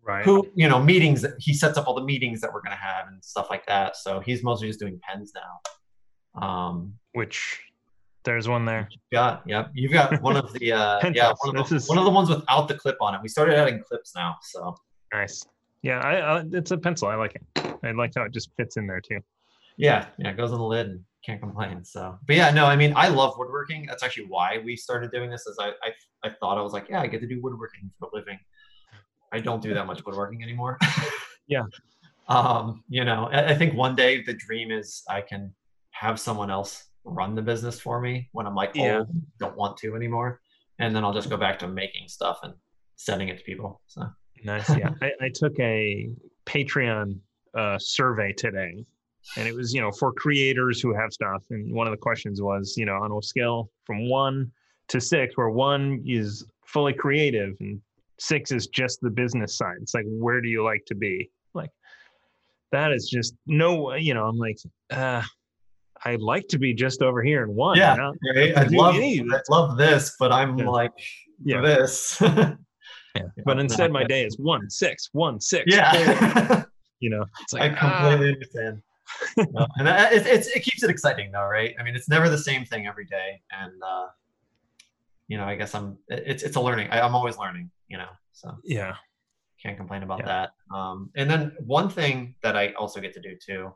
Right. 0.04 0.26
who 0.26 0.36
you 0.56 0.68
know 0.68 0.82
meetings 0.82 1.22
that 1.22 1.34
he 1.40 1.54
sets 1.54 1.78
up 1.78 1.88
all 1.88 1.96
the 2.02 2.08
meetings 2.14 2.40
that 2.42 2.50
we're 2.54 2.62
going 2.62 2.78
to 2.80 2.84
have 2.92 3.08
and 3.12 3.24
stuff 3.24 3.48
like 3.50 3.66
that 3.68 3.96
so 3.98 4.20
he's 4.28 4.42
mostly 4.44 4.68
just 4.68 4.80
doing 4.80 5.00
pens 5.08 5.32
now 5.36 5.52
um 6.36 6.94
Which 7.14 7.60
there's 8.24 8.48
one 8.48 8.66
there. 8.66 8.88
got 9.12 9.44
yep 9.48 9.72
you've 9.74 9.92
got 9.92 10.22
one 10.22 10.38
of 10.38 10.54
the 10.54 10.72
uh 10.72 11.00
yeah 11.14 11.34
one 11.42 11.58
of, 11.58 11.68
the, 11.70 11.76
is- 11.76 11.90
one 11.90 11.98
of 11.98 12.04
the 12.06 12.10
ones 12.12 12.30
without 12.30 12.68
the 12.68 12.76
clip 12.76 12.98
on 13.02 13.16
it 13.16 13.22
we 13.22 13.28
started 13.28 13.56
adding 13.56 13.82
clips 13.84 14.16
now 14.16 14.38
so 14.42 14.76
Nice. 15.14 15.46
Yeah, 15.82 16.00
I, 16.00 16.20
I 16.40 16.44
it's 16.54 16.72
a 16.72 16.78
pencil. 16.78 17.08
I 17.10 17.16
like 17.16 17.36
it. 17.36 17.76
I 17.84 17.92
like 17.92 18.14
how 18.16 18.24
it 18.24 18.32
just 18.32 18.50
fits 18.56 18.78
in 18.78 18.86
there 18.88 19.02
too. 19.02 19.20
Yeah, 19.78 20.06
yeah, 20.20 20.30
it 20.30 20.38
goes 20.38 20.52
on 20.52 20.60
the 20.60 20.64
lid 20.64 20.88
and 20.88 21.00
can't 21.26 21.42
complain. 21.42 21.84
So, 21.84 22.18
but 22.28 22.36
yeah, 22.36 22.52
no, 22.52 22.66
I 22.66 22.76
mean, 22.76 22.94
I 22.96 23.08
love 23.10 23.34
woodworking. 23.38 23.88
That's 23.88 24.04
actually 24.04 24.28
why 24.28 24.60
we 24.64 24.76
started 24.78 25.12
doing 25.12 25.30
this. 25.30 25.48
Is 25.48 25.58
I, 25.60 25.70
I, 25.70 25.92
I 26.24 26.30
thought 26.30 26.58
I 26.58 26.62
was 26.62 26.72
like, 26.72 26.88
yeah, 26.88 27.02
I 27.02 27.08
get 27.08 27.20
to 27.22 27.28
do 27.28 27.42
woodworking 27.42 27.90
for 28.00 28.10
a 28.14 28.16
living. 28.16 28.40
I 29.34 29.40
don't 29.40 29.62
do 29.62 29.74
that 29.74 29.86
much 29.88 30.06
woodworking 30.06 30.44
anymore. 30.44 30.78
Yeah. 31.48 31.64
Um, 32.30 32.84
you 32.88 33.04
know, 33.04 33.28
I, 33.32 33.50
I 33.50 33.56
think 33.56 33.74
one 33.74 33.94
day 33.96 34.22
the 34.24 34.34
dream 34.34 34.72
is 34.72 35.04
I 35.10 35.20
can 35.20 35.54
have 36.02 36.20
someone 36.20 36.50
else 36.50 36.86
run 37.04 37.36
the 37.36 37.42
business 37.44 37.80
for 37.80 38.02
me 38.02 38.28
when 38.32 38.48
I'm 38.48 38.56
like 38.56 38.72
Yeah. 38.74 39.00
old, 39.00 39.10
don't 39.38 39.56
want 39.56 39.78
to 39.78 39.96
anymore, 39.96 40.42
and 40.80 40.96
then 40.96 41.04
I'll 41.04 41.14
just 41.14 41.30
go 41.30 41.38
back 41.38 41.60
to 41.60 41.68
making 41.68 42.08
stuff 42.08 42.40
and 42.42 42.56
sending 42.96 43.30
it 43.30 43.38
to 43.38 43.44
people. 43.44 43.82
So 43.86 44.10
Nice. 44.44 44.76
Yeah. 44.76 44.90
I, 45.04 45.12
I 45.22 45.30
took 45.32 45.54
a 45.60 46.10
Patreon 46.48 47.20
uh, 47.56 47.78
survey 47.78 48.34
today, 48.34 48.84
and 49.38 49.48
it 49.48 49.54
was, 49.54 49.76
you 49.76 49.82
know, 49.82 49.92
for 49.92 50.12
creators 50.12 50.82
who 50.82 50.92
have 50.96 51.14
stuff. 51.14 51.44
And 51.52 51.72
one 51.72 51.86
of 51.86 51.92
the 51.92 51.98
questions 51.98 52.42
was, 52.42 52.74
you 52.78 52.88
know, 52.88 52.96
on 52.96 53.12
a 53.12 53.22
scale 53.22 53.70
from 53.86 54.10
one 54.10 54.52
to 54.88 55.00
six, 55.00 55.38
where 55.38 55.52
one 55.52 56.02
is 56.04 56.44
fully 56.66 56.94
creative 56.94 57.56
and 57.60 57.80
six 58.18 58.52
is 58.52 58.66
just 58.66 59.02
the 59.02 59.12
business 59.12 59.56
side. 59.56 59.76
It's 59.84 59.94
like, 59.94 60.06
where 60.08 60.42
do 60.42 60.48
you 60.50 60.64
like 60.64 60.84
to 60.88 60.96
be? 60.96 61.30
Like, 61.54 61.70
that 62.72 62.92
is 62.92 63.08
just 63.08 63.36
no, 63.46 63.94
you 63.94 64.16
know, 64.16 64.26
I'm 64.26 64.38
like, 64.38 64.58
uh, 64.90 65.22
I'd 66.06 66.22
like 66.22 66.48
to 66.50 66.58
be 66.60 66.74
just 66.74 67.02
over 67.02 67.22
here 67.22 67.44
in 67.44 67.54
one. 67.56 67.78
Yeah, 67.78 67.94
you 67.96 68.02
know? 68.02 68.14
right? 68.36 68.58
I 68.58 68.64
Do 68.66 68.78
love 68.78 68.96
I 68.96 69.00
it. 69.00 69.42
love 69.50 69.78
this, 69.78 70.16
but 70.20 70.32
I'm 70.32 70.58
Yeah. 70.58 70.70
like 70.70 70.92
Yeah. 71.44 71.62
this. 71.62 72.22
Yeah. 73.14 73.24
But 73.44 73.60
instead, 73.60 73.92
my 73.92 74.06
day 74.06 74.24
is 74.24 74.38
one, 74.40 74.70
six, 74.70 75.10
one, 75.12 75.38
six. 75.42 75.66
four, 75.76 75.84
yeah. 75.84 76.64
You 77.02 77.10
know, 77.10 77.26
it's 77.42 77.54
I 77.54 77.60
like, 77.68 77.74
ah. 77.84 78.00
completely 78.00 78.34
understand. 78.34 78.82
No, 79.52 79.68
and 79.78 79.86
that, 79.86 80.14
it, 80.14 80.26
it's, 80.26 80.48
it 80.48 80.62
keeps 80.62 80.82
it 80.84 80.90
exciting 80.90 81.30
though, 81.34 81.44
right? 81.44 81.76
I 81.78 81.84
mean, 81.84 81.94
it's 81.96 82.08
never 82.08 82.30
the 82.30 82.38
same 82.38 82.64
thing 82.64 82.88
every 82.88 83.04
day, 83.06 83.42
and 83.52 83.74
uh, 83.84 84.06
you 85.28 85.38
know, 85.38 85.44
I 85.44 85.56
guess 85.56 85.76
I'm. 85.76 85.98
it- 86.08 86.24
It's 86.26 86.44
it's 86.44 86.56
a 86.56 86.62
learning. 86.62 86.88
I, 86.90 87.02
I'm 87.02 87.14
always 87.14 87.38
learning, 87.38 87.70
you 87.90 87.98
know. 87.98 88.08
So 88.32 88.56
yeah. 88.64 88.96
can't 89.62 89.76
complain 89.76 90.04
about 90.04 90.20
Yeah. 90.20 90.26
that. 90.28 90.50
Um, 90.74 91.10
and 91.18 91.30
then 91.30 91.52
one 91.60 91.90
thing 91.90 92.36
that 92.44 92.56
I 92.56 92.72
also 92.74 93.02
get 93.02 93.14
to 93.16 93.20
do 93.22 93.36
too 93.36 93.74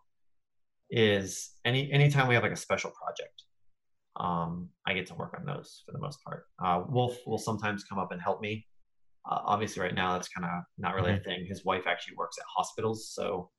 is 0.89 1.51
any 1.65 1.91
anytime 1.91 2.27
we 2.27 2.35
have 2.35 2.43
like 2.43 2.51
a 2.51 2.57
special 2.57 2.91
project, 2.91 3.43
um, 4.17 4.69
I 4.87 4.93
get 4.93 5.07
to 5.07 5.15
work 5.15 5.35
on 5.37 5.45
those 5.45 5.83
for 5.85 5.91
the 5.91 5.99
most 5.99 6.19
part. 6.23 6.45
Uh, 6.63 6.83
Wolf 6.87 7.17
will 7.25 7.37
sometimes 7.37 7.83
come 7.83 7.99
up 7.99 8.11
and 8.11 8.21
help 8.21 8.41
me. 8.41 8.65
Uh, 9.29 9.39
obviously, 9.45 9.81
right 9.81 9.95
now 9.95 10.13
that's 10.13 10.27
kind 10.29 10.45
of 10.45 10.63
not 10.77 10.93
really 10.95 11.13
a 11.13 11.19
thing. 11.19 11.45
His 11.47 11.65
wife 11.65 11.83
actually 11.87 12.15
works 12.15 12.37
at 12.37 12.45
hospitals, 12.55 13.09
so 13.11 13.49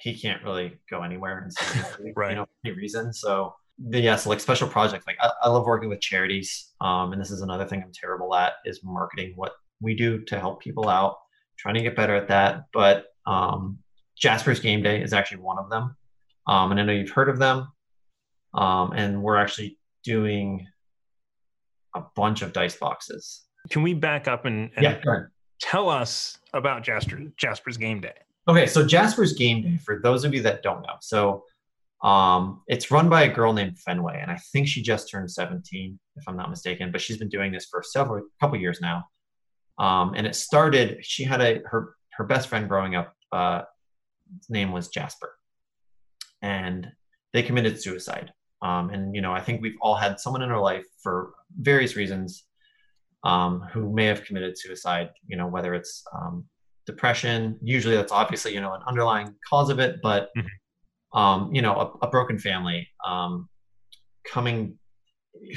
he 0.00 0.18
can't 0.18 0.42
really 0.42 0.78
go 0.88 1.02
anywhere 1.02 1.38
and 1.38 1.52
see 1.52 1.80
Right. 2.16 2.30
you 2.30 2.36
know 2.36 2.46
any 2.64 2.74
reason. 2.74 3.12
So 3.12 3.52
the, 3.88 4.00
yeah, 4.00 4.16
so 4.16 4.30
like 4.30 4.40
special 4.40 4.68
projects, 4.68 5.06
like 5.06 5.16
I, 5.20 5.30
I 5.42 5.48
love 5.48 5.66
working 5.66 5.88
with 5.88 6.00
charities. 6.00 6.72
Um, 6.80 7.12
and 7.12 7.20
this 7.20 7.30
is 7.30 7.42
another 7.42 7.66
thing 7.66 7.82
I'm 7.82 7.92
terrible 7.92 8.34
at 8.34 8.54
is 8.64 8.80
marketing 8.84 9.32
what 9.36 9.52
we 9.80 9.94
do 9.94 10.22
to 10.26 10.38
help 10.38 10.60
people 10.62 10.88
out. 10.88 11.16
Trying 11.58 11.74
to 11.74 11.82
get 11.82 11.96
better 11.96 12.14
at 12.14 12.28
that, 12.28 12.64
but 12.72 13.06
um, 13.26 13.78
Jasper's 14.16 14.60
Game 14.60 14.82
Day 14.82 15.02
is 15.02 15.12
actually 15.12 15.38
one 15.42 15.58
of 15.58 15.68
them. 15.68 15.94
Um, 16.46 16.70
and 16.70 16.80
I 16.80 16.84
know 16.84 16.92
you've 16.92 17.10
heard 17.10 17.28
of 17.28 17.38
them. 17.38 17.68
Um, 18.54 18.92
and 18.92 19.22
we're 19.22 19.36
actually 19.36 19.78
doing 20.02 20.66
a 21.94 22.02
bunch 22.16 22.42
of 22.42 22.52
dice 22.52 22.76
boxes. 22.76 23.42
Can 23.68 23.82
we 23.82 23.94
back 23.94 24.26
up 24.26 24.44
and, 24.44 24.70
and 24.76 24.82
Yeah, 24.82 25.00
tell 25.60 25.88
us 25.88 26.38
about 26.52 26.82
Jasper, 26.82 27.20
Jasper's 27.36 27.76
Game 27.76 28.00
Day? 28.00 28.14
Okay, 28.48 28.66
so 28.66 28.84
Jasper's 28.84 29.34
Game 29.34 29.62
Day, 29.62 29.78
for 29.84 30.00
those 30.02 30.24
of 30.24 30.34
you 30.34 30.42
that 30.42 30.62
don't 30.62 30.82
know, 30.82 30.96
so 31.00 31.44
um, 32.02 32.62
it's 32.66 32.90
run 32.90 33.08
by 33.08 33.24
a 33.24 33.32
girl 33.32 33.52
named 33.52 33.78
Fenway, 33.78 34.18
and 34.20 34.30
I 34.30 34.38
think 34.52 34.66
she 34.66 34.82
just 34.82 35.10
turned 35.10 35.30
17, 35.30 35.98
if 36.16 36.24
I'm 36.26 36.36
not 36.36 36.48
mistaken, 36.48 36.90
but 36.90 37.00
she's 37.00 37.18
been 37.18 37.28
doing 37.28 37.52
this 37.52 37.66
for 37.66 37.82
several 37.82 38.22
couple 38.40 38.58
years 38.58 38.80
now. 38.80 39.04
Um, 39.78 40.14
and 40.16 40.26
it 40.26 40.34
started, 40.34 41.04
she 41.04 41.24
had 41.24 41.40
a 41.40 41.60
her 41.66 41.94
her 42.12 42.24
best 42.24 42.48
friend 42.48 42.68
growing 42.68 42.94
up, 42.96 43.14
uh, 43.32 43.62
his 44.38 44.50
name 44.50 44.72
was 44.72 44.88
Jasper, 44.88 45.32
and 46.42 46.90
they 47.32 47.42
committed 47.42 47.80
suicide. 47.80 48.32
Um, 48.62 48.90
and 48.90 49.14
you 49.14 49.22
know, 49.22 49.32
I 49.32 49.40
think 49.40 49.62
we've 49.62 49.78
all 49.80 49.96
had 49.96 50.20
someone 50.20 50.42
in 50.42 50.50
our 50.50 50.60
life 50.60 50.84
for 51.02 51.32
various 51.58 51.96
reasons 51.96 52.44
um, 53.24 53.60
who 53.72 53.92
may 53.92 54.06
have 54.06 54.24
committed 54.24 54.58
suicide. 54.58 55.10
You 55.26 55.36
know, 55.36 55.46
whether 55.46 55.74
it's 55.74 56.04
um, 56.14 56.44
depression. 56.86 57.58
Usually, 57.62 57.96
that's 57.96 58.12
obviously 58.12 58.54
you 58.54 58.60
know 58.60 58.74
an 58.74 58.82
underlying 58.86 59.34
cause 59.48 59.70
of 59.70 59.78
it, 59.78 60.00
but 60.02 60.30
um, 61.12 61.52
you 61.54 61.62
know, 61.62 61.74
a, 61.74 62.06
a 62.06 62.10
broken 62.10 62.38
family, 62.38 62.88
um, 63.06 63.48
coming, 64.24 64.78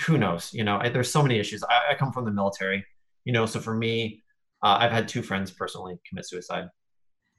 who 0.05 0.17
knows? 0.17 0.51
You 0.53 0.63
know, 0.63 0.79
I, 0.81 0.89
there's 0.89 1.11
so 1.11 1.21
many 1.21 1.39
issues. 1.39 1.63
I, 1.63 1.91
I 1.91 1.95
come 1.95 2.11
from 2.11 2.25
the 2.25 2.31
military, 2.31 2.85
you 3.25 3.33
know, 3.33 3.45
so 3.45 3.59
for 3.59 3.75
me, 3.75 4.23
uh, 4.63 4.77
I've 4.79 4.91
had 4.91 5.07
two 5.07 5.21
friends 5.21 5.51
personally 5.51 5.99
commit 6.07 6.25
suicide. 6.25 6.67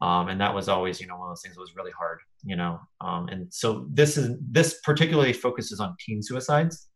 Um, 0.01 0.28
and 0.28 0.40
that 0.40 0.55
was 0.55 0.68
always, 0.68 1.01
you 1.01 1.07
know, 1.07 1.16
one 1.16 1.28
of 1.28 1.30
those 1.32 1.42
things 1.42 1.55
that 1.55 1.61
was 1.61 1.76
really 1.76 1.92
hard, 1.92 2.18
you 2.45 2.57
know. 2.57 2.80
Um, 3.01 3.28
and 3.28 3.53
so 3.53 3.86
this 3.90 4.16
is 4.16 4.36
this 4.40 4.80
particularly 4.82 5.32
focuses 5.32 5.80
on 5.80 5.97
teen 6.05 6.22
suicides, 6.22 6.88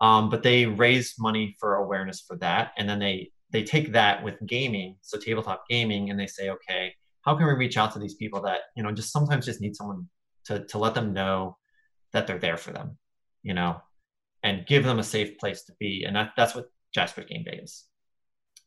um, 0.00 0.30
but 0.30 0.42
they 0.42 0.66
raise 0.66 1.14
money 1.18 1.56
for 1.60 1.76
awareness 1.76 2.20
for 2.20 2.36
that, 2.38 2.72
and 2.78 2.88
then 2.88 2.98
they 2.98 3.30
they 3.50 3.62
take 3.62 3.92
that 3.92 4.24
with 4.24 4.34
gaming, 4.46 4.96
so 5.02 5.18
tabletop 5.18 5.64
gaming, 5.68 6.10
and 6.10 6.18
they 6.18 6.26
say, 6.26 6.48
okay, 6.50 6.94
how 7.22 7.36
can 7.36 7.46
we 7.46 7.52
reach 7.52 7.76
out 7.76 7.92
to 7.92 7.98
these 7.98 8.14
people 8.14 8.42
that 8.42 8.60
you 8.76 8.82
know 8.82 8.92
just 8.92 9.12
sometimes 9.12 9.46
just 9.46 9.60
need 9.60 9.76
someone 9.76 10.08
to 10.46 10.64
to 10.66 10.78
let 10.78 10.94
them 10.94 11.12
know 11.12 11.56
that 12.12 12.26
they're 12.26 12.38
there 12.38 12.56
for 12.56 12.72
them, 12.72 12.98
you 13.42 13.54
know, 13.54 13.80
and 14.42 14.66
give 14.66 14.84
them 14.84 14.98
a 14.98 15.04
safe 15.04 15.38
place 15.38 15.64
to 15.64 15.72
be, 15.78 16.04
and 16.06 16.16
that, 16.16 16.32
that's 16.36 16.54
what 16.54 16.66
Jasper 16.94 17.22
Game 17.22 17.44
Day 17.44 17.60
is. 17.62 17.84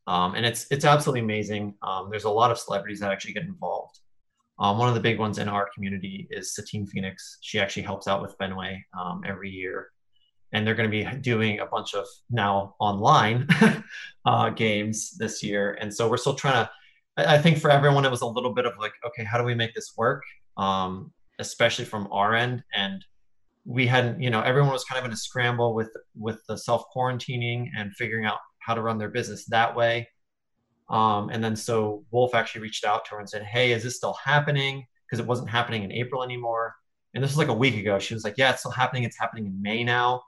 Um, 0.08 0.36
and 0.36 0.46
it's 0.46 0.68
it's 0.70 0.86
absolutely 0.86 1.22
amazing. 1.22 1.76
Um, 1.82 2.10
there's 2.10 2.26
a 2.26 2.30
lot 2.30 2.52
of 2.52 2.60
celebrities 2.60 3.00
that 3.00 3.12
actually 3.12 3.34
get 3.34 3.44
involved. 3.44 4.00
Um, 4.60 4.78
one 4.78 4.88
of 4.88 4.96
the 4.96 5.02
big 5.02 5.20
ones 5.20 5.38
in 5.38 5.50
our 5.50 5.68
community 5.74 6.28
is 6.32 6.56
Satine 6.56 6.86
Phoenix. 6.86 7.40
She 7.42 7.60
actually 7.60 7.84
helps 7.84 8.08
out 8.08 8.22
with 8.22 8.36
Fenway 8.38 8.86
um, 8.98 9.22
every 9.26 9.50
year, 9.50 9.90
and 10.54 10.66
they're 10.66 10.76
going 10.76 10.90
to 10.90 11.14
be 11.14 11.22
doing 11.22 11.60
a 11.60 11.66
bunch 11.66 11.94
of 11.94 12.06
now 12.30 12.76
online 12.80 13.48
uh, 14.26 14.50
games 14.52 15.18
this 15.18 15.44
year. 15.44 15.78
And 15.82 15.94
so 15.94 16.10
we're 16.10 16.18
still 16.18 16.36
trying 16.36 16.66
to. 16.66 16.72
I, 17.18 17.36
I 17.36 17.38
think 17.40 17.58
for 17.58 17.70
everyone, 17.70 18.06
it 18.06 18.12
was 18.12 18.22
a 18.22 18.28
little 18.28 18.54
bit 18.54 18.66
of 18.66 18.74
like, 18.80 18.94
okay, 19.08 19.24
how 19.24 19.38
do 19.38 19.44
we 19.44 19.56
make 19.56 19.74
this 19.74 19.94
work? 19.98 20.24
Um, 20.58 21.12
especially 21.40 21.86
from 21.86 22.08
our 22.12 22.34
end, 22.34 22.64
and 22.74 23.04
we 23.66 23.88
hadn't, 23.88 24.22
you 24.22 24.30
know, 24.30 24.42
everyone 24.42 24.72
was 24.72 24.86
kind 24.86 25.00
of 25.00 25.06
in 25.06 25.12
a 25.12 25.18
scramble 25.18 25.74
with 25.74 25.90
with 26.16 26.40
the 26.48 26.58
self 26.58 26.84
quarantining 26.96 27.70
and 27.76 27.94
figuring 27.96 28.26
out 28.26 28.38
how 28.66 28.74
to 28.74 28.82
run 28.82 28.98
their 28.98 29.10
business 29.10 29.46
that 29.46 29.76
way. 29.76 30.08
Um, 30.90 31.30
and 31.30 31.44
then 31.44 31.56
so 31.56 32.04
Wolf 32.12 32.36
actually 32.36 32.62
reached 32.62 32.86
out 32.86 33.06
to 33.06 33.12
her 33.12 33.20
and 33.20 33.30
said, 33.30 33.44
Hey, 33.44 33.72
is 33.72 33.84
this 33.84 33.96
still 33.96 34.14
happening? 34.14 34.86
Because 35.06 35.20
it 35.20 35.28
wasn't 35.28 35.50
happening 35.50 35.84
in 35.84 35.92
April 35.92 36.24
anymore. 36.24 36.76
And 37.14 37.24
this 37.24 37.32
was 37.32 37.38
like 37.38 37.48
a 37.48 37.54
week 37.54 37.76
ago. 37.78 38.00
She 38.00 38.14
was 38.14 38.24
like, 38.24 38.36
Yeah, 38.38 38.52
it's 38.52 38.60
still 38.60 38.72
happening. 38.72 39.04
It's 39.04 39.18
happening 39.18 39.46
in 39.46 39.62
May 39.62 39.84
now. 39.84 40.22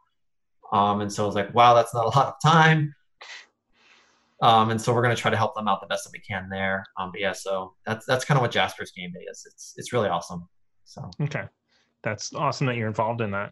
Um, 0.72 1.02
and 1.02 1.12
so 1.12 1.24
I 1.24 1.26
was 1.26 1.36
like, 1.36 1.54
Wow, 1.54 1.74
that's 1.74 1.94
not 1.94 2.06
a 2.06 2.10
lot 2.18 2.28
of 2.28 2.36
time. 2.44 2.94
Um, 4.42 4.70
and 4.70 4.80
so 4.80 4.94
we're 4.94 5.02
going 5.02 5.16
to 5.16 5.20
try 5.20 5.32
to 5.32 5.38
help 5.38 5.56
them 5.56 5.68
out 5.68 5.82
the 5.82 5.88
best 5.88 6.04
that 6.04 6.12
we 6.14 6.20
can 6.20 6.48
there. 6.50 6.86
Um, 7.00 7.12
but 7.12 7.20
yeah, 7.20 7.32
so 7.32 7.74
that's 7.86 8.06
that's 8.06 8.24
kind 8.24 8.38
of 8.38 8.44
what 8.44 8.52
Jasper's 8.52 8.92
game 8.92 9.12
day 9.12 9.26
is. 9.30 9.48
It's 9.52 9.74
it's 9.78 9.94
really 9.94 10.10
awesome. 10.10 10.48
So 10.86 11.10
Okay. 11.22 11.44
That's 12.04 12.34
awesome 12.34 12.68
that 12.68 12.78
you're 12.78 12.88
involved 12.88 13.22
in 13.22 13.32
that. 13.32 13.52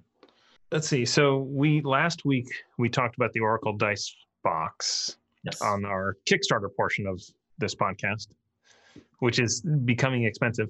Let's 0.71 0.87
see. 0.87 1.05
So 1.05 1.39
we 1.39 1.81
last 1.81 2.25
week 2.25 2.47
we 2.77 2.89
talked 2.89 3.15
about 3.15 3.33
the 3.33 3.39
Oracle 3.39 3.75
Dice 3.75 4.15
box 4.45 5.17
yes, 5.43 5.61
on 5.61 5.83
our 5.83 6.15
Kickstarter 6.25 6.69
portion 6.77 7.05
of 7.07 7.21
this 7.57 7.75
podcast, 7.75 8.27
which 9.19 9.39
is 9.39 9.61
becoming 9.83 10.23
expensive. 10.23 10.69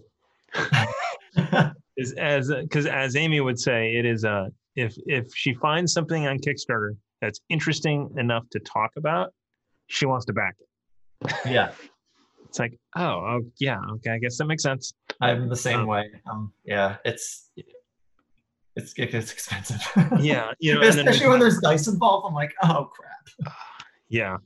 Is 1.97 2.11
as 2.13 2.49
because 2.49 2.87
as 2.87 3.15
Amy 3.15 3.39
would 3.39 3.57
say, 3.57 3.95
it 3.95 4.05
is 4.05 4.25
a 4.25 4.49
if 4.75 4.97
if 5.05 5.33
she 5.33 5.53
finds 5.53 5.93
something 5.93 6.27
on 6.27 6.39
Kickstarter 6.39 6.97
that's 7.21 7.39
interesting 7.49 8.09
enough 8.17 8.43
to 8.49 8.59
talk 8.59 8.91
about, 8.97 9.33
she 9.87 10.05
wants 10.05 10.25
to 10.25 10.33
back 10.33 10.55
it. 10.59 11.33
yeah, 11.45 11.71
It's 12.49 12.59
like, 12.59 12.77
oh, 12.97 13.01
oh 13.03 13.41
yeah, 13.59 13.79
okay, 13.95 14.11
I 14.11 14.17
guess 14.17 14.37
that 14.39 14.45
makes 14.45 14.63
sense. 14.63 14.93
I'm 15.21 15.47
the 15.47 15.55
same 15.55 15.81
Um, 15.81 15.87
way. 15.87 16.09
Um, 16.29 16.51
yeah, 16.65 16.97
it's 17.05 17.49
it's 18.75 18.93
it 18.97 19.11
gets 19.11 19.31
expensive. 19.31 19.81
Yeah, 20.19 20.51
you 20.59 20.73
know, 20.75 20.81
and 20.83 20.93
then 20.93 21.07
especially 21.07 21.29
when 21.29 21.39
there's 21.39 21.59
dice 21.59 21.87
involved. 21.87 22.27
I'm 22.27 22.33
like, 22.33 22.53
oh 22.63 22.85
crap. 22.93 23.53
Yeah. 24.07 24.37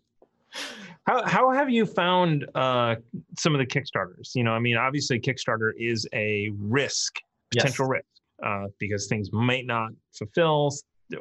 How 1.05 1.25
how 1.25 1.51
have 1.51 1.69
you 1.69 1.85
found 1.85 2.45
uh, 2.55 2.95
some 3.37 3.53
of 3.53 3.59
the 3.59 3.65
Kickstarters? 3.65 4.33
You 4.35 4.43
know, 4.43 4.51
I 4.51 4.59
mean, 4.59 4.77
obviously 4.77 5.19
Kickstarter 5.19 5.71
is 5.77 6.07
a 6.13 6.51
risk, 6.57 7.19
Yes. 7.51 7.63
potential 7.63 7.87
risk, 7.87 8.05
uh, 8.45 8.65
because 8.79 9.07
things 9.07 9.31
might 9.33 9.65
not 9.65 9.89
fulfill 10.13 10.71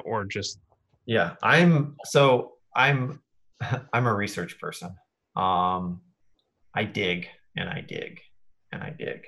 or 0.05 0.25
just 0.25 0.59
Yeah, 1.05 1.35
I'm 1.43 1.95
so 2.05 2.53
I'm 2.75 3.19
I'm 3.93 4.07
a 4.07 4.13
research 4.13 4.59
person. 4.59 4.95
Um, 5.35 6.01
I 6.75 6.83
dig 6.85 7.27
and 7.57 7.67
I 7.69 7.81
dig 7.81 8.21
and 8.71 8.81
I 8.81 8.91
dig. 8.97 9.23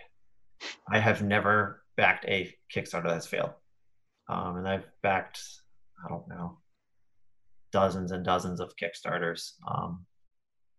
I 0.90 1.00
have 1.00 1.22
never 1.22 1.84
backed 1.98 2.26
a 2.26 2.56
Kickstarter 2.74 3.08
that's 3.08 3.28
failed, 3.28 3.52
um, 4.30 4.58
and 4.58 4.68
I've 4.68 4.86
backed 5.02 5.42
I 6.04 6.10
don't 6.10 6.28
know 6.28 6.58
dozens 7.72 8.12
and 8.12 8.26
dozens 8.26 8.60
of 8.60 8.74
Kickstarters. 8.76 9.54
Um, 9.68 10.06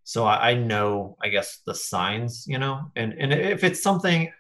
so 0.05 0.25
I, 0.25 0.51
I 0.51 0.55
know, 0.55 1.17
I 1.23 1.29
guess, 1.29 1.61
the 1.67 1.75
signs, 1.75 2.45
you 2.47 2.59
know, 2.59 2.91
and 2.97 3.13
and 3.15 3.33
if 3.33 3.65
it's 3.65 3.83
something, 3.83 4.31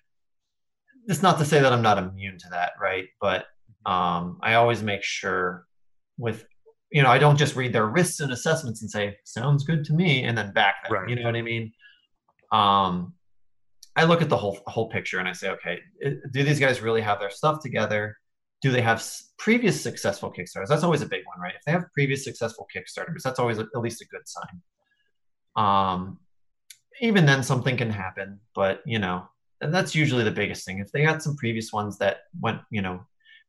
it's 1.07 1.22
not 1.22 1.38
to 1.38 1.44
say 1.44 1.61
that 1.61 1.72
I'm 1.72 1.82
not 1.82 1.98
immune 1.98 2.38
to 2.38 2.48
that, 2.50 2.72
right? 2.80 3.07
But 3.20 3.46
um, 3.86 4.38
I 4.42 4.55
always 4.55 4.82
make 4.82 5.03
sure 5.03 5.66
with 6.18 6.44
you 6.90 7.03
know 7.03 7.09
I 7.09 7.18
don't 7.18 7.36
just 7.36 7.57
read 7.57 7.72
their 7.72 7.86
risks 7.86 8.20
and 8.20 8.32
assessments 8.32 8.82
and 8.82 8.90
say 8.90 9.16
sounds 9.24 9.64
good 9.64 9.84
to 9.86 9.94
me 9.94 10.24
and 10.24 10.36
then 10.36 10.53
back 10.53 10.82
them. 10.84 10.92
Right. 10.92 11.09
You 11.09 11.16
know 11.16 11.24
what 11.24 11.36
I 11.36 11.42
mean? 11.42 11.72
Um, 12.50 13.14
I 13.94 14.05
look 14.05 14.22
at 14.22 14.28
the 14.28 14.36
whole 14.36 14.59
whole 14.66 14.88
picture 14.88 15.18
and 15.18 15.28
I 15.28 15.32
say, 15.32 15.50
okay, 15.50 15.78
do 16.32 16.42
these 16.42 16.61
guys 16.61 16.80
really 16.80 17.00
have 17.00 17.20
their 17.20 17.30
stuff 17.30 17.62
together? 17.62 18.16
Do 18.62 18.70
they 18.70 18.80
have 18.80 19.04
previous 19.38 19.80
successful 19.80 20.32
Kickstarters? 20.32 20.68
That's 20.68 20.84
always 20.84 21.02
a 21.02 21.06
big 21.06 21.22
one, 21.26 21.40
right? 21.40 21.54
If 21.54 21.64
they 21.64 21.72
have 21.72 21.84
previous 21.92 22.24
successful 22.24 22.66
Kickstarters, 22.74 23.22
that's 23.22 23.38
always 23.38 23.58
at 23.58 23.66
least 23.76 24.00
a 24.00 24.06
good 24.06 24.22
sign. 24.26 24.62
Um, 25.56 26.18
even 27.00 27.26
then, 27.26 27.42
something 27.42 27.76
can 27.76 27.90
happen, 27.90 28.40
but 28.54 28.80
you 28.86 28.98
know, 28.98 29.24
and 29.60 29.74
that's 29.74 29.94
usually 29.94 30.24
the 30.24 30.30
biggest 30.30 30.64
thing. 30.64 30.78
If 30.78 30.92
they 30.92 31.02
got 31.02 31.22
some 31.22 31.36
previous 31.36 31.72
ones 31.72 31.98
that 31.98 32.18
went, 32.40 32.60
you 32.70 32.82
know, 32.82 33.00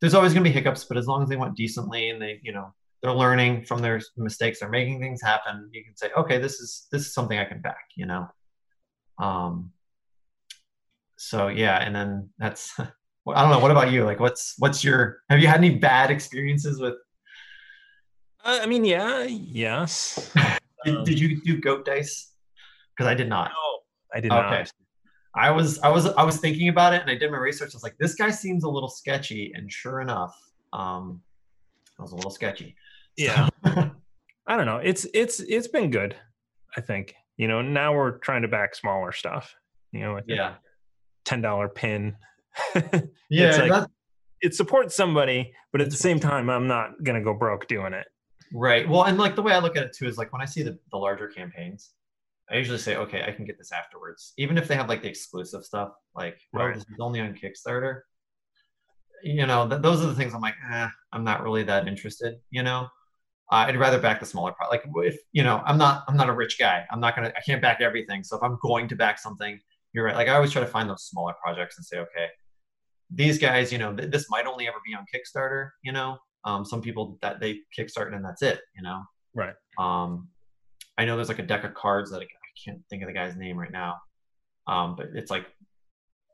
there's 0.02 0.14
always 0.14 0.34
going 0.34 0.44
to 0.44 0.50
be 0.50 0.54
hiccups, 0.54 0.86
but 0.86 0.98
as 0.98 1.08
long 1.08 1.24
as 1.24 1.30
they 1.30 1.36
went 1.36 1.56
decently 1.56 2.10
and 2.10 2.22
they, 2.22 2.40
you 2.44 2.52
know, 2.52 2.74
they're 3.02 3.14
learning 3.14 3.66
from 3.66 3.82
their 3.82 4.02
mistakes, 4.18 4.60
they're 4.60 4.70
making 4.70 5.00
things 5.00 5.22
happen. 5.22 5.70
You 5.72 5.84
can 5.84 5.96
say, 5.96 6.10
okay, 6.18 6.40
this 6.40 6.60
is 6.60 6.88
this 6.92 7.02
is 7.04 7.14
something 7.14 7.38
I 7.38 7.46
can 7.46 7.62
back, 7.62 7.86
you 7.96 8.06
know. 8.06 8.28
Um, 9.20 9.74
so 11.18 11.48
yeah, 11.50 11.78
and 11.78 11.96
then 11.96 12.30
that's 12.38 12.80
I 13.28 13.42
don't 13.42 13.52
know. 13.52 13.60
What 13.60 13.72
about 13.72 13.92
you? 13.92 14.04
Like, 14.04 14.20
what's 14.20 14.56
what's 14.58 14.84
your? 14.84 15.20
Have 15.30 15.40
you 15.40 15.48
had 15.48 15.58
any 15.58 15.76
bad 15.76 16.12
experiences 16.12 16.80
with? 16.80 16.96
Uh, 18.44 18.60
I 18.62 18.66
mean, 18.66 18.84
yeah, 18.84 19.24
yes. 19.24 20.32
did, 20.86 20.98
um, 20.98 21.04
did 21.04 21.20
you 21.20 21.42
do 21.42 21.60
goat 21.60 21.86
dice? 21.86 22.32
Because 22.96 23.10
I 23.10 23.14
did 23.14 23.30
not. 23.30 23.52
No, 23.52 23.80
I 24.14 24.20
did 24.20 24.32
okay. 24.32 24.60
not. 24.60 24.72
I 25.36 25.50
was 25.52 25.80
I 25.80 25.90
was 25.90 26.08
I 26.08 26.24
was 26.24 26.38
thinking 26.38 26.68
about 26.68 26.94
it 26.94 27.02
and 27.02 27.10
I 27.10 27.16
did 27.16 27.32
my 27.32 27.38
research. 27.38 27.74
I 27.74 27.78
was 27.78 27.84
like, 27.84 27.98
this 27.98 28.16
guy 28.16 28.30
seems 28.30 28.64
a 28.66 28.70
little 28.70 28.90
sketchy, 28.90 29.52
and 29.56 29.72
sure 29.72 30.02
enough, 30.02 30.38
um, 30.74 31.22
it 31.98 32.02
was 32.02 32.12
a 32.12 32.16
little 32.16 32.32
sketchy. 32.32 32.76
Yeah. 33.18 33.50
I 33.66 34.58
don't 34.58 34.66
know. 34.66 34.78
It's 34.78 35.08
it's 35.14 35.40
it's 35.40 35.68
been 35.68 35.90
good. 35.90 36.16
I 36.76 36.82
think 36.82 37.16
you 37.38 37.48
know 37.48 37.62
now 37.62 37.96
we're 37.96 38.18
trying 38.20 38.42
to 38.42 38.48
back 38.48 38.76
smaller 38.76 39.12
stuff. 39.12 39.56
You 39.92 40.02
know, 40.02 40.14
like 40.14 40.26
yeah, 40.28 40.56
ten 41.24 41.42
dollar 41.42 41.70
pin 41.70 42.16
yeah, 43.30 43.64
like, 43.66 43.88
it 44.42 44.54
supports 44.54 44.96
somebody, 44.96 45.54
but 45.72 45.82
at 45.82 45.90
the 45.90 45.98
same 45.98 46.20
time, 46.20 46.50
I'm 46.50 46.68
not 46.68 47.04
gonna 47.04 47.24
go 47.24 47.34
broke 47.34 47.68
doing 47.68 47.94
it. 47.94 48.06
Right. 48.54 48.88
Well, 48.88 49.04
and 49.04 49.18
like 49.18 49.36
the 49.36 49.42
way 49.42 49.54
I 49.54 49.60
look 49.60 49.76
at 49.76 49.84
it 49.84 49.94
too 49.94 50.08
is 50.08 50.18
like 50.18 50.32
when 50.32 50.42
I 50.42 50.46
see 50.46 50.62
the, 50.62 50.78
the 50.92 50.98
larger 50.98 51.28
campaigns, 51.28 51.92
I 52.52 52.58
usually 52.58 52.78
say, 52.78 52.96
okay, 52.98 53.24
I 53.28 53.32
can 53.32 53.46
get 53.46 53.58
this 53.58 53.72
afterwards. 53.72 54.34
Even 54.38 54.58
if 54.58 54.68
they 54.68 54.76
have 54.76 54.90
like 54.90 55.02
the 55.02 55.10
exclusive 55.10 55.64
stuff, 55.64 55.94
like 56.16 56.40
right. 56.54 56.70
oh, 56.70 56.74
this 56.74 56.84
is 56.84 57.00
only 57.00 57.20
on 57.20 57.34
Kickstarter. 57.34 58.02
You 59.24 59.48
know, 59.48 59.68
th- 59.68 59.82
those 59.82 60.04
are 60.04 60.08
the 60.08 60.14
things 60.14 60.36
I'm 60.36 60.42
like, 60.42 60.56
eh, 60.72 60.88
I'm 61.14 61.24
not 61.24 61.42
really 61.42 61.64
that 61.64 61.88
interested. 61.88 62.36
You 62.52 62.62
know, 62.62 62.90
uh, 63.52 63.66
I'd 63.68 63.78
rather 63.78 63.98
back 63.98 64.20
the 64.20 64.26
smaller 64.26 64.52
part. 64.52 64.70
Like 64.70 64.84
if 64.98 65.18
you 65.32 65.44
know, 65.44 65.64
I'm 65.66 65.78
not, 65.78 66.04
I'm 66.08 66.18
not 66.18 66.30
a 66.30 66.34
rich 66.34 66.60
guy. 66.60 66.86
I'm 66.92 67.00
not 67.00 67.16
gonna, 67.16 67.34
I 67.36 67.42
can't 67.42 67.62
back 67.62 67.82
everything. 67.82 68.24
So 68.24 68.38
if 68.38 68.44
I'm 68.44 68.60
going 68.62 68.88
to 68.90 68.96
back 68.96 69.18
something, 69.18 69.60
you're 69.94 70.06
right. 70.06 70.16
Like 70.16 70.28
I 70.28 70.36
always 70.36 70.52
try 70.52 70.62
to 70.62 70.68
find 70.68 70.90
those 70.90 71.06
smaller 71.06 71.34
projects 71.42 71.78
and 71.78 71.86
say, 71.86 71.98
okay, 72.00 72.28
these 73.14 73.38
guys, 73.38 73.72
you 73.72 73.78
know, 73.78 73.96
th- 73.96 74.12
this 74.12 74.30
might 74.30 74.46
only 74.46 74.68
ever 74.68 74.78
be 74.86 74.94
on 74.94 75.06
Kickstarter. 75.14 75.70
You 75.84 75.92
know, 75.92 76.18
um, 76.46 76.66
some 76.66 76.82
people 76.82 77.18
that 77.22 77.40
they 77.40 77.60
kickstart 77.78 78.14
and 78.14 78.24
that's 78.24 78.42
it. 78.42 78.62
You 78.76 78.84
know, 78.84 79.04
right. 79.34 79.54
Um, 79.78 80.30
I 80.98 81.06
know 81.06 81.16
there's 81.16 81.30
like 81.30 81.40
a 81.40 81.44
deck 81.44 81.64
of 81.64 81.74
cards 81.74 82.12
that 82.12 82.20
I, 82.20 82.24
I 82.24 82.52
can't 82.64 82.82
think 82.90 83.04
of 83.04 83.08
the 83.08 83.14
guy's 83.14 83.36
name 83.36 83.58
right 83.58 83.72
now, 83.72 83.98
um, 84.68 84.96
but 84.96 85.08
it's 85.14 85.32
like 85.32 85.48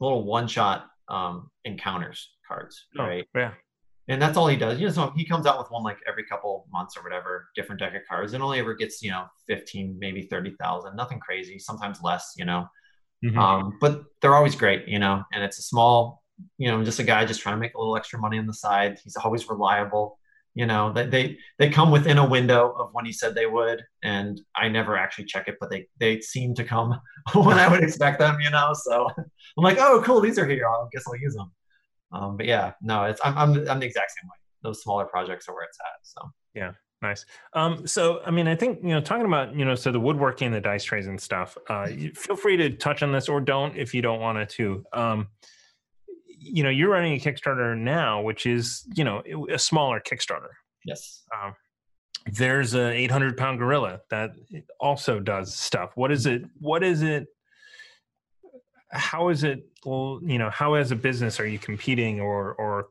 little 0.01 0.23
one-shot 0.23 0.87
um, 1.07 1.49
encounters 1.65 2.31
cards, 2.47 2.87
oh, 2.97 3.03
right? 3.03 3.25
Yeah. 3.35 3.51
And 4.07 4.19
that's 4.19 4.37
all 4.37 4.47
he 4.47 4.55
does. 4.55 4.79
You 4.79 4.87
know, 4.87 4.93
so 4.93 5.13
he 5.15 5.23
comes 5.23 5.45
out 5.45 5.59
with 5.59 5.69
one 5.69 5.83
like 5.83 5.99
every 6.07 6.23
couple 6.25 6.67
months 6.71 6.97
or 6.97 7.03
whatever, 7.03 7.49
different 7.55 7.79
deck 7.79 7.93
of 7.93 8.01
cards, 8.09 8.33
and 8.33 8.41
only 8.41 8.59
ever 8.59 8.73
gets 8.73 9.03
you 9.03 9.11
know 9.11 9.25
15, 9.47 9.97
maybe 9.99 10.23
thirty 10.23 10.55
thousand, 10.59 10.95
nothing 10.95 11.19
crazy. 11.19 11.59
Sometimes 11.59 12.01
less, 12.01 12.33
you 12.35 12.45
know. 12.45 12.67
Mm-hmm. 13.23 13.37
Um, 13.37 13.77
but 13.79 14.05
they're 14.21 14.33
always 14.33 14.55
great, 14.55 14.87
you 14.87 14.97
know, 14.97 15.23
and 15.33 15.43
it's 15.43 15.59
a 15.59 15.61
small 15.61 16.23
you 16.57 16.69
know, 16.69 16.83
just 16.83 16.99
a 16.99 17.03
guy 17.03 17.25
just 17.25 17.41
trying 17.41 17.55
to 17.55 17.59
make 17.59 17.73
a 17.75 17.77
little 17.77 17.97
extra 17.97 18.19
money 18.19 18.37
on 18.37 18.47
the 18.47 18.53
side. 18.53 18.99
He's 19.03 19.15
always 19.15 19.49
reliable. 19.49 20.17
You 20.55 20.65
know, 20.65 20.91
that 20.93 21.11
they 21.11 21.37
they 21.57 21.69
come 21.69 21.91
within 21.91 22.17
a 22.17 22.27
window 22.27 22.75
of 22.77 22.89
when 22.91 23.05
he 23.05 23.13
said 23.13 23.35
they 23.35 23.45
would, 23.45 23.83
and 24.03 24.41
I 24.55 24.67
never 24.67 24.97
actually 24.97 25.25
check 25.25 25.47
it, 25.47 25.55
but 25.59 25.69
they 25.69 25.87
they 25.99 26.21
seem 26.21 26.55
to 26.55 26.63
come 26.63 26.99
when 27.33 27.59
I 27.59 27.67
would 27.67 27.83
expect 27.83 28.19
them. 28.19 28.39
You 28.41 28.49
know, 28.49 28.73
so 28.73 29.07
I'm 29.17 29.63
like, 29.63 29.77
oh, 29.79 30.01
cool, 30.03 30.21
these 30.21 30.39
are 30.39 30.47
here. 30.47 30.67
I 30.67 30.85
guess 30.91 31.03
I'll 31.07 31.15
use 31.15 31.35
them. 31.35 31.51
Um, 32.11 32.37
but 32.37 32.47
yeah, 32.47 32.73
no, 32.81 33.03
it's 33.05 33.21
I'm, 33.23 33.37
I'm 33.37 33.69
I'm 33.69 33.79
the 33.79 33.85
exact 33.85 34.11
same 34.11 34.27
way. 34.27 34.35
Those 34.63 34.81
smaller 34.81 35.05
projects 35.05 35.47
are 35.47 35.53
where 35.53 35.65
it's 35.65 35.77
at. 35.79 35.99
So 36.03 36.31
yeah, 36.55 36.71
Nice. 37.01 37.25
Um, 37.53 37.87
so, 37.87 38.21
I 38.25 38.31
mean, 38.31 38.47
I 38.47 38.55
think 38.55 38.79
you 38.83 38.89
know, 38.89 38.99
talking 38.99 39.25
about 39.25 39.55
you 39.55 39.63
know, 39.63 39.75
so 39.75 39.91
the 39.91 39.99
woodworking, 39.99 40.51
the 40.51 40.59
dice 40.59 40.83
trays, 40.83 41.07
and 41.07 41.19
stuff. 41.19 41.57
Uh, 41.69 41.87
feel 42.13 42.35
free 42.35 42.57
to 42.57 42.71
touch 42.71 43.03
on 43.03 43.11
this, 43.11 43.29
or 43.29 43.39
don't 43.39 43.75
if 43.77 43.93
you 43.93 44.01
don't 44.01 44.19
want 44.19 44.49
to. 44.49 44.85
Um, 44.91 45.27
you 46.39 46.63
know 46.63 46.69
you're 46.69 46.89
running 46.89 47.13
a 47.13 47.19
kickstarter 47.19 47.77
now 47.77 48.21
which 48.21 48.45
is 48.45 48.87
you 48.95 49.03
know 49.03 49.21
a 49.51 49.59
smaller 49.59 49.99
kickstarter. 49.99 50.51
Yes. 50.85 51.23
Um, 51.35 51.53
there's 52.25 52.73
a 52.73 52.91
800 52.91 53.37
pound 53.37 53.59
gorilla 53.59 54.01
that 54.09 54.31
also 54.79 55.19
does 55.19 55.55
stuff. 55.55 55.91
What 55.95 56.11
is 56.11 56.25
it 56.25 56.43
what 56.59 56.83
is 56.83 57.01
it 57.01 57.27
how 58.91 59.29
is 59.29 59.43
it 59.43 59.67
you 59.85 60.37
know 60.37 60.49
how 60.49 60.73
as 60.73 60.91
a 60.91 60.95
business 60.95 61.39
are 61.39 61.47
you 61.47 61.59
competing 61.59 62.19
or 62.19 62.53
or 62.53 62.87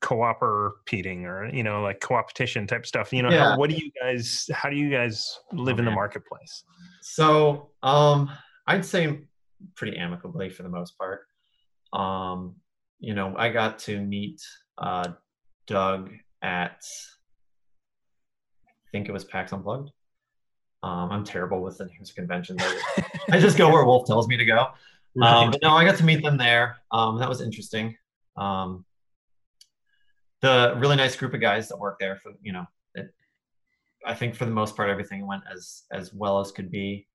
cooperating 0.00 1.26
or 1.26 1.46
you 1.54 1.62
know 1.62 1.82
like 1.82 2.00
co-opetition 2.00 2.66
type 2.66 2.86
stuff? 2.86 3.12
You 3.12 3.22
know 3.22 3.30
yeah. 3.30 3.50
how, 3.50 3.58
what 3.58 3.70
do 3.70 3.76
you 3.76 3.90
guys 4.00 4.48
how 4.52 4.70
do 4.70 4.76
you 4.76 4.90
guys 4.90 5.38
live 5.52 5.78
in 5.78 5.84
the 5.84 5.90
marketplace? 5.90 6.64
So 7.02 7.70
um 7.82 8.30
i'd 8.66 8.84
say 8.84 9.18
pretty 9.74 9.96
amicably 9.96 10.50
for 10.50 10.62
the 10.62 10.68
most 10.68 10.96
part 10.98 11.22
um, 11.92 12.56
you 12.98 13.14
know, 13.14 13.34
I 13.36 13.50
got 13.50 13.78
to 13.80 14.00
meet 14.00 14.42
uh, 14.78 15.12
Doug 15.66 16.10
at, 16.42 16.84
I 18.66 18.90
think 18.92 19.08
it 19.08 19.12
was 19.12 19.24
PAX 19.24 19.52
Unplugged. 19.52 19.90
Um, 20.82 21.10
I'm 21.10 21.24
terrible 21.24 21.62
with 21.62 21.78
the 21.78 21.86
names 21.86 22.10
of 22.10 22.16
conventions. 22.16 22.62
I 23.30 23.38
just 23.38 23.58
go 23.58 23.70
where 23.70 23.84
Wolf 23.84 24.06
tells 24.06 24.28
me 24.28 24.36
to 24.36 24.44
go. 24.44 24.68
Um, 25.20 25.50
but 25.50 25.60
no, 25.62 25.70
I 25.70 25.84
got 25.84 25.96
to 25.96 26.04
meet 26.04 26.22
them 26.22 26.36
there. 26.36 26.76
Um, 26.90 27.18
that 27.18 27.28
was 27.28 27.40
interesting. 27.40 27.96
Um, 28.36 28.84
the 30.40 30.74
really 30.78 30.96
nice 30.96 31.16
group 31.16 31.34
of 31.34 31.40
guys 31.40 31.68
that 31.68 31.78
work 31.78 31.98
there 31.98 32.16
for 32.16 32.32
you 32.42 32.52
know, 32.52 32.64
it, 32.94 33.12
I 34.06 34.14
think 34.14 34.34
for 34.34 34.44
the 34.46 34.50
most 34.50 34.76
part 34.76 34.88
everything 34.88 35.26
went 35.26 35.42
as 35.52 35.82
as 35.92 36.14
well 36.14 36.40
as 36.40 36.52
could 36.52 36.70
be. 36.70 37.06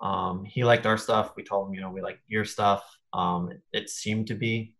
Um, 0.00 0.44
he 0.44 0.64
liked 0.64 0.86
our 0.86 0.98
stuff. 0.98 1.34
We 1.36 1.44
told 1.44 1.68
him, 1.68 1.74
you 1.74 1.80
know, 1.80 1.90
we 1.90 2.02
like 2.02 2.18
your 2.26 2.44
stuff. 2.44 2.82
Um, 3.14 3.50
it, 3.72 3.88
seemed 3.88 4.26
to 4.26 4.34
be 4.34 4.74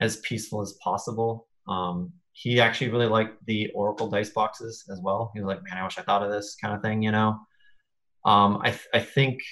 as 0.00 0.18
peaceful 0.18 0.60
as 0.60 0.74
possible. 0.74 1.48
Um, 1.68 2.12
he 2.32 2.60
actually 2.60 2.90
really 2.90 3.06
liked 3.06 3.44
the 3.46 3.70
Oracle 3.74 4.08
dice 4.08 4.30
boxes 4.30 4.84
as 4.90 5.00
well. 5.00 5.32
He 5.34 5.40
was 5.40 5.48
like, 5.48 5.62
man, 5.64 5.78
I 5.78 5.84
wish 5.84 5.98
I 5.98 6.02
thought 6.02 6.22
of 6.22 6.30
this 6.30 6.56
kind 6.60 6.74
of 6.74 6.82
thing, 6.82 7.02
you 7.02 7.10
know? 7.10 7.38
Um, 8.24 8.58
I, 8.62 8.70
th- 8.70 8.88
I 8.94 9.00
think, 9.00 9.42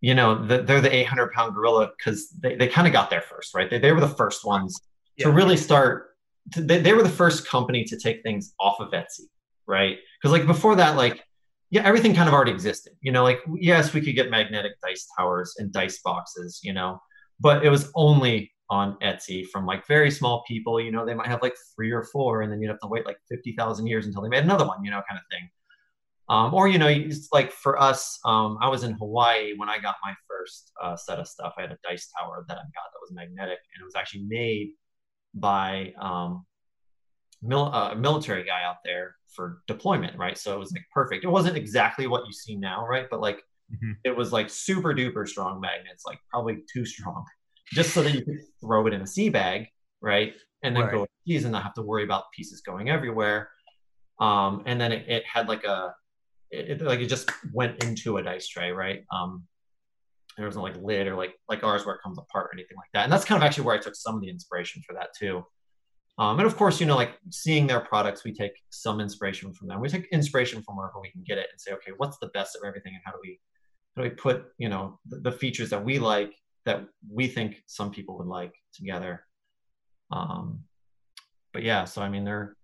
you 0.00 0.14
know, 0.14 0.46
the, 0.46 0.62
they're 0.62 0.80
the 0.80 0.94
800 0.94 1.32
pound 1.32 1.54
gorilla 1.54 1.90
because 1.96 2.30
they, 2.30 2.54
they 2.54 2.68
kind 2.68 2.86
of 2.86 2.92
got 2.92 3.10
there 3.10 3.22
first, 3.22 3.54
right? 3.54 3.68
They, 3.68 3.78
they 3.78 3.92
were 3.92 4.00
the 4.00 4.08
first 4.08 4.44
ones 4.44 4.78
yeah. 5.16 5.26
to 5.26 5.32
really 5.32 5.56
start. 5.56 6.16
To, 6.52 6.62
they, 6.62 6.80
they 6.80 6.92
were 6.92 7.02
the 7.02 7.08
first 7.08 7.46
company 7.46 7.84
to 7.84 7.98
take 7.98 8.22
things 8.22 8.54
off 8.60 8.80
of 8.80 8.90
Etsy, 8.92 9.28
right? 9.66 9.98
Because 10.20 10.32
like 10.32 10.46
before 10.46 10.76
that, 10.76 10.96
like 10.96 11.22
yeah, 11.70 11.82
everything 11.84 12.14
kind 12.14 12.28
of 12.28 12.34
already 12.34 12.50
existed. 12.50 12.92
You 13.00 13.12
know, 13.12 13.22
like 13.22 13.40
yes, 13.56 13.94
we 13.94 14.00
could 14.00 14.14
get 14.14 14.30
magnetic 14.30 14.72
dice 14.82 15.06
towers 15.16 15.54
and 15.58 15.72
dice 15.72 16.00
boxes, 16.02 16.60
you 16.62 16.72
know, 16.72 17.00
but 17.38 17.64
it 17.64 17.70
was 17.70 17.90
only 17.94 18.52
on 18.68 18.96
Etsy 19.02 19.46
from 19.46 19.66
like 19.66 19.86
very 19.86 20.10
small 20.10 20.42
people. 20.46 20.80
You 20.80 20.92
know, 20.92 21.06
they 21.06 21.14
might 21.14 21.28
have 21.28 21.42
like 21.42 21.54
three 21.74 21.92
or 21.92 22.04
four, 22.04 22.42
and 22.42 22.52
then 22.52 22.60
you'd 22.60 22.70
have 22.70 22.80
to 22.80 22.88
wait 22.88 23.06
like 23.06 23.18
fifty 23.28 23.54
thousand 23.56 23.86
years 23.86 24.06
until 24.06 24.22
they 24.22 24.28
made 24.28 24.44
another 24.44 24.66
one. 24.66 24.84
You 24.84 24.90
know, 24.90 25.02
kind 25.08 25.18
of 25.18 25.24
thing. 25.30 25.48
Um, 26.28 26.54
or 26.54 26.68
you 26.68 26.78
know, 26.78 26.86
it's 26.88 27.28
like 27.32 27.52
for 27.52 27.80
us, 27.80 28.18
um, 28.24 28.58
I 28.60 28.68
was 28.68 28.84
in 28.84 28.92
Hawaii 28.92 29.54
when 29.56 29.68
I 29.68 29.78
got 29.78 29.96
my 30.04 30.14
first 30.28 30.72
uh, 30.80 30.96
set 30.96 31.18
of 31.18 31.26
stuff. 31.26 31.54
I 31.58 31.62
had 31.62 31.72
a 31.72 31.78
dice 31.82 32.08
tower 32.18 32.44
that 32.48 32.54
I 32.54 32.62
got 32.62 32.90
that 32.92 33.00
was 33.00 33.10
magnetic, 33.12 33.58
and 33.74 33.82
it 33.82 33.84
was 33.84 33.94
actually 33.96 34.24
made 34.28 34.70
by 35.34 35.92
um, 36.00 36.44
mil- 37.42 37.72
uh, 37.72 37.94
military 37.94 38.44
guy 38.44 38.62
out 38.64 38.76
there 38.84 39.16
for 39.34 39.62
deployment, 39.66 40.16
right? 40.18 40.36
So 40.36 40.54
it 40.54 40.58
was 40.58 40.72
like 40.72 40.84
perfect. 40.92 41.24
It 41.24 41.28
wasn't 41.28 41.56
exactly 41.56 42.06
what 42.06 42.26
you 42.26 42.32
see 42.32 42.56
now, 42.56 42.86
right? 42.86 43.06
But 43.10 43.20
like 43.20 43.38
mm-hmm. 43.72 43.92
it 44.04 44.16
was 44.16 44.32
like 44.32 44.50
super 44.50 44.94
duper 44.94 45.26
strong 45.26 45.60
magnets, 45.60 46.04
like 46.06 46.18
probably 46.30 46.64
too 46.72 46.84
strong, 46.84 47.24
just 47.72 47.94
so 47.94 48.02
that 48.02 48.12
you 48.12 48.24
could 48.24 48.40
throw 48.60 48.86
it 48.86 48.92
in 48.92 49.02
a 49.02 49.06
sea 49.06 49.28
bag, 49.28 49.68
right? 50.00 50.34
And 50.62 50.76
then 50.76 50.84
right. 50.84 50.92
go 50.92 51.06
overseas 51.26 51.44
and 51.44 51.52
not 51.52 51.62
have 51.62 51.74
to 51.74 51.82
worry 51.82 52.04
about 52.04 52.30
pieces 52.32 52.60
going 52.60 52.90
everywhere. 52.90 53.50
Um, 54.18 54.62
and 54.66 54.80
then 54.80 54.92
it, 54.92 55.08
it 55.08 55.24
had 55.24 55.48
like 55.48 55.64
a, 55.64 55.94
it, 56.50 56.82
it, 56.82 56.82
like 56.82 57.00
it 57.00 57.06
just 57.06 57.30
went 57.52 57.82
into 57.82 58.18
a 58.18 58.22
dice 58.22 58.46
tray, 58.48 58.70
right? 58.70 59.04
Um, 59.10 59.44
there 60.36 60.46
wasn't 60.46 60.64
like 60.64 60.76
lid 60.82 61.06
or 61.06 61.16
like 61.16 61.34
like 61.48 61.64
ours 61.64 61.84
where 61.84 61.94
it 61.94 62.02
comes 62.02 62.18
apart 62.18 62.46
or 62.46 62.50
anything 62.54 62.76
like 62.76 62.88
that. 62.94 63.04
And 63.04 63.12
that's 63.12 63.24
kind 63.24 63.42
of 63.42 63.46
actually 63.46 63.64
where 63.64 63.74
I 63.74 63.78
took 63.78 63.94
some 63.94 64.16
of 64.16 64.20
the 64.20 64.28
inspiration 64.28 64.82
for 64.86 64.94
that 64.94 65.10
too. 65.18 65.44
Um, 66.18 66.38
and 66.38 66.46
of 66.46 66.56
course, 66.56 66.80
you 66.80 66.86
know, 66.86 66.96
like 66.96 67.18
seeing 67.30 67.66
their 67.66 67.80
products, 67.80 68.24
we 68.24 68.32
take 68.32 68.52
some 68.68 69.00
inspiration 69.00 69.52
from 69.54 69.68
them. 69.68 69.80
We 69.80 69.88
take 69.88 70.06
inspiration 70.12 70.62
from 70.62 70.76
wherever 70.76 71.00
we 71.00 71.10
can 71.10 71.22
get 71.26 71.38
it 71.38 71.46
and 71.50 71.60
say, 71.60 71.72
okay, 71.72 71.92
what's 71.96 72.18
the 72.18 72.28
best 72.28 72.56
of 72.56 72.62
everything, 72.66 72.92
and 72.94 73.02
how 73.04 73.12
do 73.12 73.18
we 73.22 73.40
how 73.96 74.02
do 74.02 74.08
we 74.08 74.14
put 74.14 74.44
you 74.58 74.68
know 74.68 74.98
the, 75.06 75.20
the 75.20 75.32
features 75.32 75.70
that 75.70 75.82
we 75.82 75.98
like 75.98 76.34
that 76.66 76.84
we 77.10 77.26
think 77.26 77.62
some 77.66 77.90
people 77.90 78.18
would 78.18 78.26
like 78.26 78.52
together. 78.74 79.24
Um, 80.10 80.64
but 81.52 81.62
yeah, 81.62 81.84
so 81.84 82.02
I 82.02 82.08
mean, 82.10 82.24
they're 82.24 82.56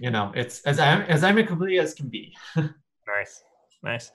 you 0.00 0.10
know, 0.10 0.32
it's 0.34 0.62
as 0.62 0.80
I 0.80 1.02
as 1.02 1.22
amicably 1.22 1.78
as 1.78 1.92
can 1.92 2.08
be. 2.08 2.34
nice, 2.56 3.44
nice. 3.82 4.10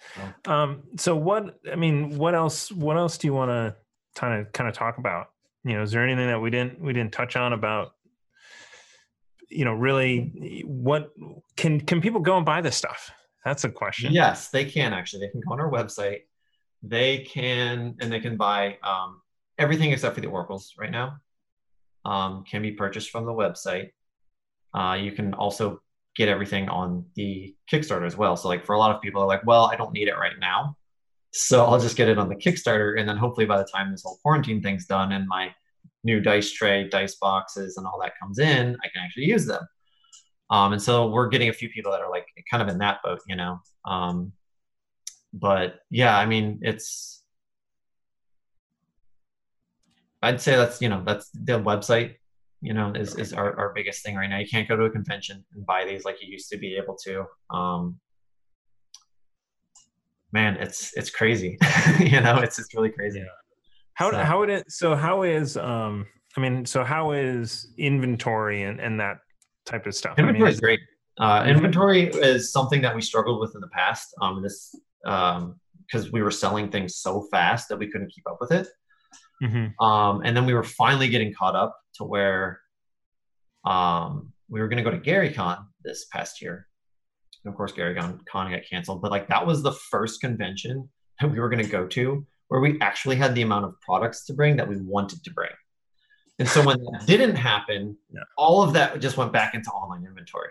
Um, 0.45 0.81
so 0.97 1.15
what? 1.15 1.59
I 1.71 1.75
mean, 1.75 2.17
what 2.17 2.33
else? 2.33 2.71
What 2.71 2.97
else 2.97 3.19
do 3.19 3.27
you 3.27 3.33
want 3.33 3.51
to 3.51 3.75
kind 4.19 4.41
of 4.41 4.51
kind 4.51 4.67
of 4.67 4.75
talk 4.75 4.97
about? 4.97 5.27
You 5.65 5.73
know, 5.73 5.81
is 5.81 5.91
there 5.91 6.03
anything 6.03 6.27
that 6.27 6.39
we 6.39 6.51
didn't 6.51 6.79
we 6.79 6.93
didn't 6.93 7.11
touch 7.11 7.35
on 7.35 7.51
about? 7.51 7.93
You 9.49 9.65
know, 9.65 9.73
really, 9.73 10.63
what 10.65 11.11
can 11.55 11.81
can 11.81 12.01
people 12.01 12.21
go 12.21 12.37
and 12.37 12.45
buy 12.45 12.61
this 12.61 12.77
stuff? 12.77 13.11
That's 13.43 13.63
a 13.63 13.69
question. 13.69 14.13
Yes, 14.13 14.49
they 14.49 14.65
can 14.65 14.93
actually. 14.93 15.25
They 15.25 15.31
can 15.31 15.41
go 15.41 15.53
on 15.53 15.59
our 15.59 15.71
website. 15.71 16.21
They 16.83 17.19
can 17.19 17.95
and 17.99 18.11
they 18.11 18.19
can 18.19 18.37
buy 18.37 18.77
um, 18.83 19.21
everything 19.57 19.91
except 19.91 20.13
for 20.13 20.21
the 20.21 20.27
oracles 20.27 20.73
right 20.77 20.91
now. 20.91 21.17
Um, 22.05 22.43
can 22.43 22.61
be 22.61 22.71
purchased 22.71 23.09
from 23.09 23.25
the 23.25 23.33
website. 23.33 23.89
Uh, 24.75 24.93
you 24.93 25.13
can 25.13 25.33
also 25.33 25.81
get 26.15 26.29
everything 26.29 26.69
on 26.69 27.05
the 27.15 27.55
Kickstarter 27.71 28.05
as 28.05 28.15
well. 28.15 28.37
So 28.37 28.47
like 28.47 28.65
for 28.65 28.73
a 28.73 28.79
lot 28.79 28.95
of 28.95 29.01
people 29.01 29.23
are 29.23 29.27
like, 29.27 29.45
well, 29.47 29.65
I 29.65 29.75
don't 29.75 29.93
need 29.93 30.07
it 30.07 30.15
right 30.15 30.37
now. 30.39 30.77
So 31.37 31.65
I'll 31.65 31.81
just 31.81 31.97
get 31.97 32.07
it 32.07 32.17
on 32.17 32.29
the 32.29 32.35
Kickstarter. 32.35 32.97
And 32.97 33.09
then 33.09 33.17
hopefully 33.17 33.45
by 33.45 33.57
the 33.57 33.65
time 33.65 33.91
this 33.91 34.03
whole 34.03 34.17
quarantine 34.21 34.61
thing's 34.61 34.85
done 34.85 35.11
and 35.11 35.27
my 35.27 35.53
new 36.05 36.21
dice 36.21 36.49
tray, 36.49 36.87
dice 36.87 37.15
boxes, 37.15 37.75
and 37.75 37.85
all 37.85 37.99
that 38.01 38.13
comes 38.17 38.39
in, 38.39 38.77
I 38.81 38.87
can 38.87 39.03
actually 39.03 39.25
use 39.25 39.45
them. 39.45 39.61
Um, 40.49 40.71
and 40.71 40.81
so 40.81 41.07
we're 41.09 41.27
getting 41.27 41.49
a 41.49 41.53
few 41.53 41.67
people 41.67 41.91
that 41.91 41.99
are 41.99 42.09
like 42.09 42.25
kind 42.49 42.63
of 42.63 42.69
in 42.69 42.77
that 42.77 42.99
boat, 43.03 43.19
you 43.27 43.35
know. 43.35 43.59
Um, 43.83 44.31
but 45.33 45.81
yeah, 45.89 46.17
I 46.17 46.25
mean, 46.25 46.59
it's 46.61 47.21
I'd 50.21 50.39
say 50.39 50.55
that's 50.55 50.81
you 50.81 50.87
know 50.87 51.03
that's 51.05 51.29
the 51.31 51.59
website 51.59 52.15
you 52.61 52.73
know 52.73 52.93
is, 52.95 53.13
is 53.15 53.33
our, 53.33 53.59
our 53.59 53.73
biggest 53.75 54.01
thing 54.03 54.15
right 54.15 54.29
now 54.29 54.39
you 54.39 54.47
can't 54.47 54.67
go 54.67 54.75
to 54.75 54.85
a 54.85 54.89
convention 54.89 55.43
and 55.53 55.65
buy 55.65 55.85
these 55.85 56.05
like 56.05 56.19
you 56.21 56.31
used 56.31 56.49
to 56.49 56.57
be 56.57 56.77
able 56.77 56.95
to 57.03 57.25
um 57.51 57.99
man 60.35 60.55
it's 60.57 60.95
it's 60.95 61.09
crazy 61.09 61.57
you 61.99 62.21
know 62.21 62.37
it's 62.37 62.57
just 62.57 62.73
really 62.73 62.89
crazy 62.89 63.19
yeah. 63.19 63.25
how 63.95 64.11
so. 64.11 64.17
how 64.17 64.39
would 64.39 64.49
it 64.49 64.71
so 64.71 64.95
how 64.95 65.23
is 65.23 65.57
um 65.57 66.05
i 66.37 66.39
mean 66.39 66.65
so 66.65 66.83
how 66.83 67.11
is 67.11 67.73
inventory 67.77 68.63
and 68.63 68.79
and 68.79 68.99
that 68.99 69.17
type 69.65 69.85
of 69.87 69.95
stuff 69.95 70.19
inventory 70.19 70.41
I 70.41 70.45
mean, 70.45 70.53
is 70.53 70.59
great 70.59 70.79
uh, 71.17 71.45
inventory 71.47 72.09
is 72.09 72.51
something 72.51 72.81
that 72.81 72.93
we 72.93 73.01
struggled 73.01 73.39
with 73.39 73.55
in 73.55 73.61
the 73.61 73.69
past 73.69 74.13
um 74.21 74.43
this 74.43 74.75
um 75.05 75.59
because 75.85 76.11
we 76.11 76.21
were 76.21 76.31
selling 76.31 76.69
things 76.69 76.97
so 76.97 77.27
fast 77.31 77.69
that 77.69 77.77
we 77.77 77.89
couldn't 77.89 78.11
keep 78.11 78.27
up 78.27 78.37
with 78.41 78.51
it 78.51 78.67
Mm-hmm. 79.43 79.83
Um, 79.83 80.21
and 80.23 80.35
then 80.35 80.45
we 80.45 80.53
were 80.53 80.63
finally 80.63 81.09
getting 81.09 81.33
caught 81.33 81.55
up 81.55 81.77
to 81.95 82.03
where 82.03 82.61
um, 83.65 84.31
we 84.49 84.59
were 84.59 84.67
going 84.67 84.83
to 84.83 84.89
go 84.89 84.95
to 84.95 85.01
GaryCon 85.01 85.65
this 85.83 86.05
past 86.05 86.41
year. 86.41 86.67
Of 87.45 87.55
course, 87.55 87.71
GaryCon 87.71 88.25
Con 88.25 88.51
got 88.51 88.61
canceled, 88.69 89.01
but 89.01 89.11
like 89.11 89.27
that 89.27 89.45
was 89.45 89.61
the 89.61 89.73
first 89.73 90.21
convention 90.21 90.89
that 91.19 91.31
we 91.31 91.39
were 91.39 91.49
going 91.49 91.63
to 91.63 91.69
go 91.69 91.87
to 91.87 92.25
where 92.47 92.61
we 92.61 92.79
actually 92.81 93.15
had 93.15 93.33
the 93.33 93.41
amount 93.41 93.65
of 93.65 93.79
products 93.81 94.25
to 94.25 94.33
bring 94.33 94.55
that 94.57 94.67
we 94.67 94.77
wanted 94.81 95.23
to 95.23 95.31
bring. 95.31 95.51
And 96.37 96.47
so 96.47 96.63
when 96.63 96.77
that 96.91 97.05
didn't 97.07 97.35
happen, 97.35 97.97
yeah. 98.13 98.21
all 98.37 98.61
of 98.61 98.73
that 98.73 98.99
just 98.99 99.17
went 99.17 99.31
back 99.31 99.55
into 99.55 99.69
online 99.71 100.05
inventory. 100.05 100.49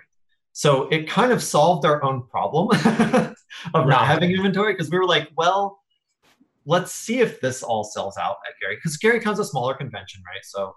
So 0.52 0.88
it 0.88 1.08
kind 1.08 1.30
of 1.30 1.42
solved 1.42 1.84
our 1.84 2.02
own 2.02 2.26
problem 2.28 2.68
of 2.72 3.34
right. 3.74 3.86
not 3.86 4.06
having 4.06 4.30
inventory 4.30 4.72
because 4.72 4.90
we 4.90 4.98
were 4.98 5.06
like, 5.06 5.28
well, 5.36 5.80
let's 6.64 6.92
see 6.92 7.20
if 7.20 7.40
this 7.40 7.62
all 7.62 7.84
sells 7.84 8.16
out 8.16 8.36
at 8.48 8.54
Gary 8.60 8.76
because 8.76 8.96
Gary 8.96 9.20
Con's 9.20 9.38
a 9.38 9.44
smaller 9.44 9.74
convention, 9.74 10.22
right? 10.26 10.44
So 10.44 10.74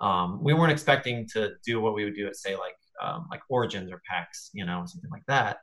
um, 0.00 0.42
we 0.42 0.54
weren't 0.54 0.72
expecting 0.72 1.28
to 1.34 1.52
do 1.64 1.80
what 1.80 1.94
we 1.94 2.04
would 2.04 2.14
do 2.14 2.26
at 2.26 2.36
say 2.36 2.56
like 2.56 2.74
um, 3.02 3.26
like 3.30 3.40
Origins 3.48 3.90
or 3.90 4.02
PAX, 4.08 4.50
you 4.52 4.64
know, 4.64 4.84
something 4.86 5.10
like 5.10 5.24
that. 5.28 5.58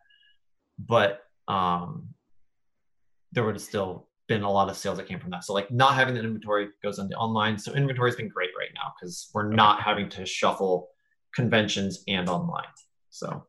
But 0.79 1.21
um, 1.47 2.09
there 3.31 3.43
would 3.43 3.55
have 3.55 3.61
still 3.61 4.07
been 4.27 4.41
a 4.41 4.51
lot 4.51 4.69
of 4.69 4.77
sales 4.77 4.97
that 4.97 5.07
came 5.07 5.19
from 5.19 5.29
that. 5.31 5.43
So 5.43 5.53
like 5.53 5.69
not 5.71 5.95
having 5.95 6.15
the 6.15 6.21
inventory 6.21 6.69
goes 6.83 6.99
into 6.99 7.15
online. 7.15 7.57
So 7.57 7.73
inventory 7.73 8.09
has 8.09 8.15
been 8.15 8.29
great 8.29 8.49
right 8.57 8.69
now 8.73 8.93
because 8.99 9.29
we're 9.33 9.49
not 9.49 9.81
having 9.81 10.09
to 10.09 10.25
shuffle 10.25 10.89
conventions 11.33 12.03
and 12.07 12.27
online. 12.29 12.65
So 13.09 13.45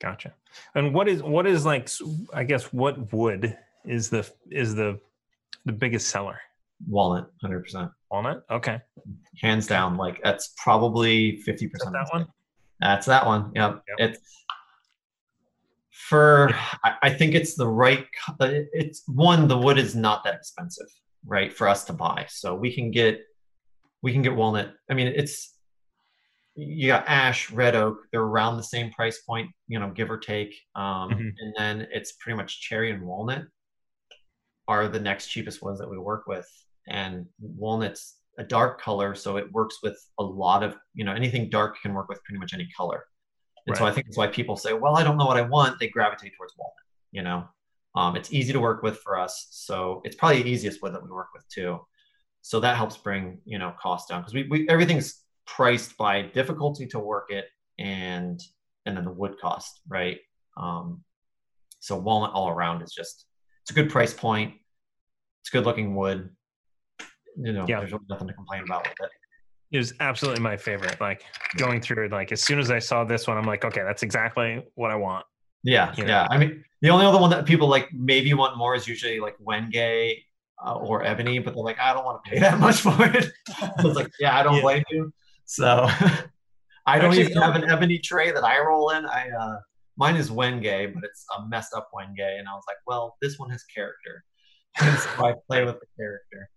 gotcha. 0.00 0.32
And 0.74 0.94
what 0.94 1.08
is 1.08 1.22
what 1.22 1.46
is 1.46 1.66
like 1.66 1.90
I 2.32 2.44
guess 2.44 2.72
what 2.72 3.12
would 3.12 3.56
is 3.84 4.08
the 4.08 4.28
is 4.50 4.74
the 4.74 4.98
the 5.64 5.72
biggest 5.72 6.08
seller? 6.08 6.40
Walnut, 6.88 7.30
hundred 7.40 7.62
percent. 7.62 7.90
Walnut, 8.10 8.44
okay. 8.50 8.80
Hands 9.40 9.66
down, 9.66 9.96
like 9.96 10.20
that's 10.22 10.54
probably 10.62 11.38
fifty 11.38 11.68
percent. 11.68 11.92
That 11.92 12.08
one. 12.12 12.26
That's 12.80 13.06
that 13.06 13.26
one. 13.26 13.52
Yep. 13.54 13.82
yep. 13.88 14.10
It's 14.10 14.44
for. 15.90 16.50
I 17.02 17.10
think 17.10 17.34
it's 17.34 17.54
the 17.54 17.68
right. 17.68 18.06
It's 18.40 19.02
one. 19.06 19.48
The 19.48 19.58
wood 19.58 19.78
is 19.78 19.94
not 19.94 20.24
that 20.24 20.34
expensive, 20.34 20.88
right, 21.24 21.52
for 21.52 21.68
us 21.68 21.84
to 21.84 21.92
buy. 21.92 22.26
So 22.28 22.54
we 22.54 22.72
can 22.74 22.90
get, 22.90 23.20
we 24.02 24.12
can 24.12 24.22
get 24.22 24.34
walnut. 24.34 24.74
I 24.90 24.94
mean, 24.94 25.08
it's 25.08 25.56
you 26.56 26.88
got 26.88 27.04
ash, 27.06 27.50
red 27.50 27.76
oak. 27.76 27.98
They're 28.10 28.22
around 28.22 28.56
the 28.56 28.62
same 28.62 28.90
price 28.90 29.20
point, 29.20 29.50
you 29.68 29.78
know, 29.78 29.90
give 29.90 30.10
or 30.10 30.18
take. 30.18 30.54
Um, 30.74 31.10
mm-hmm. 31.10 31.28
And 31.38 31.54
then 31.56 31.86
it's 31.92 32.12
pretty 32.12 32.36
much 32.36 32.62
cherry 32.62 32.90
and 32.90 33.02
walnut 33.02 33.44
are 34.66 34.88
the 34.88 34.98
next 34.98 35.28
cheapest 35.28 35.62
ones 35.62 35.78
that 35.78 35.88
we 35.88 35.98
work 35.98 36.26
with. 36.26 36.48
And 36.88 37.26
walnut's 37.40 38.16
a 38.38 38.44
dark 38.44 38.80
color, 38.80 39.14
so 39.14 39.36
it 39.36 39.50
works 39.52 39.78
with 39.82 39.98
a 40.18 40.24
lot 40.24 40.62
of, 40.62 40.76
you 40.94 41.04
know, 41.04 41.12
anything 41.12 41.48
dark 41.48 41.80
can 41.80 41.94
work 41.94 42.08
with 42.08 42.22
pretty 42.24 42.38
much 42.38 42.54
any 42.54 42.68
color. 42.76 43.04
And 43.66 43.74
right. 43.74 43.78
so 43.78 43.86
I 43.86 43.92
think 43.92 44.06
that's 44.06 44.16
why 44.16 44.28
people 44.28 44.56
say, 44.56 44.72
well, 44.72 44.96
I 44.96 45.02
don't 45.02 45.16
know 45.16 45.26
what 45.26 45.36
I 45.36 45.42
want. 45.42 45.78
They 45.78 45.88
gravitate 45.88 46.32
towards 46.36 46.54
walnut, 46.56 46.74
you 47.12 47.22
know. 47.22 47.48
Um, 47.96 48.14
it's 48.14 48.32
easy 48.32 48.52
to 48.52 48.60
work 48.60 48.82
with 48.82 48.98
for 48.98 49.18
us. 49.18 49.48
So 49.50 50.02
it's 50.04 50.16
probably 50.16 50.42
the 50.42 50.50
easiest 50.50 50.82
wood 50.82 50.94
that 50.94 51.02
we 51.02 51.10
work 51.10 51.28
with 51.34 51.48
too. 51.48 51.80
So 52.42 52.60
that 52.60 52.76
helps 52.76 52.96
bring, 52.96 53.38
you 53.44 53.58
know, 53.58 53.74
costs 53.80 54.08
down 54.08 54.20
because 54.20 54.34
we, 54.34 54.46
we 54.48 54.68
everything's 54.68 55.22
priced 55.46 55.96
by 55.96 56.22
difficulty 56.22 56.86
to 56.88 56.98
work 56.98 57.30
it 57.30 57.46
and 57.78 58.40
and 58.84 58.96
then 58.96 59.04
the 59.04 59.10
wood 59.10 59.36
cost, 59.40 59.80
right? 59.88 60.18
Um, 60.56 61.02
so 61.80 61.96
walnut 61.96 62.32
all 62.32 62.48
around 62.48 62.82
is 62.82 62.92
just 62.92 63.26
it's 63.62 63.70
a 63.70 63.74
good 63.74 63.90
price 63.90 64.14
point. 64.14 64.54
It's 65.42 65.50
good 65.50 65.64
looking 65.64 65.96
wood. 65.96 66.30
You 67.36 67.52
know, 67.52 67.66
yeah. 67.68 67.80
there's 67.80 67.92
nothing 68.08 68.28
to 68.28 68.34
complain 68.34 68.62
about 68.64 68.84
with 68.84 69.08
it. 69.08 69.10
It 69.72 69.78
was 69.78 69.92
absolutely 70.00 70.42
my 70.42 70.56
favorite. 70.56 71.00
Like 71.00 71.24
going 71.56 71.80
through, 71.80 72.08
like 72.08 72.32
as 72.32 72.42
soon 72.42 72.58
as 72.58 72.70
I 72.70 72.78
saw 72.78 73.04
this 73.04 73.26
one, 73.26 73.36
I'm 73.36 73.44
like, 73.44 73.64
okay, 73.64 73.82
that's 73.82 74.02
exactly 74.02 74.64
what 74.74 74.90
I 74.90 74.96
want. 74.96 75.26
Yeah, 75.62 75.92
you 75.96 76.04
know? 76.04 76.10
yeah. 76.10 76.28
I 76.30 76.38
mean, 76.38 76.64
the 76.82 76.90
only 76.90 77.04
other 77.04 77.18
one 77.18 77.30
that 77.30 77.44
people 77.46 77.68
like 77.68 77.92
maybe 77.92 78.32
want 78.34 78.56
more 78.56 78.74
is 78.74 78.86
usually 78.86 79.18
like 79.18 79.36
Wenge 79.38 80.22
uh, 80.64 80.74
or 80.74 81.04
Ebony, 81.04 81.38
but 81.40 81.54
they're 81.54 81.64
like, 81.64 81.80
I 81.80 81.92
don't 81.92 82.04
want 82.04 82.24
to 82.24 82.30
pay 82.30 82.38
that 82.40 82.58
much 82.58 82.76
for 82.76 82.94
it. 83.00 83.32
so 83.80 83.88
it's 83.88 83.96
like, 83.96 84.10
yeah, 84.20 84.38
I 84.38 84.42
don't 84.42 84.56
yeah. 84.56 84.62
blame 84.62 84.84
you. 84.90 85.12
So 85.44 85.88
I 86.86 86.98
don't 86.98 87.10
Actually, 87.10 87.30
even 87.30 87.42
have 87.42 87.56
an 87.56 87.68
Ebony 87.68 87.98
tray 87.98 88.30
that 88.30 88.44
I 88.44 88.60
roll 88.60 88.90
in. 88.90 89.04
I 89.06 89.28
uh, 89.30 89.56
Mine 89.96 90.16
is 90.16 90.30
Wenge, 90.30 90.94
but 90.94 91.04
it's 91.04 91.24
a 91.36 91.48
messed 91.48 91.74
up 91.74 91.88
Wenge. 91.94 92.38
And 92.38 92.46
I 92.48 92.52
was 92.52 92.64
like, 92.68 92.76
well, 92.86 93.16
this 93.22 93.38
one 93.38 93.50
has 93.50 93.64
character. 93.64 94.24
And 94.80 94.98
so 94.98 95.08
I 95.18 95.34
play 95.48 95.64
with 95.64 95.76
the 95.80 95.86
character. 95.98 96.50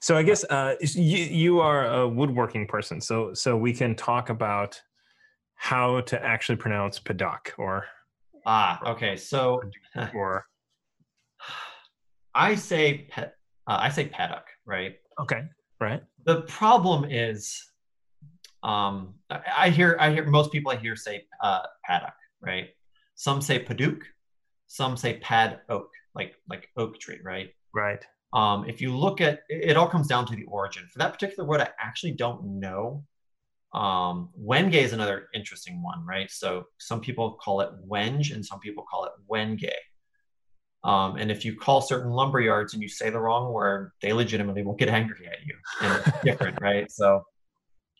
So 0.00 0.16
I 0.16 0.22
guess 0.22 0.44
uh, 0.44 0.74
you 0.80 1.18
you 1.18 1.60
are 1.60 1.86
a 1.86 2.08
woodworking 2.08 2.66
person, 2.66 3.00
so 3.00 3.34
so 3.34 3.56
we 3.56 3.72
can 3.72 3.94
talk 3.94 4.30
about 4.30 4.80
how 5.54 6.00
to 6.02 6.22
actually 6.24 6.56
pronounce 6.56 7.00
Paduk 7.00 7.50
or 7.58 7.84
ah 8.46 8.80
okay 8.92 9.16
so 9.16 9.60
or 10.14 10.46
I 12.34 12.54
say 12.54 13.08
pet 13.10 13.34
uh, 13.66 13.78
I 13.80 13.88
say 13.88 14.06
Paddock 14.06 14.46
right 14.64 14.96
okay 15.20 15.42
right 15.80 16.02
the 16.24 16.42
problem 16.42 17.10
is 17.10 17.60
um 18.62 19.14
I 19.32 19.70
hear 19.70 19.96
I 19.98 20.12
hear 20.12 20.24
most 20.24 20.52
people 20.52 20.70
I 20.70 20.76
hear 20.76 20.94
say 20.94 21.26
uh, 21.42 21.62
Paddock 21.84 22.14
right 22.40 22.68
some 23.18 23.42
say 23.42 23.64
Paduk, 23.64 24.02
some 24.68 24.96
say 24.96 25.18
Pad 25.18 25.60
Oak, 25.68 25.90
like 26.14 26.36
like 26.48 26.68
oak 26.76 27.00
tree, 27.00 27.18
right? 27.24 27.50
Right. 27.74 28.04
Um, 28.32 28.68
if 28.68 28.80
you 28.80 28.94
look 28.94 29.20
at 29.20 29.40
it, 29.48 29.76
all 29.76 29.88
comes 29.88 30.06
down 30.06 30.26
to 30.26 30.36
the 30.36 30.44
origin. 30.44 30.86
For 30.92 30.98
that 30.98 31.12
particular 31.12 31.48
word, 31.48 31.60
I 31.60 31.70
actually 31.80 32.12
don't 32.12 32.60
know. 32.60 33.04
Um, 33.72 34.30
Wenge 34.38 34.74
is 34.74 34.92
another 34.92 35.28
interesting 35.34 35.82
one, 35.82 36.04
right? 36.04 36.30
So 36.30 36.64
some 36.78 37.00
people 37.00 37.38
call 37.42 37.60
it 37.60 37.70
Wenge 37.86 38.34
and 38.34 38.44
some 38.44 38.60
people 38.60 38.84
call 38.90 39.04
it 39.04 39.12
Wenge. 39.30 39.70
Um, 40.84 41.16
and 41.16 41.30
if 41.30 41.44
you 41.44 41.56
call 41.56 41.80
certain 41.80 42.10
lumber 42.10 42.40
yards 42.40 42.72
and 42.74 42.82
you 42.82 42.88
say 42.88 43.10
the 43.10 43.18
wrong 43.18 43.52
word, 43.52 43.92
they 44.00 44.12
legitimately 44.12 44.62
will 44.62 44.76
get 44.76 44.88
angry 44.88 45.26
at 45.26 45.44
you. 45.44 45.54
And 45.80 46.02
it's 46.06 46.20
different, 46.24 46.60
right? 46.60 46.90
So 46.90 47.24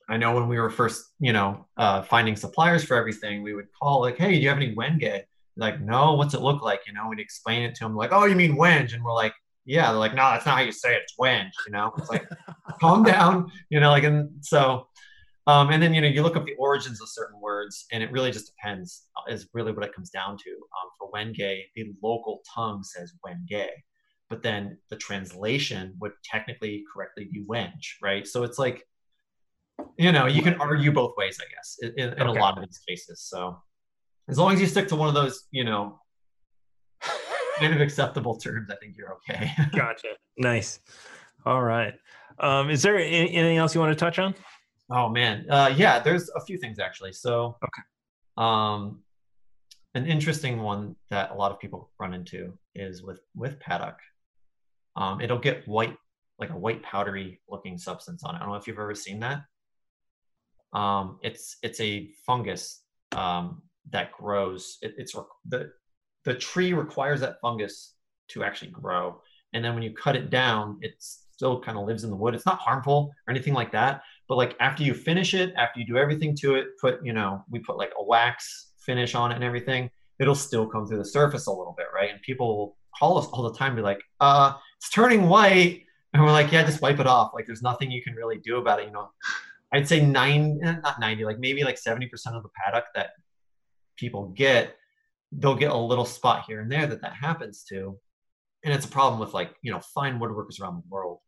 I 0.09 0.16
know 0.16 0.34
when 0.34 0.48
we 0.48 0.59
were 0.59 0.70
first, 0.70 1.05
you 1.20 1.32
know, 1.32 1.66
uh, 1.76 2.02
finding 2.02 2.36
suppliers 2.36 2.84
for 2.84 2.96
everything, 2.96 3.42
we 3.42 3.52
would 3.52 3.66
call 3.78 4.00
like, 4.00 4.16
"Hey, 4.16 4.32
do 4.34 4.40
you 4.40 4.48
have 4.48 4.56
any 4.56 4.74
Wenge?" 4.74 5.22
Like, 5.59 5.80
no, 5.80 6.14
what's 6.14 6.34
it 6.34 6.40
look 6.40 6.62
like? 6.62 6.82
You 6.86 6.92
know, 6.92 7.09
we'd 7.09 7.18
explain 7.18 7.64
it 7.64 7.74
to 7.74 7.84
them, 7.84 7.96
like, 7.96 8.10
"Oh, 8.12 8.24
you 8.24 8.36
mean 8.36 8.56
wenge?" 8.56 8.94
And 8.94 9.05
we're 9.05 9.12
like, 9.12 9.34
"Yeah." 9.69 9.90
They're 9.90 9.99
like, 10.01 10.15
"No, 10.15 10.24
that's 10.31 10.47
not 10.47 10.57
how 10.59 10.62
you 10.65 10.73
say 10.73 10.95
it. 10.97 11.03
It's 11.05 11.15
wenge." 11.20 11.53
You 11.66 11.73
know, 11.73 11.93
it's 11.99 12.09
like, 12.11 12.27
calm 12.81 13.03
down. 13.05 13.51
You 13.70 13.81
know, 13.81 13.90
like, 13.90 14.05
and 14.05 14.31
so, 14.45 14.89
um, 15.47 15.70
and 15.70 15.82
then 15.82 15.95
you 15.95 16.01
know, 16.01 16.09
you 16.09 16.23
look 16.23 16.36
up 16.36 16.45
the 16.47 16.55
origins 16.59 17.01
of 17.01 17.09
certain 17.09 17.40
words, 17.40 17.86
and 17.93 18.03
it 18.03 18.11
really 18.11 18.32
just 18.32 18.47
depends. 18.55 19.07
uh, 19.16 19.32
Is 19.32 19.49
really 19.55 19.73
what 19.73 19.85
it 19.85 19.95
comes 19.95 20.11
down 20.11 20.36
to. 20.39 20.51
Um, 20.51 20.89
for 20.99 21.11
Wenge, 21.12 21.36
the 21.77 21.93
local 22.03 22.40
tongue 22.55 22.82
says 22.82 23.12
Wenge, 23.24 23.66
but 24.31 24.43
then 24.43 24.78
the 24.90 24.97
translation 24.97 25.95
would 26.01 26.12
technically 26.24 26.85
correctly 26.93 27.28
be 27.32 27.45
wenge, 27.47 27.86
right? 28.03 28.27
So 28.27 28.43
it's 28.45 28.59
like 28.59 28.85
you 29.97 30.12
know 30.12 30.27
you 30.27 30.43
can 30.43 30.55
argue 30.61 30.90
both 30.93 31.15
ways 31.16 31.39
i 31.40 31.47
guess 31.55 31.78
in, 31.82 31.90
in, 31.97 32.12
in 32.20 32.27
Okay. 32.28 32.39
a 32.39 32.43
lot 32.43 32.59
of 32.59 32.65
these 32.65 32.81
cases 32.89 33.23
so 33.23 33.57
as 34.28 34.36
long 34.39 34.53
as 34.53 34.61
you 34.61 34.66
stick 34.66 34.89
to 34.89 34.97
one 34.97 35.09
of 35.09 35.15
those 35.15 35.45
you 35.53 35.65
know 35.65 36.01
kind 37.59 37.74
of 37.74 37.80
acceptable 37.80 38.36
terms 38.36 38.68
i 38.70 38.76
think 38.76 38.97
you're 38.97 39.14
okay 39.14 39.51
gotcha. 39.76 40.09
Nice. 40.36 40.80
All 41.44 41.62
right. 41.62 41.94
Um, 42.39 42.70
is 42.70 42.82
there 42.82 42.97
any, 42.97 43.32
anything 43.35 43.56
else 43.56 43.74
you 43.74 43.80
want 43.80 43.90
to 43.90 43.97
touch 44.05 44.18
on? 44.18 44.35
oh 44.90 45.09
man 45.09 45.44
uh, 45.51 45.72
yeah 45.76 45.98
there's 45.98 46.30
a 46.30 46.40
few 46.40 46.56
things 46.56 46.78
actually 46.78 47.12
so 47.12 47.56
Okay. 47.62 47.82
um 48.39 49.02
an 49.94 50.06
interesting 50.06 50.62
one 50.62 50.97
that 51.10 51.30
a 51.30 51.35
lot 51.35 51.51
of 51.52 51.59
people 51.60 51.90
run 51.98 52.14
into 52.14 52.56
is 52.74 53.02
with 53.02 53.20
with 53.35 53.59
paddock 53.60 53.98
um 54.97 55.20
it'll 55.20 55.39
get 55.39 55.66
white 55.68 55.97
like 56.39 56.51
a 56.51 56.56
white 56.56 56.82
powdery 56.82 57.40
looking 57.51 57.76
substance 57.76 58.22
on 58.24 58.35
it 58.35 58.39
i 58.39 58.40
don't 58.40 58.48
know 58.48 58.55
if 58.55 58.66
you've 58.66 58.78
ever 58.78 58.94
seen 58.94 59.20
that 59.20 59.43
um 60.72 61.18
it's 61.22 61.56
it's 61.62 61.80
a 61.80 62.10
fungus 62.26 62.82
um 63.12 63.60
that 63.90 64.12
grows 64.12 64.78
it, 64.82 64.94
it's 64.97 65.14
the 65.48 65.70
the 66.28 66.34
tree 66.34 66.74
requires 66.74 67.20
that 67.20 67.40
fungus 67.40 67.94
to 68.28 68.44
actually 68.44 68.70
grow. 68.70 69.20
And 69.55 69.64
then 69.64 69.72
when 69.74 69.82
you 69.82 69.94
cut 69.94 70.14
it 70.14 70.28
down 70.28 70.78
it 70.82 70.94
still 70.98 71.59
kind 71.60 71.78
of 71.78 71.86
lives 71.86 72.05
in 72.05 72.10
the 72.10 72.16
wood. 72.16 72.34
It's 72.34 72.44
not 72.44 72.59
harmful 72.59 73.10
or 73.26 73.30
anything 73.30 73.55
like 73.55 73.72
that. 73.72 74.02
But 74.28 74.36
like 74.36 74.56
after 74.60 74.82
you 74.82 74.92
finish 74.92 75.32
it 75.32 75.55
after 75.56 75.80
you 75.80 75.86
do 75.86 75.96
everything 75.96 76.36
to 76.40 76.56
it 76.56 76.66
put 76.80 77.02
you 77.02 77.14
know 77.14 77.42
we 77.48 77.60
put 77.60 77.78
like 77.78 77.92
a 77.98 78.05
wax 78.05 78.72
finish 78.78 79.14
on 79.14 79.32
it 79.32 79.36
and 79.36 79.44
everything 79.44 79.88
it'll 80.20 80.34
still 80.34 80.66
come 80.66 80.86
through 80.86 80.98
the 80.98 81.05
surface 81.05 81.46
a 81.46 81.50
little 81.50 81.74
bit 81.78 81.86
right? 81.94 82.10
And 82.10 82.20
people 82.20 82.56
will 82.56 82.76
call 82.98 83.16
us 83.18 83.26
all 83.26 83.42
the 83.42 83.56
time 83.56 83.74
be 83.74 83.82
like 83.82 84.02
uh 84.20 84.52
it's 84.76 84.90
turning 84.90 85.28
white. 85.28 85.84
And 86.12 86.22
we're 86.22 86.32
like 86.32 86.52
yeah 86.52 86.64
just 86.64 86.82
wipe 86.82 87.00
it 87.00 87.06
off. 87.06 87.30
Like 87.32 87.46
there's 87.46 87.62
nothing 87.62 87.90
you 87.90 88.02
can 88.02 88.14
really 88.14 88.38
do 88.38 88.59
about 88.59 88.80
it. 88.80 88.86
You 88.86 88.92
know 88.92 89.09
i'd 89.72 89.86
say 89.86 90.00
nine 90.00 90.59
eh, 90.62 90.76
not 90.82 90.98
90 90.98 91.26
like 91.26 91.38
maybe 91.38 91.62
like 91.62 91.76
70% 91.76 92.09
of 92.34 92.42
the 92.42 92.48
paddock 92.56 92.84
that 92.94 93.10
people 93.98 94.28
get 94.28 94.77
they'll 95.32 95.55
get 95.55 95.70
a 95.70 95.76
little 95.76 96.05
spot 96.05 96.44
here 96.46 96.60
and 96.60 96.70
there 96.70 96.86
that 96.86 97.02
that 97.02 97.14
happens 97.14 97.64
to. 97.68 97.98
And 98.64 98.74
it's 98.74 98.86
a 98.86 98.88
problem 98.88 99.20
with 99.20 99.34
like 99.34 99.55
you 99.62 99.72
know 99.72 99.80
fine 99.94 100.18
woodworkers 100.18 100.60
around 100.60 100.76
the 100.76 100.88
world 100.88 101.20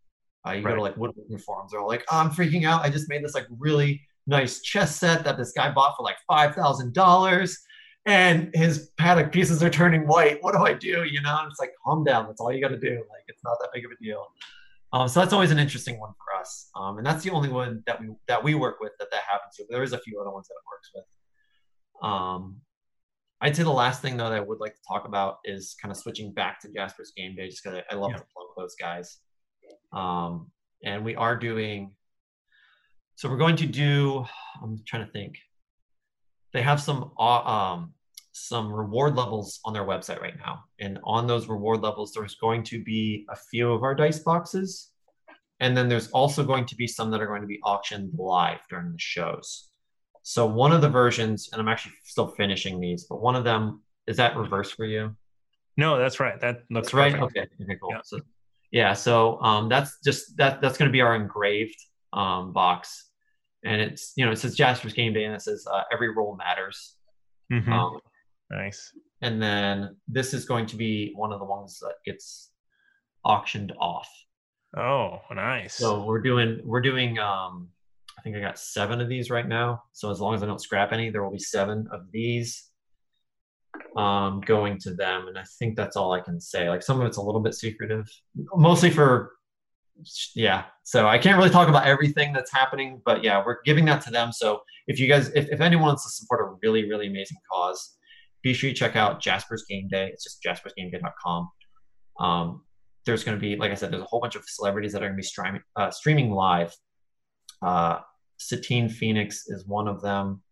uh, 0.47 0.52
you 0.52 0.62
go 0.62 0.74
to 0.74 0.81
like 0.81 0.97
woodworking 0.97 1.39
forums 1.39 1.70
they're 1.70 1.81
all 1.81 1.89
like 1.89 2.05
oh, 2.10 2.18
i'm 2.18 2.31
freaking 2.31 2.66
out. 2.66 2.82
I 2.82 2.90
just 2.90 3.09
made 3.09 3.22
this 3.22 3.35
like 3.35 3.47
really 3.59 4.01
nice 4.27 4.60
chess 4.62 4.97
set 4.97 5.24
that 5.24 5.36
this 5.36 5.52
guy 5.52 5.70
bought 5.70 5.97
for 5.97 6.02
like 6.02 6.16
five 6.27 6.55
thousand 6.55 6.94
dollars 6.94 7.59
and 8.06 8.51
his 8.55 8.90
paddock 8.97 9.31
pieces 9.31 9.62
are 9.62 9.70
turning 9.70 10.06
white. 10.06 10.43
What 10.43 10.55
do 10.55 10.60
i 10.60 10.72
do? 10.72 11.05
You 11.05 11.20
know 11.20 11.39
and 11.40 11.51
it's 11.51 11.60
like 11.60 11.72
calm 11.85 12.05
down. 12.05 12.27
That's 12.27 12.40
all 12.40 12.52
you 12.52 12.60
got 12.60 12.68
to 12.68 12.78
do. 12.78 12.94
Like 12.94 13.24
it's 13.28 13.44
not 13.44 13.59
that 13.60 13.70
big 13.74 13.85
of 13.85 13.90
a 13.90 14.02
deal. 14.02 14.27
Um, 14.93 15.06
so 15.09 15.20
that's 15.20 15.32
always 15.32 15.52
an 15.52 15.59
interesting 15.59 16.01
one 16.01 16.12
for 16.12 16.40
us. 16.40 16.68
Um, 16.74 16.98
and 16.98 17.06
that's 17.06 17.22
the 17.22 17.31
only 17.31 17.48
one 17.48 17.82
that 17.86 18.01
we 18.01 18.09
that 18.27 18.43
we 18.43 18.55
work 18.55 18.81
with 18.81 18.93
that 18.98 19.10
that 19.10 19.22
happens 19.31 19.56
to 19.56 19.64
but 19.68 19.74
there 19.74 19.82
is 19.82 19.93
a 19.93 19.98
few 19.98 20.20
other 20.20 20.31
ones 20.31 20.48
that 20.48 20.55
it 20.55 20.64
works 20.70 20.90
with. 20.94 22.10
Um, 22.10 22.60
I'd 23.41 23.57
say 23.57 23.62
the 23.62 23.71
last 23.71 24.03
thing 24.03 24.17
though 24.17 24.29
that 24.29 24.37
I 24.37 24.41
would 24.41 24.61
like 24.61 24.75
to 24.75 24.81
talk 24.87 25.07
about 25.07 25.39
is 25.45 25.75
kind 25.81 25.91
of 25.91 25.97
switching 25.97 26.33
back 26.33 26.61
to 26.61 26.69
Jasper's 26.73 27.12
Game 27.17 27.35
Day, 27.35 27.49
just 27.49 27.62
because 27.65 27.79
I, 27.91 27.95
I 27.95 27.99
love 27.99 28.11
Yeah. 28.11 28.19
to 28.19 28.25
plug 28.35 28.49
those 28.57 28.75
guys. 28.79 29.19
Um, 29.93 30.51
and 30.85 31.05
we 31.05 31.15
are 31.17 31.37
doing. 31.37 31.93
So 33.17 33.29
we're 33.29 33.37
going 33.39 33.57
to 33.57 33.67
do. 33.67 34.25
I'm 34.62 34.79
trying 34.87 35.07
to 35.07 35.12
think. 35.12 35.37
They 36.53 36.62
have 36.62 36.81
some 36.81 37.12
uh, 37.19 37.43
um, 37.45 37.95
some 38.33 38.73
reward 38.73 39.15
levels 39.17 39.61
on 39.65 39.73
their 39.73 39.85
website 39.85 40.21
right 40.21 40.37
now, 40.39 40.65
and 40.81 40.99
on 41.05 41.27
those 41.27 41.49
reward 41.49 41.81
levels, 41.83 42.12
there's 42.12 42.35
going 42.37 42.62
to 42.65 42.83
be 42.83 43.27
a 43.31 43.37
few 43.37 43.73
of 43.73 43.83
our 43.83 43.95
dice 43.95 44.19
boxes, 44.21 44.91
and 45.61 45.77
then 45.77 45.89
there's 45.89 46.09
also 46.11 46.45
going 46.45 46.65
to 46.67 46.75
be 46.77 46.87
some 46.87 47.11
that 47.11 47.21
are 47.21 47.27
going 47.27 47.41
to 47.43 47.47
be 47.47 47.61
auctioned 47.62 48.11
live 48.19 48.59
during 48.69 48.91
the 48.93 48.99
shows. 48.99 49.70
So 50.23 50.47
one 50.47 50.73
of 50.73 50.81
the 50.83 50.89
versions, 50.89 51.49
and 51.53 51.61
I'm 51.61 51.69
actually 51.69 51.95
still 52.05 52.29
finishing 52.29 52.81
these, 52.81 53.05
but 53.05 53.21
one 53.21 53.37
of 53.37 53.45
them 53.45 53.83
is 54.07 54.17
that 54.19 54.37
reverse 54.37 54.71
for 54.71 54.85
you. 54.85 55.17
No, 55.77 55.99
that's 55.99 56.21
right. 56.21 56.39
That 56.41 56.63
looks 56.71 56.89
That's 56.89 56.95
right. 56.95 57.15
Okay. 57.15 57.47
Okay. 57.63 57.77
Cool. 57.81 57.91
Yeah. 57.93 58.01
So, 58.05 58.21
yeah. 58.71 58.93
So 58.93 59.41
um, 59.41 59.69
that's 59.69 59.99
just 60.05 60.37
that. 60.37 60.61
That's 60.61 60.77
going 60.77 60.89
to 60.89 60.93
be 60.93 61.01
our 61.01 61.15
engraved 61.15 61.79
um, 62.13 62.53
box, 62.53 63.09
and 63.65 63.81
it's 63.81 64.13
you 64.17 64.27
know 64.27 64.33
it 64.33 64.37
says 64.37 64.55
Jasper's 64.55 64.93
Game 64.93 65.13
Day, 65.13 65.25
and 65.25 65.35
it 65.35 65.41
says 65.41 65.67
uh, 65.73 65.83
every 65.93 66.15
roll 66.15 66.37
matters. 66.37 66.97
Mhm. 67.51 67.69
Um, 67.69 67.99
nice. 68.51 68.93
and 69.23 69.43
then 69.43 69.97
this 70.07 70.35
is 70.35 70.45
going 70.45 70.67
to 70.67 70.77
be 70.77 71.13
one 71.17 71.33
of 71.33 71.39
the 71.41 71.45
ones 71.45 71.81
that 71.81 71.95
gets 72.05 72.51
auctioned 73.25 73.73
off. 73.81 74.09
Oh, 74.77 75.21
nice. 75.35 75.75
So 75.75 76.05
we're 76.05 76.21
doing 76.21 76.61
we're 76.65 76.81
doing 76.81 77.19
um 77.19 77.69
I 78.21 78.23
think 78.23 78.37
I 78.37 78.41
got 78.41 78.59
seven 78.59 79.01
of 79.01 79.09
these 79.09 79.31
right 79.31 79.49
now. 79.49 79.83
So 79.93 80.11
as 80.11 80.21
long 80.21 80.35
as 80.35 80.43
I 80.43 80.47
don't 80.47 80.61
scrap 80.61 80.93
any, 80.93 81.09
there 81.09 81.25
will 81.25 81.31
be 81.31 81.39
seven 81.39 81.89
of 81.91 82.03
these 82.13 82.67
um 83.97 84.43
going 84.43 84.79
to 84.79 84.93
them. 84.93 85.29
And 85.29 85.39
I 85.39 85.45
think 85.59 85.75
that's 85.75 85.97
all 85.97 86.13
I 86.13 86.21
can 86.21 86.39
say. 86.39 86.69
Like 86.69 86.83
some 86.83 87.01
of 87.01 87.07
it's 87.07 87.17
a 87.17 87.23
little 87.23 87.41
bit 87.41 87.55
secretive. 87.55 88.07
Mostly 88.55 88.91
for 88.91 89.33
yeah. 90.35 90.65
So 90.83 91.09
I 91.09 91.17
can't 91.17 91.39
really 91.39 91.49
talk 91.49 91.69
about 91.69 91.87
everything 91.87 92.35
that's 92.35 92.53
happening, 92.53 93.01
but 93.07 93.25
yeah, 93.25 93.43
we're 93.45 93.63
giving 93.65 93.87
that 93.87 94.03
to 94.03 94.11
them. 94.11 94.33
So 94.33 94.61
if 94.87 95.01
you 95.01 95.09
guys 95.09 95.29
if, 95.31 95.49
if 95.51 95.63
anyone 95.63 95.87
wants 95.87 96.05
to 96.05 96.11
support 96.11 96.41
a 96.43 96.59
really, 96.63 96.91
really 96.91 97.07
amazing 97.07 97.39
cause, 97.51 97.97
be 98.43 98.53
sure 98.53 98.69
you 98.69 98.77
check 98.77 98.97
out 98.97 99.23
Jasper's 99.23 99.65
Game 99.67 99.89
Day. 99.89 100.11
It's 100.13 100.25
just 100.25 100.43
jaspersgameday.com. 100.43 101.49
Um, 102.19 102.65
there's 103.07 103.25
going 103.25 103.37
to 103.37 103.41
be, 103.41 103.57
like 103.57 103.71
I 103.71 103.75
said, 103.75 103.91
there's 103.91 104.03
a 104.03 104.07
whole 104.07 104.21
bunch 104.21 104.37
of 104.37 104.45
celebrities 104.47 104.93
that 104.93 105.03
are 105.03 105.07
going 105.07 105.17
to 105.17 105.17
be 105.17 105.23
streaming, 105.23 105.63
uh, 105.75 105.91
streaming 105.91 106.31
live. 106.31 106.75
Uh, 107.63 108.01
Satine 108.41 108.89
Phoenix 108.89 109.45
is 109.49 109.67
one 109.67 109.87
of 109.87 110.01
them. 110.01 110.43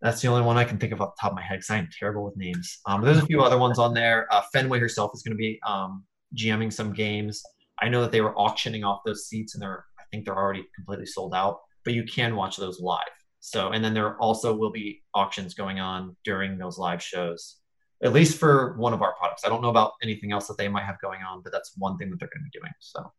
That's 0.00 0.20
the 0.20 0.28
only 0.28 0.42
one 0.42 0.56
I 0.56 0.64
can 0.64 0.78
think 0.78 0.92
of 0.92 1.00
off 1.00 1.14
the 1.16 1.20
top 1.20 1.32
of 1.32 1.36
my 1.36 1.42
head 1.42 1.56
because 1.56 1.70
I 1.70 1.78
am 1.78 1.88
terrible 1.98 2.24
with 2.24 2.36
names. 2.36 2.78
Um, 2.86 3.02
there's 3.02 3.18
a 3.18 3.26
few 3.26 3.42
other 3.42 3.58
ones 3.58 3.78
on 3.78 3.94
there. 3.94 4.26
Uh, 4.30 4.42
Fenway 4.52 4.78
herself 4.78 5.10
is 5.14 5.22
going 5.22 5.32
to 5.32 5.38
be 5.38 5.58
um, 5.66 6.04
GMing 6.36 6.72
some 6.72 6.92
games. 6.92 7.42
I 7.80 7.88
know 7.88 8.02
that 8.02 8.12
they 8.12 8.20
were 8.20 8.38
auctioning 8.38 8.84
off 8.84 9.00
those 9.04 9.26
seats 9.26 9.54
and 9.54 9.62
they're, 9.62 9.84
I 9.98 10.02
think 10.10 10.24
they're 10.24 10.36
already 10.36 10.64
completely 10.74 11.06
sold 11.06 11.34
out, 11.34 11.60
but 11.84 11.94
you 11.94 12.04
can 12.04 12.36
watch 12.36 12.56
those 12.56 12.80
live. 12.80 13.02
So, 13.40 13.70
and 13.70 13.84
then 13.84 13.94
there 13.94 14.16
also 14.18 14.54
will 14.54 14.72
be 14.72 15.02
auctions 15.14 15.54
going 15.54 15.80
on 15.80 16.16
during 16.24 16.58
those 16.58 16.78
live 16.78 17.02
shows 17.02 17.56
at 18.02 18.12
least 18.12 18.38
for 18.38 18.76
one 18.76 18.92
of 18.92 19.00
our 19.00 19.14
products. 19.14 19.44
I 19.44 19.48
don't 19.48 19.62
know 19.62 19.70
about 19.70 19.92
anything 20.02 20.32
else 20.32 20.46
that 20.48 20.58
they 20.58 20.68
might 20.68 20.84
have 20.84 21.00
going 21.00 21.22
on, 21.22 21.40
but 21.42 21.50
that's 21.50 21.72
one 21.78 21.96
thing 21.96 22.10
that 22.10 22.18
they're 22.18 22.28
going 22.28 22.44
to 22.44 22.50
be 22.52 22.58
doing. 22.58 22.72
So 22.80 23.10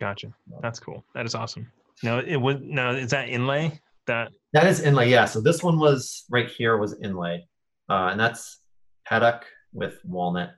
Gotcha. 0.00 0.34
That's 0.60 0.80
cool. 0.80 1.04
That 1.14 1.26
is 1.26 1.36
awesome. 1.36 1.70
No, 2.02 2.18
it 2.18 2.36
was 2.36 2.56
no. 2.60 2.90
Is 2.92 3.10
that 3.10 3.28
inlay? 3.28 3.80
That 4.06 4.30
that 4.52 4.66
is 4.66 4.80
inlay. 4.80 5.10
Yeah. 5.10 5.24
So 5.26 5.40
this 5.40 5.62
one 5.62 5.78
was 5.78 6.24
right 6.30 6.48
here 6.48 6.76
was 6.76 6.96
inlay, 7.02 7.46
uh, 7.88 8.08
and 8.10 8.18
that's 8.20 8.60
paddock 9.06 9.44
with 9.72 9.98
walnut, 10.04 10.50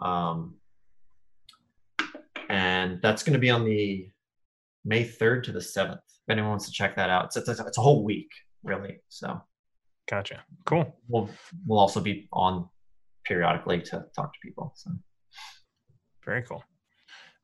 um, 0.00 0.54
and 2.48 3.00
that's 3.02 3.22
going 3.22 3.34
to 3.34 3.38
be 3.38 3.50
on 3.50 3.64
the 3.64 4.08
May 4.84 5.04
third 5.04 5.44
to 5.44 5.52
the 5.52 5.60
seventh. 5.60 6.00
If 6.26 6.32
anyone 6.32 6.50
wants 6.50 6.66
to 6.66 6.72
check 6.72 6.96
that 6.96 7.10
out, 7.10 7.26
it's 7.26 7.36
it's, 7.36 7.48
a- 7.60 7.66
it's 7.66 7.78
a 7.78 7.82
whole 7.82 8.04
week 8.04 8.30
really. 8.62 9.00
So 9.08 9.40
gotcha. 10.08 10.42
Cool. 10.64 10.96
we'll 11.08 11.28
we'll 11.66 11.78
also 11.78 12.00
be 12.00 12.28
on 12.32 12.68
periodically 13.24 13.80
to 13.82 14.04
talk 14.14 14.32
to 14.32 14.38
people. 14.42 14.72
So 14.76 14.90
Very 16.24 16.42
cool. 16.42 16.62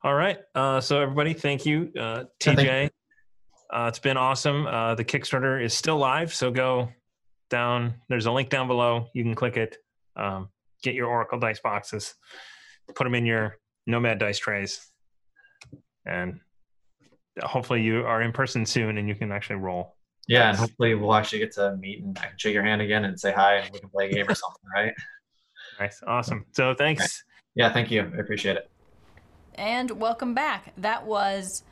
All 0.03 0.13
right. 0.15 0.37
Uh, 0.53 0.81
so 0.81 1.01
everybody, 1.01 1.33
thank 1.33 1.65
you, 1.65 1.91
uh, 1.99 2.25
TeeJay. 2.39 2.89
Uh, 3.71 3.85
it's 3.89 3.99
been 3.99 4.17
awesome. 4.17 4.67
Uh, 4.67 4.95
the 4.95 5.05
Kickstarter 5.05 5.63
is 5.63 5.73
still 5.73 5.97
live, 5.97 6.33
so 6.33 6.51
go 6.51 6.89
down. 7.49 7.95
There's 8.09 8.25
a 8.25 8.31
link 8.31 8.49
down 8.49 8.67
below. 8.67 9.07
You 9.13 9.23
can 9.23 9.35
click 9.35 9.57
it. 9.57 9.77
Um, 10.15 10.49
get 10.83 10.93
your 10.93 11.07
Oracle 11.07 11.39
dice 11.39 11.59
boxes, 11.59 12.15
put 12.95 13.03
them 13.03 13.15
in 13.15 13.25
your 13.25 13.57
Nomad 13.87 14.19
dice 14.19 14.39
trays, 14.39 14.87
and 16.05 16.39
hopefully 17.43 17.81
you 17.81 18.05
are 18.05 18.21
in 18.21 18.31
person 18.31 18.65
soon 18.65 18.97
and 18.97 19.07
you 19.07 19.15
can 19.15 19.31
actually 19.31 19.57
roll. 19.57 19.95
Yeah, 20.27 20.49
and 20.49 20.57
hopefully 20.57 20.95
we'll 20.95 21.13
actually 21.13 21.39
get 21.39 21.53
to 21.53 21.75
meet 21.77 22.01
and 22.03 22.17
I 22.17 22.27
can 22.27 22.37
shake 22.37 22.53
your 22.53 22.63
hand 22.63 22.81
again 22.81 23.05
and 23.05 23.19
say 23.19 23.31
hi 23.31 23.55
and 23.57 23.71
we 23.71 23.79
can 23.79 23.89
play 23.89 24.09
a 24.09 24.13
game 24.13 24.25
or 24.27 24.35
something, 24.35 24.63
right? 24.73 24.93
Nice. 25.77 26.01
Awesome. 26.07 26.45
So 26.53 26.73
thanks. 26.73 27.25
Yeah, 27.53 27.73
thank 27.73 27.91
you. 27.91 28.09
I 28.15 28.19
appreciate 28.19 28.55
it. 28.55 28.69
And 29.55 29.91
welcome 29.91 30.33
back. 30.33 30.71
That 30.77 31.05
was 31.05 31.63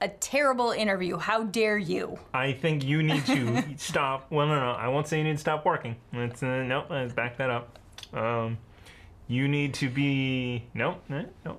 a 0.00 0.08
terrible 0.08 0.70
interview. 0.70 1.16
How 1.16 1.42
dare 1.44 1.78
you? 1.78 2.18
I 2.32 2.52
think 2.52 2.84
you 2.84 3.02
need 3.02 3.26
to 3.26 3.62
stop. 3.76 4.30
Well, 4.30 4.46
no, 4.46 4.58
no, 4.58 4.72
I 4.72 4.88
won't 4.88 5.06
say 5.06 5.18
you 5.18 5.24
need 5.24 5.34
to 5.34 5.38
stop 5.38 5.64
working. 5.64 5.96
Let's 6.12 6.42
uh, 6.42 6.62
no, 6.62 6.84
let's 6.88 7.12
back 7.12 7.36
that 7.38 7.50
up. 7.50 7.78
Um, 8.12 8.58
you 9.28 9.46
need 9.48 9.74
to 9.74 9.88
be 9.88 10.64
no, 10.74 10.96
no, 11.08 11.24
no. 11.44 11.56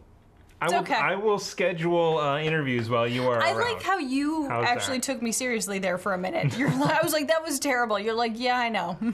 I 0.63 0.67
will. 0.67 0.75
okay. 0.81 0.93
I 0.93 1.15
will 1.15 1.39
schedule 1.39 2.19
uh, 2.19 2.39
interviews 2.39 2.87
while 2.87 3.07
you 3.07 3.27
are. 3.27 3.41
I 3.41 3.51
around. 3.51 3.61
like 3.61 3.81
how 3.81 3.97
you 3.97 4.47
How's 4.47 4.65
actually 4.65 4.97
that? 4.97 5.03
took 5.03 5.21
me 5.21 5.31
seriously 5.31 5.79
there 5.79 5.97
for 5.97 6.13
a 6.13 6.19
minute. 6.19 6.55
You're 6.55 6.69
like, 6.69 6.99
I 6.99 7.03
was 7.03 7.13
like, 7.13 7.29
that 7.29 7.43
was 7.43 7.59
terrible. 7.59 7.97
You're 7.97 8.13
like, 8.13 8.33
yeah, 8.35 8.57
I 8.57 8.69
know. 8.69 8.97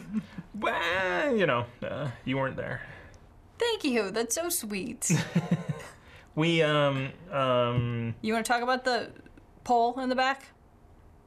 Well, 0.59 1.37
you 1.37 1.45
know, 1.45 1.65
uh, 1.83 2.09
you 2.25 2.35
weren't 2.35 2.55
there. 2.55 2.81
Thank 3.59 3.83
you. 3.83 4.09
That's 4.09 4.33
so 4.33 4.49
sweet. 4.49 5.11
We 6.37 6.61
um 6.61 7.09
um 7.31 8.15
You 8.21 8.31
want 8.31 8.45
to 8.45 8.51
talk 8.51 8.61
about 8.61 8.85
the 8.85 9.09
poll 9.65 9.99
in 9.99 10.07
the 10.07 10.15
back? 10.15 10.47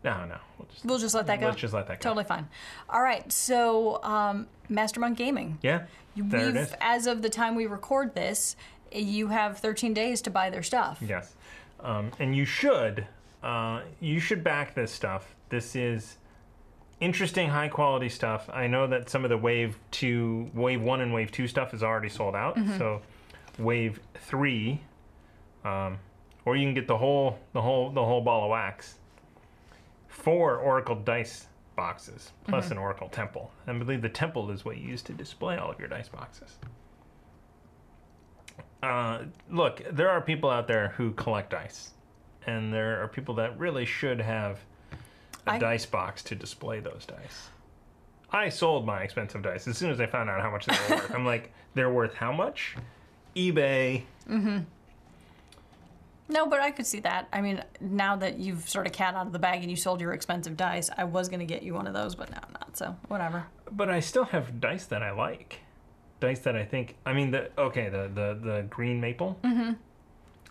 no 0.03 0.24
no. 0.24 0.37
We'll 0.57 0.69
just, 0.69 0.85
We'll 0.85 0.99
just 0.99 1.15
let 1.15 1.27
that 1.27 1.41
go. 1.41 1.49
Let's 1.49 1.61
just 1.61 1.74
let 1.74 1.87
that 1.89 2.01
go. 2.01 2.09
Totally 2.09 2.24
fine. 2.24 2.49
All 2.89 3.03
right. 3.03 3.31
So, 3.31 4.03
um, 4.03 4.47
Master 4.69 5.01
Monk 5.01 5.19
Gaming. 5.19 5.59
Yeah. 5.62 5.82
There 6.16 6.41
it 6.41 6.47
We've, 6.55 6.57
is. 6.57 6.74
as 6.81 7.07
of 7.07 7.23
the 7.23 7.28
time 7.28 7.55
we 7.55 7.66
record 7.66 8.15
this, 8.15 8.57
you 8.93 9.28
have 9.28 9.59
13 9.59 9.93
days 9.95 10.23
to 10.23 10.31
buy 10.31 10.49
their 10.51 10.62
stuff. 10.62 10.99
Yes, 11.07 11.35
um, 11.81 12.11
and 12.19 12.35
you 12.37 12.45
should 12.45 13.07
uh, 13.43 13.81
you 14.01 14.20
should 14.20 14.45
back 14.45 14.74
this 14.74 14.93
stuff. 14.93 15.35
This 15.49 15.74
is 15.74 16.19
interesting, 17.01 17.49
high 17.49 17.69
quality 17.69 18.09
stuff. 18.09 18.49
I 18.53 18.66
know 18.66 18.87
that 18.87 19.09
some 19.09 19.24
of 19.24 19.31
the 19.31 19.39
Wave 19.39 19.77
two, 19.91 20.51
Wave 20.55 20.82
one, 20.82 21.01
and 21.01 21.12
Wave 21.12 21.31
two 21.32 21.47
stuff 21.49 21.73
is 21.74 21.82
already 21.82 22.09
sold 22.09 22.35
out. 22.37 22.57
Mm-hmm. 22.57 22.78
So 22.78 23.01
Wave 23.59 24.01
three, 24.15 24.81
um, 25.65 25.99
or 26.45 26.57
you 26.57 26.66
can 26.66 26.74
get 26.74 26.87
the 26.87 26.97
whole 26.99 27.39
the 27.53 27.61
whole 27.62 27.91
the 27.91 28.05
whole 28.05 28.20
ball 28.20 28.45
of 28.45 28.51
wax. 28.51 28.97
Four 30.09 30.57
Oracle 30.59 30.97
dice 30.97 31.47
boxes 31.77 32.32
plus 32.47 32.65
Mm-hmm. 32.65 32.73
an 32.73 32.78
Oracle 32.78 33.09
temple. 33.09 33.51
I 33.66 33.73
believe 33.73 34.03
the 34.03 34.09
temple 34.09 34.51
is 34.51 34.65
what 34.65 34.77
you 34.77 34.89
use 34.89 35.03
to 35.03 35.12
display 35.12 35.57
all 35.57 35.70
of 35.70 35.78
your 35.78 35.89
dice 35.89 36.09
boxes. 36.09 36.57
Uh, 38.82 39.24
look, 39.51 39.82
there 39.93 40.09
are 40.11 40.20
people 40.20 40.49
out 40.51 40.66
there 40.66 40.89
who 40.97 41.12
collect 41.12 41.51
dice, 41.51 41.91
and 42.47 42.73
there 42.73 43.03
are 43.03 43.09
people 43.09 43.35
that 43.35 43.59
really 43.59 43.85
should 43.85 44.20
have 44.20 44.59
a 45.47 45.53
I- 45.53 45.59
dice 45.59 45.87
box 45.87 46.23
to 46.24 46.35
display 46.35 46.81
those 46.81 47.05
dice. 47.07 47.49
I 48.32 48.49
sold 48.49 48.87
my 48.87 49.03
expensive 49.03 49.43
dice 49.43 49.66
as 49.66 49.77
soon 49.77 49.91
as 49.91 50.01
I 50.01 50.07
found 50.07 50.31
out 50.31 50.41
how 50.41 50.51
much 50.51 50.65
they 50.66 50.77
were 50.89 50.97
worth. 50.97 51.15
I'm 51.15 51.27
like, 51.27 51.53
they're 51.74 51.93
worth 51.93 52.15
how 52.15 52.32
much? 52.32 52.77
eBay. 53.37 54.03
No, 56.31 56.47
but 56.47 56.61
I 56.61 56.70
could 56.70 56.86
see 56.86 57.01
that. 57.01 57.28
I 57.32 57.40
mean, 57.40 57.62
now 57.81 58.16
that 58.16 58.39
you've 58.39 58.69
sort 58.69 58.86
of 58.86 58.93
cat 58.93 59.15
out 59.15 59.27
of 59.27 59.32
the 59.32 59.39
bag 59.39 59.62
and 59.62 59.70
you 59.70 59.77
sold 59.77 60.01
your 60.01 60.12
expensive 60.12 60.57
dice, 60.57 60.89
I 60.97 61.05
was 61.05 61.28
going 61.28 61.40
to 61.40 61.47
get 61.47 61.62
you 61.62 61.74
one 61.74 61.86
of 61.86 61.94
those, 61.94 62.15
but 62.15 62.31
now 62.31 62.39
I'm 62.47 62.52
not. 62.52 62.77
So, 62.77 62.97
whatever. 63.09 63.47
But 63.70 63.90
I 63.90 64.01
still 64.01 64.24
have 64.24 64.61
dice 64.61 64.86
that 64.86 65.02
I 65.02 65.11
like. 65.11 65.61
Dice 66.20 66.40
that 66.40 66.55
I 66.55 66.65
think. 66.65 66.97
I 67.05 67.12
mean, 67.12 67.31
the 67.31 67.51
okay, 67.59 67.89
the 67.89 68.11
the 68.15 68.39
the 68.43 68.66
green 68.69 69.01
maple, 69.01 69.39
mm-hmm. 69.43 69.73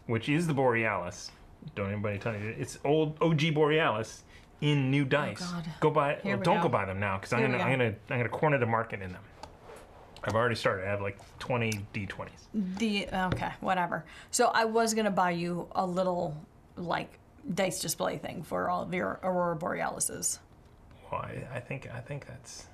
which 0.08 0.28
is 0.28 0.48
the 0.48 0.54
Borealis. 0.54 1.32
Don't 1.76 1.92
anybody 1.92 2.18
tell 2.18 2.34
you 2.34 2.56
it's 2.58 2.80
old 2.84 3.18
OG 3.22 3.54
Borealis 3.54 4.24
in 4.62 4.92
new 4.92 5.06
dice. 5.06 5.42
Oh, 5.42 5.52
God. 5.56 5.70
Go 5.80 5.92
buy. 5.92 6.18
Here 6.24 6.36
well, 6.36 6.44
don't 6.44 6.58
go. 6.58 6.64
go 6.64 6.70
buy 6.70 6.86
them 6.86 7.00
now 7.00 7.18
because 7.18 7.34
I'm 7.34 7.42
gonna 7.42 7.64
I'm 7.64 7.72
gonna 7.72 7.96
I'm 8.10 8.18
gonna 8.18 8.30
corner 8.30 8.58
the 8.58 8.66
market 8.66 9.02
in 9.02 9.12
them. 9.12 9.22
I've 10.24 10.36
already 10.36 10.56
started. 10.56 10.86
I 10.86 10.90
have 10.90 11.02
like 11.02 11.18
20 11.40 11.72
D20s. 11.94 12.30
The 12.54 13.08
okay, 13.34 13.52
whatever. 13.62 14.06
So 14.32 14.48
I 14.48 14.66
was 14.66 14.94
gonna 14.94 15.12
buy 15.12 15.32
you 15.32 15.68
a 15.74 15.86
little 15.86 16.36
like 16.76 17.20
dice 17.54 17.80
display 17.80 18.18
thing 18.18 18.44
for 18.44 18.70
all 18.70 18.84
of 18.84 18.94
your 18.94 19.20
Aurora 19.24 19.56
Borealises. 19.56 20.40
Well, 21.12 21.22
I, 21.22 21.48
I 21.56 21.60
think 21.60 21.90
I 21.94 22.00
think 22.00 22.28
that's. 22.28 22.68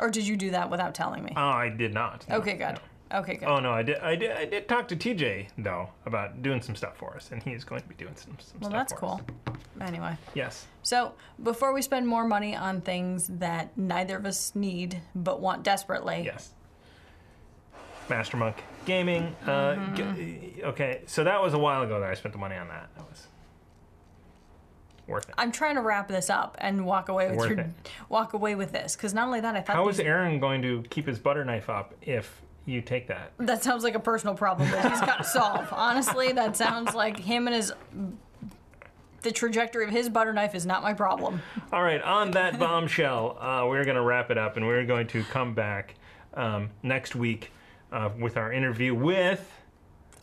Or 0.00 0.10
did 0.10 0.26
you 0.26 0.36
do 0.36 0.50
that 0.50 0.70
without 0.70 0.94
telling 0.94 1.22
me? 1.22 1.32
Oh, 1.36 1.40
I 1.40 1.68
did 1.68 1.94
not. 1.94 2.28
no, 2.28 2.36
okay, 2.36 2.54
good. 2.54 2.74
no. 2.74 2.80
Okay, 3.12 3.36
good. 3.36 3.48
Oh 3.48 3.60
no, 3.60 3.70
I 3.72 3.82
did. 3.82 3.98
I 3.98 4.16
did. 4.16 4.30
I 4.32 4.44
did 4.44 4.66
talk 4.68 4.88
to 4.88 4.96
TeeJay 4.96 5.48
though 5.58 5.88
about 6.06 6.42
doing 6.42 6.60
some 6.62 6.74
stuff 6.74 6.96
for 6.96 7.14
us, 7.14 7.30
and 7.32 7.42
he 7.42 7.52
is 7.52 7.62
going 7.64 7.80
to 7.82 7.86
be 7.88 7.94
doing 7.94 8.16
some, 8.16 8.36
some 8.40 8.58
well, 8.60 8.70
stuff. 8.70 8.80
that's 8.80 8.92
for 8.94 8.98
cool. 8.98 9.20
Us. 9.46 9.54
Anyway, 9.80 10.16
Yes. 10.34 10.66
so 10.82 11.12
before 11.42 11.72
we 11.72 11.82
spend 11.82 12.06
more 12.08 12.26
money 12.26 12.54
on 12.56 12.80
things 12.80 13.26
that 13.28 13.76
neither 13.76 14.16
of 14.16 14.24
us 14.24 14.54
need 14.54 15.00
but 15.14 15.40
want 15.40 15.62
desperately, 15.64 16.22
Yes. 16.24 16.52
Master 18.08 18.36
Monk 18.36 18.62
Gaming. 18.86 19.34
Uh, 19.44 19.48
Mm-hmm. 19.74 19.94
g- 20.16 20.62
okay, 20.64 21.02
so 21.06 21.24
that 21.24 21.42
was 21.42 21.54
a 21.54 21.58
while 21.58 21.82
ago 21.82 22.00
that 22.00 22.10
I 22.10 22.14
spent 22.14 22.32
the 22.32 22.38
money 22.38 22.56
on 22.56 22.68
that. 22.68 22.88
That 22.96 23.08
was 23.08 23.26
worth 25.06 25.28
it. 25.28 25.34
I'm 25.38 25.52
trying 25.52 25.74
to 25.76 25.82
wrap 25.82 26.08
this 26.08 26.30
up 26.30 26.56
and 26.60 26.84
walk 26.86 27.08
away 27.08 27.28
with 27.28 27.36
Worth 27.38 27.50
your, 27.50 27.58
it. 27.60 27.70
walk 28.08 28.32
away 28.32 28.54
with 28.54 28.72
this 28.72 28.94
because 28.96 29.12
not 29.14 29.26
only 29.26 29.40
that, 29.40 29.56
I 29.56 29.60
thought 29.60 29.76
How 29.76 29.88
is 29.88 29.96
these- 29.98 30.06
Aaron 30.06 30.38
going 30.40 30.62
to 30.62 30.82
keep 30.90 31.06
his 31.06 31.18
butter 31.18 31.44
knife 31.44 31.68
up 31.68 31.94
if 32.02 32.40
you 32.66 32.80
take 32.80 33.08
that? 33.08 33.32
that 33.38 33.62
sounds 33.62 33.84
like 33.84 33.94
a 33.94 34.00
personal 34.00 34.34
problem 34.34 34.70
that 34.70 34.90
he's 34.90 35.00
got 35.00 35.18
to 35.18 35.24
solve. 35.24 35.68
Honestly, 35.72 36.32
that 36.32 36.56
sounds 36.56 36.94
like 36.94 37.18
him 37.18 37.46
and 37.46 37.54
his 37.56 37.72
the 39.22 39.32
trajectory 39.32 39.84
of 39.84 39.90
his 39.90 40.08
butter 40.10 40.32
knife 40.34 40.54
is 40.54 40.66
not 40.66 40.82
my 40.82 40.92
problem. 40.92 41.40
All 41.72 41.82
right, 41.82 42.02
on 42.02 42.30
that 42.32 42.58
bombshell, 42.58 43.38
uh, 43.40 43.66
we're 43.66 43.84
going 43.84 43.96
to 43.96 44.02
wrap 44.02 44.30
it 44.30 44.36
up, 44.36 44.56
and 44.58 44.66
we're 44.66 44.84
going 44.84 45.06
to 45.08 45.22
come 45.24 45.54
back 45.54 45.94
um, 46.34 46.68
next 46.82 47.14
week 47.16 47.50
uh, 47.90 48.10
with 48.20 48.36
our 48.36 48.52
interview 48.52 48.94
with 48.94 49.50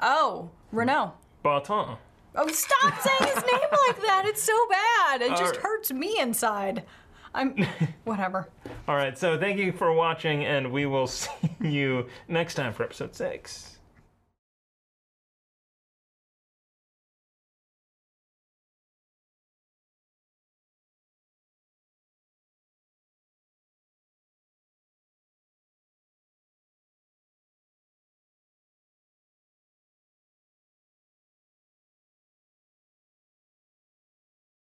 Oh, 0.01 0.49
Renault. 0.71 1.13
Baton. 1.43 1.97
Oh, 2.35 2.47
stop 2.47 3.01
saying 3.01 3.33
his 3.33 3.43
name 3.43 3.69
like 3.87 4.01
that. 4.03 4.23
It's 4.25 4.41
so 4.43 4.53
bad. 4.69 5.21
It 5.21 5.29
just 5.31 5.41
Alright. 5.41 5.57
hurts 5.57 5.91
me 5.91 6.17
inside. 6.19 6.83
I'm 7.33 7.55
whatever. 8.03 8.49
All 8.87 8.95
right, 8.95 9.17
so 9.17 9.39
thank 9.39 9.57
you 9.57 9.71
for 9.71 9.93
watching, 9.93 10.45
and 10.45 10.71
we 10.71 10.85
will 10.85 11.07
see 11.07 11.29
you 11.61 12.07
next 12.27 12.55
time 12.55 12.73
for 12.73 12.83
episode 12.83 13.15
six. 13.15 13.70